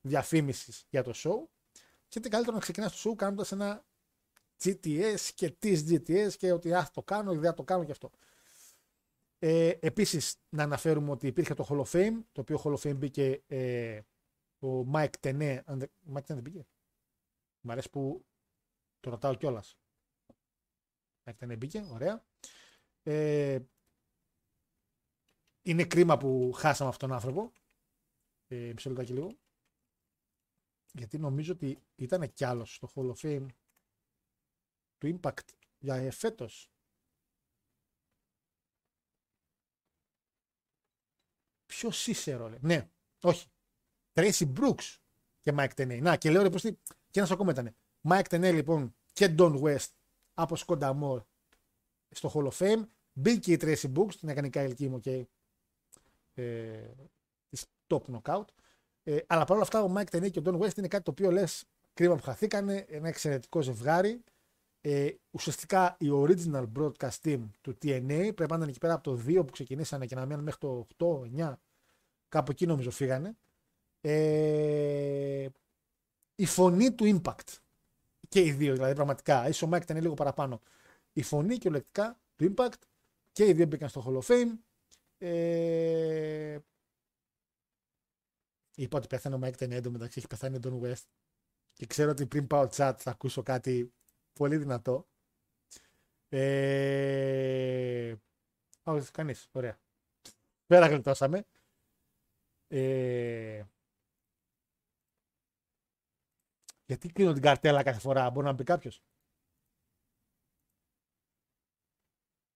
διαφήμισης 0.02 0.86
για 0.90 1.04
το 1.04 1.12
show. 1.16 1.48
Και 2.08 2.20
τι 2.20 2.30
καλύτερο 2.30 2.56
να 2.56 2.62
ξεκινάς 2.62 3.02
το 3.02 3.10
show 3.10 3.16
κάνοντας 3.16 3.52
ένα 3.52 3.86
GTS 4.64 5.20
και 5.36 5.50
τις 5.50 5.84
GTS 5.90 6.34
και 6.38 6.52
ότι 6.52 6.74
α, 6.74 6.90
το 6.94 7.04
κάνω, 7.04 7.34
δεν 7.34 7.54
το 7.54 7.64
κάνω 7.64 7.84
και 7.84 7.92
αυτό. 7.92 8.12
Ε, 9.40 9.72
Επίσης, 9.80 10.36
να 10.50 10.64
αναφέρουμε 10.64 11.12
ότι 11.12 11.28
υπήρχε 11.28 11.54
το 11.54 11.68
Hall 11.70 11.84
of 11.84 11.92
Fame, 11.92 12.24
το 12.32 12.42
οποίο 12.42 12.62
Hall 12.64 12.74
of 12.78 12.90
Fame 12.90 12.96
μπήκε 12.98 13.44
ε, 13.48 14.02
ο 14.60 14.92
Mike 14.94 15.14
Tenay. 15.20 15.60
Mike 16.14 16.22
Tenay 16.22 16.26
δεν 16.26 16.42
μπήκε. 16.42 16.66
Μ' 17.62 17.72
αρέσει 17.72 17.90
που 17.90 18.26
το 19.00 19.10
ρωτάω 19.10 19.36
κιόλας. 19.36 19.78
Mike 21.24 21.34
Tenay 21.40 21.58
μπήκε, 21.58 21.86
ωραία. 21.92 22.26
Ε, 23.04 23.60
είναι 25.62 25.84
κρίμα 25.84 26.18
που 26.18 26.52
χάσαμε 26.56 26.90
αυτόν 26.90 27.10
τον 27.10 27.18
άνθρωπο. 27.18 27.52
Ε, 28.48 28.72
μισό 28.74 28.90
λεπτάκι 28.90 29.14
λίγο. 29.14 29.38
Γιατί 30.94 31.18
νομίζω 31.18 31.54
ότι 31.54 31.78
ήταν 31.96 32.34
κι 32.34 32.44
άλλος 32.46 32.76
στο 32.76 32.90
Hall 32.96 33.12
of 33.12 33.16
Fame 33.22 33.46
του 35.02 35.20
Impact 35.20 35.54
για 35.80 35.96
ε, 35.96 36.12
φέτος. 36.12 36.72
Ποιος 41.66 42.08
είσαι, 42.08 42.34
ρόλε. 42.34 42.58
Ναι, 42.62 42.90
όχι. 43.22 43.48
Tracy 44.14 44.54
Brooks 44.56 44.98
και 45.40 45.54
Mike 45.58 45.74
Tenay. 45.76 46.00
Να, 46.02 46.16
και 46.16 46.32
λέω 46.32 46.42
ρε, 46.42 46.50
πως 46.50 46.62
τι, 46.62 46.74
και 47.10 47.20
ένας 47.20 47.32
ακόμα 47.32 47.52
ήταν. 47.52 47.76
Mike 48.10 48.28
Tenay 48.30 48.54
λοιπόν 48.54 48.96
και 49.14 49.36
Don 49.38 49.62
West 49.62 49.90
από 50.34 50.56
Σκόντα 50.56 50.94
Μόρ 50.94 51.24
στο 52.10 52.32
Hall 52.34 52.52
of 52.52 52.58
Fame. 52.58 52.86
Μπήκε 53.14 53.52
η 53.52 53.58
Tracy 53.62 53.94
Books, 53.94 54.16
την 54.16 54.30
έκανε 54.30 54.48
η 54.48 54.50
Kyle 54.54 54.74
Kim, 54.78 55.00
okay, 55.00 55.24
ε, 56.34 56.92
της 57.50 57.66
top 57.88 58.02
knockout. 58.12 58.46
Ε, 59.04 59.20
αλλά 59.28 59.44
παρόλα 59.44 59.62
αυτά 59.62 59.84
ο 59.84 59.94
Mike 59.98 60.10
Tenay 60.16 60.32
και 60.32 60.40
ο 60.40 60.42
Don 60.46 60.60
West 60.60 60.78
είναι 60.78 60.88
κάτι 60.88 61.04
το 61.04 61.12
οποίο 61.12 61.32
λες 61.32 61.66
κρίμα 61.94 62.16
που 62.16 62.24
χαθήκανε, 62.24 62.86
ένα 62.90 63.08
εξαιρετικό 63.08 63.62
ζευγάρι. 63.62 64.24
Ε, 64.82 65.10
ουσιαστικά 65.32 65.96
η 66.00 66.08
original 66.12 66.66
broadcast 66.78 67.20
team 67.24 67.40
του 67.62 67.78
TNA 67.82 68.32
πρέπει 68.36 68.50
να 68.50 68.56
ήταν 68.56 68.68
εκεί 68.68 68.80
πέρα 68.80 68.94
από 68.94 69.04
το 69.04 69.24
2 69.28 69.34
που 69.46 69.52
ξεκινήσανε 69.52 70.06
και 70.06 70.16
να 70.16 70.26
μείνουν 70.26 70.44
μέχρι 70.44 70.60
το 70.60 70.88
8-9 70.98 71.54
κάπου 72.30 72.52
εκεί 72.52 72.66
νομίζω 72.66 72.92
φύγανε. 72.92 73.38
Ε, 74.02 75.48
η 76.36 76.46
φωνή 76.46 76.92
του 76.92 77.22
Impact. 77.22 77.58
Και 78.30 78.42
οι 78.42 78.52
δύο 78.52 78.74
δηλαδή 78.74 78.94
πραγματικά. 78.94 79.48
Ίσως 79.48 79.70
ο 79.70 79.72
Mike 79.74 79.82
ήταν 79.82 80.02
λίγο 80.02 80.14
παραπάνω. 80.14 80.62
Η 81.14 81.22
φωνή 81.22 81.58
και 81.58 81.68
ολεκτικά 81.68 82.20
του 82.36 82.54
Impact 82.54 82.82
και 83.32 83.48
οι 83.48 83.54
δύο 83.54 83.66
μπήκαν 83.66 83.90
στο 83.90 84.04
Hall 84.08 84.22
of 84.22 84.32
Fame. 84.32 84.58
Ε, 85.18 86.58
είπα 88.76 88.98
ότι 88.98 89.08
πέθανε 89.08 89.36
ο 89.36 89.40
Mike 89.44 89.64
Tenay 89.64 89.90
μεταξύ 89.90 90.20
έχει 90.20 90.28
πεθάνει 90.28 90.56
ο 90.56 90.60
Don 90.64 90.86
West. 90.86 91.06
Και 91.74 91.86
ξέρω 91.86 92.12
ότι 92.12 92.26
πριν 92.26 92.48
πάω 92.48 92.68
chat 92.72 92.94
θα 92.98 93.12
ακούσω 93.12 93.44
κάτι 93.44 93.94
πολύ 94.34 94.58
δυνατό. 94.58 95.08
Ε... 96.30 98.16
Όχι, 98.84 99.12
κανείς. 99.12 99.50
Ωραία. 99.52 99.80
Πέρα 100.66 100.88
γλιτώσαμε. 100.88 101.46
Ε... 102.68 103.64
Γιατί 106.86 107.12
κλείνω 107.12 107.34
την 107.34 107.42
καρτέλα 107.42 107.84
κάθε 107.84 108.00
φορά, 108.00 108.30
μπορεί 108.30 108.46
να 108.46 108.54
μπει 108.54 108.64
κάποιος; 108.64 109.04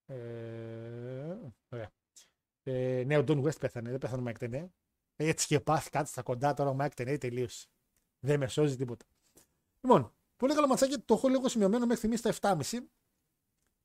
Ε... 0.06 1.38
Ωραία. 1.69 1.91
Ε, 2.64 3.03
ναι, 3.06 3.18
ο 3.18 3.23
Don 3.27 3.43
West 3.43 3.60
πέθανε, 3.60 3.89
δεν 3.89 3.99
πέθανε 3.99 4.30
ο 4.30 4.34
Mike 4.34 4.43
Tenay. 4.43 4.68
Έτσι 5.15 5.47
και 5.47 5.60
πάθει 5.60 5.89
κάτι 5.89 6.10
στα 6.10 6.22
κοντά 6.22 6.53
τώρα 6.53 6.69
ο 6.69 6.77
Mike 6.80 6.93
Tenay 6.95 7.19
τελείωσε. 7.19 7.68
Δεν 8.19 8.39
με 8.39 8.47
σώζει 8.47 8.76
τίποτα. 8.76 9.06
Λοιπόν, 9.81 10.15
πολύ 10.38 10.53
καλό 10.53 10.68
ματσάκι. 10.68 10.99
Το 10.99 11.14
έχω 11.14 11.28
λίγο 11.28 11.49
σημειωμένο 11.49 11.86
μέχρι 11.86 11.98
στιγμή 11.98 12.34
στα 12.34 12.57
7.30. 12.70 12.80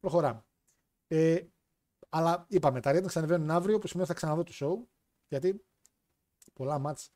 Προχωράμε. 0.01 0.45
Ε, 1.07 1.41
αλλά 2.09 2.47
είπαμε, 2.49 2.81
τα 2.81 2.91
ratings 2.95 3.15
ανεβαίνουν 3.15 3.51
αύριο, 3.51 3.79
που 3.79 3.87
σημαίνει 3.87 4.09
θα 4.09 4.15
ξαναδώ 4.15 4.43
το 4.43 4.53
show. 4.55 4.87
Γιατί 5.29 5.65
πολλά 6.53 6.79
μάτς 6.79 7.13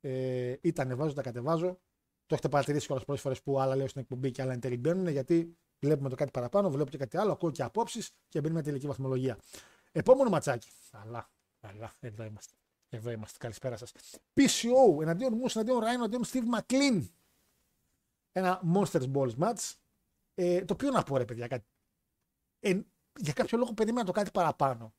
ε, 0.00 0.56
είτε 0.60 0.82
ανεβάζω, 0.82 1.10
είτε 1.10 1.22
κατεβάζω. 1.22 1.80
Το 2.26 2.34
έχετε 2.34 2.48
παρατηρήσει 2.48 2.86
πολλέ 2.86 3.00
πολλές 3.00 3.20
φορές 3.20 3.42
που 3.42 3.60
άλλα 3.60 3.76
λέω 3.76 3.88
στην 3.88 4.00
εκπομπή 4.00 4.30
και 4.30 4.42
άλλα 4.42 4.52
εν 4.52 4.60
τέλει 4.60 4.76
μπαίνουν, 4.76 5.08
γιατί 5.08 5.56
βλέπουμε 5.78 6.08
το 6.08 6.14
κάτι 6.14 6.30
παραπάνω, 6.30 6.70
βλέπω 6.70 6.90
και 6.90 6.98
κάτι 6.98 7.16
άλλο, 7.16 7.32
ακούω 7.32 7.50
και 7.50 7.62
απόψεις 7.62 8.10
και 8.28 8.40
μπαίνει 8.40 8.54
μια 8.54 8.62
τελική 8.62 8.86
βαθμολογία. 8.86 9.38
Επόμενο 9.92 10.30
ματσάκι. 10.30 10.68
Αλλά, 10.90 11.30
αλλά, 11.60 11.92
εδώ 12.00 12.24
είμαστε. 12.24 12.54
Εδώ 12.88 13.10
είμαστε. 13.10 13.38
Καλησπέρα 13.38 13.76
σας. 13.76 13.92
PCO 14.34 15.02
εναντίον 15.02 15.32
μου, 15.36 15.44
εναντίον 15.54 15.78
Ράιν, 15.78 15.94
εναντίον 15.94 16.24
Steve 16.24 16.58
McLean 16.58 17.06
ένα 18.34 18.62
Monsters 18.74 19.12
Balls 19.12 19.34
match. 19.38 19.72
Ε, 20.34 20.64
το 20.64 20.72
οποίο 20.72 20.90
να 20.90 21.02
πω 21.02 21.16
ρε 21.16 21.24
παιδιά, 21.24 21.46
κάτι, 21.46 21.66
ε, 22.60 22.80
για 23.18 23.32
κάποιο 23.32 23.58
λόγο 23.58 23.74
περίμενα 23.74 24.06
το 24.06 24.12
κάτι 24.12 24.30
παραπάνω. 24.30 24.94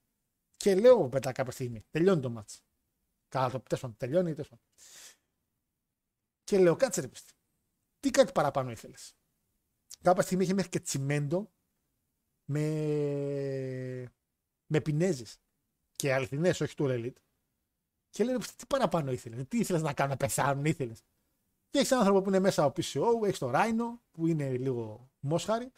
Και 0.56 0.76
λέω 0.76 1.10
μετά 1.10 1.32
κάποια 1.32 1.52
στιγμή, 1.52 1.86
τελειώνει 1.90 2.22
το 2.22 2.34
match. 2.38 2.60
Καλά 3.28 3.50
το 3.50 3.60
τέλος 3.60 3.96
τελειώνει, 3.98 4.34
τέλος 4.34 4.52
Και 6.44 6.60
λέω, 6.60 6.76
κάτσε 6.76 7.02
ρε 7.02 7.08
πιστή. 7.08 7.34
Τι 8.00 8.10
κάτι 8.10 8.32
παραπάνω 8.32 8.72
ήθελες. 8.72 9.16
Κάποια 10.02 10.22
στιγμή 10.22 10.44
είχε 10.44 10.54
μέχρι 10.54 10.70
και 10.70 10.80
τσιμέντο 10.80 11.52
με, 12.46 14.14
με 14.66 14.82
πινέζες. 14.82 15.40
Και 15.92 16.14
αληθινές, 16.14 16.62
όχι 16.62 16.76
του 16.76 16.86
Elite. 16.90 17.22
Και 18.10 18.24
λέω, 18.24 18.38
τι 18.38 18.66
παραπάνω 18.68 19.12
ήθελες. 19.12 19.48
Τι 19.48 19.58
ήθελες 19.58 19.82
να 19.82 19.94
κάνω, 19.94 20.10
να 20.10 20.18
πεθάνουν, 20.18 20.66
ήθελες. 20.66 21.04
Και 21.76 21.82
έχεις 21.82 21.92
έναν 21.94 22.04
άνθρωπο 22.06 22.24
που 22.24 22.30
είναι 22.30 22.40
μέσα 22.40 22.64
από 22.64 22.82
PCO, 22.82 23.26
έχεις 23.26 23.40
το 23.40 23.52
Rhino 23.54 24.00
που 24.12 24.28
είναι 24.28 24.58
λίγο 24.58 25.10
μόσχαρη. 25.20 25.72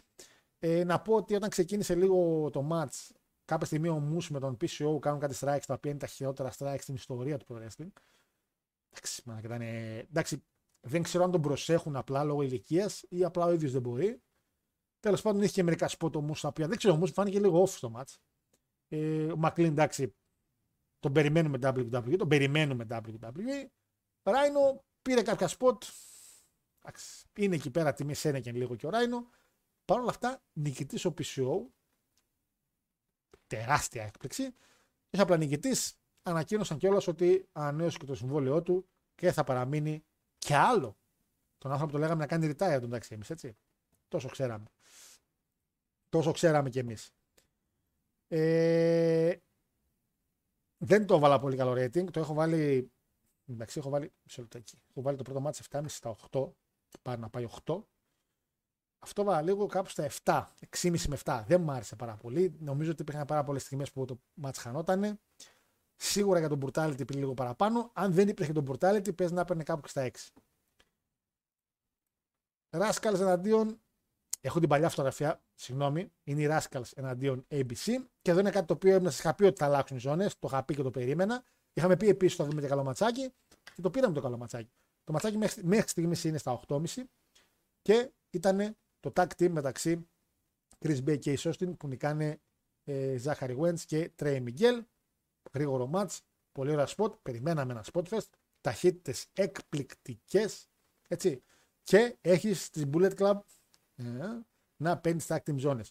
Ε, 0.60 0.84
να 0.84 1.02
πω 1.02 1.16
ότι 1.16 1.36
όταν 1.36 1.50
ξεκίνησε 1.50 1.96
λίγο 1.96 2.50
το 2.50 2.68
match, 2.72 3.16
κάποια 3.46 3.66
στιγμή 3.66 3.88
ο 3.88 4.12
Moose 4.12 4.28
με 4.30 4.40
τον 4.40 4.58
PCO 4.62 5.00
κάνουν 5.00 5.20
κάτι 5.20 5.36
strikes 5.40 5.64
τα 5.66 5.74
οποία 5.74 5.92
είναι 5.92 6.00
τα 6.00 6.08
χειρότερα 6.08 6.52
strikes 6.58 6.80
στην 6.80 6.96
ιστορία 6.96 7.38
του 7.38 7.46
Pro 7.50 7.56
Wrestling. 7.56 7.92
Εντάξει, 8.90 9.22
μα, 9.26 9.40
ήταν, 9.44 9.62
εντάξει, 9.62 10.44
δεν 10.88 11.04
ξέρω 11.04 11.24
αν 11.24 11.32
τον 11.32 11.42
προσέχουν 11.42 11.96
απλά 11.96 12.24
λόγω 12.24 12.42
ηλικίας 12.42 13.06
ή 13.10 13.24
απλά 13.24 13.46
ο 13.46 13.52
ίδιος 13.52 13.72
δεν 13.72 13.82
μπορεί. 13.82 14.22
Τέλος 15.00 15.22
πάντων 15.22 15.42
είχε 15.42 15.52
και 15.52 15.64
μερικά 15.64 15.90
spot 15.90 16.16
ο 16.16 16.26
Moose 16.30 16.40
τα 16.42 16.48
οποία 16.48 16.68
δεν 16.68 16.78
ξέρω, 16.78 16.96
ο 16.96 17.00
Moose 17.02 17.14
φάνηκε 17.14 17.40
λίγο 17.40 17.64
off 17.64 17.70
στο 17.70 17.92
match. 17.96 18.16
Ε, 18.88 19.32
ο 19.32 19.40
McLean 19.44 19.60
εντάξει, 19.60 20.16
τον 21.00 21.12
περιμένουμε 21.12 21.58
WWE, 21.62 22.16
τον 22.18 22.28
περιμένουμε 22.28 22.86
WWE. 22.90 23.66
Rhino 24.24 24.87
Πήρε 25.08 25.22
κάποια 25.22 25.48
σποτ. 25.48 25.84
Είναι 27.36 27.56
εκεί 27.56 27.70
πέρα 27.70 27.94
τιμή 27.94 28.14
Σένεκεν 28.14 28.56
λίγο 28.56 28.76
και 28.76 28.88
ο 28.88 28.90
Ράινο. 28.90 29.30
Παρ' 29.86 30.00
όλα 30.00 30.10
αυτά, 30.10 30.42
νικητής 30.54 31.06
ο 31.06 31.14
PCO. 31.18 31.66
Τεράστια 33.48 34.04
έκπληξη. 34.04 34.54
Και 35.10 35.22
απλά 35.22 35.38
νικητής 35.38 36.00
ανακοίνωσαν 36.24 36.78
κιόλας 36.78 37.08
ότι 37.08 37.48
ανανέωσε 37.52 37.98
και 37.98 38.06
το 38.06 38.16
συμβόλαιό 38.16 38.62
του 38.62 38.88
και 39.16 39.32
θα 39.32 39.44
παραμείνει 39.44 40.04
κι 40.38 40.54
άλλο. 40.54 40.98
Τον 41.58 41.72
άνθρωπο 41.72 41.92
το 41.92 41.98
λέγαμε 41.98 42.20
να 42.20 42.28
κάνει 42.28 42.48
retire 42.48 42.78
τον 42.82 42.90
τάξη 42.90 43.14
εμείς, 43.14 43.30
έτσι. 43.30 43.58
Τόσο 44.08 44.30
ξέραμε. 44.30 44.66
Τόσο 46.10 46.32
ξέραμε 46.32 46.70
κι 46.70 46.80
εμείς. 46.80 47.12
Ε, 48.28 49.36
δεν 50.78 51.06
το 51.06 51.16
έβαλα 51.16 51.40
πολύ 51.40 51.56
καλό 51.56 51.72
rating. 51.72 52.12
Το 52.12 52.20
έχω 52.20 52.34
βάλει 52.34 52.92
Εντάξει, 53.50 53.80
έχω 53.80 53.90
βάλει, 53.90 54.14
έχω 54.90 55.02
βάλει 55.02 55.18
το 55.18 55.24
πρώτο 55.24 55.40
μάτι 55.40 55.60
7,5 55.70 55.84
στα 55.88 56.16
8. 56.32 56.50
Πάει 57.02 57.18
να 57.18 57.30
πάει 57.30 57.48
8. 57.66 57.84
Αυτό 59.00 59.24
βάλα 59.24 59.42
λίγο 59.42 59.66
κάπου 59.66 59.90
στα 59.90 60.10
7, 60.24 60.44
6,5 60.82 61.08
με 61.08 61.18
7. 61.24 61.44
Δεν 61.48 61.62
μου 61.62 61.72
άρεσε 61.72 61.96
πάρα 61.96 62.16
πολύ. 62.16 62.56
Νομίζω 62.60 62.92
ότι 62.92 63.02
υπήρχαν 63.02 63.26
πάρα 63.26 63.44
πολλές 63.44 63.62
στιγμές 63.62 63.92
που 63.92 64.06
το 64.06 64.20
μάτς 64.34 64.58
χανότανε. 64.58 65.20
Σίγουρα 65.96 66.40
για 66.40 66.50
τον 66.50 66.60
Brutality 66.66 67.08
πήρε 67.08 67.20
λίγο 67.20 67.34
παραπάνω. 67.34 67.92
Αν 67.94 68.14
δεν 68.14 68.28
υπήρχε 68.28 68.54
τον 68.54 68.66
Brutality, 68.68 69.16
παίζει 69.16 69.34
να 69.34 69.42
έπαιρνε 69.42 69.64
κάπου 69.64 69.82
και 69.82 69.88
στα 69.88 70.02
6. 70.02 70.32
Rascals 72.70 73.20
εναντίον. 73.20 73.82
Έχω 74.42 74.60
την 74.60 74.70
παλιά 74.70 74.90
φωτογραφία, 74.90 75.42
συγγνώμη. 75.54 76.12
Είναι 76.24 76.42
οι 76.42 76.48
Rascals 76.50 76.92
εναντίον 76.96 77.46
ABC. 77.50 78.06
Και 78.22 78.32
εδώ 78.32 78.40
είναι 78.40 78.50
κάτι 78.50 78.66
το 78.66 78.74
οποίο 78.74 78.94
έμεινα 78.94 79.10
σα 79.10 79.18
είχα 79.18 79.36
πει 79.36 79.44
ότι 79.44 79.58
θα 79.58 79.66
αλλάξουν 79.66 79.98
οι 79.98 80.00
ζώνες. 80.00 80.40
Το 80.40 80.48
είχα 80.52 80.64
πει 80.64 80.76
και 80.76 80.82
το 80.82 80.92
περίμενα. 80.92 81.44
Είχαμε 81.78 81.98
πει 81.98 82.08
επίσης 82.08 82.34
ότι 82.34 82.44
θα 82.44 82.50
δούμε 82.50 82.62
και 82.62 82.68
καλό 82.68 82.84
ματσάκι 82.84 83.34
και 83.76 83.82
το 83.82 83.90
πήραμε 83.90 84.14
το 84.14 84.22
καλό 84.22 84.38
ματσάκι. 84.38 84.72
Το 85.04 85.12
ματσάκι 85.12 85.38
μέχρι, 85.38 85.64
μέχρι 85.64 85.90
στιγμής 85.90 86.24
είναι 86.24 86.38
στα 86.38 86.60
8.30 86.68 86.86
και 87.82 88.12
ήταν 88.30 88.78
το 89.00 89.12
tag 89.16 89.28
team 89.38 89.50
μεταξύ 89.50 90.10
Chris 90.80 91.04
Bay 91.04 91.20
και 91.20 91.32
Ισόστιν 91.32 91.78
που 91.78 91.88
νικάνε 91.88 92.42
ε, 92.84 93.18
Ζάχαρη 93.18 93.58
Wentz 93.60 93.80
και 93.80 94.12
Trey 94.16 94.44
Miguel. 94.44 94.84
Γρήγορο 95.54 95.88
μάτς, 95.88 96.22
πολύ 96.52 96.72
ωραία 96.72 96.88
spot. 96.96 97.22
Περιμέναμε 97.22 97.72
ένα 97.72 97.86
spot 97.94 98.04
fest. 98.04 98.30
Ταχύτητες 98.62 99.28
εκπληκτικές. 99.34 100.70
Έτσι. 101.08 101.44
Και 101.84 102.18
έχεις 102.22 102.70
τη 102.70 102.82
Bullet 102.94 103.16
Club 103.18 103.40
ε, 103.96 104.04
να 104.78 104.98
παίρνεις 104.98 105.26
tag 105.28 105.38
team 105.46 105.60
zones. 105.62 105.88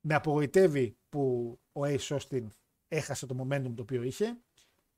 Με 0.00 0.14
απογοητεύει 0.14 0.98
που 1.08 1.52
ο 1.72 1.80
Ace 1.82 2.18
Austin 2.18 2.46
έχασε 2.88 3.26
το 3.26 3.36
momentum 3.40 3.72
το 3.74 3.82
οποίο 3.82 4.02
είχε. 4.02 4.40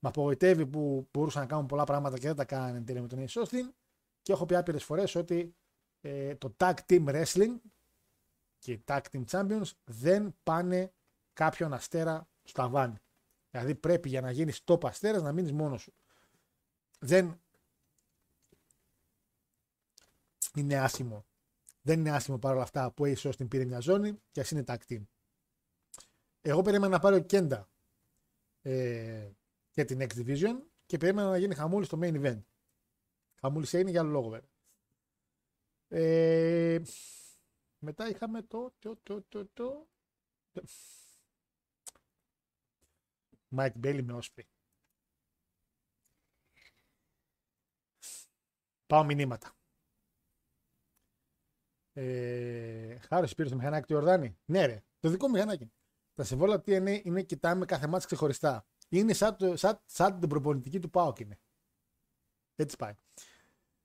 Με 0.02 0.08
απογοητεύει 0.08 0.66
που 0.66 1.08
μπορούσαν 1.12 1.42
να 1.42 1.48
κάνουν 1.48 1.66
πολλά 1.66 1.84
πράγματα 1.84 2.18
και 2.18 2.26
δεν 2.26 2.36
τα 2.36 2.44
κάνανε 2.44 2.76
εν 2.76 2.84
τέλει 2.84 3.00
με 3.00 3.08
τον 3.08 3.24
Ace 3.26 3.42
Austin. 3.42 3.72
Και 4.22 4.32
έχω 4.32 4.46
πει 4.46 4.54
άπειρες 4.54 4.84
φορές 4.84 5.14
ότι 5.14 5.54
ε, 6.00 6.34
το 6.34 6.54
tag 6.56 6.74
team 6.86 7.04
wrestling 7.08 7.56
και 8.58 8.72
οι 8.72 8.84
tag 8.86 9.00
team 9.12 9.24
champions 9.30 9.70
δεν 9.84 10.34
πάνε 10.42 10.92
κάποιον 11.32 11.72
αστέρα 11.72 12.28
στο 12.42 12.62
ταβάνι. 12.62 12.96
Δηλαδή 13.50 13.74
πρέπει 13.74 14.08
για 14.08 14.20
να 14.20 14.30
γίνεις 14.30 14.60
top 14.64 14.84
αστέρας 14.84 15.22
να 15.22 15.32
μείνεις 15.32 15.52
μόνος 15.52 15.82
σου. 15.82 15.94
Δεν 16.98 17.40
είναι 20.54 20.78
άσχημο. 20.78 21.26
Δεν 21.82 21.98
είναι 21.98 22.10
άσχημο 22.10 22.38
παρόλα 22.38 22.62
αυτά 22.62 22.90
που 22.92 23.04
Ace 23.04 23.30
Austin 23.30 23.48
πήρε 23.48 23.64
μια 23.64 23.80
ζώνη 23.80 24.18
και 24.30 24.40
ας 24.40 24.50
είναι 24.50 24.64
tag 24.66 24.78
team. 24.88 25.02
Εγώ 26.40 26.62
περίμενα 26.62 26.92
να 26.92 26.98
πάρει 26.98 27.16
ο 27.16 27.22
Κέντα 27.22 27.68
ε, 28.62 29.30
για 29.72 29.84
την 29.84 29.98
X 30.00 30.08
Division 30.14 30.62
και 30.86 30.96
περίμενα 30.96 31.30
να 31.30 31.36
γίνει 31.36 31.54
χαμούλη 31.54 31.84
στο 31.84 31.98
main 32.02 32.22
event. 32.22 32.42
Χαμούλη 33.40 33.66
είναι 33.72 33.90
για 33.90 34.00
άλλο 34.00 34.10
λόγο 34.10 34.28
βέβαια. 34.28 34.50
Ε, 35.88 36.82
μετά 37.78 38.08
είχαμε 38.08 38.42
το, 38.42 38.74
το, 38.78 38.96
το, 39.02 39.22
το, 39.22 39.46
το, 39.46 39.88
Mike 43.56 43.80
Bailey 43.84 44.02
με 44.02 44.18
Osprey. 44.22 44.44
Πάω 48.86 49.04
μηνύματα. 49.04 49.56
Ε, 51.92 52.98
Χάρος 52.98 53.34
πήρε 53.34 53.48
το 53.48 53.56
μηχανάκι 53.56 53.86
του 53.86 53.92
Ιορδάνη. 53.92 54.38
Ναι, 54.44 54.66
ρε. 54.66 54.84
Το 55.00 55.08
δικό 55.08 55.26
μου 55.26 55.32
μηχανάκι. 55.32 55.72
Τα 56.14 56.24
συμβόλαια 56.24 56.60
τι 56.60 56.74
είναι, 56.74 57.00
είναι 57.04 57.22
κοιτάμε 57.22 57.64
κάθε 57.64 57.86
μάτι 57.86 58.06
ξεχωριστά. 58.06 58.66
Είναι 58.92 59.12
σαν, 59.12 59.36
το, 59.36 59.56
σαν, 59.56 59.80
σαν 59.86 60.20
την 60.20 60.28
προπονητική 60.28 60.78
του 60.78 60.90
ΠΑΟΚ 60.90 61.18
είναι. 61.18 61.38
Έτσι 62.56 62.76
πάει. 62.76 62.94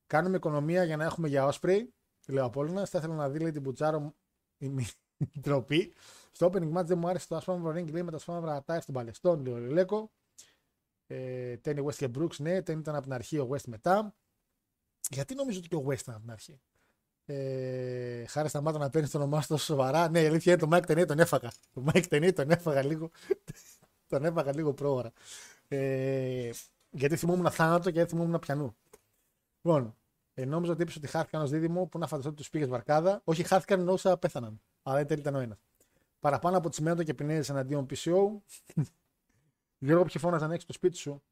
Κάνουμε 0.08 0.38
οικονομία 0.38 0.84
για 0.84 0.98
να 0.98 1.04
έχουμε 1.04 1.28
για 1.28 1.46
Όσπρι. 1.46 1.94
Λέω 2.28 2.46
Απόλυνα. 2.46 2.86
Θα 2.86 2.98
ήθελα 2.98 3.16
να 3.16 3.30
δει 3.30 3.40
λέει, 3.40 3.52
την 3.52 3.62
Μπουτσάρο 3.62 4.00
μου- 4.00 4.16
η 4.58 4.70
μη- 4.70 4.98
η 5.34 5.40
τροπή. 5.40 5.94
Στο 6.32 6.48
opening 6.48 6.74
match 6.74 6.86
δεν 6.86 6.98
μου 6.98 7.08
άρεσε 7.08 7.28
το 7.28 7.36
ασφάλμαυρο 7.36 7.80
ring 7.80 7.92
λέει 7.92 8.04
με 8.04 8.12
τα 8.12 8.18
ασφάλμαυρα 8.18 8.64
τάιρ 8.64 8.82
στον 8.82 8.94
Παλαιστόν. 8.94 9.42
Λέει 9.42 9.54
ο 9.54 9.58
Λελέκο. 9.58 10.12
Ε, 11.08 11.58
Τένι 11.58 11.86
West 11.88 11.96
και 11.96 12.10
Brooks, 12.18 12.36
ναι. 12.38 12.62
Τένι 12.62 12.80
ήταν 12.80 12.96
από 12.96 13.04
την 13.04 13.14
αρχή, 13.14 13.38
ο 13.40 13.50
West 13.52 13.64
μετά. 13.68 14.16
Γιατί 15.10 15.36
νομίζω 15.36 15.60
ότι 15.60 15.68
και 15.68 15.76
ο 15.76 15.84
West 15.88 16.00
ήταν 16.00 16.14
από 16.14 16.24
την 16.24 16.32
αρχή; 16.32 16.62
Ε, 17.26 18.26
χάρη 18.26 18.50
σταμάτα 18.50 18.78
να 18.78 18.90
παίρνεις 18.90 19.12
το 19.12 19.18
όνομά 19.18 19.42
σου 19.42 19.48
τόσο 19.48 19.66
σοβαρά. 19.66 20.10
Ναι, 20.10 20.22
η 20.22 20.26
αλήθεια 20.26 20.54
είναι 20.54 20.62
το 20.62 20.68
Mike 20.72 20.92
Tenay 20.92 21.08
τον 21.08 21.20
έφαγα. 21.20 21.52
Το 21.74 21.86
Mike 21.88 22.08
Tenay 22.10 22.34
τον 22.34 22.50
έφαγα 22.52 22.84
λίγο. 22.84 23.10
Τον 24.08 24.26
έφαγα 24.26 24.54
λίγο 24.54 24.74
πρόωρα. 24.74 25.12
Ε, 25.68 26.50
γιατί 26.90 27.16
θυμόμουν 27.16 27.52
θάνατο 27.52 27.92
και 27.92 28.00
δεν 28.00 28.08
θυμόμουν 28.08 28.40
πιανού. 28.40 28.76
Λοιπόν, 29.62 29.96
ε, 30.34 30.46
νόμιζα 30.46 30.72
ότι 30.72 30.82
είπες 30.82 30.96
ότι 30.96 31.08
χάθηκαν 31.08 31.42
ως 31.42 31.50
δίδυμο 31.50 31.86
που 31.86 31.98
να 31.98 32.08
φανταστώ 32.08 32.30
ότι 32.30 32.38
τους 32.38 32.50
πήγες 32.50 32.68
βαρκάδα. 32.68 33.22
Όχι, 33.24 33.44
χάθηκαν 33.44 33.80
εννοούσα 33.80 34.18
πέθαναν. 34.18 34.62
Αλλά 34.84 34.96
δεν 34.96 35.08
τέλει 35.08 35.20
ήταν 35.20 35.36
ο 35.36 35.40
ένας. 35.40 35.58
Παραπάνω 36.20 36.58
από 36.58 36.70
τσιμέντο 36.70 37.04
και 37.04 37.14
πινέδε 37.14 37.52
εναντίον 37.52 37.86
PCO. 37.90 38.38
Γιώργο, 39.86 40.04
ποιοι 40.04 40.22
φώναζαν 40.22 40.52
έξω 40.52 40.68
το 40.68 40.74
σπίτι 40.74 40.98
σου. 40.98 41.24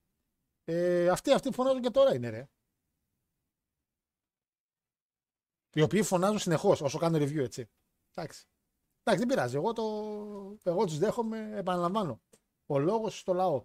Ε, 0.64 1.10
αυτοί, 1.10 1.32
αυτοί 1.32 1.52
φωνάζουν 1.52 1.82
και 1.82 1.90
τώρα 1.90 2.16
είναι, 2.16 2.30
ρε. 2.30 2.50
Οι 5.74 5.82
οποίοι 5.82 6.04
φωνάζουν 6.04 6.40
συνεχώς 6.40 6.82
όσο 6.82 6.98
κάνω 6.98 7.18
review, 7.18 7.38
έτσι. 7.38 7.70
Εντάξει. 8.14 8.46
Εντάξει, 9.04 9.26
δεν 9.26 9.36
πειράζει. 9.36 9.56
Εγώ, 9.56 9.74
το... 9.74 9.84
Εγώ 10.64 10.86
τους 10.86 10.98
δέχομαι, 10.98 11.52
επαναλαμβάνω. 11.56 12.22
Ο 12.66 12.80
λόγος 12.80 13.20
στο 13.20 13.34
λαό. 13.34 13.64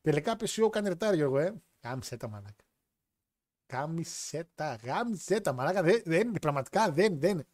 Τελικά 0.00 0.36
PCO 0.40 0.68
κάνει 0.70 0.88
ρετάρι, 0.88 1.16
Γιώργο, 1.16 1.38
ε. 1.38 1.54
Κάμισε 1.80 2.16
τα 2.16 2.28
μαλάκα. 2.28 2.64
Κάμισε 3.66 4.48
τα, 4.54 4.74
γάμισε 4.74 5.40
τα 5.40 5.52
μαλάκα. 5.52 5.82
Δεν, 5.82 6.02
δεν, 6.04 6.32
πραγματικά 6.32 6.90
δεν, 6.90 7.20
δεν, 7.20 7.46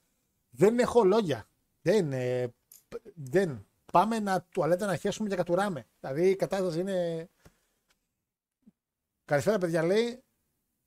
δεν 0.50 0.78
έχω 0.78 1.04
λόγια. 1.04 1.48
Δεν, 1.82 2.12
ε, 2.12 2.48
π- 2.88 3.12
δεν. 3.14 3.66
Πάμε 3.92 4.18
να 4.20 4.42
τουαλέτα 4.42 4.86
να 4.86 4.96
χέσουμε 4.96 5.28
και 5.28 5.36
κατουράμε. 5.36 5.86
Δηλαδή 6.00 6.28
η 6.30 6.36
κατάσταση 6.36 6.80
είναι. 6.80 7.28
Καλησπέρα, 9.24 9.58
παιδιά, 9.58 9.82
λέει. 9.82 10.22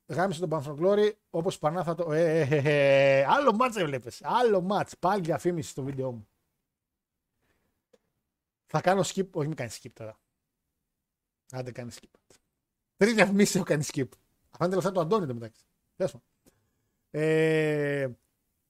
Γάμισε 0.08 0.40
τον 0.40 0.50
Πανφροκλώρη 0.50 1.18
όπως 1.30 1.60
πανά 1.60 1.84
θα 1.84 1.96
το. 1.96 2.12
Ε, 2.12 2.40
ε, 2.42 2.56
ε, 2.56 3.20
ε, 3.20 3.26
άλλο 3.26 3.54
μάτς 3.54 3.76
έβλεπες. 3.76 4.22
Άλλο 4.24 4.62
μάτς. 4.62 4.98
Πάλι 4.98 5.22
διαφήμιση 5.22 5.70
στο 5.70 5.84
βίντεο 5.84 6.12
μου. 6.12 6.28
Θα 8.66 8.82
κάνω 8.82 9.02
skip. 9.02 9.30
Όχι, 9.32 9.48
μην 9.48 9.56
κάνεις 9.56 9.80
skip 9.82 9.92
τώρα. 9.94 10.20
Άντε 11.52 11.72
κάνει 11.72 11.92
skip. 11.94 12.36
Τρεις 12.98 13.14
διαφημίσεις 13.14 13.56
έχω 13.56 13.64
κάνει 13.64 13.84
skip. 13.88 14.10
Αυτά 14.50 14.66
είναι 14.66 14.70
τελευταία 14.70 14.92
του 14.92 15.00
Αντώνη 15.00 15.28
το 15.28 15.34
μεταξύ. 15.34 15.64
Τέλος 15.96 16.12
πάντων. 16.12 16.28
Ε, 17.12 18.08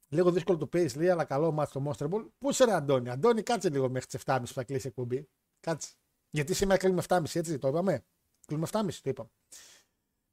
λίγο 0.07 0.31
δύσκολο 0.31 0.57
το 0.57 0.69
pace 0.73 0.95
λέει, 0.95 1.09
αλλά 1.09 1.23
καλό 1.23 1.51
μάτς 1.51 1.71
το 1.71 1.83
Monster 1.87 2.09
Ball. 2.09 2.25
Πού 2.37 2.49
είσαι 2.49 2.65
ρε 2.65 2.73
Αντώνη; 2.73 3.09
Αντώνη, 3.09 3.43
κάτσε 3.43 3.69
λίγο 3.69 3.89
μέχρι 3.89 4.07
τις 4.07 4.21
7.30 4.25 4.39
που 4.39 4.53
θα 4.53 4.63
κλείσει 4.63 4.85
η 4.85 4.89
εκπομπή. 4.89 5.27
Κάτσε. 5.59 5.89
Γιατί 6.29 6.53
σήμερα 6.53 6.79
κλείνουμε 6.79 7.03
7.30, 7.07 7.35
έτσι 7.35 7.57
το 7.57 7.67
είπαμε. 7.67 8.05
Κλείνουμε 8.45 8.67
7.30, 8.71 8.85
το 9.01 9.09
είπαμε. 9.09 9.29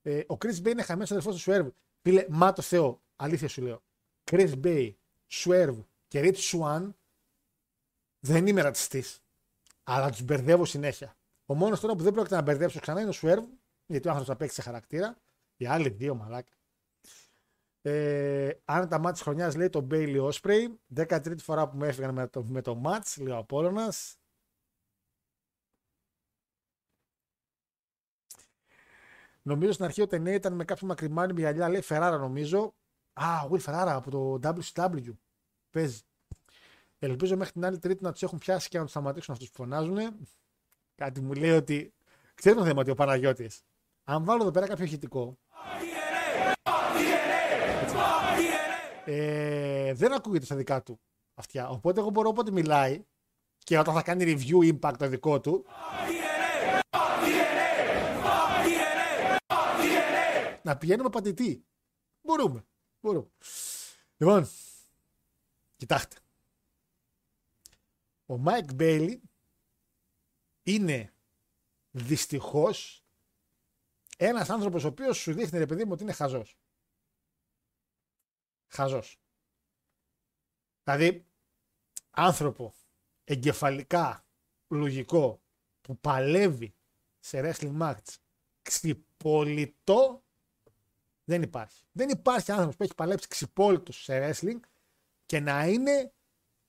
Ε, 0.02 0.18
ο 0.18 0.36
Chris 0.40 0.62
Bay 0.62 0.70
είναι 0.70 0.82
χαμένος 0.82 1.10
αδερφός 1.10 1.42
του 1.42 1.50
Swerve. 1.50 1.70
Φίλε, 2.02 2.26
μα 2.28 2.52
το 2.52 2.62
Θεό, 2.62 3.02
αλήθεια 3.16 3.48
σου 3.48 3.62
λέω. 3.62 3.82
Chris 4.30 4.52
Bay, 4.62 4.92
Swerve 5.30 5.84
και 6.08 6.20
Rich 6.24 6.50
Swan 6.50 6.90
δεν 8.20 8.46
είμαι 8.46 8.62
ρατσιστής. 8.62 9.21
Αλλά 9.82 10.10
τους 10.10 10.22
μπερδεύω 10.22 10.64
συνέχεια. 10.64 11.16
Ο 11.46 11.54
μόνος 11.54 11.80
τώρα 11.80 11.94
που 11.94 12.02
δεν 12.02 12.12
πρόκειται 12.12 12.34
να 12.34 12.42
μπερδέψω 12.42 12.80
ξανά 12.80 13.00
είναι 13.00 13.10
ο 13.10 13.14
Swerve, 13.14 13.48
γιατί 13.86 14.08
ο 14.08 14.10
άνθρωπος 14.10 14.26
θα 14.26 14.36
παίξει 14.36 14.54
σε 14.54 14.62
χαρακτήρα. 14.62 15.16
Οι 15.56 15.66
άλλοι 15.66 15.88
δύο 15.88 16.14
μαλάκα. 16.14 16.52
Ε, 17.84 18.50
αν 18.64 18.88
τα 18.88 18.98
μάτια 18.98 19.12
της 19.12 19.22
χρονιάς 19.22 19.56
λέει 19.56 19.68
το 19.68 19.86
Bailey 19.90 20.30
Osprey, 20.30 20.74
13η 20.96 21.38
φορά 21.38 21.68
που 21.68 21.76
μου 21.76 21.84
έφυγαν 21.84 22.14
με 22.14 22.28
το, 22.28 22.44
με 22.44 22.62
το 22.62 22.74
μάτς, 22.74 23.16
λέει 23.16 23.34
ο 23.34 23.36
Απόλλωνας. 23.36 24.16
Νομίζω 29.42 29.72
στην 29.72 29.84
αρχή 29.84 30.02
ο 30.02 30.06
Τενέ 30.06 30.34
ήταν 30.34 30.52
με 30.54 30.64
κάποιο 30.64 30.86
μακριμάνι 30.86 31.32
γυαλιά, 31.40 31.68
λέει 31.68 31.80
Φεράρα 31.80 32.18
νομίζω. 32.18 32.74
Α, 33.12 33.42
ο 33.44 33.48
Will 33.52 33.64
Ferrara 33.64 33.92
από 33.94 34.10
το 34.10 34.38
WCW. 34.74 35.16
Παίζει. 35.70 36.02
Ελπίζω 37.04 37.36
μέχρι 37.36 37.52
την 37.52 37.64
άλλη 37.64 37.78
Τρίτη 37.78 38.02
να 38.02 38.12
τους 38.12 38.22
έχουν 38.22 38.38
πιάσει 38.38 38.68
και 38.68 38.76
να 38.76 38.82
τους 38.82 38.92
σταματήσουν 38.92 39.34
αυτούς 39.34 39.50
που 39.50 39.56
φωνάζουν. 39.56 39.98
Κάτι 40.94 41.20
μου 41.20 41.32
λέει 41.32 41.50
ότι. 41.50 41.94
Ξέρει 42.34 42.56
το 42.56 42.64
θέμα 42.64 42.80
ότι 42.80 42.90
ο 42.90 42.94
Παναγιώτης. 42.94 43.62
Αν 44.04 44.24
βάλω 44.24 44.42
εδώ 44.42 44.50
πέρα 44.50 44.66
κάποιο 44.66 44.84
ηχητικό. 44.84 45.38
Ε, 49.04 49.92
δεν 49.94 50.12
ακούγεται 50.12 50.44
στα 50.44 50.56
δικά 50.56 50.82
του 50.82 51.00
αυτιά. 51.34 51.68
Οπότε 51.68 52.00
εγώ 52.00 52.10
μπορώ 52.10 52.28
όποτε 52.28 52.50
μιλάει 52.50 53.04
και 53.58 53.78
όταν 53.78 53.94
θα 53.94 54.02
κάνει 54.02 54.24
review 54.36 54.74
impact 54.74 54.94
το 54.98 55.08
δικό 55.08 55.40
του. 55.40 55.64
Να 60.62 60.76
πηγαίνουμε 60.76 61.10
πατητή. 61.10 61.64
Μπορούμε. 62.22 62.64
Μπορούμε. 63.00 63.28
Λοιπόν, 64.16 64.48
κοιτάξτε. 65.76 66.16
Ο 68.26 68.38
Μάικ 68.38 68.72
Μπέιλι 68.74 69.22
είναι 70.62 71.14
δυστυχώς 71.90 73.04
ένας 74.16 74.50
άνθρωπος 74.50 74.84
ο 74.84 74.88
οποίος 74.88 75.16
σου 75.16 75.32
δείχνει 75.32 75.58
ρε 75.58 75.66
παιδί 75.66 75.84
μου 75.84 75.92
ότι 75.92 76.02
είναι 76.02 76.12
χαζός. 76.12 76.58
Χαζός. 78.68 79.20
Δηλαδή, 80.84 81.26
άνθρωπο 82.10 82.74
εγκεφαλικά 83.24 84.26
λογικό 84.68 85.42
που 85.80 85.98
παλεύει 85.98 86.74
σε 87.18 87.40
wrestling 87.40 87.78
match 87.80 88.16
ξυπόλυτος 88.62 90.24
δεν 91.24 91.42
υπάρχει. 91.42 91.84
Δεν 91.92 92.08
υπάρχει 92.08 92.50
άνθρωπος 92.50 92.76
που 92.76 92.82
έχει 92.82 92.94
παλέψει 92.94 93.28
ξυπόλυτος 93.28 94.02
σε 94.02 94.18
wrestling 94.18 94.60
και 95.26 95.40
να 95.40 95.66
είναι 95.66 96.12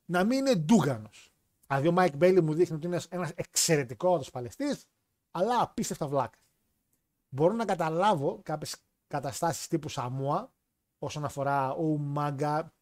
να 0.06 0.24
μην 0.24 0.38
είναι 0.38 0.56
ντούγανος. 0.56 1.33
Δηλαδή 1.74 1.88
ο 1.88 1.92
Μάικ 1.92 2.16
Μπέιλι 2.16 2.42
μου 2.42 2.54
δείχνει 2.54 2.76
ότι 2.76 2.88
είναι 2.88 3.02
ένας 3.10 3.32
εξαιρετικός 3.36 4.24
παλαιστής, 4.32 4.86
αλλά 5.32 5.62
απίστευτα 5.62 6.08
βλάκας. 6.08 6.38
Μπορώ 7.30 7.54
να 7.54 7.66
καταλάβω 7.66 8.42
κάποιες 8.44 8.76
καταστάσεις 9.08 9.68
τύπου 9.68 9.90
Σαμούα, 9.90 10.52
όσον 11.00 11.26
αφορά 11.26 11.72
Ουμάγκα, 11.72 12.74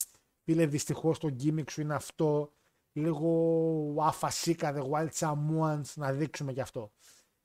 φίλε 0.43 0.65
δυστυχώς 0.65 1.19
το 1.19 1.29
gimmick 1.29 1.69
σου 1.69 1.81
είναι 1.81 1.93
αυτό, 1.93 2.51
λίγο 2.91 3.95
αφασίκα, 4.01 4.73
the 4.75 4.89
wild 4.89 5.11
Samoans, 5.11 5.93
να 5.95 6.13
δείξουμε 6.13 6.51
γι' 6.51 6.61
αυτό. 6.61 6.91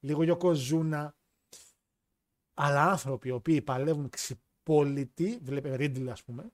Λίγο 0.01 0.23
Yokozuna, 0.27 1.09
αλλά 2.55 2.90
άνθρωποι 2.90 3.28
οι 3.28 3.32
οποίοι 3.32 3.62
παλεύουν 3.62 4.09
ξυπόλυτοι, 4.09 5.39
βλέπε 5.43 5.74
Riddle 5.74 6.09
ας 6.09 6.23
πούμε, 6.23 6.52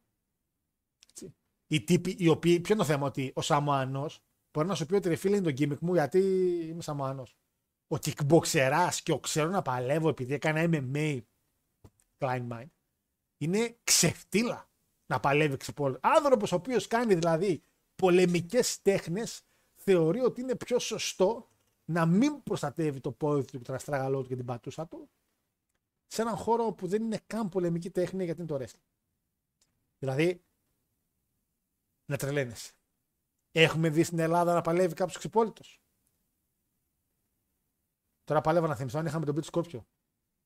έτσι. 1.10 1.34
οι 1.66 1.84
τύποι 1.84 2.16
οι 2.18 2.28
οποίοι, 2.28 2.60
ποιο 2.60 2.74
είναι 2.74 2.82
το 2.82 2.88
θέμα, 2.88 3.06
ότι 3.06 3.32
ο 3.34 3.40
Σαμοανός 3.40 4.22
μπορεί 4.52 4.66
να 4.66 4.74
σου 4.74 4.86
πει 4.86 4.94
ότι 4.94 5.08
ρε 5.08 5.16
φίλε 5.16 5.36
είναι 5.36 5.44
το 5.44 5.50
gimmick 5.50 5.78
μου 5.80 5.94
γιατί 5.94 6.18
είμαι 6.68 6.82
Σαμοανός. 6.82 7.36
Ο 7.88 7.96
kickboxerάς 8.04 8.98
και 9.02 9.12
ο 9.12 9.18
ξέρω 9.18 9.48
να 9.50 9.62
παλεύω 9.62 10.08
επειδή 10.08 10.34
έκανα 10.34 10.68
MMA, 10.72 11.20
Klein 12.18 12.48
Mind, 12.48 12.70
είναι 13.38 13.76
ξεφτύλα 13.84 14.70
να 15.06 15.20
παλεύει 15.20 15.56
ξυπόλυτο. 15.56 16.00
Άνθρωπος 16.02 16.52
ο 16.52 16.54
οποίος 16.54 16.86
κάνει 16.86 17.14
δηλαδή 17.14 17.62
πολεμικές 17.94 18.82
τέχνες 18.82 19.42
θεωρεί 19.74 20.20
ότι 20.20 20.40
είναι 20.40 20.56
πιο 20.56 20.78
σωστό 20.78 21.48
να 21.84 22.06
μην 22.06 22.42
προστατεύει 22.42 23.00
το 23.00 23.12
πόδι 23.12 23.44
του 23.44 23.58
και 23.58 23.64
τον 23.64 23.74
αστράγαλό 23.74 24.22
του 24.22 24.28
και 24.28 24.36
την 24.36 24.44
πατούσα 24.44 24.86
του 24.88 25.10
σε 26.06 26.22
έναν 26.22 26.36
χώρο 26.36 26.72
που 26.72 26.86
δεν 26.86 27.02
είναι 27.02 27.20
καν 27.26 27.48
πολεμική 27.48 27.90
τέχνη 27.90 28.24
γιατί 28.24 28.40
είναι 28.40 28.58
το 28.58 28.64
wrestling. 28.64 28.88
Δηλαδή, 29.98 30.42
να 32.06 32.16
τρελαίνεσαι. 32.16 32.72
Έχουμε 33.52 33.88
δει 33.88 34.02
στην 34.02 34.18
Ελλάδα 34.18 34.54
να 34.54 34.60
παλεύει 34.60 34.94
κάποιος 34.94 35.18
ξυπόλυτος. 35.18 35.80
Τώρα 38.24 38.40
παλεύω 38.40 38.66
να 38.66 38.74
θυμηθώ 38.74 38.98
αν 38.98 39.06
είχαμε 39.06 39.24
τον 39.24 39.34
Πίτσο 39.34 39.50
Σκόρπιο. 39.50 39.86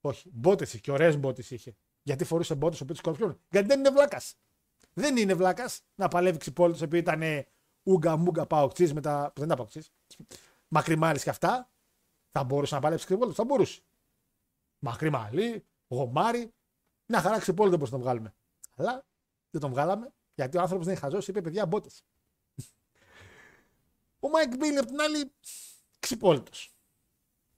Όχι. 0.00 0.30
Μπότες 0.32 0.68
είχε 0.68 0.78
και 0.78 0.90
ωραίες 0.90 1.18
μπότες 1.18 1.50
είχε. 1.50 1.76
Γιατί 2.02 2.24
φορούσε 2.24 2.54
μπότες 2.54 2.80
ο 2.80 2.84
Πίτσο 2.84 3.02
Σκόρπιο. 3.02 3.40
Γιατί 3.50 3.66
δεν 3.68 3.78
είναι 3.78 3.90
βλάκας. 3.90 4.34
Δεν 4.92 5.16
είναι 5.16 5.34
βλάκας 5.34 5.82
να 5.94 6.08
παλεύει 6.08 6.38
ξυπόλυτος 6.38 6.82
επειδή 6.82 6.98
ήταν 6.98 7.46
ούγκα 7.82 8.16
μούγκα 8.16 8.46
παοξή 8.46 8.94
μετά. 8.94 9.26
που 9.26 9.40
δεν 9.40 9.44
ήταν 9.44 9.56
παοξή. 9.56 9.82
Μακριμάρι 10.68 11.20
και 11.20 11.30
αυτά. 11.30 11.70
Θα 12.30 12.44
μπορούσε 12.44 12.74
να 12.74 12.80
παλέψει 12.80 13.06
ξυπόλυτος. 13.06 13.36
Θα 13.36 13.44
μπορούσε. 13.44 13.80
Μακρύ 14.78 15.10
μαλλί, 15.10 15.64
γομάρι. 15.88 16.54
Μια 17.06 17.20
χαρά 17.20 17.38
ξυπόλυτο 17.38 17.78
πώ 17.78 17.88
τον 17.88 18.00
βγάλουμε. 18.00 18.34
Αλλά 18.74 19.06
δεν 19.50 19.60
τον 19.60 19.70
βγάλαμε 19.70 20.12
Γιατί 20.34 20.56
ο 20.56 20.60
άνθρωπος 20.60 20.86
δεν 20.86 20.94
είναι 20.94 21.02
χαζό, 21.04 21.18
είπε 21.26 21.40
παιδιά 21.40 21.66
μπότες. 21.66 22.02
Ο 24.26 24.28
Μάικ 24.28 24.56
Μπίλι 24.56 24.78
απ' 24.78 24.86
την 24.86 25.00
άλλη 25.00 25.32
ξυπόλυτος. 25.98 26.74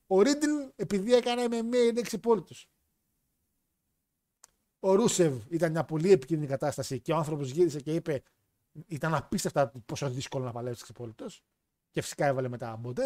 Ο 0.07 0.23
Ρίντλ, 0.23 0.69
επειδή 0.77 1.15
έκανε 1.15 1.45
MMA, 1.45 1.89
είναι 1.91 2.01
ξυπόλυτος. 2.01 2.71
Ο 4.79 4.95
Ρούσεβ 4.95 5.53
ήταν 5.53 5.71
μια 5.71 5.85
πολύ 5.85 6.11
επικίνδυνη 6.13 6.49
κατάσταση 6.49 7.01
και 7.01 7.13
ο 7.13 7.17
άνθρωπος 7.17 7.51
γύρισε 7.51 7.81
και 7.81 7.95
είπε: 7.95 8.23
Ήταν 8.87 9.15
απίστευτα 9.15 9.73
πόσο 9.87 10.11
δύσκολο 10.11 10.45
να 10.45 10.53
παλέψει 10.53 10.83
ξυπόλυτος. 10.83 11.45
Και 11.91 12.01
φυσικά 12.01 12.27
έβαλε 12.27 12.49
μετά 12.49 12.77
μπότε. 12.77 13.05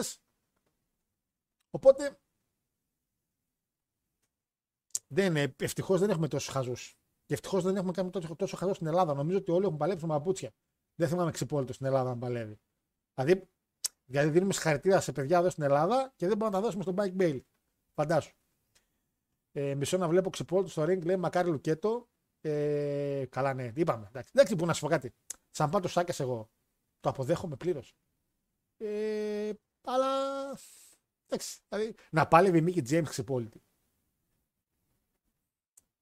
Οπότε. 1.71 2.21
Δεν, 5.07 5.55
ευτυχώς 5.57 6.01
δεν 6.01 6.11
έχουμε 6.11 6.29
τόσους 6.29 6.53
χαζούς. 6.53 6.97
Και 7.25 7.35
ευτυχώς 7.35 7.63
δεν 7.63 7.77
έχουμε 7.77 7.93
κάνει 7.93 8.11
τόσο, 8.11 8.37
τόσο 8.37 8.57
χαζό 8.57 8.75
στην 8.75 8.87
Ελλάδα. 8.87 9.15
Νομίζω 9.15 9.39
ότι 9.39 9.51
όλοι 9.51 9.65
έχουν 9.65 9.77
παλέψει 9.77 10.07
με 10.07 10.15
παπούτσια. 10.15 10.53
Δεν 10.95 11.09
θυμάμαι 11.09 11.31
ξυπόλυτος 11.31 11.75
στην 11.75 11.87
Ελλάδα 11.87 12.09
να 12.09 12.19
παλεύει. 12.19 12.61
Δηλαδή, 13.15 13.49
δηλαδή 14.05 14.31
δίνουμε 14.31 14.53
συγχαρητήρια 14.53 15.01
σε 15.01 15.13
παιδιά 15.13 15.39
εδώ 15.39 15.51
στην 15.51 15.63
Ελλάδα 15.63 16.13
και 16.17 16.27
δεν 16.27 16.37
μπορούμε 16.37 16.57
να 16.57 16.63
τα 16.63 16.69
δώσουμε 16.69 16.83
στον 16.83 16.95
Bike 16.99 17.23
Bailey. 17.23 17.41
Φαντάσου. 17.95 18.33
Ε, 19.53 19.75
μισό 19.75 19.97
να 19.97 20.09
βλέπω 20.09 20.31
ξυπόλυτο 20.31 20.71
στο 20.71 20.83
ring, 20.83 21.05
λέει 21.05 21.17
Μακάρι 21.17 21.51
Λουκέτο. 21.51 22.09
Ε, 22.41 23.25
καλά, 23.31 23.55
ναι, 23.55 23.73
είπαμε. 23.75 24.07
Εντάξει, 24.07 24.31
εντάξει 24.35 24.57
που 24.57 24.67
να 24.67 24.73
σου 24.73 24.81
πω 24.81 24.89
κάτι. 24.89 25.15
Σαν 25.51 25.71
πάντω 25.71 25.89
σάκες 25.89 26.21
εγώ. 26.21 26.51
Το 27.01 27.09
αποδέχομαι 27.09 27.57
πλήρως. 27.57 27.97
Ε, 28.77 29.53
αλλά. 29.83 30.09
Εντάξει. 31.27 31.59
Δηλαδή, 31.69 31.95
να 32.11 32.29
πάλευε 32.29 32.59
η 32.59 32.61
Μίκη 32.61 32.83
Τζέιμ 32.83 33.05
ξυπόλυτη. 33.05 33.63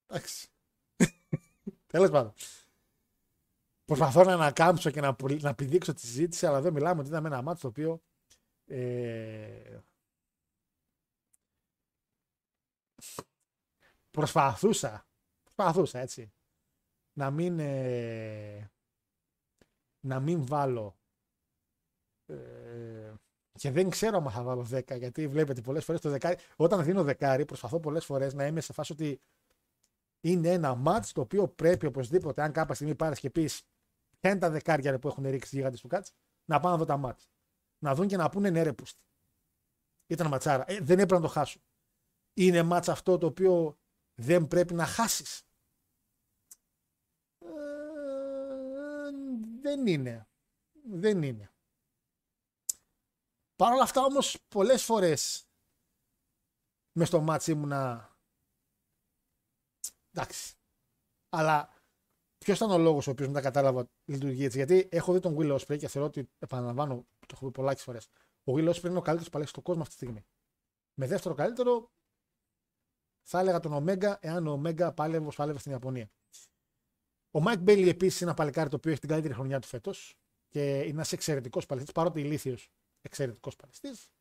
Εντάξει. 0.07 0.47
Τέλος 1.91 2.09
πάντων. 2.09 2.33
Προσπαθώ 3.91 4.23
να 4.23 4.33
ανακάμψω 4.33 4.89
και 4.89 5.01
να, 5.01 5.15
να 5.39 5.55
πηδήξω 5.55 5.93
τη 5.93 5.99
συζήτηση, 5.99 6.45
αλλά 6.45 6.57
εδώ 6.57 6.71
μιλάμε 6.71 6.99
ότι 6.99 7.09
είδαμε 7.09 7.27
ένα 7.27 7.41
μάτσο 7.41 7.61
το 7.61 7.67
οποίο. 7.67 8.01
Ε, 8.65 9.79
προσπαθούσα, 14.09 15.07
προσπαθούσα 15.43 15.99
έτσι, 15.99 16.33
να 17.13 17.31
μην, 17.31 17.59
ε, 17.59 18.71
να 19.99 20.19
μην 20.19 20.45
βάλω 20.45 20.97
ε, 22.25 23.13
και 23.51 23.71
δεν 23.71 23.89
ξέρω 23.89 24.17
αν 24.17 24.31
θα 24.31 24.43
βάλω 24.43 24.67
10 24.71 24.97
γιατί 24.97 25.27
βλέπετε 25.27 25.61
πολλές 25.61 25.85
φορές 25.85 26.01
το 26.01 26.09
δεκάρι, 26.09 26.37
όταν 26.55 26.83
δίνω 26.83 27.03
δεκάρι 27.03 27.45
προσπαθώ 27.45 27.79
πολλές 27.79 28.05
φορές 28.05 28.33
να 28.33 28.45
είμαι 28.45 28.61
σε 28.61 28.73
φάση 28.73 28.91
ότι 28.91 29.21
είναι 30.21 30.49
ένα 30.49 30.75
μάτς 30.75 31.11
το 31.11 31.21
οποίο 31.21 31.47
πρέπει 31.47 31.85
οπωσδήποτε 31.85 32.41
αν 32.41 32.51
κάποια 32.51 32.75
στιγμή 32.75 32.95
πάρεις 32.95 33.19
και 33.19 33.29
πεις 33.29 33.65
ποια 34.21 34.29
είναι 34.31 34.39
τα 34.39 34.49
δεκάρια 34.49 34.99
που 34.99 35.07
έχουν 35.07 35.23
ρίξει 35.23 35.55
οι 35.55 35.57
γίγαντες 35.57 35.81
του 35.81 35.87
Κάτς 35.87 36.13
να 36.45 36.59
πάνε 36.59 36.71
να 36.71 36.77
δω 36.77 36.85
τα 36.85 36.97
μάτς. 36.97 37.29
Να 37.83 37.95
δουν 37.95 38.07
και 38.07 38.17
να 38.17 38.29
πούνε 38.29 38.49
ναι 38.49 38.61
ρε 38.61 38.73
πούστη. 38.73 39.01
Ήταν 40.07 40.27
ματσάρα. 40.27 40.63
Ε, 40.67 40.79
δεν 40.79 40.99
έπρεπε 40.99 41.13
να 41.15 41.21
το 41.21 41.27
χάσω. 41.27 41.59
Είναι 42.33 42.63
μάτς 42.63 42.89
αυτό 42.89 43.17
το 43.17 43.25
οποίο 43.25 43.79
δεν 44.13 44.47
πρέπει 44.47 44.73
να 44.73 44.85
χάσεις. 44.85 45.43
Ε, 47.39 47.49
δεν 49.61 49.87
είναι. 49.87 50.27
Δεν 50.83 51.23
είναι. 51.23 51.51
Παρ' 53.55 53.73
όλα 53.73 53.83
αυτά 53.83 54.03
όμως 54.03 54.37
πολλές 54.47 54.83
φορές 54.83 55.47
μες 56.91 57.07
στο 57.07 57.21
μάτς 57.21 57.47
ήμουνα 57.47 58.15
εντάξει. 60.11 60.55
Αλλά 61.29 61.80
ποιος 62.45 62.57
ήταν 62.57 62.71
ο 62.71 62.77
λόγος 62.77 63.07
ο 63.07 63.11
οποίος 63.11 63.27
μετά 63.27 63.41
κατάλαβα 63.41 63.87
λειτουργεί 64.05 64.45
έτσι; 64.45 64.57
Γιατί 64.57 64.87
έχω 64.91 65.13
δει 65.13 65.19
τον 65.19 65.35
Will 65.39 65.57
Ospreay 65.57 65.77
και 65.77 65.87
θεωρώ 65.87 66.07
ότι 66.07 66.29
επαναλαμβάνω, 66.39 67.05
το 67.19 67.33
έχω 67.33 67.45
πει 67.45 67.51
πολλές 67.51 67.81
φορές. 67.81 68.07
Ο 68.43 68.53
Will 68.55 68.69
Ospreay 68.69 68.83
είναι 68.83 68.97
ο 68.97 69.01
καλύτερος 69.01 69.29
παλέξη 69.29 69.51
στον 69.51 69.63
κόσμο 69.63 69.81
αυτή 69.81 69.95
τη 69.95 70.01
στιγμή. 70.03 70.25
Με 70.93 71.07
δεύτερο 71.07 71.33
καλύτερο 71.33 71.91
θα 73.21 73.39
έλεγα 73.39 73.59
τον 73.59 73.85
Omega, 73.85 74.13
εάν 74.19 74.47
ο 74.47 74.61
Omega 74.63 74.91
πάλευε 74.95 75.25
όπω 75.25 75.35
πάλευε 75.35 75.59
στην 75.59 75.71
Ιαπωνία. 75.71 76.09
Ο 77.31 77.39
Mike 77.45 77.63
Bailey 77.63 77.87
επίσης 77.87 78.21
είναι 78.21 78.29
ένα 78.29 78.39
παλικάρι 78.39 78.69
το 78.69 78.75
οποίο 78.75 78.91
έχει 78.91 78.99
την 78.99 79.09
καλύτερη 79.09 79.33
χρονιά 79.33 79.59
του 79.59 79.67
φέτος 79.67 80.15
και 80.47 80.79
είναι 80.79 80.89
ένας 80.89 81.11
εξαιρετικός 81.11 81.65
παλαιστής, 81.65 81.93
παρότι 81.93 82.19
ηλίθιος 82.19 82.69
εξαιρετικός 83.01 83.55
παλαιστής. 83.55 84.11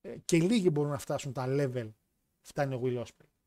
Ε, 0.00 0.18
και 0.18 0.38
λίγοι 0.38 0.70
μπορούν 0.72 0.90
να 0.90 0.98
φτάσουν 0.98 1.32
τα 1.32 1.44
level 1.48 1.90
φτάνει 2.40 2.74
ο 2.74 2.80
Will 2.82 3.04
Ospreay. 3.04 3.37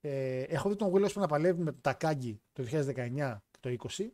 Ε, 0.00 0.42
έχω 0.42 0.68
δει 0.68 0.76
τον 0.76 0.92
Will 0.94 1.06
Ospreay 1.06 1.14
να 1.14 1.26
παλεύει 1.26 1.62
με 1.62 1.72
το 1.72 1.80
Takagi 1.82 2.36
το 2.52 2.64
2019 2.70 3.38
και 3.50 3.58
το 3.60 3.88
20 3.96 4.08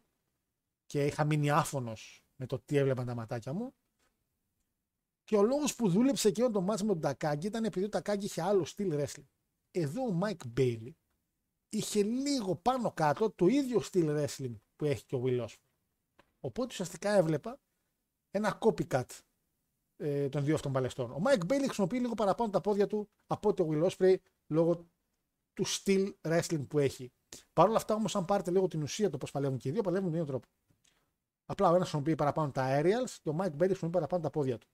και 0.87 1.07
είχα 1.07 1.25
μείνει 1.25 1.51
άφωνος 1.51 2.25
με 2.37 2.47
το 2.47 2.59
τι 2.59 2.77
έβλεπαν 2.77 3.07
τα 3.07 3.15
ματάκια 3.15 3.53
μου. 3.53 3.75
Και 5.25 5.37
ο 5.37 5.43
λόγος 5.43 5.75
που 5.75 5.89
δούλεψε 5.89 6.29
εκείνο 6.29 6.51
το 6.51 6.61
μάτσο 6.61 6.85
με 6.85 6.97
τον 6.97 7.11
Takagi 7.11 7.45
ήταν 7.45 7.65
επειδή 7.65 7.87
ο 7.87 7.89
Takagi 7.93 8.23
είχε 8.23 8.43
άλλο 8.43 8.65
στυλ 8.65 8.93
wrestling. 8.95 9.29
Εδώ 9.71 10.03
ο 10.03 10.21
Mike 10.23 10.61
Bailey 10.61 10.93
είχε 11.69 12.03
λίγο 12.03 12.57
πάνω 12.57 12.93
κάτω 12.93 13.31
το 13.31 13.47
ίδιο 13.47 13.81
στυλ 13.81 14.09
wrestling 14.09 14.55
που 14.77 14.85
έχει 14.85 15.05
και 15.05 15.15
ο 15.15 15.23
Will 15.25 15.45
Ospreay. 15.45 15.71
Οπότε 16.41 16.69
ουσιαστικά 16.71 17.11
έβλεπα 17.11 17.61
ένα 18.31 18.59
copycat 18.61 19.05
ε, 19.97 20.29
των 20.29 20.45
δύο 20.45 20.55
αυτών 20.55 20.73
παλαιστών. 20.73 21.11
Ο 21.11 21.23
Mike 21.25 21.47
Bailey 21.47 21.65
χρησιμοποιεί 21.65 21.99
λίγο 21.99 22.15
παραπάνω 22.15 22.51
τα 22.51 22.61
πόδια 22.61 22.87
του 22.87 23.09
από 23.27 23.49
ότι 23.49 23.63
ο 23.63 23.69
Will 23.71 23.91
Ospreay 23.91 24.17
λόγω 24.47 24.87
του 25.55 25.65
στυλ 25.65 26.15
wrestling 26.23 26.67
που 26.69 26.79
έχει. 26.79 27.13
Παρ' 27.53 27.69
όλα 27.69 27.77
αυτά 27.77 27.95
όμως, 27.95 28.17
αν 28.17 28.25
πάρετε 28.25 28.51
λίγο 28.51 28.69
την 28.69 28.83
ουσία 28.83 29.11
του 29.11 29.19
πώ 29.19 29.27
παλεύουν 29.33 29.59
και 29.59 29.69
οι 29.69 29.73
δύο, 29.73 29.83
παλεύουν 29.83 30.05
με 30.05 30.11
τον 30.11 30.21
ίδιο 30.21 30.33
τρόπο. 30.33 30.49
Απλά 31.47 31.67
ο 31.67 31.75
ένας 31.75 31.89
χρησιμοποιεί 31.89 32.15
παραπάνω 32.15 32.51
τα 32.51 32.81
aerials 32.81 33.11
και 33.23 33.29
ο 33.29 33.37
Mike 33.39 33.47
Bailey 33.47 33.67
χρησιμοποιεί 33.67 33.93
παραπάνω 33.93 34.23
τα 34.23 34.31
πόδια 34.31 34.59
του. 34.59 34.67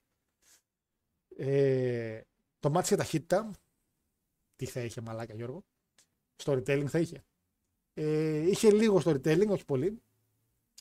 Ε, 1.37 2.21
το 2.59 2.71
μάτι 2.71 2.87
για 2.89 2.97
ταχύτητα. 2.97 3.51
Τι 4.57 4.67
θα 4.67 4.81
είχε, 4.81 5.01
μαλάκα 5.01 5.35
Γιώργο. 5.35 5.65
Storytelling 6.45 6.87
θα 6.87 6.99
είχε. 6.99 7.25
Ε, 7.95 8.37
είχε 8.37 8.71
λίγο 8.71 9.01
storytelling, 9.05 9.49
όχι 9.49 9.65
πολύ. 9.65 10.03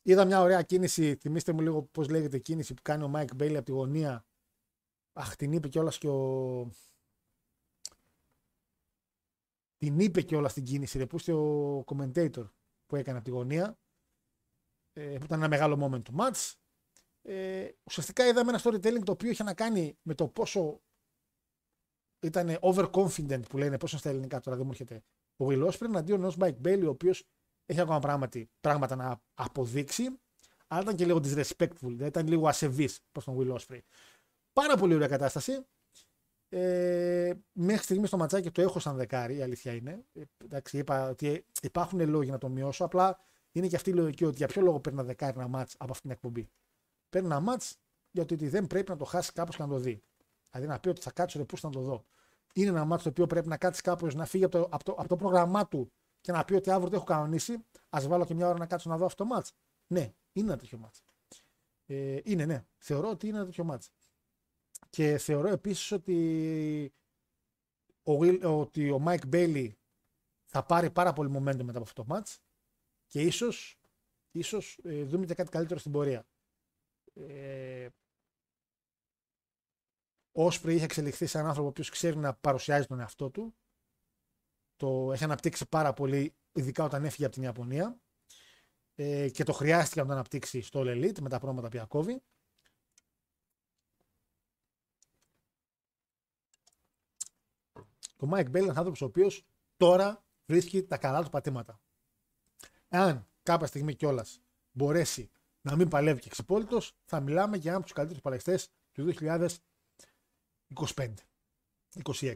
Είδα 0.03 0.25
μια 0.25 0.41
ωραία 0.41 0.61
κίνηση. 0.61 1.15
Θυμήστε 1.15 1.53
μου 1.53 1.61
λίγο 1.61 1.81
πώς 1.81 2.09
λέγεται 2.09 2.37
η 2.37 2.41
κίνηση 2.41 2.73
που 2.73 2.81
κάνει 2.81 3.03
ο 3.03 3.11
Mike 3.15 3.41
Bailey 3.41 3.55
από 3.55 3.65
τη 3.65 3.71
γωνία. 3.71 4.25
Αχ, 5.13 5.35
την 5.35 5.51
είπε 5.51 5.67
κιόλας 5.67 5.97
και 5.97 6.07
ο, 6.07 6.71
την 9.77 9.99
είπε 9.99 10.21
και 10.21 10.35
όλα 10.35 10.47
στην 10.47 10.63
κίνηση. 10.63 10.97
Ρε, 10.97 11.33
ο 11.33 11.83
commentator 11.87 12.49
που 12.85 12.95
έκανε 12.95 13.17
από 13.17 13.25
τη 13.25 13.31
γωνία. 13.31 13.77
Ε, 14.93 15.17
που 15.17 15.25
ήταν 15.25 15.39
ένα 15.39 15.47
μεγάλο 15.47 15.85
moment 15.85 16.01
του 16.03 16.15
match. 16.19 16.53
Ε, 17.21 17.69
ουσιαστικά 17.83 18.27
είδαμε 18.27 18.49
ένα 18.49 18.61
storytelling 18.63 19.03
το 19.03 19.11
οποίο 19.11 19.29
είχε 19.29 19.43
να 19.43 19.53
κάνει 19.53 19.97
με 20.01 20.13
το 20.13 20.27
πόσο 20.27 20.81
ήταν 22.19 22.57
overconfident 22.61 23.41
που 23.49 23.57
λένε, 23.57 23.77
πόσο 23.77 23.97
στα 23.97 24.09
ελληνικά 24.09 24.39
τώρα 24.39 24.57
δεν 24.57 24.65
μου 24.65 24.71
έρχεται. 24.71 25.03
Ο 25.37 25.45
Will 25.49 25.67
Ospreay 25.67 25.81
εναντίον 25.81 26.19
ενός 26.19 26.37
Mike 26.39 26.61
Bailey, 26.63 26.83
ο 26.85 26.89
οποίος 26.89 27.23
έχει 27.65 27.81
ακόμα 27.81 27.99
πράγματι, 27.99 28.49
πράγματα 28.59 28.95
να 28.95 29.21
αποδείξει, 29.33 30.19
αλλά 30.67 30.81
ήταν 30.81 30.95
και 30.95 31.05
λίγο 31.05 31.19
disrespectful, 31.23 31.77
δηλαδή 31.79 32.05
ήταν 32.05 32.27
λίγο 32.27 32.47
ασεβής 32.47 33.01
προς 33.11 33.23
τον 33.23 33.37
Will 33.39 33.57
Ospreay. 33.57 33.79
Πάρα 34.53 34.77
πολύ 34.77 34.93
ωραία 34.93 35.07
κατάσταση. 35.07 35.65
Ε, 36.49 37.33
μέχρι 37.51 37.83
στιγμής 37.83 38.07
στο 38.07 38.17
ματσάκι 38.17 38.51
το 38.51 38.61
έχω 38.61 38.79
σαν 38.79 38.95
δεκάρι, 38.95 39.35
η 39.35 39.41
αλήθεια 39.41 39.73
είναι. 39.73 40.05
Ε, 40.13 40.21
εντάξει, 40.43 40.77
είπα 40.77 41.09
ότι 41.09 41.45
υπάρχουν 41.61 42.09
λόγοι 42.09 42.29
να 42.29 42.37
το 42.37 42.49
μειώσω. 42.49 42.85
Απλά 42.85 43.19
είναι 43.51 43.67
και 43.67 43.75
αυτή 43.75 43.89
η 43.89 43.93
λογική 43.93 44.25
ότι 44.25 44.35
για 44.35 44.47
ποιο 44.47 44.61
λόγο 44.61 44.79
παίρνει 44.79 44.99
ένα 44.99 45.07
δεκάρι 45.07 45.37
ένα 45.37 45.47
μάτς 45.47 45.75
από 45.77 45.91
αυτήν 45.91 46.09
την 46.09 46.11
εκπομπή. 46.11 46.49
Παίρνει 47.09 47.27
ένα 47.27 47.39
μάτς 47.39 47.77
γιατί 48.11 48.47
δεν 48.47 48.67
πρέπει 48.67 48.89
να 48.89 48.97
το 48.97 49.05
χάσει 49.05 49.31
κάπω 49.31 49.51
και 49.51 49.61
να 49.61 49.67
το 49.67 49.77
δει. 49.77 50.03
Δηλαδή 50.51 50.67
να 50.67 50.79
πει 50.79 50.89
ότι 50.89 51.01
θα 51.01 51.11
κάτσω 51.11 51.45
πού 51.45 51.55
να 51.61 51.69
το 51.69 51.79
δω. 51.79 52.05
Είναι 52.53 52.69
ένα 52.69 52.85
μάτσο 52.85 53.03
το 53.03 53.09
οποίο 53.09 53.27
πρέπει 53.27 53.47
να 53.47 53.57
κάτσει 53.57 53.81
κάπω 53.81 54.07
να 54.07 54.25
φύγει 54.25 54.43
από 54.43 54.57
το, 54.57 54.67
από, 54.71 54.83
το, 54.83 54.91
από 54.91 55.07
το 55.07 55.15
πρόγραμμά 55.15 55.67
του 55.67 55.91
και 56.21 56.31
να 56.31 56.45
πει 56.45 56.53
ότι 56.53 56.71
αύριο 56.71 56.89
το 56.89 56.95
έχω 56.95 57.05
κανονίσει. 57.05 57.65
Α 57.89 57.99
βάλω 58.07 58.25
και 58.25 58.33
μια 58.33 58.47
ώρα 58.47 58.57
να 58.57 58.65
κάτσω 58.65 58.89
να 58.89 58.97
δω 58.97 59.05
αυτό 59.05 59.23
το 59.23 59.29
μάτς. 59.29 59.53
Ναι, 59.87 60.13
είναι 60.31 60.47
ένα 60.47 60.57
τέτοιο 60.57 60.77
μάτς. 60.77 61.03
Ε, 61.85 62.19
είναι, 62.23 62.45
ναι. 62.45 62.65
Θεωρώ 62.77 63.09
ότι 63.09 63.27
είναι 63.27 63.37
ένα 63.37 63.45
τέτοιο 63.45 63.63
μάτς. 63.63 63.91
Και 64.89 65.17
θεωρώ 65.17 65.47
επίσης 65.49 65.91
ότι 65.91 66.93
ο, 68.03 68.25
ότι 68.59 68.89
ο 68.91 69.03
Mike 69.05 69.29
Bailey 69.33 69.69
θα 70.45 70.65
πάρει 70.65 70.91
πάρα 70.91 71.13
πολύ 71.13 71.29
momentum 71.37 71.63
μετά 71.63 71.79
από 71.79 71.81
αυτό 71.81 72.03
το 72.03 72.15
match 72.15 72.35
και 73.05 73.21
ίσως, 73.21 73.79
ίσως 74.31 74.79
ε, 74.83 75.03
δούμε 75.03 75.25
και 75.25 75.33
κάτι 75.33 75.49
καλύτερο 75.49 75.79
στην 75.79 75.91
πορεία. 75.91 76.27
Ε, 77.13 77.87
ο 80.31 80.45
Όσπρι 80.45 80.75
είχε 80.75 80.83
εξελιχθεί 80.83 81.25
σε 81.25 81.37
έναν 81.37 81.49
άνθρωπο 81.49 81.71
που 81.71 81.83
ξέρει 81.91 82.17
να 82.17 82.33
παρουσιάζει 82.33 82.85
τον 82.85 82.99
εαυτό 82.99 83.29
του. 83.29 83.55
Το 84.75 85.11
έχει 85.13 85.23
αναπτύξει 85.23 85.67
πάρα 85.69 85.93
πολύ, 85.93 86.35
ειδικά 86.51 86.83
όταν 86.83 87.05
έφυγε 87.05 87.25
από 87.25 87.33
την 87.33 87.43
Ιαπωνία. 87.43 87.99
Ε, 88.95 89.29
και 89.29 89.43
το 89.43 89.53
χρειάστηκε 89.53 89.99
να 90.01 90.07
το 90.07 90.13
αναπτύξει 90.13 90.61
στο 90.61 90.79
All 90.83 90.87
Elite 90.87 91.19
με 91.19 91.29
τα 91.29 91.39
πρόματα 91.39 91.69
που 91.69 91.87
κόβει. 91.87 92.23
Το 98.17 98.29
Mike 98.31 98.49
Bell 98.49 98.61
είναι 98.61 98.73
άνθρωπος 98.75 99.01
ο 99.01 99.05
οποίος 99.05 99.45
τώρα 99.77 100.23
βρίσκει 100.45 100.83
τα 100.83 100.97
καλά 100.97 101.23
του 101.23 101.29
πατήματα. 101.29 101.79
Εάν 102.87 103.27
κάποια 103.43 103.67
στιγμή 103.67 103.95
κιόλας 103.95 104.41
μπορέσει 104.71 105.31
να 105.61 105.75
μην 105.75 105.87
παλεύει 105.87 106.19
και 106.19 106.27
εξυπόλυτος, 106.27 106.95
θα 107.05 107.19
μιλάμε 107.19 107.57
για 107.57 107.69
ένα 107.69 107.75
από 107.75 107.85
τους 107.85 107.95
καλύτερους 107.95 108.21
παλαιστές 108.21 108.69
του 108.91 109.13
2025. 110.95 111.13
26. 112.03 112.35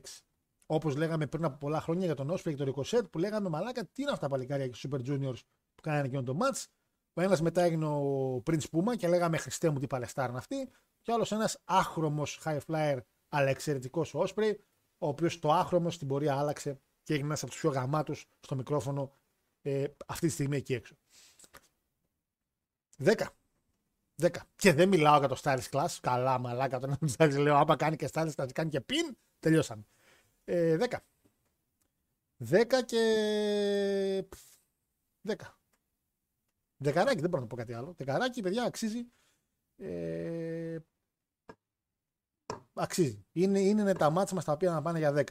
Όπως 0.65 0.95
λέγαμε 0.95 1.27
πριν 1.27 1.45
από 1.45 1.57
πολλά 1.57 1.81
χρόνια 1.81 2.05
για 2.05 2.15
τον 2.15 2.29
Όσπρι 2.29 2.51
και 2.51 2.57
τον 2.57 2.65
Ρικοσέτ, 2.65 3.05
που 3.05 3.19
λέγαμε 3.19 3.49
μαλάκα, 3.49 3.85
τι 3.85 4.01
είναι 4.01 4.11
αυτά 4.11 4.23
τα 4.23 4.31
παλικάρια 4.31 4.67
και 4.67 4.79
Super 4.83 4.99
Juniors 5.05 5.39
που 5.75 5.81
κάνανε 5.81 6.05
εκείνο 6.05 6.23
το 6.23 6.37
match. 6.41 6.65
Ο 7.13 7.21
ένας 7.21 7.41
μετά 7.41 7.61
έγινε 7.61 7.85
ο 7.85 8.35
Prince 8.45 8.65
Puma 8.71 8.97
και 8.97 9.07
λέγαμε 9.07 9.37
Χριστέ 9.37 9.69
μου 9.69 9.79
τι 9.79 9.87
παλαιστάρν 9.87 10.35
αυτή. 10.35 10.69
Και 11.01 11.11
άλλος 11.11 11.31
ένας 11.31 11.61
άχρωμος 11.63 12.39
high 12.43 12.59
flyer 12.67 12.97
αλλά 13.29 13.49
εξαιρετικός 13.49 14.13
ο 14.13 14.19
Όσπρι, 14.19 14.59
ο 15.01 15.07
οποίος 15.07 15.39
το 15.39 15.51
άχρωμος 15.51 15.93
στην 15.95 16.07
πορεία 16.07 16.37
άλλαξε 16.37 16.79
και 17.03 17.13
έγινε 17.13 17.27
ένας 17.27 17.41
από 17.41 17.51
τους 17.51 17.59
πιο 17.59 17.69
γαμάτους 17.69 18.27
στο 18.39 18.55
μικρόφωνο 18.55 19.11
ε, 19.61 19.85
αυτή 20.05 20.27
τη 20.27 20.33
στιγμή 20.33 20.57
εκεί 20.57 20.73
έξω. 20.73 20.95
10. 22.97 23.25
10. 24.21 24.29
Και 24.55 24.73
δεν 24.73 24.87
μιλάω 24.89 25.19
για 25.19 25.27
το 25.27 25.39
Styles 25.43 25.69
Class. 25.71 25.97
Καλά, 26.01 26.39
μαλάκα. 26.39 26.79
Τον 26.79 26.97
Styles 27.17 27.37
λέω, 27.43 27.55
άμα 27.55 27.75
κάνει 27.75 27.95
και 27.95 28.09
Styles 28.13 28.31
Class, 28.35 28.51
κάνει 28.53 28.69
και 28.69 28.81
πιν, 28.81 29.17
τελειώσαμε. 29.39 29.83
Ε, 30.43 30.77
10. 30.79 30.97
10 32.49 32.65
και. 32.85 34.27
10. 35.27 35.33
Δεκαράκι, 36.77 37.21
δεν 37.21 37.29
μπορώ 37.29 37.41
να 37.41 37.47
πω 37.47 37.55
κάτι 37.55 37.73
άλλο. 37.73 37.93
Δεκαράκι, 37.97 38.41
παιδιά, 38.41 38.63
αξίζει. 38.63 39.11
Ε, 39.77 40.77
αξίζει. 42.73 43.25
Είναι, 43.31 43.59
είναι 43.59 43.93
τα 43.93 44.09
μάτια 44.09 44.35
μας 44.35 44.45
τα 44.45 44.51
οποία 44.51 44.71
να 44.71 44.81
πάνε 44.81 44.99
για 44.99 45.13
10. 45.15 45.23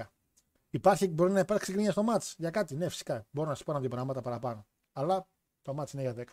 Υπάρχει, 0.71 1.09
μπορεί 1.09 1.33
να 1.33 1.41
υπάρξει 1.41 1.73
γκρίνια 1.73 1.93
στο 1.93 2.03
μάτς 2.03 2.35
για 2.39 2.51
κάτι. 2.51 2.75
Ναι, 2.75 2.89
φυσικά. 2.89 3.27
Μπορώ 3.31 3.49
να 3.49 3.55
σα 3.55 3.65
πω 3.65 3.71
ένα-δύο 3.71 3.89
πράγματα 3.89 4.21
παραπάνω. 4.21 4.67
Αλλά 4.93 5.29
το 5.63 5.75
μάτς 5.75 5.93
είναι 5.93 6.03
για 6.03 6.15
10. 6.15 6.25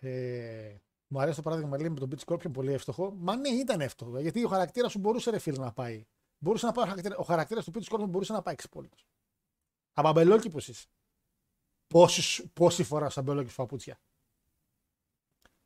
Ε, 0.00 0.76
μου 1.06 1.20
αρέσει 1.20 1.36
το 1.36 1.42
παράδειγμα 1.42 1.78
λέει, 1.78 1.88
με 1.88 1.98
τον 1.98 2.10
Beach 2.10 2.24
Scorpion, 2.24 2.52
πολύ 2.52 2.72
εύστοχο. 2.72 3.14
Μα 3.18 3.36
ναι, 3.36 3.48
ήταν 3.48 3.80
εύστοχο. 3.80 4.20
Γιατί 4.20 4.44
ο 4.44 4.48
χαρακτήρας 4.48 4.92
σου 4.92 4.98
μπορούσε 4.98 5.30
ρε 5.30 5.38
φίλε 5.38 5.58
να 5.58 5.72
πάει. 5.72 6.06
Μπορούσε 6.38 6.66
να 6.66 6.72
πάει 6.72 6.92
ο 7.16 7.22
χαρακτήρα 7.22 7.62
του 7.62 7.72
Beach 7.74 7.92
Scorpion 7.92 8.08
μπορούσε 8.08 8.32
να 8.32 8.42
πάει 8.42 8.54
εξυπόλυτος. 8.54 9.06
Αμπαμπελόκι 9.92 10.50
που 10.50 10.58
είσαι; 10.58 10.88
Πόση, 11.86 12.48
πόση 12.48 12.82
φορά 12.82 13.10
σαν 13.10 13.24
μπελόκι 13.24 13.54
παπούτσια. 13.54 14.00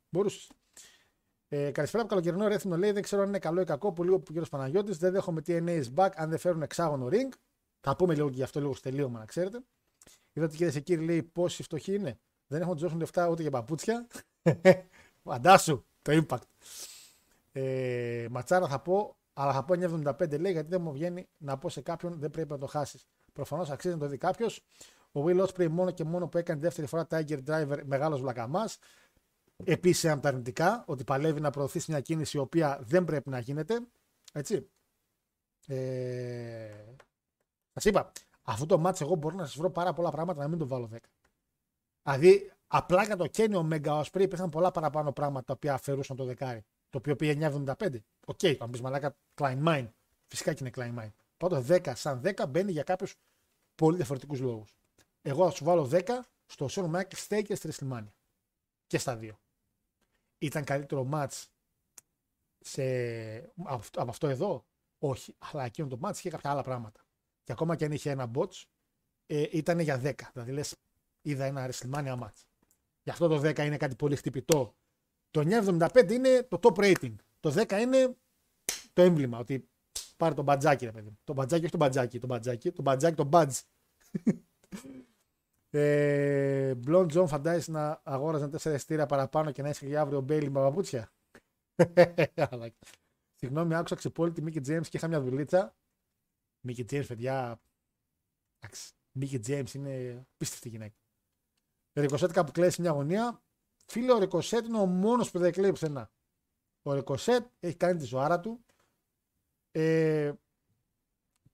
Μπορούσες. 0.08 0.50
Ε, 1.48 1.70
καλησπέρα 1.70 2.02
από 2.02 2.12
καλοκαιρινό 2.12 2.48
ρέθμινο 2.48 2.76
λέει: 2.76 2.90
Δεν 2.90 3.02
ξέρω 3.02 3.22
αν 3.22 3.28
είναι 3.28 3.38
καλό 3.38 3.60
ή 3.60 3.64
κακό. 3.64 3.92
Πολύ 3.92 4.10
ο 4.10 4.18
κύριος 4.18 4.48
Παναγιώτης. 4.48 4.98
Δεν 4.98 5.12
δέχομαι 5.12 5.42
TNA 5.46 5.82
is 5.82 5.94
back 5.94 6.10
αν 6.14 6.30
δεν 6.30 6.38
φέρουν 6.38 6.62
εξάγωνο 6.62 7.08
ring. 7.10 7.32
Θα 7.80 7.96
πούμε 7.96 8.14
λίγο 8.14 8.28
και 8.28 8.36
γι' 8.36 8.42
αυτό 8.42 8.60
λίγο 8.60 8.74
στο 8.74 8.90
τελείωμα 8.90 9.18
να 9.18 9.24
ξέρετε. 9.24 9.60
Είδατε 10.32 10.56
κυρίε 10.56 10.72
και 10.72 10.80
κύριοι, 10.80 11.04
λέει 11.04 11.22
πόσοι 11.22 11.62
φτωχοί 11.62 11.94
είναι. 11.94 12.18
Δεν 12.46 12.60
έχουν 12.60 12.76
τζώσουν 12.76 12.98
λεφτά 12.98 13.28
ούτε 13.28 13.42
για 13.42 13.50
παπούτσια. 13.50 14.06
Φαντάσου 15.24 15.84
το 16.02 16.24
impact. 16.26 16.46
Ε, 17.52 18.26
ματσάρα 18.30 18.68
θα 18.68 18.80
πω, 18.80 19.16
αλλά 19.32 19.52
θα 19.52 19.64
πω 19.64 19.74
9,75 19.78 20.40
λέει 20.40 20.52
γιατί 20.52 20.68
δεν 20.68 20.80
μου 20.80 20.92
βγαίνει 20.92 21.28
να 21.38 21.58
πω 21.58 21.68
σε 21.68 21.80
κάποιον 21.80 22.18
δεν 22.18 22.30
πρέπει 22.30 22.50
να 22.50 22.58
το 22.58 22.66
χάσεις. 22.66 23.06
Προφανώς 23.32 23.70
αξίζει 23.70 23.94
να 23.94 24.00
το 24.00 24.06
δει 24.06 24.16
κάποιος. 24.16 24.64
Ο 25.12 25.24
Will 25.26 25.46
Ospreay 25.46 25.68
μόνο 25.68 25.90
και 25.90 26.04
μόνο 26.04 26.28
που 26.28 26.38
έκανε 26.38 26.60
δεύτερη 26.60 26.86
φορά 26.86 27.06
Tiger 27.10 27.38
Driver 27.46 27.78
μεγάλος 27.84 28.20
βλακαμάς. 28.20 28.78
Επίσης 29.64 30.10
από 30.10 30.22
τα 30.22 30.28
αρνητικά, 30.28 30.84
ότι 30.86 31.04
παλεύει 31.04 31.40
να 31.40 31.50
προωθήσει 31.50 31.90
μια 31.90 32.00
κίνηση 32.00 32.36
η 32.36 32.40
οποία 32.40 32.78
δεν 32.82 33.04
πρέπει 33.04 33.30
να 33.30 33.38
γίνεται. 33.38 33.80
Έτσι. 34.32 34.70
Ε... 35.66 36.84
Σας 37.72 37.84
είπα, 37.84 38.12
αυτό 38.42 38.66
το 38.66 38.78
μάτσο 38.78 39.04
εγώ 39.04 39.14
μπορώ 39.14 39.36
να 39.36 39.44
σας 39.44 39.56
βρω 39.56 39.70
πάρα 39.70 39.92
πολλά 39.92 40.10
πράγματα 40.10 40.42
να 40.42 40.48
μην 40.48 40.58
το 40.58 40.66
βάλω 40.66 40.88
10. 40.92 40.96
Δηλαδή, 42.02 42.52
απλά 42.66 43.04
για 43.04 43.16
το 43.16 43.24
Kenny 43.36 43.54
Omega 43.54 44.02
Ospreay 44.02 44.20
υπήρχαν 44.20 44.48
πολλά 44.48 44.70
παραπάνω 44.70 45.12
πράγματα 45.12 45.44
τα 45.44 45.52
οποία 45.52 45.74
αφαιρούσαν 45.74 46.16
το 46.16 46.24
δεκάρι. 46.24 46.64
Το 46.90 46.98
οποίο 46.98 47.16
πήγε 47.16 47.50
9,75. 47.50 47.74
OK, 48.26 48.38
okay, 48.42 48.54
θα 48.58 48.68
πεις 48.68 48.80
μαλάκα 48.80 49.16
Klein 49.34 49.64
Mind. 49.64 49.88
Φυσικά 50.26 50.52
και 50.52 50.64
είναι 50.64 50.72
Klein 50.76 51.02
Mine. 51.02 51.12
Πάντω 51.36 51.64
10 51.68 51.92
σαν 51.94 52.20
10 52.24 52.48
μπαίνει 52.48 52.72
για 52.72 52.82
κάποιους 52.82 53.16
πολύ 53.74 53.96
διαφορετικούς 53.96 54.40
λόγους. 54.40 54.76
Εγώ 55.22 55.44
θα 55.44 55.50
σου 55.50 55.64
βάλω 55.64 55.88
10 55.92 56.02
στο 56.46 56.68
Σόνο 56.68 56.88
Μάκη 56.88 57.16
Στέι 57.16 57.42
και 57.42 57.54
στη 57.54 57.68
WrestleMania. 57.72 58.12
Και 58.86 58.98
στα 58.98 59.16
δύο. 59.16 59.38
Ήταν 60.44 60.64
καλύτερο 60.64 61.08
match 61.12 61.44
σε... 62.60 62.84
από 63.92 64.10
αυτό 64.10 64.28
εδώ; 64.28 64.66
Όχι. 64.98 65.36
Αλλά 65.38 65.64
εκείνο 65.64 65.88
το 65.88 65.98
match 66.02 66.16
είχε 66.16 66.30
κάποια 66.30 66.50
άλλα 66.50 66.62
πράγματα. 66.62 67.06
Και 67.42 67.52
ακόμα 67.52 67.76
και 67.76 67.84
αν 67.84 67.92
είχε 67.92 68.10
ένα 68.10 68.30
bots, 68.34 68.62
ε, 69.26 69.46
ήταν 69.50 69.78
για 69.78 70.00
10. 70.04 70.12
Δηλαδή 70.32 70.52
λες, 70.52 70.76
είδα 71.22 71.44
ένα 71.44 71.70
WrestleMania 71.70 72.18
match. 72.18 72.42
Γι' 73.02 73.10
αυτό 73.10 73.28
το 73.28 73.36
10 73.36 73.58
είναι 73.58 73.76
κάτι 73.76 73.94
πολύ 73.94 74.16
χτυπητό. 74.16 74.76
Το 75.30 75.40
975 75.40 76.10
είναι 76.10 76.42
το 76.42 76.58
top 76.62 76.74
rating. 76.74 77.14
Το 77.40 77.54
10 77.68 77.80
είναι 77.80 78.16
το 78.92 79.02
έμβλημα. 79.02 79.38
Ότι 79.38 79.68
πάρε 80.16 80.34
τον 80.34 80.44
μπατζάκι, 80.44 80.84
ρε 80.84 80.92
παιδί. 80.92 81.18
Το 81.24 81.32
μπατζάκι, 81.32 81.62
όχι 81.62 81.72
το 81.72 81.78
μπατζάκι. 81.78 82.18
Το 82.18 82.26
μπατζάκι, 82.26 82.70
το 82.72 82.82
μπατζάκι, 82.82 83.16
το 83.16 83.24
μπατζ. 83.24 83.58
Ε, 85.76 86.74
Blond 86.86 87.06
John 87.12 87.26
φαντάζεσαι 87.26 87.70
να 87.70 88.00
αγόραζαν 88.04 88.50
τέσσερα 88.50 88.74
εστία 88.74 89.06
παραπάνω 89.06 89.50
και 89.50 89.62
να 89.62 89.68
είσαι 89.68 89.86
για 89.86 90.00
αύριο 90.00 90.20
Μπέιλι 90.20 90.50
με 90.50 90.60
παπούτσια; 90.60 91.12
Συγγνώμη, 93.34 93.74
άκουσα 93.74 93.94
ξεπόλυτη 93.94 94.42
Μίκη 94.42 94.60
Τζέιμ 94.60 94.80
και 94.82 94.96
είχα 94.96 95.08
μια 95.08 95.20
δουλίτσα. 95.20 95.76
Μίκη 96.60 96.84
Τζέιμ, 96.84 97.06
παιδιά. 97.06 97.60
Μίκη 99.12 99.38
Τζέιμ 99.38 99.64
είναι 99.74 100.26
πίστευτη 100.36 100.68
γυναίκα. 100.68 100.94
Ο 101.96 102.00
Ρικοσέτ 102.00 102.32
κάπου 102.32 102.52
κλαίει 102.52 102.70
σε 102.70 102.80
μια 102.80 102.90
γωνία. 102.90 103.42
Φίλε, 103.86 104.12
ο 104.12 104.18
Ρικοσέτ 104.18 104.66
είναι 104.66 104.78
ο 104.78 104.86
μόνος 104.86 105.30
που 105.30 105.38
δεν 105.38 105.52
κλαίει 105.52 105.70
πουθενά. 105.70 106.10
Ο 106.82 106.92
Ρικοσέτ 106.92 107.46
έχει 107.60 107.76
κάνει 107.76 107.98
τη 107.98 108.04
ζωάρα 108.04 108.40
του. 108.40 108.64
Ε, 109.70 110.32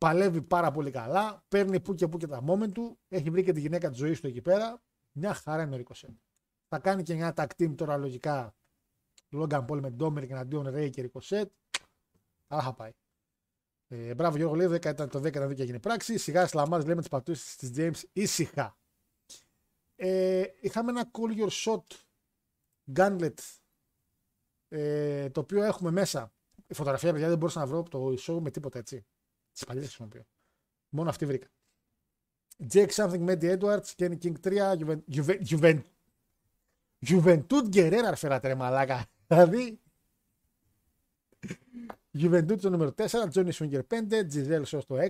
παλεύει 0.01 0.43
πάρα 0.43 0.71
πολύ 0.71 0.91
καλά, 0.91 1.45
παίρνει 1.49 1.81
που 1.81 1.95
και 1.95 2.09
που 2.09 2.17
και 2.17 2.27
τα 2.27 2.45
moment 2.47 2.73
του, 2.73 2.99
έχει 3.09 3.31
βρει 3.31 3.45
και 3.45 3.53
τη 3.53 3.61
γυναίκα 3.61 3.89
της 3.89 3.99
ζωής 3.99 4.21
του 4.21 4.27
εκεί 4.27 4.41
πέρα. 4.41 4.83
Μια 5.13 5.35
χαρά 5.35 5.63
είναι 5.63 5.75
ο 5.75 5.77
Ρικοσέτ. 5.77 6.11
Θα 6.69 6.79
κάνει 6.79 7.03
και 7.03 7.15
μια 7.15 7.33
tag 7.37 7.47
team 7.59 7.75
τώρα 7.77 7.97
λογικά. 7.97 8.55
Λόγκαν 9.29 9.65
Πόλ 9.65 9.81
με 9.81 9.91
Ντόμερ 9.91 10.23
εναντίον 10.23 10.69
Ρέι 10.69 10.91
και 10.91 11.03
Ρικοσέτ. 11.03 11.53
Αλλά 12.47 12.63
θα 12.63 12.75
πάει. 12.75 12.91
Ε, 13.89 14.15
μπράβο 14.15 14.37
Γιώργο, 14.37 14.55
λέει 14.55 14.67
10 14.67 14.85
ήταν 14.85 15.09
το 15.09 15.19
10 15.19 15.27
ήταν 15.27 15.55
και 15.55 15.63
έγινε 15.63 15.79
πράξη. 15.79 16.19
Σιγά 16.19 16.47
σλαμάς 16.47 16.87
λέμε 16.87 17.01
τις 17.01 17.11
πατούσει 17.11 17.59
της 17.59 17.71
James 17.77 18.09
ήσυχα. 18.13 18.79
Ε, 19.97 20.45
είχαμε 20.61 20.91
ένα 20.91 21.11
call 21.13 21.39
your 21.39 21.51
shot 21.51 21.85
gauntlet 22.95 23.39
ε, 24.69 25.31
το 25.31 25.41
οποίο 25.41 25.63
έχουμε 25.63 25.91
μέσα. 25.91 26.33
Η 26.67 26.75
φωτογραφία, 26.75 27.13
παιδιά, 27.13 27.29
δεν 27.29 27.39
μπορούσα 27.39 27.59
να 27.61 27.67
βρω 27.67 27.83
το 27.83 28.15
show 28.27 28.39
με 28.41 28.51
τίποτα 28.51 28.79
έτσι. 28.79 29.07
Τι 29.61 29.67
παλιέ 29.67 29.83
χρησιμοποιώ. 29.83 30.23
Μόνο 30.89 31.09
αυτή 31.09 31.27
βρήκα. 31.27 31.47
Jake 32.73 32.91
Something 32.91 33.29
Mandy 33.29 33.59
Edwards, 33.59 33.95
Kenny 33.97 34.19
King 34.23 34.35
3, 34.45 34.77
Juventud 37.07 37.69
Guerrera 37.73 38.13
φέρατε 38.17 38.49
ρε 38.49 38.55
μαλάκα. 38.55 39.07
Δηλαδή. 39.27 39.81
Juventud 42.19 42.61
το 42.61 42.71
νούμερο 42.71 42.95
4, 42.97 43.07
Johnny 43.33 43.53
Swinger 43.53 43.81
5, 43.89 44.27
Giselle 44.33 44.65
Sos 44.65 44.85
το 44.87 44.97
6, 44.97 45.09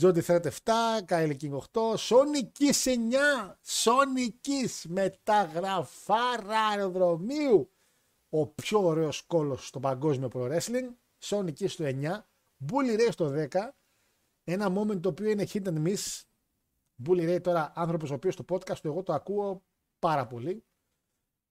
Jody 0.00 0.22
Threat 0.22 0.44
7, 0.64 1.04
Kylie 1.08 1.36
King 1.40 1.52
8, 1.72 1.96
Sonic 1.96 2.48
Kiss 2.58 2.84
9, 2.84 3.54
Sonic 3.84 4.34
Kiss 4.46 4.82
μεταγραφάρα 4.88 6.66
αεροδρομίου. 6.70 7.70
Ο 8.28 8.46
πιο 8.46 8.84
ωραίος 8.84 9.22
κόλος 9.22 9.66
στο 9.66 9.80
παγκόσμιο 9.80 10.28
pro 10.32 10.50
wrestling, 10.50 10.88
Sonic 11.24 11.54
Kiss 11.58 11.70
το 11.70 11.84
9, 11.84 12.27
Bully 12.66 12.98
Ray 12.98 13.08
στο 13.10 13.32
10. 13.50 13.68
Ένα 14.44 14.72
moment 14.76 15.00
το 15.00 15.08
οποίο 15.08 15.30
είναι 15.30 15.46
hit 15.52 15.66
and 15.66 15.86
miss. 15.86 16.22
Bully 17.06 17.34
Ray 17.34 17.40
τώρα 17.42 17.72
άνθρωπος 17.74 18.10
ο 18.10 18.14
οποίος 18.14 18.34
στο 18.34 18.44
podcast 18.48 18.78
του 18.78 18.88
εγώ 18.88 19.02
το 19.02 19.12
ακούω 19.12 19.64
πάρα 19.98 20.26
πολύ. 20.26 20.64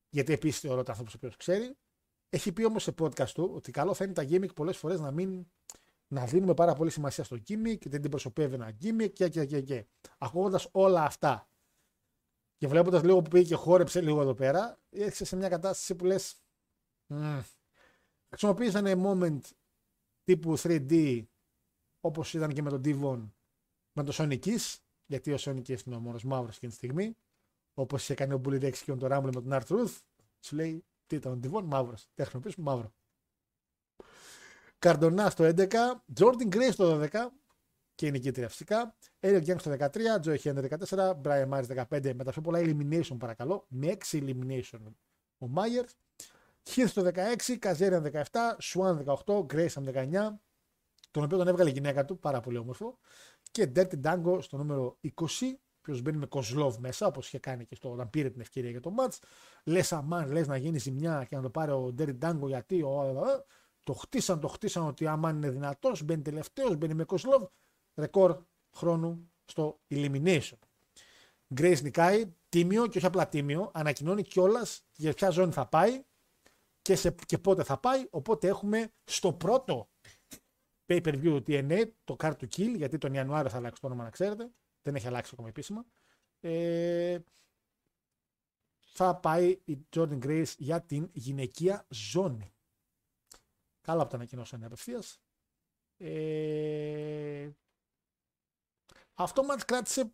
Γιατί 0.10 0.34
επίσης 0.34 0.60
θεωρώ 0.60 0.80
ότι 0.80 0.90
άνθρωπος 0.90 1.14
ο 1.14 1.18
οποίος 1.18 1.38
ξέρει. 1.38 1.78
Έχει 2.30 2.52
πει 2.52 2.64
όμως 2.64 2.84
σε 2.84 2.94
podcast 3.00 3.30
του 3.30 3.52
ότι 3.54 3.72
καλό 3.72 3.94
θα 3.94 4.04
είναι 4.04 4.14
τα 4.14 4.24
gimmick 4.30 4.54
πολλές 4.56 4.78
φορές 4.78 5.00
να 5.00 5.12
μην. 5.12 5.48
Να 6.10 6.26
δίνουμε 6.26 6.54
πάρα 6.54 6.74
πολύ 6.74 6.90
σημασία 6.90 7.24
στο 7.24 7.38
gimmick 7.48 7.78
και 7.78 7.90
δεν 7.90 8.02
την 8.02 8.10
προσωπεύει 8.10 8.54
ένα 8.54 8.78
gimmick 8.82 9.12
και 9.14 9.30
και 9.30 9.46
και 9.46 9.62
και. 9.62 9.86
Ακούγοντας 10.18 10.70
όλα 10.72 11.04
αυτά 11.04 11.50
και 12.58 12.68
βλέποντας 12.68 13.04
λίγο 13.04 13.22
που 13.22 13.30
πήγε 13.30 13.48
και 13.48 13.56
χόρεψε 13.56 14.02
λίγο 14.02 14.22
εδώ 14.22 14.34
πέρα, 14.34 14.80
έρχεσαι 14.90 15.26
σε 15.26 15.36
μια 15.36 15.50
κατάσταση 15.50 15.96
που 15.96 16.06
λες. 16.06 16.36
Mm. 17.10 17.44
Χρησιμοποίησαν 18.30 19.04
moment 19.06 19.40
τύπου 20.28 20.58
3D 20.58 21.24
όπως 22.00 22.34
ήταν 22.34 22.54
και 22.54 22.62
με 22.62 22.70
τον 22.70 22.82
Devon 22.86 23.30
με 23.94 24.04
το 24.04 24.14
Sonic 24.16 24.40
Kiss, 24.40 24.76
γιατί 25.06 25.34
ο 25.34 25.38
Sonic 25.40 25.62
Kiss 25.62 25.86
είναι 25.86 25.96
ο 25.96 26.00
μόνος 26.00 26.24
μαύρος 26.24 26.56
εκείνη 26.56 26.72
τη 26.72 26.78
στιγμή. 26.78 27.16
Όπως 27.74 28.04
είχε 28.04 28.14
κάνει 28.14 28.34
ο 28.34 28.42
Bully 28.46 28.62
Rex 28.64 28.74
και 28.74 28.94
τον 28.94 29.10
Rumble 29.12 29.24
με 29.24 29.32
τον 29.32 29.50
Art 29.52 29.64
Truth, 29.68 30.02
σου 30.40 30.56
λέει 30.56 30.86
τι 31.06 31.16
ήταν 31.16 31.34
ο 31.34 31.40
Devon, 31.44 31.64
μαύρος. 31.64 32.08
Τι 32.14 32.22
χρησιμοποιήσουμε, 32.22 32.72
μαύρο. 32.72 32.94
Καρντονά 34.80 35.30
στο 35.30 35.44
11, 35.44 35.68
Jordan 36.20 36.56
Gray 36.56 36.70
στο 36.72 37.00
12. 37.02 37.28
και 37.96 38.08
η 38.08 38.12
νικήτρια 38.12 38.50
φυσικά. 38.50 38.96
Eric 39.20 39.46
Young 39.46 39.60
στο 39.60 39.72
13, 39.72 40.20
Joe 40.24 40.38
Henry 40.38 40.68
14, 40.88 41.22
Brian 41.22 41.50
Myers 41.50 41.86
15 41.90 42.14
με 42.14 42.24
τα 42.24 42.32
πιο 42.32 42.42
πολλά 42.42 42.60
elimination 42.60 43.18
παρακαλώ, 43.20 43.66
με 43.68 43.98
6 44.12 44.20
elimination 44.20 44.80
ο 45.38 45.48
Myers. 45.56 45.90
Heath 46.76 46.88
στο 46.88 47.12
16, 47.14 47.58
Kazarian 47.60 48.12
17, 48.12 48.24
Swan 48.62 49.04
18, 49.26 49.46
Grayson 49.54 49.84
19, 49.94 50.10
τον 51.12 51.24
οποίο 51.24 51.38
τον 51.38 51.48
έβγαλε 51.48 51.70
η 51.70 51.74
γυναίκα 51.74 52.06
του, 52.06 52.20
πάρα 52.20 52.40
πολύ 52.40 52.58
όμορφο. 52.58 52.98
Και 53.52 53.72
Dirty 53.76 54.02
Dango 54.04 54.38
στο 54.42 54.58
νούμερο 54.58 54.98
20, 55.16 55.22
οποίος 55.88 56.02
μπαίνει 56.02 56.18
με 56.18 56.26
Κοσλόβ 56.26 56.78
μέσα, 56.78 57.08
όπως 57.08 57.28
είχε 57.28 57.40
κάνει 57.40 57.66
και 57.66 57.76
στο, 57.76 57.92
όταν 57.92 58.10
πήρε 58.10 58.30
την 58.30 58.42
ευκαιρία 58.42 58.70
για 58.70 58.80
το 58.80 58.94
match. 58.98 59.18
Λες 59.64 59.92
αμάν, 59.94 60.32
λες 60.32 60.48
να 60.48 60.58
γίνει 60.58 60.78
ζημιά 60.78 61.26
και 61.30 61.36
να 61.36 61.42
το 61.42 61.50
πάρει 61.50 61.72
ο 61.72 61.96
Dirty 61.98 62.18
Dango 62.20 62.48
γιατί 62.48 62.82
ο, 62.82 63.04
ε, 63.04 63.32
ε, 63.32 63.44
το 63.84 63.94
χτίσαν, 63.94 64.40
το 64.40 64.48
χτίσαν 64.48 64.88
ότι 64.88 65.08
άμα 65.08 65.30
είναι 65.30 65.50
δυνατός, 65.50 66.04
μπαίνει 66.04 66.22
τελευταίος, 66.22 66.76
μπαίνει 66.76 66.94
με 66.94 67.04
Κοσλόβ. 67.04 67.44
Ρεκόρ 67.96 68.38
χρόνου 68.76 69.32
στο 69.46 69.80
Elimination. 69.90 70.58
Grace 71.56 71.82
νικάει, 71.82 72.34
τίμιο 72.50 72.88
και 72.88 72.98
όχι 72.98 73.08
απλά 73.08 73.28
τίμιο, 73.28 73.72
ανακοινώνει 73.74 74.24
κιόλας 74.24 74.86
για 74.96 75.14
ποια 75.14 75.30
ζώνη 75.30 75.52
θα 75.52 75.68
πάει 75.68 76.04
και, 76.88 76.96
σε, 76.96 77.16
και 77.26 77.38
πότε 77.38 77.64
θα 77.64 77.80
πάει. 77.80 78.08
Οπότε 78.10 78.48
έχουμε 78.48 78.94
στο 79.04 79.34
πρώτο 79.34 79.90
pay 80.86 81.02
per 81.06 81.14
view 81.14 81.24
του 81.24 81.44
TNA 81.48 81.92
το 82.04 82.16
card 82.20 82.36
to 82.38 82.48
kill, 82.56 82.74
γιατί 82.76 82.98
τον 82.98 83.14
Ιανουάριο 83.14 83.50
θα 83.50 83.58
αλλάξει 83.58 83.82
το 83.82 83.88
όνομα 83.88 84.04
να 84.04 84.10
ξέρετε. 84.10 84.52
Δεν 84.82 84.96
έχει 84.96 85.08
αλλάξει 85.08 85.32
ακόμα 85.34 85.50
επίσημα. 85.50 85.86
Ε, 86.40 87.20
θα 88.80 89.16
πάει 89.16 89.62
η 89.66 89.88
Jordan 89.96 90.20
Grace 90.24 90.54
για 90.58 90.82
την 90.82 91.10
γυναικεία 91.14 91.86
ζώνη. 91.90 92.54
Καλά 93.82 94.04
που 94.04 94.10
τα 94.10 94.16
ανακοινώσανε 94.16 94.66
απευθείας. 94.66 95.22
Ε, 95.98 97.50
αυτό 99.14 99.44
μας 99.44 99.66
κράτησε, 99.66 100.14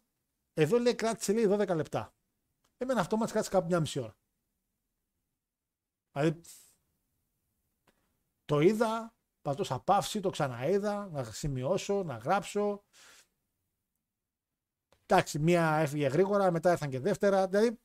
εδώ 0.53 0.79
λέει 0.79 0.95
κράτησε 0.95 1.33
λέει 1.33 1.47
12 1.49 1.75
λεπτά. 1.75 2.15
Εμένα 2.77 2.99
αυτό 2.99 3.17
μας 3.17 3.31
κράτησε 3.31 3.51
κάπου 3.51 3.67
μια 3.67 3.79
μισή 3.79 3.99
ώρα. 3.99 4.17
Δηλαδή, 6.11 6.41
το 8.45 8.59
είδα, 8.59 9.15
πατώσα 9.41 9.79
παύση, 9.79 10.19
το 10.19 10.29
ξαναείδα, 10.29 11.07
να 11.07 11.23
σημειώσω, 11.23 12.03
να 12.03 12.17
γράψω. 12.17 12.83
Εντάξει, 15.05 15.39
μία 15.39 15.75
έφυγε 15.75 16.07
γρήγορα, 16.07 16.51
μετά 16.51 16.71
ήρθαν 16.71 16.89
και 16.89 16.99
δεύτερα. 16.99 17.47
Δηλαδή, 17.47 17.79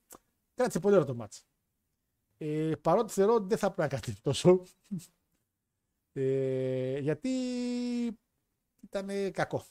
κράτησε 0.55 0.80
πολύ 0.80 0.94
ωραίο 0.94 1.06
το 1.06 1.14
μάτς. 1.14 1.47
Ε, 2.36 2.72
παρότι 2.80 3.12
θεωρώ 3.12 3.35
ότι 3.35 3.47
δεν 3.47 3.59
θα 3.59 3.66
πρέπει 3.66 3.80
να 3.80 3.89
κρατήσει 3.89 4.22
τόσο. 4.22 4.62
Ε, 6.12 6.98
γιατί 6.98 7.28
ήταν 8.80 9.32
κακό. 9.32 9.64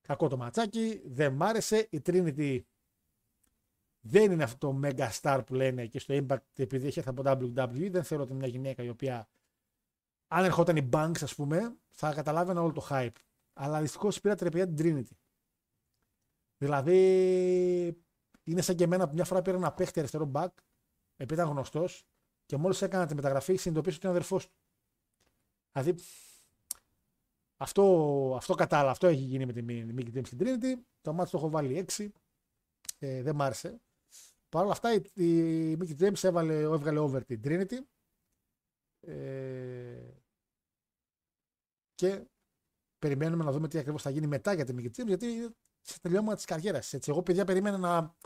Κακό 0.00 0.28
το 0.28 0.36
ματσάκι, 0.36 1.02
δεν 1.04 1.32
μ' 1.32 1.42
άρεσε. 1.42 1.88
Η 1.90 2.02
Trinity 2.06 2.60
δεν 4.04 4.32
είναι 4.32 4.42
αυτό 4.42 4.72
το 4.72 4.80
mega 4.84 5.08
star 5.20 5.40
που 5.46 5.54
λένε 5.54 5.86
και 5.86 5.98
στο 5.98 6.14
Impact 6.14 6.36
επειδή 6.56 6.86
έχει 6.86 6.98
έρθει 6.98 7.10
από 7.10 7.22
WWE. 7.26 7.90
Δεν 7.90 8.04
θεωρώ 8.04 8.22
ότι 8.22 8.32
είναι 8.32 8.40
μια 8.40 8.48
γυναίκα 8.48 8.82
η 8.82 8.88
οποία 8.88 9.28
αν 10.28 10.44
ερχόταν 10.44 10.76
η 10.76 10.88
Banks, 10.92 11.22
ας 11.22 11.34
πούμε, 11.34 11.76
θα 11.90 12.14
καταλάβαινα 12.14 12.62
όλο 12.62 12.72
το 12.72 12.86
hype. 12.90 13.16
Αλλά 13.52 13.80
δυστυχώς 13.80 14.20
πήρα 14.20 14.34
τρεπιά 14.34 14.66
την 14.68 14.76
Trinity. 14.78 15.16
Δηλαδή, 16.58 18.02
είναι 18.42 18.60
σαν 18.60 18.76
και 18.76 18.84
εμένα 18.84 19.08
που 19.08 19.14
μια 19.14 19.24
φορά 19.24 19.42
πήρα 19.42 19.56
ένα 19.56 19.72
παίχτη 19.72 19.98
αριστερό 19.98 20.30
back, 20.34 20.48
επειδή 21.16 21.40
ήταν 21.40 21.52
γνωστός, 21.52 22.06
και 22.46 22.56
μόλις 22.56 22.82
έκανα 22.82 23.06
τη 23.06 23.14
μεταγραφή, 23.14 23.56
συνειδητοποίησα 23.56 23.96
ότι 23.96 24.06
είναι 24.06 24.16
αδερφός 24.16 24.46
του. 24.46 24.54
Δηλαδή, 25.72 26.02
αυτό, 27.56 28.34
αυτό 28.36 28.54
κατάλαβα, 28.54 28.90
αυτό 28.90 29.06
έχει 29.06 29.22
γίνει 29.22 29.46
με 29.46 29.52
τη 29.52 29.64
Mickey 29.68 30.16
James 30.16 30.26
στην 30.26 30.38
Trinity. 30.40 30.82
Το 31.00 31.12
μάτι 31.12 31.30
το 31.30 31.36
έχω 31.36 31.50
βάλει 31.50 31.86
6. 31.96 32.08
Ε, 32.98 33.22
δεν 33.22 33.34
μ' 33.34 33.42
άρεσε. 33.42 33.80
Παρ' 34.52 34.62
όλα 34.62 34.72
αυτά 34.72 34.94
η, 34.94 35.24
η 35.26 35.78
Mickey 35.80 36.02
James 36.02 36.22
έβαλε, 36.24 36.60
έβγαλε 36.60 36.98
over 36.98 37.24
την 37.26 37.40
Trinity. 37.44 37.78
Ε, 39.00 40.10
και 41.94 42.24
περιμένουμε 42.98 43.44
να 43.44 43.52
δούμε 43.52 43.68
τι 43.68 43.78
ακριβώς 43.78 44.02
θα 44.02 44.10
γίνει 44.10 44.26
μετά 44.26 44.52
για 44.52 44.64
τη 44.64 44.74
Mickey 44.76 45.00
James, 45.00 45.06
γιατί 45.06 45.54
σε 45.80 46.00
τελειώμα 46.00 46.34
τη 46.34 46.44
καριέρα. 46.44 46.82
Εγώ, 47.06 47.22
παιδιά, 47.22 47.44
περίμενα 47.44 47.78
να 47.78 48.16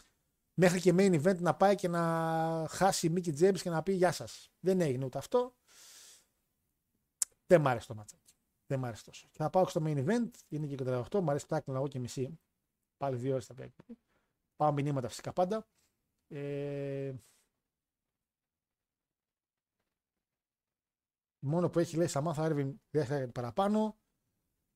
μέχρι 0.55 0.81
και 0.81 0.93
main 0.97 1.23
event 1.23 1.39
να 1.39 1.55
πάει 1.55 1.75
και 1.75 1.89
να 1.89 2.67
χάσει 2.69 3.07
η 3.07 3.13
Mickey 3.17 3.41
James 3.41 3.61
και 3.61 3.71
να 3.71 3.83
πει 3.83 3.93
Γεια 3.93 4.13
σας. 4.13 4.53
Δεν 4.61 4.81
έγινε 4.81 5.05
ούτε 5.05 5.19
αυτό. 5.19 5.55
Δεν 7.47 7.61
μ' 7.61 7.69
άρεσε 7.69 7.87
το 7.87 7.95
μάτσα. 7.95 8.17
Δεν 8.67 8.79
μ' 8.79 8.85
άρεσε 8.85 9.05
τόσο. 9.05 9.29
Και 9.31 9.39
θα 9.39 9.51
πάω 9.51 9.67
στο 9.67 9.83
main 9.85 10.07
event, 10.07 10.31
είναι 10.49 10.67
και 10.67 10.77
38, 10.79 11.21
μου 11.21 11.31
αρέσει 11.31 11.47
τάκλι 11.47 11.75
εγώ 11.75 11.89
και 11.89 11.99
μισή. 11.99 12.39
Πάλι 12.97 13.17
δύο 13.17 13.33
ώρες 13.33 13.47
θα 13.47 13.55
πει. 13.55 13.73
Πάω 14.57 14.73
μηνύματα 14.73 15.09
φυσικά 15.09 15.33
πάντα. 15.33 15.67
Ε... 16.29 17.13
Μόνο 21.39 21.71
που 21.71 21.79
έχει 21.79 21.97
λέει 21.97 22.07
Σαμάθα 22.07 22.45
Έρβιν 22.45 22.81
δεν 22.91 23.05
θα 23.05 23.29
παραπάνω. 23.35 23.99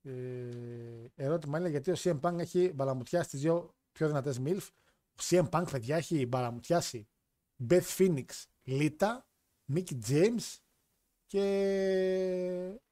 Ε, 0.02 1.04
ερώτημα 1.14 1.58
είναι 1.58 1.68
γιατί 1.68 1.90
ο 1.90 1.94
CM 1.98 2.20
Punk 2.20 2.38
έχει 2.38 2.72
μπαλαμουτιάσει 2.74 3.30
τι 3.30 3.36
δύο 3.36 3.74
πιο 3.92 4.06
δυνατές 4.06 4.40
MILF. 4.44 4.68
Ο 5.10 5.22
CM 5.22 5.48
Punk, 5.48 5.64
παιδιά, 5.70 5.96
έχει 5.96 6.26
μπαλαμουτιάσει 6.26 7.08
Beth 7.68 7.96
Phoenix, 7.96 8.26
Lita, 8.66 9.18
Mickey 9.74 10.00
James 10.08 10.58
και 11.26 11.44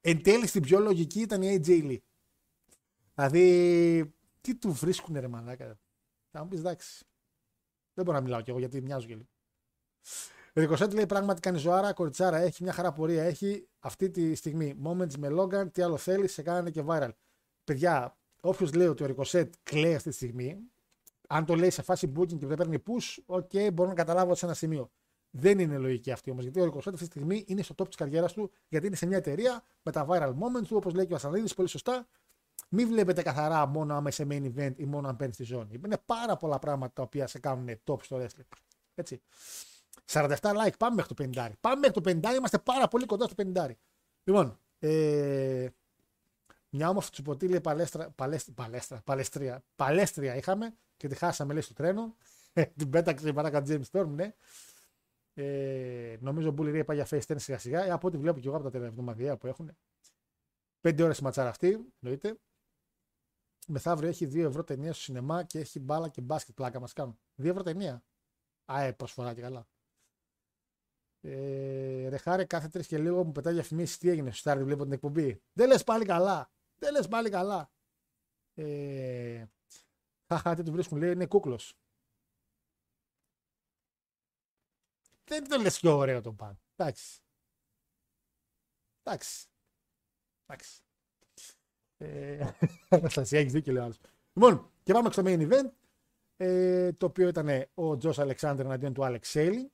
εν 0.00 0.22
τέλει 0.22 0.46
στην 0.46 0.62
πιο 0.62 0.78
λογική 0.78 1.20
ήταν 1.20 1.42
η 1.42 1.60
AJ 1.60 1.68
Lee. 1.68 1.98
Δηλαδή, 3.14 4.14
τι 4.40 4.54
του 4.54 4.72
βρίσκουν 4.72 5.20
ρε 5.20 5.28
μαλάκα. 5.28 5.78
Θα 6.30 6.42
μου 6.42 6.48
πεις 6.48 6.58
εντάξει. 6.58 7.07
Δεν 7.98 8.06
μπορώ 8.06 8.18
να 8.18 8.24
μιλάω 8.24 8.40
κι 8.40 8.50
εγώ 8.50 8.58
γιατί 8.58 8.82
μοιάζω 8.82 9.06
και 9.06 9.14
λίγο. 9.14 9.28
Ρικοσέτ 10.52 10.92
λέει 10.92 11.06
πράγματι 11.06 11.40
κάνει 11.40 11.58
ζωάρα, 11.58 11.92
κοριτσάρα 11.92 12.36
έχει 12.36 12.62
μια 12.62 12.72
χαρά 12.72 12.92
πορεία. 12.92 13.22
Έχει 13.22 13.68
αυτή 13.78 14.10
τη 14.10 14.34
στιγμή 14.34 14.76
moments 14.84 15.14
με 15.18 15.28
Logan, 15.30 15.72
τι 15.72 15.82
άλλο 15.82 15.96
θέλει, 15.96 16.28
σε 16.28 16.42
κάνανε 16.42 16.70
και 16.70 16.82
viral. 16.86 17.10
Παιδιά, 17.64 18.16
όποιος 18.40 18.74
λέει 18.74 18.86
ότι 18.86 19.02
ο 19.02 19.06
Ρικοσέτ 19.06 19.54
κλαίει 19.62 19.94
αυτή 19.94 20.08
τη 20.08 20.14
στιγμή, 20.14 20.58
αν 21.28 21.44
το 21.44 21.54
λέει 21.54 21.70
σε 21.70 21.82
φάση 21.82 22.12
booking 22.16 22.38
και 22.38 22.46
δεν 22.46 22.56
παίρνει 22.56 22.82
push, 22.86 23.22
OK, 23.26 23.50
okay, 23.52 23.70
μπορώ 23.72 23.88
να 23.88 23.94
καταλάβω 23.94 24.34
σε 24.34 24.44
ένα 24.44 24.54
σημείο. 24.54 24.90
Δεν 25.30 25.58
είναι 25.58 25.78
λογική 25.78 26.10
αυτή 26.10 26.30
όμως, 26.30 26.42
γιατί 26.42 26.60
ο 26.60 26.64
Ρικοσέτ 26.64 26.94
αυτή 26.94 27.08
τη 27.08 27.12
στιγμή 27.18 27.44
είναι 27.46 27.62
στο 27.62 27.74
top 27.78 27.86
της 27.86 27.96
καριέρας 27.96 28.32
του, 28.32 28.50
γιατί 28.68 28.86
είναι 28.86 28.96
σε 28.96 29.06
μια 29.06 29.16
εταιρεία 29.16 29.62
με 29.82 29.92
τα 29.92 30.06
viral 30.08 30.30
moments 30.30 30.66
του, 30.68 30.76
όπως 30.76 30.94
λέει 30.94 31.06
και 31.06 31.12
ο 31.12 31.16
Ασανίδη 31.16 31.54
πολύ 31.54 31.68
σωστά. 31.68 32.06
Μην 32.68 32.88
βλέπετε 32.88 33.22
καθαρά 33.22 33.66
μόνο 33.66 33.94
άμα 33.94 34.08
είσαι 34.08 34.26
main 34.30 34.52
event 34.54 34.72
ή 34.76 34.84
μόνο 34.84 35.08
αν 35.08 35.16
παίρνεις 35.16 35.36
τη 35.36 35.44
ζώνη. 35.44 35.80
Είναι 35.84 35.98
πάρα 36.06 36.36
πολλά 36.36 36.58
πράγματα 36.58 36.92
τα 36.92 37.02
οποία 37.02 37.26
σε 37.26 37.38
κάνουν 37.38 37.68
top 37.84 38.02
στο 38.02 38.16
wrestling. 38.16 38.56
Έτσι. 38.94 39.20
47 40.10 40.26
like, 40.40 40.76
πάμε 40.78 40.94
μέχρι 40.94 41.14
το 41.14 41.24
50. 41.34 41.50
Πάμε 41.60 41.76
μέχρι 41.76 42.00
το 42.00 42.30
50, 42.30 42.34
είμαστε 42.36 42.58
πάρα 42.58 42.88
πολύ 42.88 43.06
κοντά 43.06 43.26
στο 43.26 43.34
50. 43.54 43.70
Λοιπόν, 44.24 44.58
ε, 44.78 45.68
μια 46.70 46.88
όμορφη 46.88 47.10
τσουποτή 47.10 47.48
λέει 47.48 47.60
παλέστρα, 47.60 48.10
παλέστρα, 48.10 48.54
παλέστρα, 48.54 49.00
παλαιστρία, 49.04 49.62
παλέστρια 49.76 50.36
είχαμε 50.36 50.74
και 50.96 51.08
τη 51.08 51.14
χάσαμε 51.14 51.52
λέει 51.52 51.62
στο 51.62 51.74
τρένο. 51.74 52.16
την 52.76 52.90
πέταξε 52.90 53.28
η 53.28 53.32
παράκα 53.32 53.62
James 53.66 53.82
Storm, 53.92 54.06
ναι. 54.06 54.34
Ε, 55.34 56.16
νομίζω 56.20 56.48
ο 56.48 56.52
Μπούλι 56.52 56.84
πάει 56.84 56.96
για 56.96 57.06
face 57.10 57.32
tennis 57.32 57.40
σιγά 57.40 57.58
σιγά. 57.58 57.84
Ε, 57.84 57.90
από 57.90 58.06
ό,τι 58.06 58.16
βλέπω 58.16 58.40
και 58.40 58.48
εγώ 58.48 58.56
από 58.56 58.70
τα 58.70 58.70
τελευταία 58.70 59.36
που 59.36 59.46
έχουν. 59.46 59.76
Πέντε 60.80 61.02
ώρες 61.02 61.20
ματσάρα 61.20 61.48
αυτή, 61.48 61.78
εννοείται. 62.00 62.36
Μεθαύριο 63.70 64.08
έχει 64.08 64.26
2 64.26 64.36
ευρώ 64.36 64.64
ταινία 64.64 64.92
στο 64.92 65.02
σινεμά 65.02 65.44
και 65.44 65.58
έχει 65.58 65.80
μπάλα 65.80 66.08
και 66.08 66.20
μπάσκετ 66.20 66.54
πλάκα 66.54 66.80
μας 66.80 66.92
κάνουν. 66.92 67.18
2 67.36 67.44
ευρώ 67.44 67.62
ταινία. 67.62 68.04
Α, 68.64 68.94
προσφορά 68.94 69.34
και 69.34 69.40
καλά. 69.40 69.68
Ε, 71.20 72.08
ρε 72.08 72.16
χάρη, 72.16 72.46
κάθε 72.46 72.68
τρεις 72.68 72.86
και 72.86 72.98
λίγο 72.98 73.24
μου 73.24 73.32
πετάει 73.32 73.52
διαφημίσει 73.52 73.98
τι 73.98 74.08
έγινε 74.08 74.30
στο 74.30 74.38
Στάρι, 74.38 74.64
βλέπω 74.64 74.82
την 74.82 74.92
εκπομπή. 74.92 75.42
Δεν 75.52 75.68
λες 75.68 75.84
πάλι 75.84 76.04
καλά. 76.04 76.50
Δεν 76.78 76.92
λες 76.92 77.08
πάλι 77.08 77.30
καλά. 77.30 77.70
Ε, 78.54 79.46
χαχά, 80.26 80.54
τι 80.54 80.62
του 80.62 80.72
βρίσκουν, 80.72 80.98
λέει 80.98 81.12
είναι 81.12 81.26
κούκλος. 81.26 81.78
Δεν 85.24 85.48
το 85.48 85.58
λες 85.58 85.80
πιο 85.80 85.96
ωραίο 85.96 86.20
τον 86.20 86.36
παν. 86.36 86.60
Εντάξει. 86.76 87.20
Εντάξει. 89.02 89.48
Εντάξει. 90.46 90.82
Ε, 91.98 92.50
Αναστασία, 92.88 93.38
έχεις 93.38 93.52
δίκιο, 93.52 93.72
λέει 93.72 93.82
άλλος. 93.82 93.98
Λοιπόν, 94.32 94.70
και 94.82 94.92
πάμε 94.92 95.10
στο 95.10 95.22
main 95.26 95.50
event. 95.50 95.70
Ε, 96.36 96.92
το 96.92 97.06
οποίο 97.06 97.28
ήταν 97.28 97.48
ο 97.74 97.96
Τζος 97.96 98.18
Αλεξάνδρ 98.18 98.64
εναντίον 98.64 98.94
του 98.94 99.04
Άλεξ 99.04 99.28
Σέιλι. 99.28 99.72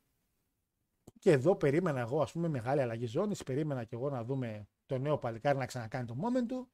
Και 1.19 1.31
εδώ 1.31 1.57
περίμενα 1.57 2.01
εγώ, 2.01 2.23
ας 2.23 2.33
πούμε, 2.33 2.49
μεγάλη 2.49 2.81
αλλαγή 2.81 3.07
ζώνης. 3.07 3.43
Περίμενα 3.43 3.85
και 3.85 3.95
εγώ 3.95 4.11
να 4.11 4.25
δούμε 4.25 4.69
το 4.87 4.99
νέο 4.99 5.19
παλικάρι 5.19 5.59
να 5.59 5.67
ξανακάνει 5.67 6.07
το 6.07 6.17
moment 6.21 6.47
του. 6.49 6.71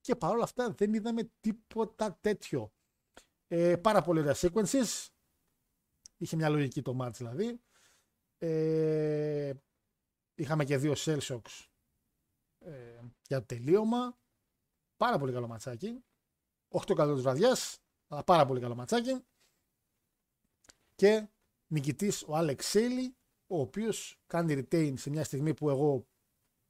Και 0.00 0.16
παρόλα 0.16 0.42
αυτά 0.42 0.70
δεν 0.70 0.94
είδαμε 0.94 1.30
τίποτα 1.40 2.18
τέτοιο. 2.20 2.72
Ε, 3.48 3.76
πάρα 3.76 4.02
πολύ 4.02 4.20
ωραία 4.20 4.34
sequences. 4.36 5.08
Είχε 6.16 6.36
μια 6.36 6.48
λογική 6.48 6.82
το 6.82 6.98
match 7.00 7.14
δηλαδή. 7.14 7.60
Ε, 8.38 9.52
είχαμε 10.34 10.64
και 10.64 10.76
δύο 10.76 10.92
shell 10.96 11.18
shocks 11.18 11.68
ε, 12.58 13.00
για 13.26 13.38
το 13.38 13.46
τελείωμα. 13.46 14.18
Πάρα 15.00 15.18
πολύ 15.18 15.32
καλό 15.32 15.46
ματσάκι. 15.46 16.04
8 16.68 16.94
καλό 16.94 17.14
της 17.14 17.22
βραδιάς, 17.22 17.78
αλλά 18.08 18.24
πάρα 18.24 18.46
πολύ 18.46 18.60
καλό 18.60 18.74
ματσάκι. 18.74 19.24
Και 20.94 21.28
νικητής 21.66 22.22
ο 22.26 22.36
Άλεξ 22.36 22.66
Σέιλι, 22.66 23.16
ο 23.46 23.60
οποίος 23.60 24.18
κάνει 24.26 24.54
retain 24.54 24.92
σε 24.96 25.10
μια 25.10 25.24
στιγμή 25.24 25.54
που 25.54 25.70
εγώ 25.70 26.06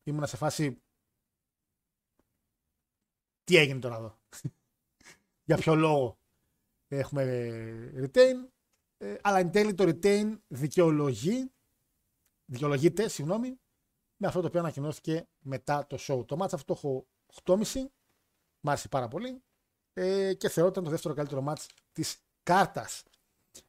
ήμουν 0.03 0.27
σε 0.27 0.37
φάση. 0.37 0.83
Τι 3.45 3.57
έγινε 3.57 3.81
τώρα 3.81 3.97
εδώ; 3.97 4.19
Για 5.47 5.57
ποιο 5.57 5.75
λόγο 5.75 6.19
έχουμε 6.89 7.23
retain; 7.97 8.49
Ε, 8.99 9.17
αλλά 9.23 9.39
εν 9.39 9.51
τέλει 9.51 9.75
το 9.75 9.85
retain 9.87 10.39
δικαιολογεί, 10.49 11.53
δικαιολογείται, 12.45 13.09
συγγνώμη, 13.09 13.61
με 14.17 14.27
αυτό 14.27 14.41
το 14.41 14.47
οποίο 14.47 14.61
ανακοινώθηκε 14.61 15.29
μετά 15.39 15.87
το 15.87 15.97
show. 16.01 16.27
Το 16.27 16.37
μάτς 16.37 16.53
αυτό 16.53 16.73
έχω 16.73 17.07
8,5, 17.45 17.63
μ' 18.61 18.69
άρεσε 18.69 18.89
πάρα 18.89 19.09
πολύ 19.09 19.43
ε, 19.93 20.35
και 20.35 20.49
θεωρώ 20.49 20.69
ότι 20.69 20.79
ήταν 20.79 20.85
το 20.85 20.91
δεύτερο 20.91 21.15
καλύτερο 21.15 21.41
μάτς 21.41 21.69
της 21.93 22.25
κάρτας. 22.43 23.05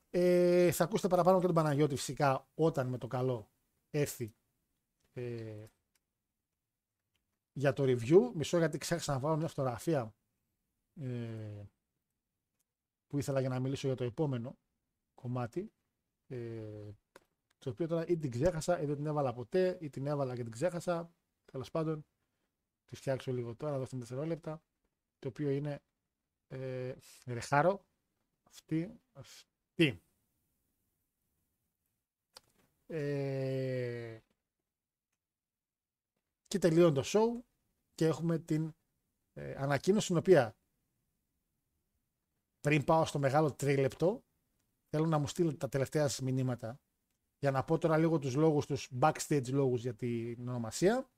Ε, 0.10 0.72
θα 0.72 0.84
ακούσετε 0.84 1.08
παραπάνω 1.08 1.40
και 1.40 1.46
τον 1.46 1.56
Παναγιώτη 1.56 1.96
φυσικά 1.96 2.48
όταν 2.54 2.88
με 2.88 2.98
το 2.98 3.08
καλό 3.08 3.52
έρθει 3.90 4.36
ε, 5.14 5.66
για 7.54 7.74
το 7.74 7.84
review. 7.84 8.32
Μισό 8.34 8.58
γιατί 8.58 8.78
ξέχασα 8.78 9.14
να 9.14 9.20
βάλω 9.20 9.36
μια 9.36 9.48
φωτογραφία 9.48 10.16
ε, 11.02 11.64
που 13.08 13.18
ήθελα 13.18 13.40
για 13.40 13.50
να 13.50 13.60
μιλήσω 13.60 13.88
για 13.88 13.96
το 13.96 14.04
επόμενο 14.04 14.58
κομμάτι. 15.14 15.72
Ε, 16.28 16.92
το 17.58 17.70
οποίο 17.70 17.88
τώρα 17.88 18.06
ή 18.08 18.18
την 18.18 18.32
ξέχασα 18.32 18.82
ή 18.82 18.86
δεν 18.86 18.96
την 18.96 19.06
έβαλα 19.06 19.34
ποτέ 19.34 19.78
ή 19.82 19.90
την 19.90 20.08
έβαλα 20.08 20.36
και 20.36 20.44
την 20.44 20.52
ξέχασα. 20.52 21.14
Τέλος 21.46 21.72
πάντων, 21.72 22.06
τη 22.86 22.96
φτιάξω 22.96 23.32
λίγο 23.32 23.56
τώρα, 23.56 23.78
δώστε 23.78 23.98
δευτερόλεπτα. 23.98 24.62
Το 25.22 25.28
οποίο 25.28 25.50
είναι 25.50 25.82
ε, 26.48 26.94
ρεχάρο. 27.26 27.86
Αυτή, 28.44 29.00
αυτή. 29.14 30.02
Ε, 32.88 34.20
και 36.48 36.60
τελειώνει 36.60 36.94
το 36.94 37.04
show 37.06 37.44
και 37.96 38.06
έχουμε 38.06 38.40
την 38.40 38.76
ε, 39.34 39.56
ανακοίνωση 39.58 40.08
την 40.08 40.18
οποία 40.18 40.56
πριν 42.60 42.84
πάω 42.84 43.06
στο 43.06 43.20
μεγάλο 43.20 43.54
τρίλεπτο 43.54 44.24
θέλω 44.90 45.06
να 45.06 45.18
μου 45.18 45.28
στείλετε 45.28 45.58
τα 45.58 45.70
τελευταία 45.70 46.08
σας 46.08 46.20
μηνύματα 46.20 46.80
για 47.40 47.52
να 47.52 47.64
πω 47.64 47.78
τώρα 47.78 47.98
λίγο 47.98 48.20
τους 48.20 48.36
λόγους, 48.36 48.66
τους 48.66 48.90
backstage 49.02 49.52
λόγους 49.52 49.82
για 49.82 49.96
την 49.96 50.48
ονομασία 50.48 51.11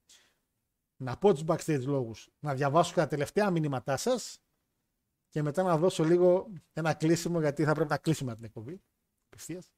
να 0.97 1.17
πω 1.17 1.33
τους 1.33 1.43
backstage 1.47 1.83
λόγους, 1.85 2.29
να 2.39 2.53
διαβάσω 2.53 2.93
και 2.93 2.99
τα 2.99 3.07
τελευταία 3.07 3.49
μηνύματά 3.49 3.97
σας 3.97 4.43
και 5.29 5.41
μετά 5.41 5.63
να 5.63 5.77
δώσω 5.77 6.03
λίγο 6.03 6.51
ένα 6.73 6.93
κλείσιμο 6.93 7.39
γιατί 7.39 7.63
θα 7.63 7.73
πρέπει 7.73 7.89
να 7.89 7.97
κλείσουμε 7.97 8.35
την 8.35 8.43
εκπομπή. 8.43 8.81
Απευθείας. 9.25 9.71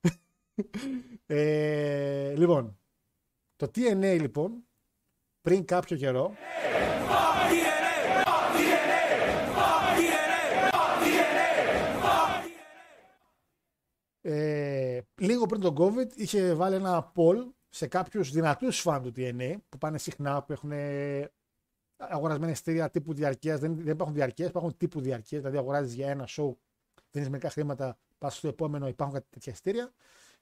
ε, 1.26 2.34
λοιπόν, 2.36 2.78
το 3.56 3.66
TNA 3.66 4.16
λοιπόν, 4.20 4.66
πριν 5.40 5.64
κάποιο 5.64 5.96
καιρό, 5.96 6.34
ε, 14.20 15.00
λίγο 15.14 15.46
πριν 15.46 15.60
τον 15.60 15.76
COVID 15.78 16.16
είχε 16.16 16.54
βάλει 16.54 16.74
ένα 16.74 17.12
poll 17.16 17.48
σε 17.70 17.86
κάποιους 17.86 18.30
δυνατούς 18.30 18.80
φαν 18.80 19.02
του 19.02 19.12
TNA 19.16 19.54
που 19.68 19.78
πάνε 19.78 19.98
συχνά, 19.98 20.42
που 20.42 20.52
έχουν 20.52 20.72
αγορασμένα 21.96 22.52
εισιτήρια 22.52 22.90
τύπου 22.90 23.14
διαρκείας. 23.14 23.60
Δεν, 23.60 23.76
δεν 23.76 23.92
υπάρχουν 23.92 24.16
διαρκεία, 24.16 24.46
υπάρχουν 24.46 24.76
τύπου 24.76 25.00
διαρκεία. 25.00 25.38
Δηλαδή 25.38 25.56
αγοράζεις 25.56 25.94
για 25.94 26.10
ένα 26.10 26.28
show, 26.28 26.52
δίνεις 27.10 27.28
μερικά 27.28 27.50
χρήματα, 27.50 27.98
πας 28.18 28.36
στο 28.36 28.48
επόμενο, 28.48 28.88
υπάρχουν 28.88 29.16
κάτι 29.16 29.26
τέτοια 29.30 29.52
εισιτήρια. 29.52 29.92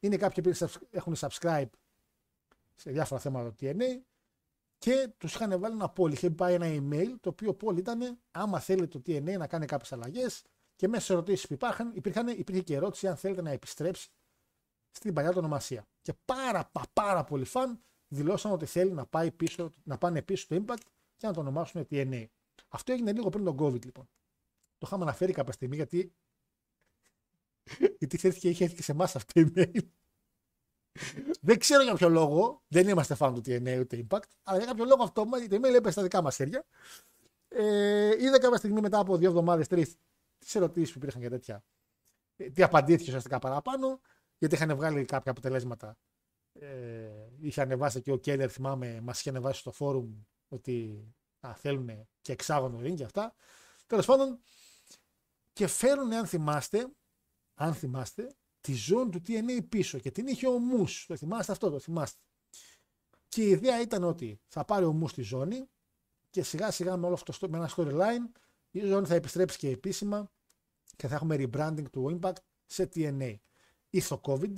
Είναι 0.01 0.17
κάποιοι 0.17 0.43
που 0.43 0.69
έχουν 0.91 1.17
subscribe 1.19 1.69
σε 2.75 2.91
διάφορα 2.91 3.21
θέματα 3.21 3.49
του 3.49 3.57
TNA 3.61 4.01
και 4.79 5.11
τους 5.19 5.35
είχαν 5.35 5.61
βάλει 5.61 5.75
ένα 5.75 5.93
poll. 5.97 6.13
Είχε 6.13 6.31
πάει 6.31 6.55
ένα 6.55 6.67
email 6.67 7.15
το 7.21 7.29
οποίο 7.29 7.57
poll 7.61 7.77
ήταν 7.77 8.19
άμα 8.31 8.61
θέλει 8.61 8.89
το 8.89 9.03
TNA 9.07 9.37
να 9.39 9.47
κάνει 9.47 9.67
κάποιες 9.67 9.93
αλλαγές 9.93 10.45
και 10.77 10.89
μέσα 10.89 11.05
σε 11.05 11.13
ερωτήσεις 11.13 11.47
που 11.47 11.53
υπήρχαν, 11.53 11.93
υπήρχαν, 11.95 12.29
υπήρχε 12.29 12.63
και 12.63 12.75
ερώτηση 12.75 13.07
αν 13.07 13.17
θέλετε 13.17 13.43
να 13.43 13.51
επιστρέψει 13.51 14.11
στην 14.99 15.15
παλιά 15.15 15.31
του 15.31 15.39
ονομασία. 15.39 15.87
Και 16.03 16.13
πάρα, 16.25 16.71
πάρα 16.93 17.25
πολλοί 17.25 17.45
φαν 17.45 17.83
δηλώσαν 18.09 18.53
ότι 18.53 18.67
θέλει 18.67 18.93
να, 18.93 19.07
πάει 19.07 19.31
πίσω, 19.31 19.75
να 19.85 19.99
πάνε 19.99 20.23
πίσω 20.23 20.43
στο 20.45 20.65
Impact 20.65 20.83
και 21.17 21.27
να 21.27 21.33
το 21.33 21.41
ονομάσουν 21.41 21.87
TNA. 21.91 22.27
Αυτό 22.69 22.93
έγινε 22.93 23.13
λίγο 23.13 23.29
πριν 23.29 23.45
τον 23.45 23.57
COVID 23.61 23.85
λοιπόν. 23.85 24.09
Το 24.79 24.87
είχαμε 24.87 25.03
αναφέρει 25.03 25.33
κάποια 25.33 25.53
στιγμή 25.53 25.77
γιατί. 25.77 26.15
γιατί 27.99 28.17
θέλθηκε, 28.17 28.49
είχε 28.49 28.65
έρθει 28.65 28.77
και 28.77 28.83
σε 28.83 28.93
εμάς 28.93 29.17
αυτό 29.17 29.45
το 29.45 29.51
email. 29.55 29.81
δεν 31.41 31.59
ξέρω 31.59 31.83
για 31.83 31.95
ποιο 31.95 32.09
λόγο. 32.09 32.63
Δεν 32.69 32.89
είμαστε 32.89 33.15
φαν 33.15 33.35
του 33.35 33.41
TNA 33.45 33.79
ούτε 33.81 34.07
Impact. 34.09 34.29
Αλλά 34.43 34.59
για 34.59 34.67
κάποιο 34.67 34.85
λόγο 34.85 35.03
αυτό 35.03 35.25
το 35.25 35.57
email 35.57 35.75
έπεσε 35.75 35.91
στα 35.91 36.03
δικά 36.03 36.23
μας 36.23 36.37
χέρια. 36.37 36.67
Ε, 37.49 38.25
είδα 38.25 38.39
κάποια 38.39 38.57
στιγμή 38.57 38.81
μετά 38.81 38.99
από 38.99 39.17
δύο 39.17 39.29
εβδομάδες, 39.29 39.67
τρεις, 39.67 39.97
τις 40.39 40.55
ερωτήσεις 40.55 40.93
που 40.93 40.99
υπήρχαν 40.99 41.23
και 41.23 41.29
τέτοια. 41.29 41.65
Ε, 42.37 42.51
τι 42.51 42.63
απαντήθηκε 42.63 43.09
ουσιαστικά 43.09 43.39
παραπάνω. 43.39 44.01
Γιατί 44.39 44.55
είχαν 44.55 44.77
βγάλει 44.77 45.05
κάποια 45.05 45.31
αποτελέσματα. 45.31 45.99
Ε, 46.53 47.29
είχε 47.41 47.61
ανεβάσει 47.61 48.01
και 48.01 48.13
ο 48.13 48.17
Κέλλερ, 48.17 48.53
θυμάμαι, 48.53 49.01
μας 49.01 49.19
είχε 49.21 49.29
ανεβάσει 49.29 49.61
στο 49.61 49.73
φόρουμ 49.73 50.23
ότι 50.49 51.07
α, 51.47 51.55
θέλουν 51.55 52.09
και 52.21 52.33
εξάγωνο 52.33 52.79
ring 52.79 52.95
και 52.95 53.05
αυτά. 53.05 53.35
Τέλος 53.87 54.07
πάντων, 54.07 54.41
και 55.53 55.67
φέρουν, 55.67 56.13
αν 56.13 56.27
θυμάστε, 56.27 56.89
αν 57.55 57.75
θυμάστε, 57.75 58.37
τη 58.61 58.75
ζώνη 58.75 59.11
του 59.11 59.23
TNA 59.27 59.69
πίσω 59.69 59.99
και 59.99 60.11
την 60.11 60.27
είχε 60.27 60.49
ο 60.49 60.59
Μους. 60.59 61.07
Το 61.07 61.17
θυμάστε 61.17 61.53
αυτό, 61.53 61.71
το 61.71 61.79
θυμάστε. 61.79 62.21
Και 63.29 63.43
η 63.43 63.49
ιδέα 63.49 63.81
ήταν 63.81 64.05
ότι 64.05 64.41
θα 64.47 64.65
πάρει 64.65 64.85
ο 64.85 64.93
Μους 64.93 65.13
τη 65.13 65.23
ζώνη 65.23 65.69
και 66.31 66.43
σιγά 66.43 66.71
σιγά 66.71 66.97
με 66.97 67.07
όλο 67.07 67.15
αυτό 67.15 67.49
με 67.49 67.57
ένα 67.57 67.71
storyline 67.77 68.41
η 68.71 68.81
ζώνη 68.81 69.07
θα 69.07 69.15
επιστρέψει 69.15 69.59
και 69.59 69.69
επίσημα 69.69 70.31
και 70.97 71.09
θα 71.09 71.15
έχουμε 71.15 71.37
rebranding 71.39 71.91
του 71.91 72.19
Impact 72.21 72.37
σε 72.67 72.89
TNA. 72.95 73.35
Ήρθε 73.91 74.15
ο 74.15 74.21
COVID, 74.23 74.55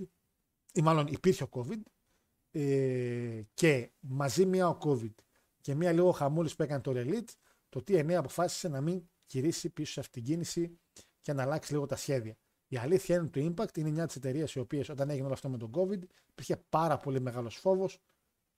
ή 0.72 0.82
μάλλον 0.82 1.06
υπήρχε 1.06 1.42
ο 1.42 1.48
COVID 1.50 1.80
ε, 2.50 3.42
και 3.54 3.90
μαζί 4.00 4.46
μια 4.46 4.68
ο 4.68 4.78
COVID 4.82 5.14
και 5.60 5.74
μία 5.74 5.92
λίγο 5.92 6.10
χαμούλης 6.10 6.56
που 6.56 6.62
έκανε 6.62 6.80
το 6.80 6.92
Elite, 6.94 7.28
το 7.68 7.80
TNA 7.80 8.12
αποφάσισε 8.12 8.68
να 8.68 8.80
μην 8.80 9.08
γυρίσει 9.26 9.70
πίσω 9.70 9.92
σε 9.92 10.00
αυτήν 10.00 10.22
την 10.22 10.32
κίνηση 10.32 10.78
και 11.20 11.32
να 11.32 11.42
αλλάξει 11.42 11.72
λίγο 11.72 11.86
τα 11.86 11.96
σχέδια. 11.96 12.36
Η 12.68 12.76
αλήθεια 12.76 13.14
είναι 13.14 13.24
ότι 13.24 13.40
το 13.40 13.62
Impact 13.64 13.78
είναι 13.78 13.90
μια 13.90 14.06
τη 14.06 14.14
εταιρείες 14.16 14.54
οι 14.54 14.58
οποίες 14.58 14.88
όταν 14.88 15.10
έγινε 15.10 15.24
όλο 15.24 15.34
αυτό 15.34 15.48
με 15.48 15.58
τον 15.58 15.70
COVID 15.74 16.00
υπήρχε 16.30 16.56
πάρα 16.68 16.98
πολύ 16.98 17.20
μεγάλος 17.20 17.56
φόβος 17.56 17.98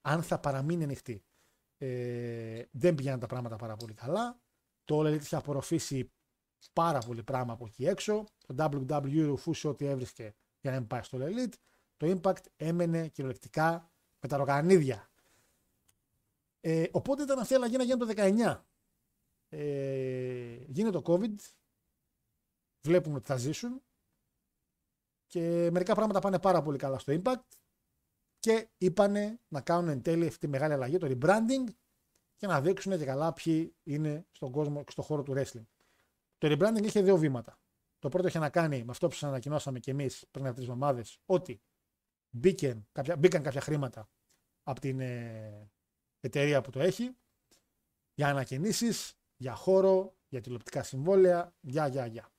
αν 0.00 0.22
θα 0.22 0.38
παραμείνει 0.38 0.84
ανοιχτή. 0.84 1.24
Ε, 1.78 2.64
δεν 2.70 2.94
πηγαίνουν 2.94 3.20
τα 3.20 3.26
πράγματα 3.26 3.56
πάρα 3.56 3.76
πολύ 3.76 3.92
καλά. 3.94 4.40
Το 4.84 5.00
All 5.00 5.06
Elite 5.06 5.22
είχε 5.22 5.36
απορροφήσει 5.36 6.10
πάρα 6.72 6.98
πολύ 6.98 7.22
πράγμα 7.22 7.52
από 7.52 7.66
εκεί 7.66 7.86
έξω. 7.86 8.24
Το 8.46 8.54
WWE 8.58 9.24
ρουφούσε 9.24 9.68
ό,τι 9.68 9.86
έβρισκε 9.86 10.34
για 10.62 10.70
να 10.70 10.78
μην 10.78 10.86
πάει 10.86 11.02
στο 11.02 11.18
All 11.20 11.24
Elite. 11.24 11.54
Το 11.96 12.20
Impact 12.20 12.44
έμενε 12.56 13.08
κυριολεκτικά 13.08 13.90
με 14.20 14.28
τα 14.28 14.36
ροκανίδια 14.36 15.12
ε, 16.64 16.84
οπότε 16.90 17.22
ήταν 17.22 17.38
αυτή 17.38 17.52
η 17.52 17.56
αλλαγή 17.56 17.76
να 17.76 17.82
γίνει 17.82 17.98
το 17.98 18.08
19. 18.16 18.60
Ε, 19.48 20.56
γίνεται 20.66 21.00
το 21.00 21.12
COVID. 21.12 21.34
Βλέπουμε 22.80 23.16
ότι 23.16 23.26
θα 23.26 23.36
ζήσουν. 23.36 23.82
Και 25.26 25.68
μερικά 25.72 25.94
πράγματα 25.94 26.20
πάνε 26.20 26.38
πάρα 26.38 26.62
πολύ 26.62 26.78
καλά 26.78 26.98
στο 26.98 27.20
Impact. 27.22 27.42
Και 28.38 28.68
είπανε 28.78 29.40
να 29.48 29.60
κάνουν 29.60 29.88
εν 29.88 30.02
τέλει 30.02 30.26
αυτή 30.26 30.38
τη 30.38 30.48
μεγάλη 30.48 30.72
αλλαγή, 30.72 30.98
το 30.98 31.06
rebranding, 31.10 31.72
και 32.36 32.46
να 32.46 32.60
δείξουν 32.60 32.98
και 32.98 33.04
καλά 33.04 33.32
ποιοι 33.32 33.74
είναι 33.82 34.26
στον 34.32 34.50
κόσμο 34.50 34.84
και 34.84 34.90
στον 34.90 35.04
χώρο 35.04 35.22
του 35.22 35.34
wrestling. 35.36 35.66
Το 36.38 36.48
rebranding 36.50 36.82
είχε 36.82 37.02
δύο 37.02 37.16
βήματα. 37.16 37.58
Το 38.02 38.08
πρώτο 38.08 38.28
είχε 38.28 38.38
να 38.38 38.50
κάνει 38.50 38.84
με 38.84 38.90
αυτό 38.90 39.08
που 39.08 39.14
σας 39.14 39.28
ανακοινώσαμε 39.28 39.78
και 39.78 39.90
εμείς 39.90 40.26
πριν 40.30 40.46
από 40.46 40.54
τρεις 40.54 40.66
εβδομάδες, 40.66 41.20
ότι 41.26 41.62
μπήκαν 42.34 42.88
κάποια, 42.92 43.16
μπήκαν 43.16 43.42
κάποια 43.42 43.60
χρήματα 43.60 44.10
από 44.62 44.80
την 44.80 45.00
ε, 45.00 45.70
εταιρεία 46.20 46.60
που 46.60 46.70
το 46.70 46.80
έχει 46.80 47.16
για 48.14 48.28
ανακαινήσεις, 48.28 49.14
για 49.36 49.54
χώρο, 49.54 50.16
για 50.28 50.40
τηλεοπτικά 50.40 50.82
συμβόλαια, 50.82 51.54
για, 51.60 51.86
για, 51.86 52.06
για. 52.06 52.32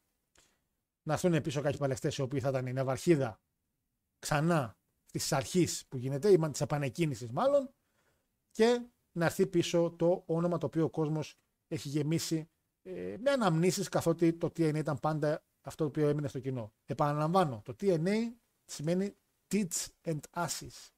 Να 1.04 1.14
έρθουν 1.14 1.42
πίσω 1.42 1.62
κάποιοι 1.62 1.80
παλαιστές 1.80 2.18
οι 2.18 2.22
οποίοι 2.22 2.40
θα 2.40 2.50
ήταν 2.50 2.68
η 2.68 2.74
ναυαρχίδα 2.74 3.42
ξανά 4.20 4.78
της 5.12 5.32
αρχής 5.32 5.88
που 5.88 5.98
γίνεται, 5.98 6.32
ή 6.32 6.40
της 6.40 6.62
επανεκκίνησης 6.62 7.32
μάλλον, 7.32 7.74
και 8.52 8.88
να 9.12 9.26
έρθει 9.26 9.48
πίσω 9.48 9.92
το 9.92 10.24
όνομα 10.26 10.58
το 10.58 10.66
οποίο 10.66 10.84
ο 10.84 10.90
κόσμος 10.90 11.40
έχει 11.68 11.90
γεμίσει 11.90 12.50
ε, 12.82 13.18
με 13.20 13.32
αναμνήσεις 13.32 13.90
καθότι 13.90 14.34
το 14.34 14.48
TNA 14.48 14.76
ήταν 14.76 15.00
πάντα 15.00 15.44
αυτό 15.64 15.84
το 15.84 15.90
οποίο 15.90 16.08
έμεινε 16.08 16.28
στο 16.28 16.40
κοινό. 16.40 16.74
Επαναλαμβάνω, 16.86 17.62
το 17.66 17.76
TNA 17.80 18.18
σημαίνει 18.66 19.16
Teach 19.52 19.88
and 20.04 20.20
Ashes 20.34 20.94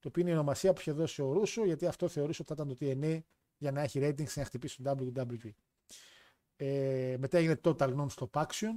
το 0.00 0.08
οποίο 0.08 0.22
είναι 0.22 0.30
η 0.30 0.34
ονομασία 0.34 0.72
που 0.72 0.80
είχε 0.80 0.92
δώσει 0.92 1.22
ο 1.22 1.32
Ρούσο, 1.32 1.64
γιατί 1.64 1.86
αυτό 1.86 2.08
θεωρούσε 2.08 2.42
ότι 2.42 2.54
θα 2.54 2.62
ήταν 2.62 2.76
το 2.76 2.76
TNA 2.80 3.20
για 3.58 3.72
να 3.72 3.80
έχει 3.80 4.00
ratings 4.02 4.32
να 4.34 4.44
χτυπήσει 4.44 4.82
το 4.82 4.96
WWE. 5.14 5.50
Ε, 6.56 7.16
μετά 7.18 7.38
έγινε 7.38 7.60
Total 7.64 7.96
Non-Stop 7.96 8.30
Action. 8.30 8.72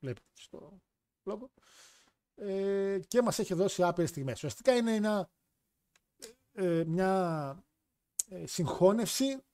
Βλέπετε 0.00 0.26
στο 0.32 0.80
λόγο. 1.22 1.50
Ε, 2.34 3.00
και 3.08 3.22
μας 3.22 3.38
έχει 3.38 3.54
δώσει 3.54 3.82
άπειρες 3.82 4.10
στιγμές. 4.10 4.34
Ουσιαστικά 4.34 4.76
είναι 4.76 4.94
ένα, 4.94 5.30
ε, 6.52 6.84
μια 6.86 7.64
ε, 8.28 8.46
συγχώνευση 8.46 9.44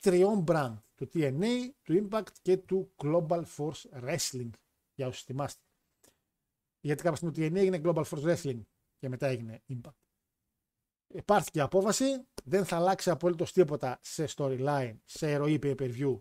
τριών 0.00 0.44
brand. 0.48 0.76
Του 0.98 1.08
TNA, 1.14 1.68
του 1.82 2.08
Impact 2.10 2.32
και 2.42 2.56
του 2.56 2.94
Global 2.96 3.42
Force 3.56 4.02
Wrestling. 4.02 4.50
Για 4.94 5.06
όσους 5.06 5.22
θυμάστε. 5.22 5.62
Γιατί 6.80 7.02
κάποια 7.02 7.16
στιγμή 7.16 7.34
το 7.34 7.40
TNA 7.40 7.60
έγινε 7.60 7.80
Global 7.84 8.04
Force 8.04 8.22
Wrestling 8.22 8.60
και 8.98 9.08
μετά 9.08 9.26
έγινε 9.26 9.62
Impact. 9.68 9.98
Υπάρχει 11.14 11.60
απόφαση, 11.60 12.04
δεν 12.44 12.64
θα 12.64 12.76
αλλάξει 12.76 13.10
απολύτως 13.10 13.52
τίποτα 13.52 13.98
σε 14.02 14.26
storyline, 14.36 14.96
σε 15.04 15.36
ροή 15.36 15.58
pay 15.62 15.74
per 15.76 15.94
view, 15.94 16.20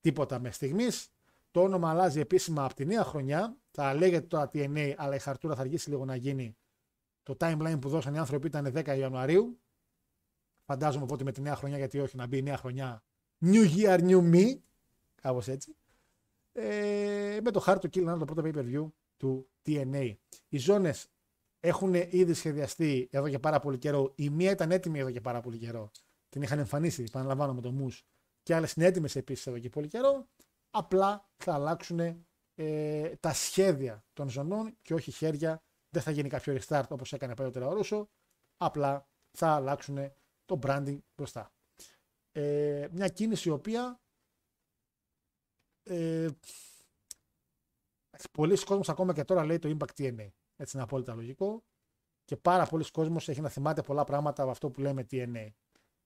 τίποτα 0.00 0.40
με 0.40 0.50
στιγμής. 0.50 1.08
Το 1.50 1.62
όνομα 1.62 1.90
αλλάζει 1.90 2.20
επίσημα 2.20 2.64
από 2.64 2.74
τη 2.74 2.84
νέα 2.84 3.04
χρονιά. 3.04 3.56
Θα 3.70 3.94
λέγεται 3.94 4.26
τώρα 4.26 4.50
TNA, 4.52 4.94
αλλά 4.96 5.14
η 5.14 5.18
χαρτούρα 5.18 5.54
θα 5.54 5.60
αργήσει 5.60 5.90
λίγο 5.90 6.04
να 6.04 6.16
γίνει. 6.16 6.56
Το 7.22 7.36
timeline 7.38 7.78
που 7.80 7.88
δώσαν 7.88 8.14
οι 8.14 8.18
άνθρωποι 8.18 8.46
ήταν 8.46 8.72
10 8.74 8.96
Ιανουαρίου. 8.98 9.60
Φαντάζομαι 10.64 11.04
οπότε 11.04 11.24
με 11.24 11.32
τη 11.32 11.40
νέα 11.40 11.56
χρονιά, 11.56 11.76
γιατί 11.78 11.98
όχι 11.98 12.16
να 12.16 12.26
μπει 12.26 12.38
η 12.38 12.42
νέα 12.42 12.56
χρονιά. 12.56 13.04
New 13.44 13.76
Year, 13.76 14.00
New 14.00 14.34
Me. 14.34 14.58
Κάπως 15.22 15.48
έτσι. 15.48 15.76
Ε, 16.52 17.38
με 17.42 17.50
το 17.50 17.60
χάρτη 17.60 17.88
του 17.88 18.00
Kill 18.00 18.18
το 18.18 18.24
πρώτο 18.24 18.42
pay 18.44 18.54
per 18.54 18.74
view 18.74 18.86
του 19.16 19.48
TNA. 19.66 20.14
Οι 20.48 20.58
ζώνες 20.58 21.08
έχουν 21.60 21.94
ήδη 21.94 22.34
σχεδιαστεί 22.34 23.08
εδώ 23.10 23.28
και 23.28 23.38
πάρα 23.38 23.60
πολύ 23.60 23.78
καιρό. 23.78 24.12
Η 24.14 24.30
μία 24.30 24.50
ήταν 24.50 24.70
έτοιμη 24.70 24.98
εδώ 24.98 25.10
και 25.10 25.20
πάρα 25.20 25.40
πολύ 25.40 25.58
καιρό. 25.58 25.90
Την 26.28 26.42
είχαν 26.42 26.58
εμφανίσει, 26.58 27.02
επαναλαμβάνω 27.02 27.54
με 27.54 27.60
το 27.60 27.74
Moose. 27.80 28.00
Και 28.42 28.54
άλλες 28.54 28.72
είναι 28.72 28.86
έτοιμες 28.86 29.16
επίσης 29.16 29.46
εδώ 29.46 29.58
και 29.58 29.68
πολύ 29.68 29.88
καιρό. 29.88 30.28
Απλά 30.70 31.28
θα 31.36 31.54
αλλάξουν 31.54 32.26
ε, 32.54 33.08
τα 33.20 33.32
σχέδια 33.32 34.04
των 34.12 34.28
ζωνών 34.28 34.76
και 34.82 34.94
όχι 34.94 35.10
χέρια. 35.10 35.62
Δεν 35.90 36.02
θα 36.02 36.10
γίνει 36.10 36.28
κάποιο 36.28 36.58
restart 36.58 36.88
όπως 36.88 37.12
έκανε 37.12 37.34
παλιότερα 37.34 37.66
ο 37.66 37.72
Ρούσο. 37.72 38.08
Απλά 38.56 39.08
θα 39.30 39.48
αλλάξουν 39.48 40.12
το 40.44 40.58
branding 40.62 40.98
μπροστά. 41.16 41.52
Ε, 42.36 42.88
μια 42.92 43.08
κίνηση 43.08 43.48
η 43.48 43.52
οποία 43.52 44.00
ε, 45.82 46.28
πολλοί 48.32 48.64
κόσμος 48.64 48.88
ακόμα 48.88 49.14
και 49.14 49.24
τώρα 49.24 49.44
λέει 49.44 49.58
το 49.58 49.76
Impact 49.78 50.00
TNA. 50.00 50.28
Έτσι 50.56 50.76
είναι 50.76 50.82
απόλυτα 50.82 51.14
λογικό. 51.14 51.64
Και 52.24 52.36
πάρα 52.36 52.66
πολλοί 52.66 52.90
κόσμος 52.90 53.28
έχει 53.28 53.40
να 53.40 53.48
θυμάται 53.48 53.82
πολλά 53.82 54.04
πράγματα 54.04 54.42
από 54.42 54.50
αυτό 54.50 54.70
που 54.70 54.80
λέμε 54.80 55.06
TNA. 55.10 55.48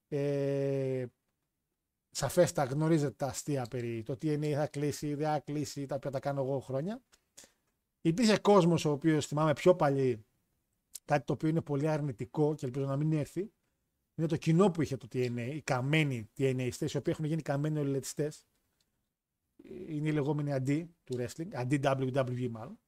Ε, 0.09 1.07
σαφέστα 2.11 2.65
γνωρίζετε 2.65 3.15
τα 3.15 3.27
αστεία 3.27 3.67
περί 3.71 4.03
το 4.03 4.13
TNA 4.13 4.53
θα 4.53 4.67
κλείσει, 4.67 5.15
δεν 5.15 5.27
θα 5.27 5.41
κλείσει, 5.41 5.87
τα 5.87 5.95
οποία 5.95 6.11
τα 6.11 6.21
κάνω 6.21 6.43
εγώ 6.43 6.61
χρόνια. 6.61 7.03
Υπήρχε 8.01 8.39
κόσμος 8.39 8.85
ο 8.85 8.91
οποίος 8.91 9.27
θυμάμαι 9.27 9.53
πιο 9.53 9.77
παλιοί 9.77 10.27
κάτι 11.05 11.25
το 11.25 11.33
οποίο 11.33 11.49
είναι 11.49 11.61
πολύ 11.61 11.89
αρνητικό 11.89 12.55
και 12.55 12.67
ελπίζω 12.67 12.87
να 12.87 12.97
μην 12.97 13.13
έρθει. 13.13 13.53
Είναι 14.19 14.27
το 14.27 14.37
κοινό 14.37 14.71
που 14.71 14.83
είχε 14.83 14.97
το 14.97 15.09
TNA, 15.13 15.51
οι 15.53 15.63
καμένοι 15.63 16.31
TNA 16.37 16.71
οι 16.81 16.97
οποίοι 16.97 17.01
έχουν 17.07 17.25
γίνει 17.25 17.43
καμένοι 17.43 17.79
ολιλετιστέ. 17.79 18.33
Είναι 19.87 20.09
οι 20.09 20.13
λεγόμενοι 20.13 20.53
αντί 20.53 20.97
του 21.05 21.17
wrestling, 21.17 21.55
αντί 21.55 21.81
WWE 21.83 22.49
μάλλον 22.51 22.79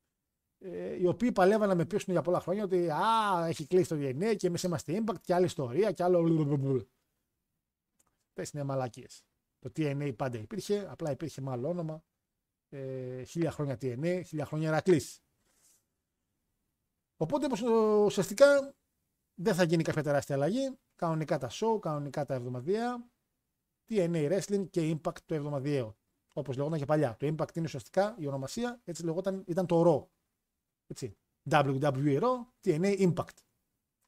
ε, 0.61 0.94
οι 1.01 1.07
οποίοι 1.07 1.32
παλεύαν 1.32 1.69
να 1.69 1.74
με 1.74 1.85
πείσουν 1.85 2.12
για 2.12 2.23
πολλά 2.23 2.40
χρόνια 2.40 2.65
ότι 2.65 2.90
α, 2.90 3.47
έχει 3.47 3.66
κλείσει 3.66 3.89
το 3.89 3.97
DNA 3.97 4.36
και 4.36 4.47
εμείς 4.47 4.62
είμαστε 4.62 5.02
Impact 5.05 5.20
και 5.20 5.35
άλλη 5.35 5.44
ιστορία 5.44 5.93
και 5.93 6.02
άλλο. 6.02 6.89
Αυτέ 8.28 8.51
είναι 8.55 8.65
μαλακίες. 8.65 9.24
Το 9.59 9.73
TNA 9.77 10.16
πάντα 10.16 10.39
υπήρχε, 10.39 10.86
απλά 10.90 11.11
υπήρχε 11.11 11.40
με 11.40 11.51
άλλο 11.51 11.69
όνομα. 11.69 12.05
Ε, 12.69 13.23
χίλια 13.23 13.51
χρόνια 13.51 13.74
TNA, 13.81 14.23
χίλια 14.27 14.44
χρόνια 14.44 14.69
Ερακλής. 14.69 15.23
Οπότε 17.16 17.65
ουσιαστικά 18.05 18.74
δεν 19.43 19.55
θα 19.55 19.62
γίνει 19.62 19.83
κάποια 19.83 20.03
τεράστια 20.03 20.35
αλλαγή. 20.35 20.79
Κανονικά 20.95 21.39
τα 21.39 21.51
show, 21.53 21.79
κανονικά 21.81 22.25
τα 22.25 22.35
εβδομαδιαία. 22.35 23.09
TNA 23.89 24.31
Wrestling 24.31 24.71
και 24.71 24.97
Impact 24.97 25.19
το 25.27 25.35
εβδομαδιαίο. 25.35 25.97
Όπως 26.33 26.57
λεγόταν 26.57 26.79
και 26.79 26.85
παλιά. 26.85 27.17
Το 27.17 27.27
Impact 27.27 27.57
είναι 27.57 27.67
ουσιαστικά 27.67 28.17
η 28.19 28.27
ονομασία, 28.27 28.81
έτσι 28.85 29.05
λεγόταν, 29.05 29.45
ήταν 29.47 29.67
το 29.67 29.83
Raw. 29.87 30.07
Έτσι. 30.87 31.17
WWE 31.51 32.21
Raw, 32.21 32.47
TNA 32.65 33.12
Impact. 33.12 33.39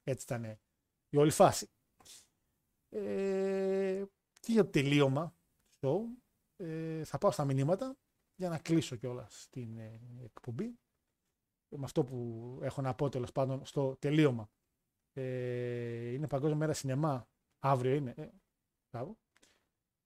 Έτσι 0.03 0.25
ήταν 0.25 0.59
η 1.09 1.17
όλη 1.17 1.31
φάση. 1.31 1.69
Ε, 2.89 4.03
και 4.39 4.51
για 4.51 4.63
το 4.63 4.69
τελείωμα 4.69 5.35
show, 5.79 5.99
ε, 6.55 7.03
θα 7.03 7.17
πάω 7.17 7.31
στα 7.31 7.45
μηνύματα 7.45 7.97
για 8.35 8.49
να 8.49 8.59
κλείσω 8.59 8.95
κιόλας 8.95 9.47
την 9.49 9.77
ε, 9.77 9.99
εκπομπή. 10.23 10.79
Με 11.75 11.83
αυτό 11.83 12.03
που 12.03 12.57
έχω 12.61 12.81
να 12.81 12.95
πω 12.95 13.09
τέλος 13.09 13.31
πάντων 13.31 13.65
στο 13.65 13.95
τελείωμα. 13.95 14.49
Ε, 15.13 16.11
είναι 16.11 16.27
Παγκόσμια 16.27 16.57
Μέρα 16.57 16.73
Σινεμά. 16.73 17.27
Αύριο 17.59 17.95
είναι. 17.95 18.13
Ε, 18.17 19.01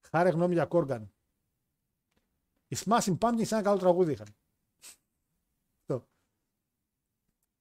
Χάρη 0.10 0.30
γνώμη 0.30 0.54
για 0.54 0.66
Κόργαν. 0.66 1.14
Οι 2.68 2.78
Smashing 2.86 3.18
Pumpkins 3.18 3.52
ένα 3.52 3.62
καλό 3.62 3.78
τραγούδι 3.78 4.12
είχαν. 4.12 4.28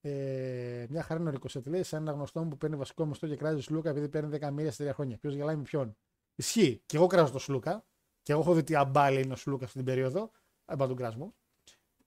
Ε, 0.08 0.86
μια 0.88 1.02
χαρά 1.02 1.20
είναι 1.20 1.28
ο 1.28 1.32
Ρικοσέτ. 1.32 1.66
Λέει 1.66 1.82
σαν 1.82 2.02
ένα 2.02 2.12
γνωστό 2.12 2.42
μου 2.42 2.48
που 2.48 2.56
παίρνει 2.56 2.76
βασικό 2.76 3.06
μισθό 3.06 3.26
και 3.26 3.36
κράζει 3.36 3.60
Σλούκα 3.60 3.90
επειδή 3.90 4.08
παίρνει 4.08 4.38
10 4.40 4.50
μίλια 4.50 4.72
σε 4.72 4.90
3 4.90 4.94
χρόνια. 4.94 5.16
Ποιος 5.18 5.34
γελάει 5.34 5.56
με 5.56 5.62
ποιον. 5.62 5.96
Ισχύει. 6.34 6.82
Και 6.86 6.96
εγώ 6.96 7.06
κράζω 7.06 7.32
το 7.32 7.38
Σλούκα. 7.38 7.84
Και 8.22 8.32
εγώ 8.32 8.40
έχω 8.40 8.54
δει 8.54 8.62
τι 8.62 8.74
αμπάλη 8.74 9.22
είναι 9.22 9.32
ο 9.32 9.36
Σλούκας 9.36 9.66
αυτή 9.66 9.76
την 9.76 9.86
περίοδο. 9.86 10.30
Αμπά 10.64 10.86
τον 10.86 10.96
κράσμο. 10.96 11.34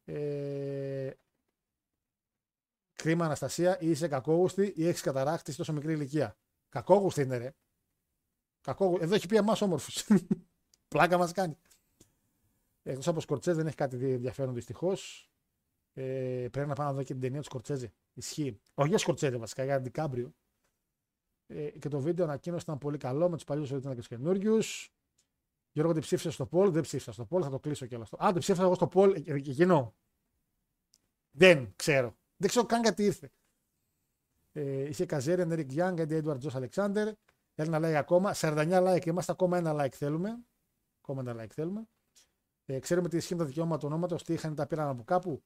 Ε, 0.06 1.11
κρίμα 3.01 3.26
Αναστασία, 3.26 3.80
ή 3.80 3.89
είσαι 3.89 4.07
κακόγουστη 4.07 4.73
ή 4.76 4.88
έχει 4.88 5.01
καταράκτη 5.01 5.55
τόσο 5.55 5.73
μικρή 5.73 5.93
ηλικία. 5.93 6.38
Κακόγουστη 6.69 7.21
είναι 7.21 7.38
ρε. 7.38 7.53
Κακόγουστη. 8.61 9.03
Εδώ 9.03 9.15
έχει 9.15 9.27
πει 9.27 9.35
εμά 9.35 9.57
όμορφου. 9.59 10.15
Πλάκα 10.88 11.17
μα 11.17 11.31
κάνει. 11.31 11.57
Εκτό 12.84 13.09
από 13.09 13.19
Σκορτσέ 13.19 13.53
δεν 13.53 13.67
έχει 13.67 13.76
κάτι 13.76 14.11
ενδιαφέρον 14.11 14.53
δυστυχώ. 14.53 14.93
Ε, 15.93 16.47
πρέπει 16.51 16.67
να 16.67 16.73
πάω 16.73 16.88
να 16.88 16.93
δω 16.93 17.03
και 17.03 17.13
την 17.13 17.21
ταινία 17.21 17.39
του 17.39 17.45
Σκορτσέζε. 17.45 17.93
Ισχύει. 18.13 18.59
Όχι 18.73 18.89
για 18.89 18.97
Σκορτσέζε 18.97 19.38
βασικά, 19.38 19.63
για 19.63 19.81
Ντικάμπριο. 19.81 20.34
Ε, 21.47 21.69
και 21.69 21.89
το 21.89 21.99
βίντεο 21.99 22.26
ανακοίνωση 22.26 22.63
ήταν 22.63 22.77
πολύ 22.77 22.97
καλό 22.97 23.30
με 23.30 23.38
του 23.38 23.43
παλιού 23.43 23.63
ήταν 23.63 23.95
και 23.95 24.01
του 24.01 24.07
καινούριου. 24.07 24.57
Γιώργο, 25.71 25.93
τι 25.93 25.99
ψήφισε 25.99 26.30
στο 26.30 26.45
Πολ, 26.45 26.71
δεν 26.71 26.81
ψήφισα 26.81 27.11
στο 27.11 27.26
Πολ, 27.26 27.41
θα 27.43 27.49
το 27.49 27.59
κλείσω 27.59 27.85
κιόλα. 27.85 28.07
Α, 28.23 28.31
το 28.34 28.39
ψήφισα 28.39 28.63
εγώ 28.63 28.76
στο 28.76 28.88
Πολ, 28.88 29.13
ε, 29.26 29.34
εκείνο. 29.34 29.95
Δεν 31.31 31.73
ξέρω. 31.76 32.19
Δεν 32.40 32.49
ξέρω 32.49 32.66
καν 32.66 32.82
γιατί 32.82 33.03
ήρθε. 33.03 33.32
Ε, 34.52 34.88
είχε 34.90 35.06
Καζέρι, 35.06 35.41
Ερικ 35.41 35.72
Γιάνγκ, 35.72 35.99
Έντι 35.99 36.16
Έντουαρτ 36.16 36.40
Τζος 36.40 36.56
Αλεξάνδρ. 36.56 37.07
Ένα 37.56 37.78
like 37.80 37.94
ακόμα. 37.94 38.34
49 38.36 38.94
like. 38.94 39.06
Είμαστε 39.06 39.32
ακόμα 39.32 39.57
ένα 39.57 39.74
like 39.86 39.94
θέλουμε. 39.94 40.40
Ακόμα 41.02 41.22
ένα 41.22 41.44
like 41.44 41.52
θέλουμε. 41.53 41.88
Ε, 42.66 42.80
ξέρουμε 42.80 43.10
τι 43.10 43.18
ισχύει 43.18 43.36
τα 43.36 43.45
δικαιώματα 43.45 43.78
του 43.78 43.88
ονόματος, 43.88 44.24
τι 44.24 44.34
είχαν 44.34 44.56
τα 44.56 44.68
πήραν 44.68 44.88
από 44.88 45.03
κάπου. 45.03 45.44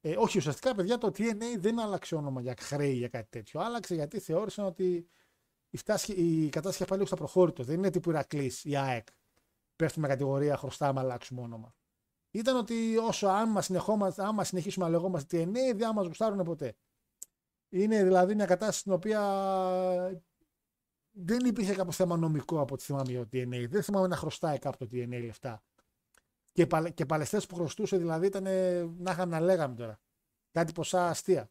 Ε, 0.00 0.16
όχι, 0.16 0.38
ουσιαστικά, 0.38 0.74
παιδιά, 0.74 0.98
το 0.98 1.08
TNA 1.08 1.56
δεν 1.58 1.78
άλλαξε 1.78 2.14
όνομα 2.14 2.40
για 2.40 2.54
χρέη 2.58 2.92
για 2.92 3.08
κάτι 3.08 3.28
τέτοιο. 3.30 3.60
Άλλαξε 3.60 3.94
γιατί 3.94 4.20
θεώρησαν 4.20 4.64
ότι 4.64 5.08
η, 5.70 5.76
φτάση, 5.76 6.12
η 6.12 6.48
κατάσταση 6.48 6.90
πάλι 6.90 7.06
στα 7.06 7.16
προχώρητο. 7.16 7.62
Δεν 7.62 7.76
είναι 7.76 7.90
τύπου 7.90 8.10
Ηρακλής 8.10 8.64
ή 8.64 8.76
ΑΕΚ. 8.76 9.06
Πέφτουμε 9.76 10.08
κατηγορία, 10.08 10.56
χρωστάμε, 10.56 11.00
αλλάξουμε 11.00 11.40
όνομα. 11.40 11.74
Ήταν 12.30 12.56
ότι 12.56 12.96
όσο 12.96 13.26
άμα, 13.26 13.62
άμα 14.16 14.44
συνεχίσουμε 14.44 14.84
να 14.84 14.90
λεγόμαστε 14.90 15.42
TNA, 15.42 15.76
δεν 15.76 15.92
μας 15.94 16.06
γουστάρουν 16.06 16.44
ποτέ. 16.44 16.76
Είναι 17.68 18.02
δηλαδή 18.02 18.34
μια 18.34 18.46
κατάσταση 18.46 18.78
στην 18.78 18.92
οποία 18.92 19.20
δεν 21.10 21.46
υπήρχε 21.46 21.74
κάποιο 21.74 21.92
θέμα 21.92 22.16
νομικό 22.16 22.60
από 22.60 22.74
ό,τι 22.74 22.84
θυμάμαι 22.84 23.10
για 23.10 23.20
το 23.20 23.28
TNA. 23.32 23.66
Δεν 23.68 23.82
θυμάμαι 23.82 24.06
να 24.06 24.16
χρωστάει 24.16 24.58
κάποιο 24.58 24.86
το 24.86 24.96
TNA 24.96 25.24
λεφτά. 25.24 25.62
Και, 26.52 26.66
παλαι, 26.66 26.90
και 26.90 27.06
παλαιστές 27.06 27.46
που 27.46 27.54
χρωστούσε 27.54 27.96
δηλαδή 27.96 28.26
ήταν 28.26 28.42
να 29.02 29.10
είχαμε 29.10 29.38
να 29.38 29.40
λέγαμε 29.40 29.74
τώρα. 29.74 30.00
Κάτι 30.50 30.72
ποσά 30.72 31.08
αστεία. 31.08 31.50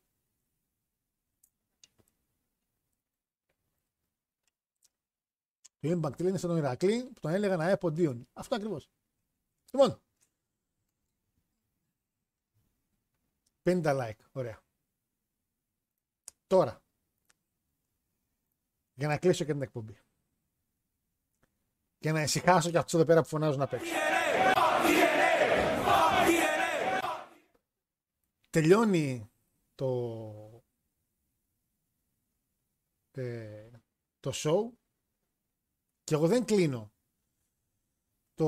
Το 5.79 5.99
Impact 5.99 6.21
λένε 6.21 6.37
στον 6.37 6.57
Ηρακλή 6.57 7.03
που 7.03 7.19
τον 7.19 7.31
έλεγα 7.31 7.55
να 7.55 7.69
έποντίον. 7.69 8.27
Αυτό 8.33 8.55
ακριβώς. 8.55 8.89
Λοιπόν. 9.71 10.01
50 13.67 13.83
like. 13.83 14.19
Ωραία. 14.31 14.61
Τώρα. 16.47 16.81
Για 18.93 19.07
να 19.07 19.17
κλείσω 19.17 19.45
και 19.45 19.51
την 19.53 19.61
εκπομπή. 19.61 19.97
Και 21.97 22.11
να 22.11 22.21
ησυχάσω 22.21 22.71
και 22.71 22.77
αυτούς 22.77 22.93
εδώ 22.93 23.05
πέρα 23.05 23.21
που 23.21 23.27
φωνάζουν 23.27 23.61
απ' 23.61 23.73
έξω. 23.73 23.93
τελειώνει 28.49 29.31
το, 29.75 30.63
ε, 33.11 33.69
το 34.19 34.31
show 34.33 34.69
Και 36.03 36.13
εγώ 36.13 36.27
δεν 36.27 36.45
κλείνω 36.45 36.91
το, 38.33 38.47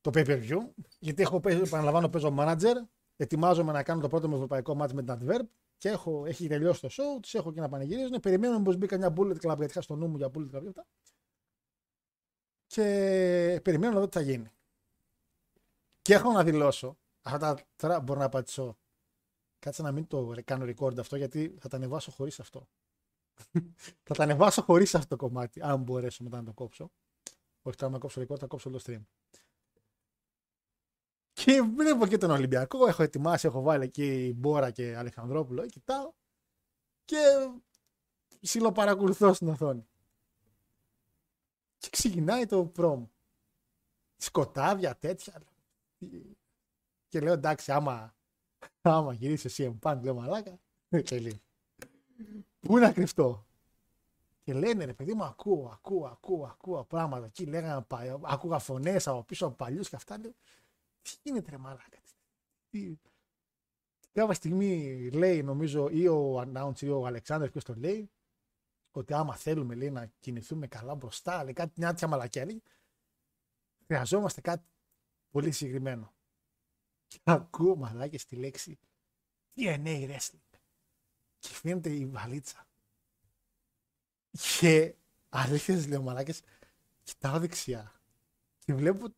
το 0.00 0.10
pay-per-view, 0.14 0.58
γιατί 0.98 1.22
έχω, 1.22 1.40
παίζει- 1.40 1.62
επαναλαμβάνω, 1.66 2.08
παίζω 2.08 2.34
manager, 2.38 2.74
ετοιμάζομαι 3.20 3.72
να 3.72 3.82
κάνω 3.82 4.00
το 4.00 4.08
πρώτο 4.08 4.28
μου 4.28 4.34
ευρωπαϊκό 4.34 4.76
match 4.80 4.92
με 4.92 5.02
την 5.02 5.18
Adverb 5.18 5.44
και 5.78 5.88
έχω, 5.88 6.26
έχει 6.26 6.48
τελειώσει 6.48 6.80
το 6.80 6.88
show, 6.90 7.20
τους 7.22 7.34
έχω 7.34 7.52
και 7.52 7.60
να 7.60 7.68
πανηγυρίζουν. 7.68 8.20
Περιμένω 8.20 8.58
μήπως 8.58 8.76
μπει 8.76 8.86
καμιά 8.86 9.12
bullet 9.16 9.36
club, 9.36 9.56
γιατί 9.56 9.64
είχα 9.64 9.80
στο 9.80 9.96
νου 9.96 10.08
μου 10.08 10.16
για 10.16 10.30
bullet 10.34 10.56
club 10.56 10.60
και 10.62 10.68
αυτά. 10.68 10.86
Και 12.66 13.60
περιμένω 13.64 13.92
να 13.92 14.00
δω 14.00 14.08
τι 14.08 14.18
θα 14.18 14.22
γίνει. 14.24 14.50
Και 16.02 16.14
έχω 16.14 16.32
να 16.32 16.44
δηλώσω, 16.44 16.98
αυτά 17.22 17.38
τα, 17.38 17.62
τώρα 17.76 18.00
μπορώ 18.00 18.20
να 18.20 18.28
πατήσω, 18.28 18.78
κάτσε 19.58 19.82
να 19.82 19.92
μην 19.92 20.06
το 20.06 20.32
ρε- 20.32 20.42
κάνω 20.42 20.64
record 20.64 20.98
αυτό, 20.98 21.16
γιατί 21.16 21.56
θα 21.60 21.68
τα 21.68 21.76
ανεβάσω 21.76 22.10
χωρίς 22.10 22.40
αυτό. 22.40 22.68
θα 24.06 24.14
τα 24.14 24.22
ανεβάσω 24.22 24.62
χωρίς 24.62 24.94
αυτό 24.94 25.16
το 25.16 25.16
κομμάτι, 25.16 25.60
αν 25.62 25.82
μπορέσω 25.82 26.22
μετά 26.22 26.36
να 26.36 26.44
το 26.44 26.52
κόψω. 26.52 26.90
Όχι 27.62 27.76
τώρα 27.76 27.92
να 27.92 27.98
κόψω 27.98 28.20
record, 28.20 28.38
θα 28.38 28.46
κόψω 28.46 28.68
όλο 28.68 28.80
το 28.82 28.84
stream. 28.86 29.02
Και 31.44 31.62
βλέπω 31.62 32.06
και 32.06 32.18
τον 32.18 32.30
Ολυμπιακό, 32.30 32.86
έχω 32.86 33.02
ετοιμάσει, 33.02 33.46
έχω 33.46 33.62
βάλει 33.62 33.84
εκεί 33.84 34.32
Μπόρα 34.36 34.70
και 34.70 34.96
Αλεξανδρόπουλο, 34.96 35.66
κοιτάω 35.66 36.12
και 37.04 37.16
ψιλοπαρακολουθώ 38.40 39.32
στην 39.32 39.48
οθόνη. 39.48 39.86
Και 41.78 41.88
ξεκινάει 41.90 42.46
το 42.46 42.64
πρόμ. 42.66 43.06
Σκοτάδια, 44.16 44.96
τέτοια. 44.96 45.42
Και 47.08 47.20
λέω 47.20 47.32
εντάξει, 47.32 47.72
άμα, 47.72 48.14
άμα 48.82 49.12
γυρίσει 49.12 49.46
ο 49.46 49.78
CM 49.82 49.90
Punk, 49.90 50.00
λέω 50.02 50.14
μαλάκα, 50.14 50.58
τελείω. 51.04 51.40
Πού 52.60 52.78
να 52.78 52.92
κρυφτώ; 52.92 53.46
Και 54.42 54.52
λένε 54.54 54.84
ρε 54.84 54.94
παιδί 54.94 55.14
μου, 55.14 55.24
ακούω, 55.24 55.68
ακούω, 55.72 56.06
ακούω, 56.06 56.46
ακούω 56.46 56.84
πράγματα. 56.84 57.26
Εκεί 57.26 57.46
λέγανε, 57.46 57.82
πα- 57.82 58.20
ακούγα 58.22 58.58
φωνές 58.58 59.06
από 59.08 59.22
πίσω 59.22 59.46
από 59.46 59.54
παλιούς 59.54 59.88
και 59.88 59.96
αυτά. 59.96 60.18
Λέω, 60.18 60.34
τι 61.02 61.16
γίνεται 61.22 61.50
ρε 61.50 61.58
μαλάκα. 61.58 61.98
Τι... 62.70 62.96
Κάποια 64.12 64.34
στιγμή 64.34 65.10
λέει, 65.10 65.42
νομίζω, 65.42 65.88
ή 65.88 66.08
ο 66.08 66.40
announcer 66.40 66.80
ή 66.80 66.88
ο 66.88 67.06
Αλεξάνδρος 67.06 67.50
ποιος 67.50 67.64
το 67.64 67.74
λέει, 67.74 68.10
ότι 68.90 69.12
άμα 69.14 69.36
θέλουμε 69.36 69.74
λέει, 69.74 69.90
να 69.90 70.06
κινηθούμε 70.06 70.66
καλά 70.66 70.94
μπροστά, 70.94 71.44
λέει 71.44 71.52
κάτι 71.52 71.72
μια 71.76 71.90
τέτοια 71.90 72.08
μαλακιά, 72.08 72.44
λέει, 72.44 72.62
χρειαζόμαστε 73.86 74.40
κάτι 74.40 74.68
πολύ 75.30 75.50
συγκεκριμένο. 75.50 76.14
Και 77.06 77.20
ακούω 77.24 77.76
μαλάκες 77.76 78.24
τη 78.24 78.36
λέξη 78.36 78.78
DNA 79.54 80.08
Wrestling. 80.08 80.58
Και 81.38 81.48
φαίνεται 81.48 81.90
η 81.90 82.06
βαλίτσα. 82.06 82.66
Και 84.58 84.94
αλήθεια 85.28 85.74
σας 85.74 85.86
λέω 85.86 86.02
μαλάκες, 86.02 86.42
κοιτάω 87.02 87.38
δεξιά 87.38 88.00
και 88.58 88.74
βλέπω 88.74 89.14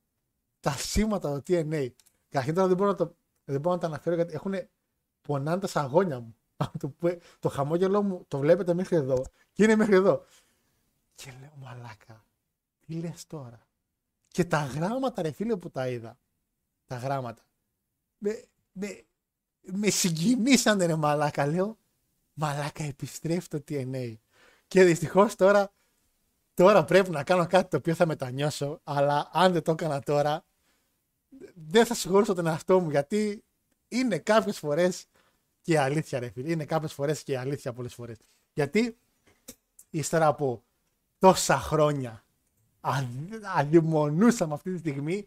τα 0.62 0.70
σήματα 0.70 1.40
του 1.40 1.52
TNA. 1.52 1.88
Καταρχήν 2.28 2.54
τώρα 2.54 2.66
δεν 2.68 2.76
μπορώ 2.76 2.90
να, 2.90 2.96
το, 2.96 3.16
δεν 3.44 3.60
μπορώ 3.60 3.74
να 3.74 3.80
τα 3.80 3.86
αναφέρω 3.86 4.16
γιατί 4.16 4.34
έχουν 4.34 4.54
πονάνε 5.22 5.60
τα 5.60 5.66
σαγόνια 5.66 6.20
μου. 6.20 6.36
το, 6.80 6.88
που- 6.88 7.18
το 7.38 7.48
χαμόγελό 7.48 8.02
μου 8.02 8.24
το 8.28 8.38
βλέπετε 8.38 8.74
μέχρι 8.74 8.96
εδώ 8.96 9.22
και 9.52 9.64
είναι 9.64 9.76
μέχρι 9.76 9.94
εδώ. 9.94 10.24
Και 11.14 11.32
λέω 11.40 11.52
μαλάκα, 11.56 12.24
τι 12.80 12.94
λες 12.94 13.26
τώρα; 13.26 13.66
Και 14.28 14.44
τα 14.44 14.64
γράμματα 14.64 15.22
ρε 15.22 15.30
φίλε 15.30 15.56
που 15.56 15.70
τα 15.70 15.88
είδα, 15.88 16.18
τα 16.86 16.96
γράμματα, 16.96 17.42
με, 18.18 18.44
με, 18.72 19.04
με 19.62 19.90
συγκινήσανε 19.90 20.86
ρε 20.86 20.96
μαλάκα. 20.96 21.46
Λέω, 21.46 21.78
μαλάκα 22.34 22.84
επιστρέφει 22.84 23.48
το 23.48 23.64
TNA. 23.68 24.14
Και 24.66 24.84
δυστυχώς 24.84 25.34
τώρα 25.36 25.72
τώρα 26.54 26.84
πρέπει 26.84 27.10
να 27.10 27.24
κάνω 27.24 27.46
κάτι 27.46 27.70
το 27.70 27.76
οποίο 27.76 27.94
θα 27.94 28.06
μετανιώσω, 28.06 28.80
αλλά 28.84 29.30
αν 29.32 29.52
δεν 29.52 29.62
το 29.62 29.72
έκανα 29.72 30.00
τώρα, 30.00 30.44
δεν 31.68 31.86
θα 31.86 31.94
συγχωρήσω 31.94 32.34
τον 32.34 32.46
εαυτό 32.46 32.80
μου, 32.80 32.90
γιατί 32.90 33.44
είναι 33.88 34.18
κάποιες 34.18 34.58
φορές 34.58 35.06
και 35.60 35.78
αλήθεια 35.78 36.18
ρε 36.18 36.30
φίλε, 36.30 36.50
είναι 36.50 36.64
κάποιες 36.64 36.92
φορές 36.92 37.22
και 37.22 37.38
αλήθεια 37.38 37.72
πολλές 37.72 37.94
φορές. 37.94 38.16
Γιατί 38.54 38.96
ύστερα 39.90 40.26
από 40.26 40.62
τόσα 41.18 41.58
χρόνια 41.58 42.24
αδ- 42.80 43.44
αδειμονούσαμε 43.56 44.54
αυτή 44.54 44.72
τη 44.72 44.78
στιγμή 44.78 45.26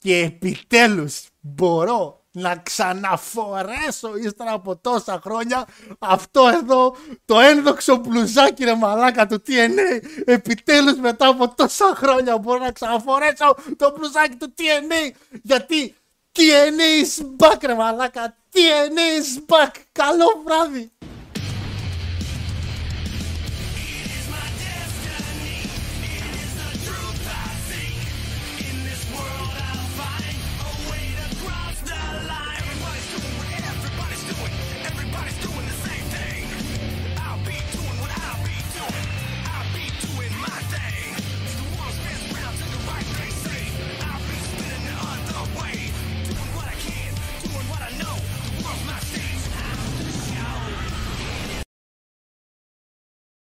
και 0.00 0.16
επιτέλους 0.16 1.28
μπορώ 1.40 2.24
να 2.32 2.56
ξαναφορέσω 2.56 4.16
ύστερα 4.24 4.52
από 4.52 4.76
τόσα 4.76 5.20
χρόνια 5.24 5.66
αυτό 5.98 6.48
εδώ 6.48 6.96
το 7.24 7.40
ένδοξο 7.40 7.96
μπλουζάκι 7.96 8.64
ρε 8.64 8.74
μαλάκα 8.74 9.26
του 9.26 9.42
TNA 9.46 10.04
επιτέλους 10.24 10.98
μετά 10.98 11.26
από 11.26 11.54
τόσα 11.54 11.92
χρόνια 11.96 12.38
μπορώ 12.38 12.58
να 12.58 12.72
ξαναφορέσω 12.72 13.56
το 13.76 13.94
μπλουζάκι 13.96 14.36
του 14.36 14.54
TNA 14.58 15.16
γιατί 15.42 15.94
TNA 16.32 17.04
is 17.04 17.46
back 17.46 17.58
ρε 17.62 17.74
μαλάκα 17.74 18.34
TNA 18.52 19.20
is 19.20 19.54
back. 19.54 19.70
Καλό 19.92 20.42
βράδυ 20.44 20.92